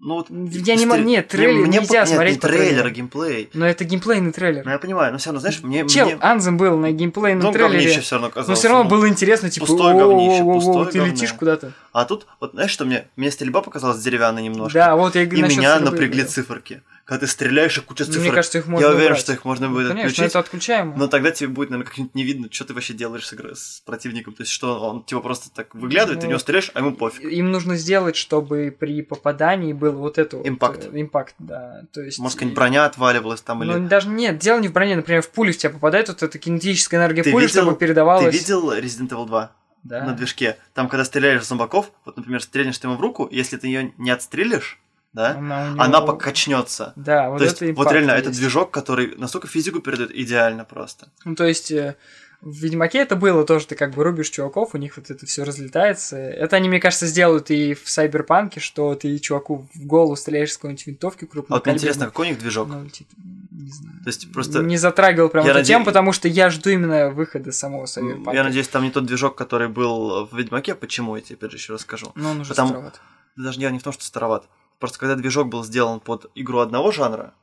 Ну 0.00 0.14
вот. 0.14 0.28
Я 0.30 0.76
не 0.76 0.84
стри- 0.84 0.86
мо- 0.86 0.96
нет, 0.98 1.26
трейлер 1.28 1.66
мне 1.66 1.78
нельзя 1.78 2.00
нет, 2.00 2.08
смотреть 2.08 2.34
не 2.34 2.40
трейлер, 2.40 2.64
трейлеру. 2.66 2.88
а 2.88 2.90
геймплей. 2.90 3.50
но 3.52 3.66
это 3.66 3.84
геймплейный 3.84 4.32
трейлер. 4.32 4.64
Ну 4.64 4.70
я 4.70 4.78
понимаю, 4.78 5.10
но 5.12 5.18
все 5.18 5.30
равно, 5.30 5.40
знаешь, 5.40 5.60
мне... 5.62 5.88
Чел, 5.88 6.06
мне... 6.06 6.16
Анзем 6.20 6.56
был 6.56 6.76
на 6.76 6.92
геймплейном 6.92 7.42
Ну, 7.42 7.52
трейлере. 7.52 7.78
говнище 7.80 8.00
все 8.00 8.14
равно 8.14 8.28
казалось. 8.28 8.48
Но 8.48 8.54
все 8.54 8.68
равно 8.68 8.84
ну. 8.84 8.90
было 8.90 9.08
интересно, 9.08 9.50
типа, 9.50 9.66
пустое 9.66 9.96
говнище, 9.96 10.42
«О-о-о-о-о, 10.42 10.60
пустое 10.60 10.86
ты 10.86 11.10
летишь 11.10 11.32
куда-то. 11.32 11.72
А 11.92 12.04
тут, 12.04 12.26
вот 12.40 12.52
знаешь, 12.52 12.70
что 12.70 12.84
мне... 12.84 13.08
Мне 13.16 13.30
стрельба 13.32 13.60
показалась 13.60 13.98
деревянной 14.00 14.42
немножко. 14.42 14.78
Да, 14.78 14.94
вот 14.94 15.16
я 15.16 15.22
И 15.22 15.42
насчет 15.42 15.58
меня 15.58 15.80
напрягли 15.80 16.22
циферки. 16.24 16.82
Когда 17.08 17.20
ты 17.20 17.26
стреляешь, 17.26 17.78
и 17.78 17.80
куча 17.80 18.04
Ну, 18.04 18.12
цифр. 18.12 18.20
Мне 18.26 18.32
кажется, 18.32 18.58
их 18.58 18.66
можно 18.66 18.84
Я 18.84 18.90
уверен, 18.90 19.06
убрать. 19.12 19.20
что 19.20 19.32
их 19.32 19.42
можно 19.46 19.70
будет 19.70 19.88
Конечно, 19.88 20.08
отключить. 20.10 20.24
это 20.26 20.38
отключаемо. 20.40 20.94
Но 20.94 21.08
тогда 21.08 21.30
тебе 21.30 21.48
будет, 21.48 21.70
наверное, 21.70 21.88
как-нибудь 21.88 22.14
не 22.14 22.22
видно, 22.22 22.48
что 22.50 22.66
ты 22.66 22.74
вообще 22.74 22.92
делаешь 22.92 23.26
с, 23.26 23.32
игрой, 23.32 23.56
с 23.56 23.80
противником. 23.86 24.34
То 24.34 24.42
есть, 24.42 24.52
что 24.52 24.78
он 24.78 25.02
типа 25.04 25.22
просто 25.22 25.48
так 25.50 25.74
выглядывает, 25.74 26.20
ты 26.20 26.26
в 26.26 26.28
Ну, 26.28 26.30
него 26.32 26.38
стреляешь, 26.38 26.70
а 26.74 26.80
ему 26.80 26.92
пофиг. 26.94 27.22
Им 27.24 27.50
нужно 27.50 27.76
сделать, 27.76 28.14
чтобы 28.14 28.76
при 28.78 29.00
попадании 29.00 29.72
был 29.72 29.92
вот 29.92 30.18
это 30.18 30.36
вот, 30.36 30.46
Импакт. 30.46 30.84
э, 30.84 31.00
импакт, 31.00 31.34
да. 31.38 31.84
То 31.94 32.02
есть... 32.02 32.18
Может, 32.18 32.36
какая-нибудь 32.36 32.56
броня 32.56 32.84
отваливалась 32.84 33.40
там 33.40 33.62
или... 33.64 33.72
Ну, 33.72 33.88
даже 33.88 34.10
нет, 34.10 34.38
дело 34.38 34.60
не 34.60 34.68
в 34.68 34.74
броне, 34.74 34.94
например, 34.96 35.22
в 35.22 35.30
пулю 35.30 35.54
в 35.54 35.56
тебя 35.56 35.70
попадает 35.70 36.08
вот 36.08 36.22
эта 36.22 36.38
кинетическая 36.38 37.00
энергия 37.00 37.22
Ты 37.22 37.30
пули, 37.32 37.46
видел- 37.46 37.62
чтобы 37.62 37.72
Ты 37.72 37.78
передавалась. 37.86 38.34
видел 38.34 38.70
Resident 38.70 39.08
Evil 39.08 39.26
2 39.26 39.52
Да. 39.82 40.04
на 40.04 40.12
движке? 40.12 40.58
Там, 40.74 40.90
когда 40.90 41.06
стреляешь 41.06 41.40
в 41.40 41.46
зомбаков, 41.46 41.90
вот, 42.04 42.18
например, 42.18 42.42
стрельнешь 42.42 42.76
ты 42.76 42.86
ему 42.86 42.98
в 42.98 43.00
руку, 43.00 43.26
если 43.32 43.56
ты 43.56 43.66
ее 43.68 43.94
не 43.96 44.10
отстрелишь, 44.10 44.78
да, 45.18 45.30
Она, 45.38 45.68
него- 45.70 45.82
она 45.82 46.00
покачнется. 46.00 46.92
Да, 46.96 47.28
вот 47.30 47.38
то 47.38 47.44
есть, 47.44 47.56
это 47.56 47.64
вот 47.66 47.70
импакт 47.72 47.92
реально, 47.92 48.12
есть. 48.12 48.26
это 48.26 48.30
движок, 48.36 48.70
который 48.70 49.14
настолько 49.16 49.48
физику 49.48 49.80
передает 49.80 50.10
идеально 50.14 50.64
просто. 50.64 51.08
Ну, 51.24 51.34
то 51.34 51.44
есть, 51.44 51.70
э, 51.72 51.96
в 52.40 52.54
Ведьмаке 52.56 52.98
это 52.98 53.16
было 53.16 53.44
тоже, 53.44 53.66
ты 53.66 53.74
как 53.74 53.92
бы 53.94 54.04
рубишь 54.04 54.30
чуваков, 54.30 54.70
у 54.74 54.78
них 54.78 54.96
вот 54.96 55.10
это 55.10 55.26
все 55.26 55.42
разлетается. 55.42 56.16
Это 56.16 56.54
они, 56.54 56.68
мне 56.68 56.78
кажется, 56.78 57.06
сделают 57.06 57.50
и 57.50 57.74
в 57.74 57.90
Сайберпанке, 57.90 58.60
что 58.60 58.94
ты 58.94 59.18
чуваку 59.18 59.66
в 59.74 59.86
голову 59.86 60.14
стреляешь 60.14 60.52
с 60.52 60.56
какой-нибудь 60.56 60.86
винтовки 60.86 61.24
А 61.24 61.26
крупной. 61.26 61.56
вот 61.58 61.66
мне 61.66 61.74
интересно, 61.74 62.04
какой 62.06 62.26
у 62.26 62.30
них 62.30 62.38
движок? 62.38 62.68
Ну, 62.68 62.88
типа, 62.88 63.10
не 63.50 63.72
знаю. 63.72 63.98
То 64.04 64.08
есть 64.08 64.32
просто... 64.32 64.62
Не 64.62 64.76
затрагивал 64.76 65.30
прям 65.30 65.44
Я 65.46 65.50
эту 65.50 65.58
наде- 65.60 65.66
тему, 65.66 65.84
потому 65.84 66.12
что 66.12 66.28
я 66.28 66.48
жду 66.50 66.70
именно 66.70 67.10
выхода 67.10 67.50
самого 67.50 67.86
Сайберпанка. 67.86 68.30
Я 68.32 68.44
надеюсь, 68.44 68.68
там 68.68 68.84
не 68.84 68.92
тот 68.92 69.04
движок, 69.04 69.34
который 69.34 69.66
был 69.66 70.26
в 70.26 70.38
Ведьмаке. 70.38 70.76
Почему, 70.76 71.16
я 71.16 71.22
тебе 71.22 71.50
же 71.50 71.56
еще 71.56 71.72
расскажу. 71.72 72.12
Ну, 72.14 72.30
он 72.30 72.40
уже 72.42 72.50
Потому- 72.50 72.68
староват. 72.68 73.00
Даже 73.34 73.58
дело 73.58 73.72
не 73.72 73.80
в 73.80 73.82
том, 73.82 73.92
что 73.92 74.04
староват. 74.04 74.46
Просто 74.78 74.98
когда 74.98 75.16
движок 75.16 75.48
был 75.48 75.64
сделан 75.64 76.00
под 76.00 76.30
игру 76.34 76.58
одного 76.60 76.92
жанра, 76.92 77.34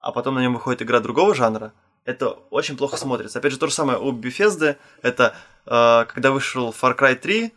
а 0.00 0.12
потом 0.12 0.34
на 0.34 0.42
нем 0.42 0.54
выходит 0.54 0.82
игра 0.82 1.00
другого 1.00 1.34
жанра, 1.34 1.72
это 2.04 2.30
очень 2.50 2.76
плохо 2.76 2.96
смотрится. 2.96 3.38
Опять 3.38 3.52
же, 3.52 3.58
то 3.58 3.66
же 3.66 3.72
самое 3.72 3.98
у 3.98 4.12
Bethesda, 4.12 4.76
это 5.02 5.34
э, 5.66 6.04
когда 6.12 6.30
вышел 6.30 6.70
Far 6.70 6.98
Cry 6.98 7.14
3, 7.14 7.52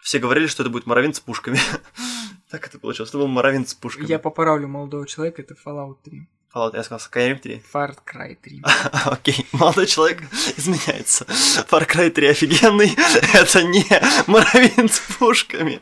все 0.00 0.18
говорили, 0.18 0.46
что 0.46 0.62
это 0.62 0.70
будет 0.70 0.86
Моровин 0.86 1.14
с 1.14 1.20
пушками. 1.20 1.58
так 2.50 2.66
это 2.66 2.78
получилось, 2.78 3.10
это 3.10 3.18
был 3.18 3.28
Моровин 3.28 3.66
с 3.66 3.74
пушками. 3.74 4.06
Я 4.06 4.18
поправлю 4.18 4.66
молодого 4.68 5.06
человека, 5.06 5.42
это 5.42 5.54
Fallout 5.54 5.98
3. 6.02 6.28
Fallout, 6.54 6.76
я 6.76 6.84
сказал, 6.84 7.00
Skyrim 7.00 7.38
3. 7.40 7.62
Far 7.72 7.94
Cry 8.06 8.36
3. 8.40 8.62
Окей, 9.06 9.46
молодой 9.52 9.86
человек 9.86 10.22
изменяется. 10.56 11.24
Far 11.24 11.86
Cry 11.88 12.10
3 12.10 12.28
офигенный, 12.28 12.96
это 13.34 13.62
не 13.64 13.84
Моровин 14.28 14.88
с 14.88 15.00
пушками. 15.00 15.80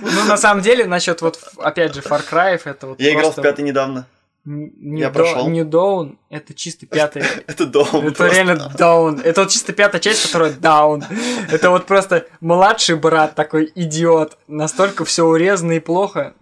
Ну, 0.00 0.24
на 0.24 0.36
самом 0.36 0.62
деле, 0.62 0.86
насчет 0.86 1.22
вот, 1.22 1.38
опять 1.58 1.94
же, 1.94 2.00
Far 2.00 2.22
Cry, 2.28 2.60
это 2.64 2.88
вот 2.88 3.00
Я 3.00 3.14
играл 3.14 3.30
в 3.30 3.40
пятый 3.40 3.62
недавно. 3.62 4.06
Не, 4.44 5.00
Я 5.00 5.10
прошел. 5.10 5.48
не 5.48 5.62
Down, 5.62 6.16
это 6.28 6.52
чисто 6.52 6.84
пятая. 6.84 7.24
Это 7.46 7.64
дом. 7.64 8.06
Это 8.06 8.28
реально 8.28 8.70
даун. 8.76 9.18
Это 9.20 9.42
вот 9.42 9.50
чисто 9.50 9.72
пятая 9.72 10.02
часть, 10.02 10.22
которая 10.26 10.52
даун. 10.52 11.02
Это 11.50 11.70
вот 11.70 11.86
просто 11.86 12.26
младший 12.42 12.96
брат 12.96 13.34
такой 13.34 13.72
идиот. 13.74 14.36
Настолько 14.46 15.06
все 15.06 15.24
урезано 15.24 15.72
и 15.72 15.80
плохо. 15.80 16.34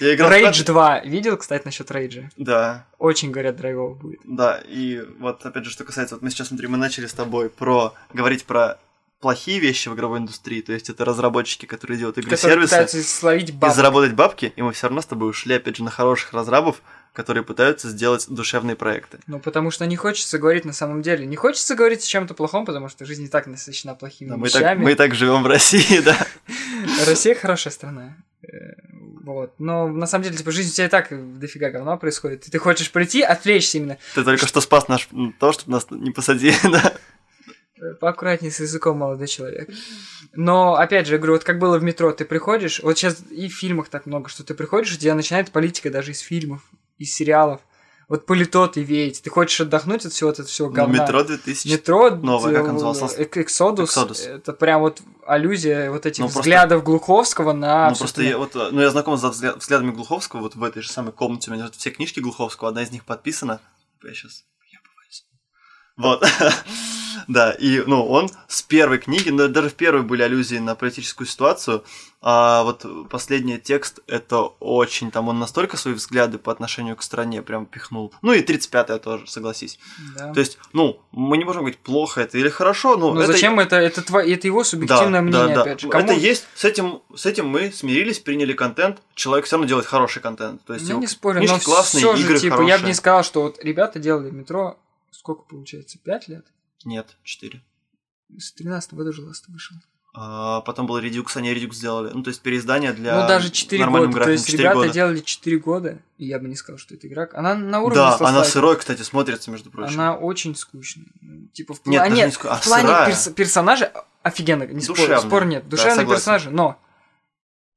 Я 0.00 0.14
играл 0.14 0.30
пятый- 0.30 0.64
2. 0.64 1.00
Видел, 1.00 1.36
кстати, 1.36 1.62
насчет 1.64 1.90
Рейджа? 1.90 2.30
Да, 2.36 2.86
Очень, 2.98 3.30
говорят, 3.30 3.56
драйвово 3.56 3.94
будет. 3.94 4.20
да. 4.24 4.60
И 4.66 5.02
вот 5.18 5.44
опять 5.46 5.64
же, 5.64 5.70
что 5.70 5.84
касается, 5.84 6.14
вот 6.16 6.22
мы 6.22 6.30
сейчас, 6.30 6.48
смотри, 6.48 6.66
мы 6.68 6.76
начали 6.78 7.06
с 7.06 7.12
тобой 7.12 7.50
про 7.50 7.94
говорить 8.12 8.44
про 8.44 8.78
плохие 9.20 9.58
вещи 9.60 9.90
в 9.90 9.94
игровой 9.94 10.18
индустрии, 10.20 10.62
то 10.62 10.72
есть 10.72 10.88
это 10.88 11.04
разработчики, 11.04 11.66
которые 11.66 11.98
делают 11.98 12.16
Которые 12.16 12.36
игры-сервисы, 12.38 12.70
пытаются 12.70 13.02
словить 13.02 13.50
и 13.50 13.52
бабок. 13.52 13.76
заработать 13.76 14.14
бабки, 14.14 14.52
и 14.56 14.62
мы 14.62 14.72
все 14.72 14.86
равно 14.86 15.02
с 15.02 15.06
тобой 15.06 15.28
ушли, 15.28 15.56
опять 15.56 15.76
же, 15.76 15.84
на 15.84 15.90
хороших 15.90 16.32
разрабов, 16.32 16.80
которые 17.12 17.42
пытаются 17.44 17.90
сделать 17.90 18.24
душевные 18.30 18.76
проекты. 18.76 19.18
Ну, 19.26 19.38
потому 19.38 19.70
что 19.70 19.84
не 19.84 19.96
хочется 19.96 20.38
говорить 20.38 20.64
на 20.64 20.72
самом 20.72 21.02
деле. 21.02 21.26
Не 21.26 21.36
хочется 21.36 21.74
говорить 21.74 22.02
о 22.02 22.06
чем-то 22.06 22.32
плохом, 22.32 22.64
потому 22.64 22.88
что 22.88 23.04
жизнь 23.04 23.24
и 23.24 23.28
так 23.28 23.46
насыщена 23.46 23.94
плохими 23.94 24.30
Да, 24.30 24.36
мы, 24.38 24.48
так, 24.48 24.62
вещами. 24.62 24.82
мы 24.84 24.92
и 24.92 24.94
так 24.94 25.14
живем 25.14 25.42
в 25.42 25.46
России, 25.46 25.98
да. 26.04 26.16
Россия 27.06 27.34
хорошая 27.34 27.72
страна. 27.74 28.16
Вот. 29.22 29.54
Но 29.58 29.88
на 29.88 30.06
самом 30.06 30.24
деле, 30.24 30.36
типа, 30.36 30.50
жизнь 30.50 30.70
у 30.70 30.72
тебя 30.72 30.86
и 30.86 30.90
так 30.90 31.38
дофига 31.38 31.70
говна 31.70 31.96
происходит. 31.96 32.46
И 32.46 32.50
ты 32.50 32.58
хочешь 32.58 32.90
прийти, 32.90 33.22
отвлечься 33.22 33.78
именно. 33.78 33.98
Ты 34.14 34.24
только 34.24 34.46
что 34.46 34.60
спас 34.60 34.88
наш 34.88 35.08
то, 35.38 35.52
чтобы 35.52 35.72
нас 35.72 35.86
не 35.90 36.10
посадили, 36.10 36.56
да. 36.64 36.94
Поаккуратнее 38.00 38.50
с 38.50 38.60
языком, 38.60 38.98
молодой 38.98 39.26
человек. 39.26 39.70
Но, 40.34 40.74
опять 40.74 41.06
же, 41.06 41.14
я 41.14 41.18
говорю, 41.18 41.34
вот 41.34 41.44
как 41.44 41.58
было 41.58 41.78
в 41.78 41.82
метро, 41.82 42.12
ты 42.12 42.24
приходишь, 42.24 42.80
вот 42.80 42.98
сейчас 42.98 43.22
и 43.30 43.48
в 43.48 43.54
фильмах 43.54 43.88
так 43.88 44.04
много, 44.04 44.28
что 44.28 44.44
ты 44.44 44.54
приходишь, 44.54 44.94
у 44.94 44.98
тебя 44.98 45.14
начинает 45.14 45.50
политика 45.50 45.90
даже 45.90 46.12
из 46.12 46.20
фильмов, 46.20 46.62
из 46.98 47.14
сериалов. 47.14 47.60
Вот 48.10 48.26
политот 48.26 48.76
и 48.76 48.82
веять. 48.82 49.22
Ты 49.22 49.30
хочешь 49.30 49.60
отдохнуть 49.60 50.04
от 50.04 50.12
всего 50.12 50.30
этого 50.30 50.46
всего 50.48 50.66
Ну, 50.68 50.74
говна. 50.74 51.00
метро 51.04 51.22
2000. 51.22 51.68
Метро, 51.72 52.10
Новое, 52.10 52.52
как 52.54 52.62
оно 52.68 52.80
э, 52.80 52.82
называлось? 52.82 53.16
Эк- 53.16 53.40
Эксодус, 53.40 53.88
Эксодус. 53.90 54.20
это 54.26 54.52
прям 54.52 54.80
вот 54.80 55.00
аллюзия 55.24 55.92
вот 55.92 56.04
этих 56.06 56.18
Ну, 56.18 56.24
просто- 56.26 56.40
взглядов 56.40 56.82
Глуховского 56.82 57.52
на... 57.52 57.90
Ну, 57.90 57.96
просто 57.96 58.22
я, 58.22 58.36
вот, 58.36 58.56
э, 58.56 58.68
ну, 58.72 58.80
я 58.80 58.90
знаком 58.90 59.16
с 59.16 59.22
взгля- 59.22 59.56
взглядами 59.56 59.92
Глуховского, 59.92 60.40
вот 60.40 60.56
в 60.56 60.64
этой 60.64 60.82
же 60.82 60.90
самой 60.90 61.12
комнате, 61.12 61.52
у 61.52 61.54
меня 61.54 61.70
все 61.74 61.90
книжки 61.90 62.18
Глуховского, 62.18 62.70
одна 62.70 62.82
из 62.82 62.90
них 62.90 63.04
подписана. 63.04 63.60
Я 64.02 64.12
сейчас 64.12 64.44
Вот. 65.96 66.24
да, 67.30 67.52
и, 67.52 67.82
ну, 67.86 68.04
он 68.06 68.28
с 68.48 68.60
первой 68.60 68.98
книги, 68.98 69.30
ну, 69.30 69.46
даже 69.46 69.68
в 69.68 69.74
первой 69.74 70.02
были 70.02 70.22
аллюзии 70.22 70.58
на 70.58 70.74
политическую 70.74 71.28
ситуацию, 71.28 71.84
а 72.20 72.64
вот 72.64 72.84
последний 73.08 73.58
текст, 73.58 74.00
это 74.08 74.40
очень, 74.58 75.12
там, 75.12 75.28
он 75.28 75.38
настолько 75.38 75.76
свои 75.76 75.94
взгляды 75.94 76.38
по 76.38 76.50
отношению 76.50 76.96
к 76.96 77.02
стране 77.02 77.40
прям 77.40 77.66
пихнул. 77.66 78.12
Ну, 78.20 78.32
и 78.32 78.42
35-я 78.42 78.98
тоже, 78.98 79.28
согласись. 79.28 79.78
Да. 80.18 80.32
То 80.34 80.40
есть, 80.40 80.58
ну, 80.72 81.00
мы 81.12 81.38
не 81.38 81.44
можем 81.44 81.62
говорить, 81.62 81.78
плохо 81.78 82.20
это 82.22 82.36
или 82.36 82.48
хорошо, 82.48 82.96
ну, 82.96 83.14
Но 83.14 83.22
это... 83.22 83.32
зачем 83.32 83.60
это? 83.60 83.76
Это, 83.76 84.00
тво- 84.00 84.28
это 84.28 84.48
его 84.48 84.64
субъективное 84.64 85.20
мнение, 85.22 85.56
опять 85.56 85.80
же. 85.80 85.88
Кому- 85.88 86.04
Это 86.04 86.12
есть, 86.14 86.46
с 86.56 86.64
этим, 86.64 87.00
с 87.14 87.26
этим 87.26 87.46
мы 87.46 87.70
смирились, 87.70 88.18
приняли 88.18 88.54
контент, 88.54 88.98
человек 89.14 89.46
все 89.46 89.54
равно 89.54 89.68
делает 89.68 89.86
хороший 89.86 90.20
контент. 90.20 90.64
То 90.64 90.74
есть 90.74 90.86
Я 90.86 90.90
его 90.90 91.00
не 91.00 91.06
спорю, 91.06 91.40
но 91.46 91.60
классные, 91.60 92.00
все 92.00 92.16
же, 92.16 92.40
типа, 92.40 92.54
я 92.54 92.56
хорошие. 92.56 92.78
бы 92.78 92.86
не 92.88 92.94
сказал, 92.94 93.22
что 93.22 93.42
вот 93.42 93.64
ребята 93.64 94.00
делали 94.00 94.30
метро, 94.30 94.76
сколько 95.12 95.42
получается, 95.42 95.96
пять 96.02 96.26
лет? 96.26 96.44
Нет, 96.84 97.16
4. 97.22 97.62
С 98.38 98.52
13 98.52 98.94
года 98.94 99.12
же 99.12 99.22
Last 99.22 99.44
вышел. 99.48 99.76
А, 100.12 100.60
потом 100.62 100.86
был 100.86 100.98
Redux, 100.98 101.26
они 101.36 101.52
Redux 101.52 101.72
сделали. 101.74 102.10
Ну, 102.12 102.22
то 102.24 102.28
есть 102.30 102.42
переиздание 102.42 102.92
для 102.92 103.22
ну, 103.22 103.28
даже 103.28 103.50
4 103.50 103.80
нормальным 103.80 104.10
года. 104.10 104.24
То 104.24 104.30
графиком. 104.30 104.32
есть 104.32 104.46
4 104.46 104.62
ребята 104.62 104.78
года. 104.80 104.92
делали 104.92 105.20
4 105.20 105.58
года, 105.58 105.98
и 106.18 106.26
я 106.26 106.38
бы 106.40 106.48
не 106.48 106.56
сказал, 106.56 106.78
что 106.78 106.94
это 106.94 107.06
игра. 107.06 107.28
Она 107.32 107.54
на 107.54 107.80
уровне 107.80 107.94
Да, 107.94 108.16
она 108.18 108.42
сырой, 108.44 108.76
кстати, 108.76 109.02
смотрится, 109.02 109.52
между 109.52 109.70
прочим. 109.70 109.94
Она 109.94 110.16
очень 110.16 110.56
скучная. 110.56 111.06
Типа 111.52 111.74
в, 111.74 111.86
Нет, 111.86 112.02
даже 112.02 112.16
нет, 112.16 112.26
не 112.26 112.32
ску- 112.32 112.48
а 112.48 112.56
в 112.56 112.64
плане 112.64 112.88
перс- 113.06 113.32
персонажа 113.32 113.92
офигенно, 114.22 114.64
не 114.64 114.80
спор, 114.80 114.98
спор 115.20 115.44
нет. 115.44 115.62
Да, 115.64 115.70
Душевные 115.70 115.96
согласен. 115.96 116.18
персонажи, 116.18 116.50
но 116.50 116.80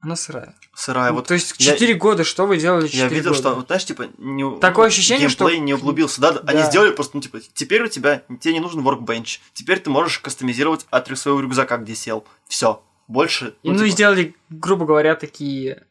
она 0.04 0.16
сырая. 0.16 0.54
Сырая. 0.76 1.10
Ну, 1.10 1.16
вот 1.16 1.28
то 1.28 1.34
есть 1.34 1.56
я- 1.60 1.72
4 1.74 1.94
года, 1.96 2.24
что 2.24 2.46
вы 2.46 2.58
делали 2.58 2.88
4 2.88 3.04
Я 3.04 3.08
видел, 3.10 3.30
года? 3.32 3.40
что, 3.42 3.56
вот, 3.56 3.68
знаешь, 3.68 3.86
типа, 3.86 4.08
не, 4.18 4.60
Такое 4.60 4.88
ощущение, 4.88 5.30
что- 5.30 5.46
геймплей 5.46 5.60
не 5.64 5.74
углубился. 5.74 6.20
Да, 6.22 6.30
они 6.46 6.60
Да. 6.60 6.70
сделали 6.70 6.92
просто, 6.92 7.16
ну, 7.18 7.22
типа, 7.22 7.40
теперь 7.54 7.84
у 7.84 7.88
тебя, 7.88 8.22
тебе 8.42 8.54
не 8.54 8.60
нужен 8.60 8.82
workbench. 8.82 9.40
Теперь 9.54 9.80
ты 9.80 9.90
можешь 9.90 10.20
кастомизировать 10.20 10.86
от 10.90 11.08
своего 11.18 11.40
рюкзака, 11.40 11.78
где 11.78 11.96
сел. 11.96 12.26
Все. 12.48 12.84
Больше. 13.08 13.54
И, 13.64 13.70
ну, 13.70 13.76
и 13.76 13.78
типа, 13.86 13.90
сделали, 13.90 14.36
грубо 14.50 14.86
говоря, 14.86 15.16
такие 15.16 15.84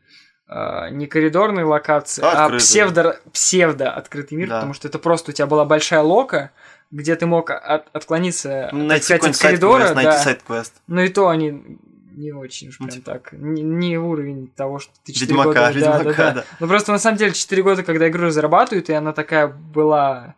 а, 0.55 0.91
не 0.91 1.07
коридорные 1.07 1.65
локации, 1.65 2.23
А 2.23 2.45
а 2.45 2.51
псевдо, 2.59 3.19
псевдо 3.33 3.91
открытый 3.91 4.37
мир, 4.37 4.49
Да. 4.51 4.57
потому 4.57 4.75
что 4.75 4.87
это 4.87 4.99
просто 4.99 5.31
у 5.31 5.35
тебя 5.35 5.47
была 5.47 5.65
большая 5.65 6.03
лока, 6.03 6.51
где 6.91 7.17
ты 7.17 7.25
мог 7.25 7.49
от- 7.51 7.89
отклониться, 7.95 8.69
так 8.71 8.73
найти 8.75 9.05
сказать, 9.05 9.35
от 9.35 9.39
коридора, 9.41 9.85
сайт-квест, 9.85 9.95
найти 9.95 10.11
да. 10.11 10.19
сайт-квест. 10.23 10.75
Но 10.89 11.01
и 11.01 11.09
то 11.09 11.29
они 11.29 11.79
не 12.17 12.33
очень 12.33 12.69
уж 12.69 12.79
Ну, 12.81 12.87
прям 12.87 12.99
типа- 12.99 13.13
так. 13.13 13.33
Не, 13.33 13.63
не 13.63 13.99
уровень 13.99 14.49
того, 14.49 14.79
что 14.79 14.93
ты 15.05 15.13
4 15.13 15.27
Ведьмака, 15.29 15.49
года... 15.49 15.61
да, 15.61 15.71
Ведьмака, 15.71 16.03
да, 16.05 16.13
да. 16.15 16.33
да. 16.35 16.45
Ну 16.61 16.69
просто 16.69 16.93
на 16.93 16.99
самом 16.99 17.19
деле 17.19 17.33
4 17.33 17.63
года, 17.63 17.83
когда 17.83 18.09
игру 18.09 18.25
разрабатывают, 18.27 18.89
и 18.91 18.93
она 18.93 19.13
такая 19.13 19.49
была, 19.49 20.35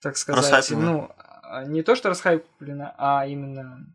так 0.00 0.16
сказать, 0.16 0.42
Расхайплена. 0.44 0.82
ну, 0.90 1.10
а, 1.42 1.64
не 1.64 1.82
то, 1.82 1.94
что 1.96 2.08
расхайплена, 2.10 2.94
а 2.98 3.26
именно, 3.26 3.86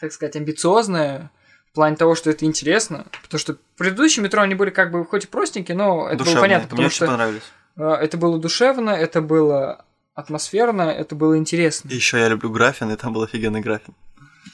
так 0.00 0.12
сказать, 0.12 0.36
амбициозная 0.36 1.30
в 1.70 1.74
плане 1.74 1.96
того, 1.96 2.14
что 2.14 2.30
это 2.30 2.44
интересно. 2.44 3.06
Потому 3.22 3.38
что 3.38 3.56
предыдущие 3.76 4.22
метро, 4.24 4.42
они 4.42 4.54
были 4.54 4.70
как 4.70 4.90
бы 4.90 5.04
хоть 5.04 5.24
и 5.24 5.26
простенькие, 5.28 5.76
но 5.76 6.06
это 6.08 6.16
было 6.16 6.24
Душевные. 6.24 6.40
понятно, 6.40 6.62
Мне 6.64 6.70
потому 6.70 6.86
очень 6.86 6.96
что 6.96 7.06
понравились. 7.06 7.42
а, 7.76 7.94
это 7.96 8.16
было 8.16 8.38
душевно, 8.38 8.90
это 8.90 9.20
было 9.20 9.84
атмосферно, 10.14 10.82
это 10.82 11.14
было 11.14 11.36
интересно. 11.38 11.88
И 11.90 11.94
еще 11.94 12.18
я 12.18 12.28
люблю 12.28 12.50
графин, 12.50 12.90
и 12.90 12.96
там 12.96 13.12
был 13.12 13.22
офигенный 13.22 13.60
графин. 13.60 13.94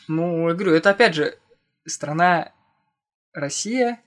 Ну, 0.09 0.49
я 0.49 0.55
говорю, 0.55 0.75
это 0.75 0.91
опять 0.91 1.15
же 1.15 1.39
страна 1.87 2.53
Россия. 3.33 4.01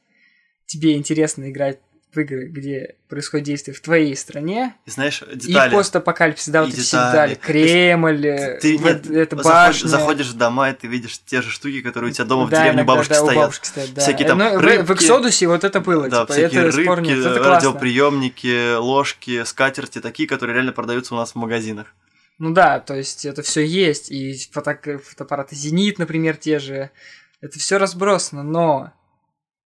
Тебе 0.65 0.95
интересно 0.95 1.49
играть 1.49 1.79
в 2.13 2.19
игры, 2.19 2.47
где 2.47 2.95
происходит 3.09 3.45
действие 3.45 3.75
в 3.75 3.81
твоей 3.81 4.15
стране. 4.15 4.73
И 4.85 4.89
знаешь, 4.91 5.21
И 5.21 5.35
детали. 5.35 5.73
постапокалипсис, 5.73 6.47
да, 6.49 6.61
И 6.61 6.65
вот 6.65 6.73
эти 6.73 6.79
все 6.81 6.97
детали. 6.97 7.29
детали. 7.35 7.45
Кремль, 7.51 8.25
э, 8.27 8.59
Ты, 8.61 8.77
вот 8.77 9.05
нет, 9.09 9.33
заход- 9.33 9.43
башня. 9.43 9.87
заходишь 9.87 10.27
в 10.27 10.37
дома, 10.37 10.69
и 10.69 10.73
ты 10.73 10.87
видишь 10.87 11.19
те 11.25 11.41
же 11.41 11.51
штуки, 11.51 11.81
которые 11.81 12.11
у 12.11 12.13
тебя 12.13 12.25
дома 12.25 12.45
в 12.45 12.49
Да, 12.49 12.57
деревне 12.61 12.77
иногда, 12.79 12.93
бабушки 12.93 13.09
да, 13.09 13.15
стоят. 13.19 13.35
бабушки 13.35 13.65
стоят, 13.67 13.93
да. 13.93 14.01
Всякие 14.01 14.27
там 14.27 14.37
Ну, 14.39 14.49
в- 14.49 14.53
в, 14.57 14.61
рыбки. 14.61 14.93
Эксодусе 14.93 15.47
вот 15.47 15.63
это 15.63 15.79
было, 15.81 16.09
Да, 16.09 16.21
типа, 16.21 16.33
всякие 16.33 16.61
это 16.61 16.71
спор 16.81 16.97
рыбки, 16.97 17.09
нет, 17.09 17.19
это 17.19 17.29
классно. 17.39 17.53
радиоприемники, 17.55 18.75
ложки, 18.77 19.43
скатерти, 19.43 19.99
такие, 20.01 20.27
которые 20.27 20.53
реально 20.55 20.71
продаются 20.71 21.13
у 21.13 21.17
нас 21.17 21.33
в 21.33 21.35
магазинах. 21.35 21.93
Ну 22.39 22.51
да, 22.53 22.79
то 22.79 22.95
есть 22.95 23.25
это 23.25 23.41
все 23.41 23.65
есть, 23.65 24.11
и 24.11 24.33
фото- 24.51 24.99
фотоаппараты 25.03 25.55
Зенит, 25.55 25.99
например, 25.99 26.37
те 26.37 26.59
же. 26.59 26.89
Это 27.39 27.59
все 27.59 27.77
разбросано, 27.77 28.43
но, 28.43 28.93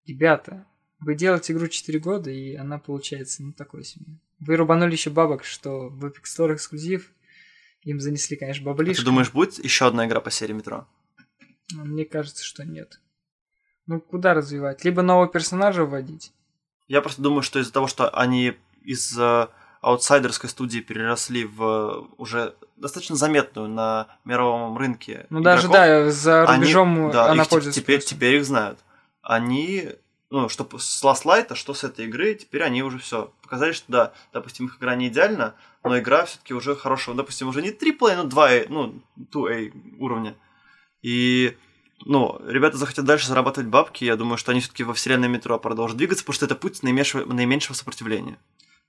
ребята, 0.06 0.66
вы 1.00 1.14
делаете 1.14 1.52
игру 1.52 1.68
4 1.68 1.98
года, 1.98 2.30
и 2.30 2.54
она 2.54 2.78
получается, 2.78 3.42
ну, 3.42 3.52
такой 3.52 3.84
себе. 3.84 4.06
Вы 4.40 4.56
рубанули 4.56 4.92
еще 4.92 5.10
бабок, 5.10 5.44
что 5.44 5.88
в 5.88 6.04
Epic 6.04 6.24
Store 6.24 6.54
эксклюзив, 6.54 7.12
им 7.82 8.00
занесли, 8.00 8.36
конечно, 8.36 8.62
А 8.70 8.74
баблишко. 8.74 9.02
ты 9.02 9.06
думаешь, 9.06 9.32
будет 9.32 9.62
еще 9.62 9.86
одна 9.86 10.06
игра 10.06 10.20
по 10.20 10.30
серии 10.30 10.52
метро? 10.52 10.86
Но 11.72 11.84
Мне 11.84 12.04
кажется, 12.04 12.44
что 12.44 12.64
нет. 12.64 13.00
Ну, 13.86 14.00
куда 14.00 14.34
развивать? 14.34 14.84
Либо 14.84 15.02
нового 15.02 15.28
персонажа 15.28 15.84
вводить. 15.84 16.32
Я 16.88 17.00
просто 17.02 17.22
думаю, 17.22 17.42
что 17.42 17.58
из-за 17.58 17.72
того, 17.72 17.86
что 17.86 18.08
они 18.10 18.54
из 18.82 19.18
э, 19.18 19.48
аутсайдерской 19.80 20.48
студии 20.50 20.80
переросли 20.80 21.44
в 21.44 21.62
э, 21.62 22.14
уже 22.18 22.54
достаточно 22.76 23.16
заметную 23.16 23.68
на 23.68 24.08
мировом 24.24 24.76
рынке. 24.76 25.26
Ну, 25.30 25.40
даже, 25.40 25.68
игроков, 25.68 25.76
да, 25.86 26.10
за 26.10 26.44
они- 26.44 26.62
рубежом 26.62 27.10
да, 27.10 27.30
она 27.30 27.42
их 27.42 27.48
пользуется. 27.48 27.80
теперь, 27.80 28.00
спросом. 28.00 28.16
теперь 28.16 28.34
их 28.36 28.44
знают. 28.44 28.78
Они, 29.22 29.90
ну, 30.30 30.48
что 30.48 30.68
с 30.78 31.02
Last 31.04 31.24
Light, 31.24 31.46
а 31.50 31.54
что 31.54 31.74
с 31.74 31.84
этой 31.84 32.06
игры, 32.06 32.34
теперь 32.34 32.62
они 32.62 32.82
уже 32.82 32.98
все 32.98 33.32
показали, 33.42 33.72
что 33.72 33.84
да, 33.88 34.12
допустим, 34.32 34.66
их 34.66 34.78
игра 34.78 34.94
не 34.96 35.08
идеальна, 35.08 35.54
но 35.82 35.98
игра 35.98 36.24
все-таки 36.24 36.54
уже 36.54 36.74
хорошего, 36.74 37.16
допустим, 37.16 37.48
уже 37.48 37.62
не 37.62 37.70
3A, 37.70 38.16
но 38.16 38.24
2A, 38.24 38.66
ну, 38.68 38.94
2A 39.32 39.72
уровня. 39.98 40.34
И 41.02 41.56
ну, 42.04 42.40
ребята 42.46 42.76
захотят 42.76 43.04
дальше 43.04 43.28
зарабатывать 43.28 43.68
бабки, 43.68 44.04
я 44.04 44.16
думаю, 44.16 44.36
что 44.36 44.50
они 44.50 44.60
все-таки 44.60 44.84
во 44.84 44.94
вселенной 44.94 45.28
метро 45.28 45.58
продолжат 45.58 45.96
двигаться, 45.96 46.24
потому 46.24 46.34
что 46.34 46.46
это 46.46 46.54
путь 46.54 46.82
наименьшего, 46.82 47.24
наименьшего 47.32 47.74
сопротивления. 47.74 48.36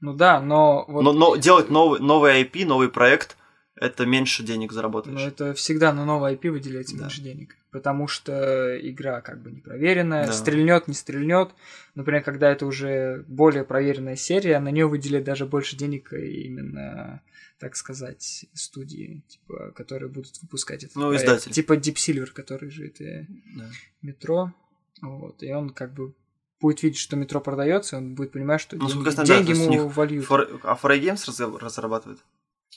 Ну 0.01 0.13
да, 0.13 0.41
но... 0.41 0.85
Вот 0.87 1.01
но, 1.03 1.13
но 1.13 1.35
делать 1.35 1.69
новый, 1.69 1.99
новый 1.99 2.43
IP, 2.43 2.65
новый 2.65 2.89
проект, 2.89 3.37
это 3.75 4.05
меньше 4.05 4.43
денег 4.43 4.71
Но 4.71 4.75
заработаешь. 4.75 5.21
это 5.21 5.53
всегда 5.53 5.91
на 5.93 6.05
новое 6.05 6.33
IP 6.35 6.49
выделяется 6.49 6.95
Да. 6.95 7.03
меньше 7.03 7.21
денег. 7.21 7.55
Потому 7.71 8.07
что 8.07 8.77
игра 8.81 9.19
как 9.21 9.41
бы 9.41 9.51
непроверенная, 9.51 10.27
Да. 10.27 10.33
стрельнет, 10.33 10.87
не 10.87 10.93
стрельнет. 10.93 11.49
Например, 11.93 12.23
когда 12.23 12.49
это 12.51 12.65
уже 12.65 13.25
более 13.27 13.65
проверенная 13.65 14.15
серия, 14.15 14.59
на 14.59 14.69
нее 14.69 14.87
выделят 14.87 15.23
даже 15.25 15.45
больше 15.45 15.75
денег 15.75 16.13
именно, 16.13 17.21
так 17.59 17.75
сказать, 17.75 18.45
студии, 18.53 19.23
типа, 19.27 19.71
которые 19.75 20.09
будут 20.09 20.41
выпускать 20.41 20.83
этот 20.83 20.95
Ну, 20.95 21.07
проект. 21.09 21.23
издатель. 21.23 21.51
Типа 21.51 21.73
Deep 21.73 21.95
Silver, 21.95 22.27
который 22.27 22.69
же 22.69 22.87
это 22.87 23.25
Да. 23.57 23.69
метро. 24.01 24.53
Вот, 25.01 25.43
и 25.43 25.51
он 25.51 25.71
как 25.71 25.93
бы 25.93 26.13
будет 26.61 26.81
видеть, 26.81 26.99
что 26.99 27.17
метро 27.17 27.41
продается, 27.41 27.97
он 27.97 28.15
будет 28.15 28.31
понимать, 28.31 28.61
что 28.61 28.77
Ну, 28.77 28.87
деньги, 28.87 29.25
деньги 29.25 29.49
есть 29.49 29.61
ему 29.63 29.71
них 29.71 29.95
вольют. 29.95 30.25
For- 30.25 30.61
а 30.63 30.75
4A 30.75 30.99
Games 31.01 31.27
разра- 31.27 31.59
разрабатывает? 31.59 32.19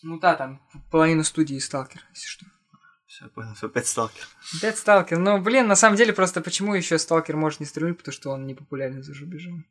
Ну 0.03 0.18
да, 0.18 0.34
там 0.34 0.61
половина 0.90 1.24
студии 1.24 1.59
Сталкер, 1.59 2.05
если 2.14 2.26
что. 2.26 2.46
Все, 3.07 3.26
понял, 3.28 3.55
опять 3.61 3.86
сталкер. 3.86 4.22
Dead 4.62 4.74
Stalker. 4.74 5.16
Ну, 5.16 5.40
блин, 5.40 5.66
на 5.66 5.76
самом 5.76 5.96
деле, 5.96 6.12
просто 6.12 6.40
почему 6.40 6.74
еще 6.74 6.99
Сталкер 6.99 7.36
может 7.36 7.59
не 7.59 7.66
стрельнуть, 7.66 7.99
потому 7.99 8.12
что 8.12 8.30
он 8.30 8.46
не 8.46 8.55
популярен 8.55 9.03
за 9.03 9.14
рубежом. 9.14 9.64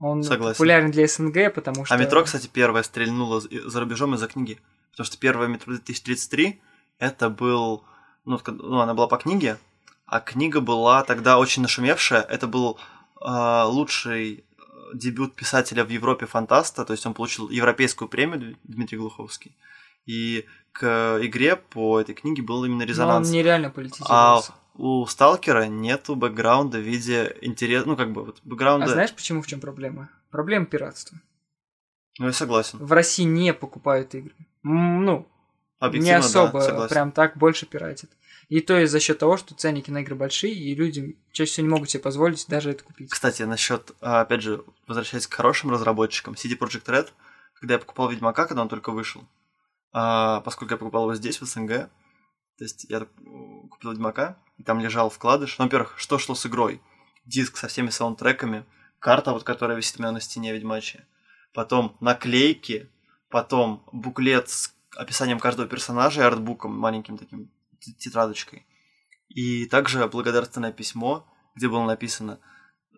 Он 0.00 0.22
Согласен. 0.22 0.54
популярен 0.56 0.90
для 0.90 1.06
СНГ, 1.06 1.54
потому 1.54 1.84
что... 1.84 1.94
А 1.94 1.98
метро, 1.98 2.24
кстати, 2.24 2.48
первое 2.52 2.82
стрельнуло 2.82 3.40
за- 3.40 3.80
рубежом 3.80 4.14
из-за 4.14 4.26
книги. 4.26 4.58
Потому 4.90 5.06
что 5.06 5.18
первое 5.18 5.46
метро 5.46 5.72
2033 5.72 6.60
это 6.98 7.30
был. 7.30 7.84
Ну, 8.24 8.40
ну, 8.46 8.80
она 8.80 8.94
была 8.94 9.06
по 9.06 9.16
книге, 9.16 9.58
а 10.06 10.20
книга 10.20 10.60
была 10.60 11.04
тогда 11.04 11.38
очень 11.38 11.62
нашумевшая. 11.62 12.22
Это 12.22 12.46
был 12.46 12.78
а, 13.20 13.64
лучший 13.66 14.38
э, 14.38 14.49
дебют 14.94 15.34
писателя 15.34 15.84
в 15.84 15.88
Европе 15.90 16.26
фантаста, 16.26 16.84
то 16.84 16.92
есть 16.92 17.06
он 17.06 17.14
получил 17.14 17.48
европейскую 17.50 18.08
премию 18.08 18.56
Дмитрий 18.64 18.98
Глуховский. 18.98 19.56
И 20.06 20.46
к 20.72 21.18
игре 21.22 21.56
по 21.56 22.00
этой 22.00 22.14
книге 22.14 22.42
был 22.42 22.64
именно 22.64 22.78
Но 22.78 22.82
он 22.84 22.88
резонанс. 22.88 23.30
нереально 23.30 23.68
А 23.68 23.70
политизировался. 23.70 24.52
у 24.74 25.06
Сталкера 25.06 25.66
нету 25.66 26.16
бэкграунда 26.16 26.78
в 26.78 26.82
виде 26.82 27.36
интерес, 27.42 27.84
ну 27.86 27.96
как 27.96 28.12
бы 28.12 28.24
вот 28.24 28.38
А, 28.38 28.48
бэкграунда. 28.48 28.88
знаешь, 28.88 29.12
почему 29.14 29.42
в 29.42 29.46
чем 29.46 29.60
проблема? 29.60 30.08
Проблема 30.30 30.66
пиратства. 30.66 31.18
Ну 32.18 32.26
я 32.26 32.32
согласен. 32.32 32.78
В 32.78 32.92
России 32.92 33.24
не 33.24 33.52
покупают 33.54 34.14
игры. 34.14 34.34
Ну, 34.62 35.18
не 35.20 35.26
Объективно, 35.86 36.20
да, 36.20 36.26
особо 36.26 36.60
согласен. 36.60 36.88
прям 36.94 37.12
так 37.12 37.36
больше 37.36 37.66
пиратят. 37.66 38.10
И 38.50 38.60
то 38.60 38.76
есть 38.76 38.90
за 38.90 38.98
счет 38.98 39.16
того, 39.16 39.36
что 39.36 39.54
ценники 39.54 39.92
на 39.92 39.98
игры 39.98 40.16
большие, 40.16 40.52
и 40.52 40.74
люди 40.74 41.16
чаще 41.30 41.52
всего 41.52 41.66
не 41.68 41.72
могут 41.72 41.88
себе 41.88 42.02
позволить 42.02 42.46
даже 42.48 42.72
это 42.72 42.82
купить. 42.82 43.08
Кстати, 43.08 43.44
насчет, 43.44 43.92
а, 44.00 44.22
опять 44.22 44.42
же, 44.42 44.64
возвращаясь 44.88 45.28
к 45.28 45.34
хорошим 45.34 45.70
разработчикам, 45.70 46.34
CD 46.34 46.58
Projekt 46.58 46.86
Red, 46.86 47.10
когда 47.54 47.74
я 47.74 47.78
покупал 47.78 48.08
Ведьмака, 48.08 48.46
когда 48.46 48.62
он 48.62 48.68
только 48.68 48.90
вышел, 48.90 49.22
а, 49.92 50.40
поскольку 50.40 50.74
я 50.74 50.78
покупал 50.78 51.04
его 51.04 51.14
здесь, 51.14 51.40
в 51.40 51.44
СНГ, 51.46 51.68
то 52.58 52.64
есть 52.64 52.86
я 52.88 53.06
купил 53.70 53.92
Ведьмака, 53.92 54.36
и 54.58 54.64
там 54.64 54.80
лежал 54.80 55.10
вкладыш. 55.10 55.56
Ну, 55.58 55.66
во-первых, 55.66 55.94
что 55.96 56.18
шло 56.18 56.34
с 56.34 56.44
игрой? 56.44 56.82
Диск 57.24 57.56
со 57.56 57.68
всеми 57.68 57.90
саундтреками, 57.90 58.64
карта, 58.98 59.32
вот 59.32 59.44
которая 59.44 59.76
висит 59.76 60.00
у 60.00 60.02
меня 60.02 60.10
на 60.10 60.20
стене 60.20 60.52
Ведьмачья, 60.52 61.06
потом 61.54 61.96
наклейки, 62.00 62.90
потом 63.28 63.84
буклет 63.92 64.48
с 64.48 64.74
описанием 64.96 65.38
каждого 65.38 65.68
персонажа 65.68 66.22
и 66.22 66.24
артбуком, 66.24 66.76
маленьким 66.76 67.16
таким 67.16 67.48
тетрадочкой. 67.80 68.66
И 69.28 69.66
также 69.66 70.06
благодарственное 70.08 70.72
письмо, 70.72 71.26
где 71.54 71.68
было 71.68 71.84
написано 71.84 72.40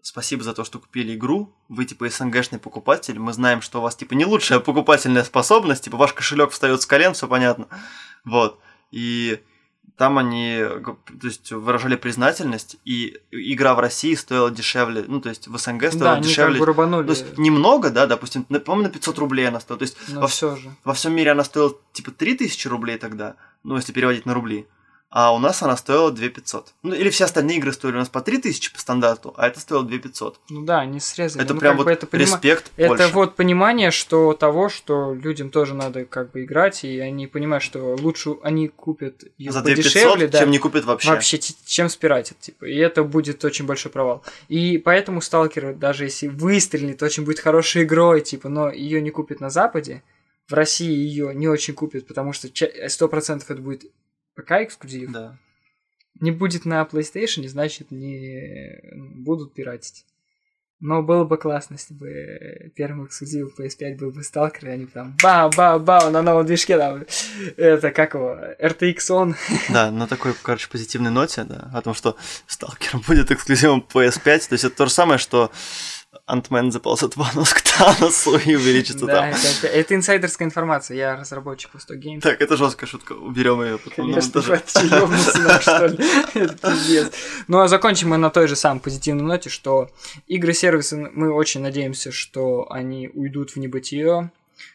«Спасибо 0.03 0.43
за 0.43 0.55
то, 0.55 0.65
что 0.65 0.79
купили 0.81 1.15
игру. 1.15 1.55
Вы, 1.69 1.85
типа, 1.85 2.09
СНГшный 2.09 2.59
покупатель. 2.59 3.19
Мы 3.19 3.33
знаем, 3.33 3.63
что 3.63 3.79
у 3.79 3.83
вас, 3.83 3.95
типа, 3.95 4.15
не 4.15 4.25
лучшая 4.25 4.59
покупательная 4.61 5.25
способность. 5.25 5.85
Типа, 5.85 5.97
ваш 5.97 6.13
кошелек 6.13 6.51
встает 6.51 6.83
с 6.83 6.87
колен, 6.87 7.15
все 7.15 7.29
понятно». 7.29 7.69
Вот. 8.25 8.61
И 8.91 9.43
там 9.97 10.19
они 10.19 10.59
то 11.21 11.27
есть, 11.27 11.53
выражали 11.53 11.97
признательность, 11.97 12.77
и 12.85 13.19
игра 13.31 13.75
в 13.75 13.81
России 13.81 14.15
стоила 14.15 14.51
дешевле, 14.51 15.05
ну, 15.07 15.21
то 15.21 15.29
есть 15.29 15.49
в 15.49 15.57
СНГ 15.57 15.81
Да, 15.83 15.91
стоила 15.91 16.13
они 16.15 16.23
дешевле. 16.25 16.53
как 16.55 16.61
бы 16.61 16.67
рубанули, 16.67 17.05
То 17.07 17.11
есть 17.13 17.39
немного, 17.39 17.91
да, 17.91 18.07
допустим, 18.07 18.47
на- 18.49 18.61
по-моему, 18.61 18.89
на 18.89 18.93
500 18.93 19.19
рублей 19.19 19.49
она 19.49 19.61
стоила. 19.61 19.79
То 19.79 19.85
есть 19.85 19.97
но 20.09 20.21
во, 20.23 20.27
все 20.27 20.57
же. 20.57 20.71
во 20.85 20.95
всем 20.95 21.15
мире 21.15 21.33
она 21.33 21.45
стоила 21.45 21.75
типа 21.93 22.11
3000 22.11 22.67
рублей 22.69 22.99
тогда, 22.99 23.37
ну, 23.65 23.77
если 23.77 23.93
переводить 23.93 24.27
на 24.27 24.35
рубли. 24.35 24.67
А 25.15 25.35
у 25.35 25.39
нас 25.39 25.63
она 25.63 25.77
стоила 25.77 26.11
2500. 26.11 26.73
Ну, 26.83 26.95
или 26.95 27.11
все 27.11 27.25
остальные 27.27 27.59
игры 27.59 27.75
стоили 27.75 27.97
у 27.97 27.99
нас 27.99 28.09
по 28.09 28.23
3000 28.23 28.73
по 28.73 28.81
стандарту, 28.81 29.35
а 29.37 29.47
это 29.47 29.61
стоило 29.61 29.85
2500. 29.85 30.41
Ну 30.49 30.63
да, 30.65 30.81
они 30.81 31.01
срезали. 31.01 31.45
Это 31.45 31.53
Ну, 31.53 31.61
прям 31.61 31.77
вот 31.77 31.85
бы 31.85 31.93
это 31.93 32.07
понима- 32.07 32.21
респект 32.23 32.71
Это 32.79 32.89
Польше. 32.89 33.09
вот 33.13 33.37
понимание, 33.37 33.91
что 33.91 34.33
того, 34.33 34.71
что 34.71 35.13
людям 35.13 35.51
тоже 35.51 35.75
надо 35.75 36.07
как 36.07 36.31
бы 36.33 36.45
играть, 36.45 36.83
и 36.85 36.99
они 36.99 37.27
понимают, 37.27 37.63
что 37.63 37.95
лучше 38.01 38.37
они 38.43 38.69
купят 38.69 39.23
её 39.37 39.53
За 39.53 39.61
подешевле, 39.61 40.29
2500, 40.29 40.31
да, 40.31 40.39
чем 40.41 40.51
не 40.51 40.59
купят 40.59 40.85
вообще. 40.87 41.11
вообще, 41.11 41.39
чем 41.39 41.91
спиратят, 41.91 42.41
типа. 42.41 42.65
И 42.65 42.77
это 42.79 43.05
будет 43.05 43.45
очень 43.45 43.67
большой 43.67 43.93
провал. 43.93 44.25
И 44.49 44.79
поэтому 44.79 45.21
Сталкер, 45.21 45.75
даже 45.75 46.05
если 46.05 46.29
выстрелит, 46.29 47.03
очень 47.03 47.25
будет 47.27 47.39
хорошей 47.39 47.83
игрой, 47.83 48.23
типа, 48.23 48.49
но 48.49 48.71
ее 48.71 49.03
не 49.03 49.11
купят 49.11 49.41
на 49.41 49.51
Западе, 49.51 50.03
в 50.49 50.55
России 50.55 50.91
ее 50.91 51.35
не 51.35 51.49
очень 51.49 51.75
купят, 51.75 52.07
потому 52.07 52.33
что 52.33 52.49
ча- 52.51 52.89
100% 52.89 53.45
это 53.51 53.61
будет 53.61 53.85
ПК 54.35 54.53
эксклюзив. 54.63 55.11
Да. 55.13 55.39
Не 56.21 56.31
будет 56.31 56.65
на 56.65 56.83
PlayStation, 56.83 57.47
значит, 57.49 57.91
не 57.91 58.81
будут 59.15 59.55
пиратить. 59.55 60.05
Но 60.85 61.01
было 61.01 61.23
бы 61.23 61.39
классно, 61.39 61.75
если 61.75 61.95
бы 61.95 62.73
первым 62.75 63.07
эксклюзивом 63.07 63.53
PS5 63.57 63.99
был 63.99 64.11
бы 64.11 64.25
Сталкер, 64.25 64.69
и 64.69 64.73
они 64.73 64.87
там 64.87 65.17
бау-бау-бау 65.23 66.11
на 66.11 66.23
новом 66.23 66.45
движке 66.45 66.77
там, 66.77 67.05
это 67.57 67.93
как 67.93 68.15
его, 68.15 68.37
RTX 68.61 68.97
on. 69.11 69.37
Да, 69.73 69.93
на 69.93 70.09
такой, 70.09 70.35
короче, 70.43 70.69
позитивной 70.69 71.13
ноте, 71.13 71.45
да, 71.45 71.71
о 71.73 71.83
том, 71.83 71.95
что 71.95 72.17
Сталкер 72.49 72.99
будет 73.07 73.31
эксклюзивом 73.31 73.87
PS5, 73.95 74.49
то 74.49 74.55
есть 74.55 74.65
это 74.65 74.75
то 74.75 74.87
же 74.87 74.93
самое, 74.93 75.19
что 75.19 75.53
Антмен 76.27 76.71
заползет 76.71 77.17
в 77.17 77.23
анус 77.23 77.53
к 77.55 77.63
Таносу 77.63 78.37
и 78.37 78.55
увеличится 78.55 79.07
Да, 79.07 79.15
там. 79.15 79.31
это, 79.31 79.39
это- 79.49 79.67
это 79.67 79.95
инсайдерская 79.95 80.47
информация, 80.47 80.97
я 80.97 81.17
разработчик 81.17 81.73
Восток 81.75 81.97
Games. 81.97 82.21
Так, 82.21 82.41
это 82.43 82.57
жесткая 82.57 82.87
шутка, 82.89 83.13
уберем 83.13 83.63
ее 83.63 83.79
потом 83.79 84.07
Конечно, 84.07 84.43
нах, 84.43 85.63
что 85.63 85.87
ли? 85.87 85.99
Это 86.35 86.71
пиздец. 86.71 87.13
Ну, 87.49 87.61
а 87.61 87.69
закончим 87.69 88.11
мы 88.11 88.19
на 88.19 88.31
той 88.31 88.47
же 88.47 88.57
самой 88.57 88.81
позитивной 88.81 89.25
ноте, 89.25 89.49
что 89.49 89.91
игры-сервисы, 90.27 90.97
мы 91.15 91.33
очень 91.33 91.63
надеемся, 91.63 92.13
что 92.13 92.71
они 92.71 93.09
уйдут 93.09 93.51
в 93.53 93.57
небытие, 93.57 94.31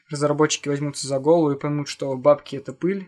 разработчики 0.10 0.70
возьмутся 0.70 1.08
за 1.08 1.20
голову 1.20 1.52
и 1.52 1.60
поймут, 1.60 1.88
что 1.88 2.16
бабки— 2.18 2.56
это 2.58 2.74
пыль, 2.74 3.08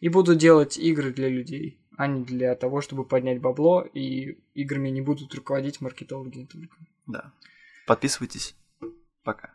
и 0.00 0.08
будут 0.10 0.36
делать 0.38 0.76
игры 0.76 1.10
для 1.10 1.28
людей, 1.28 1.78
а 1.96 2.06
не 2.06 2.22
для 2.22 2.54
того, 2.54 2.82
чтобы 2.82 3.04
поднять 3.04 3.40
бабло, 3.40 3.80
и 3.80 4.36
играми 4.54 4.90
не 4.90 5.00
будут 5.00 5.34
руководить 5.34 5.80
маркетологи 5.80 6.46
только. 6.52 6.76
Да. 7.06 7.32
Подписывайтесь. 7.86 8.56
Пока. 9.22 9.50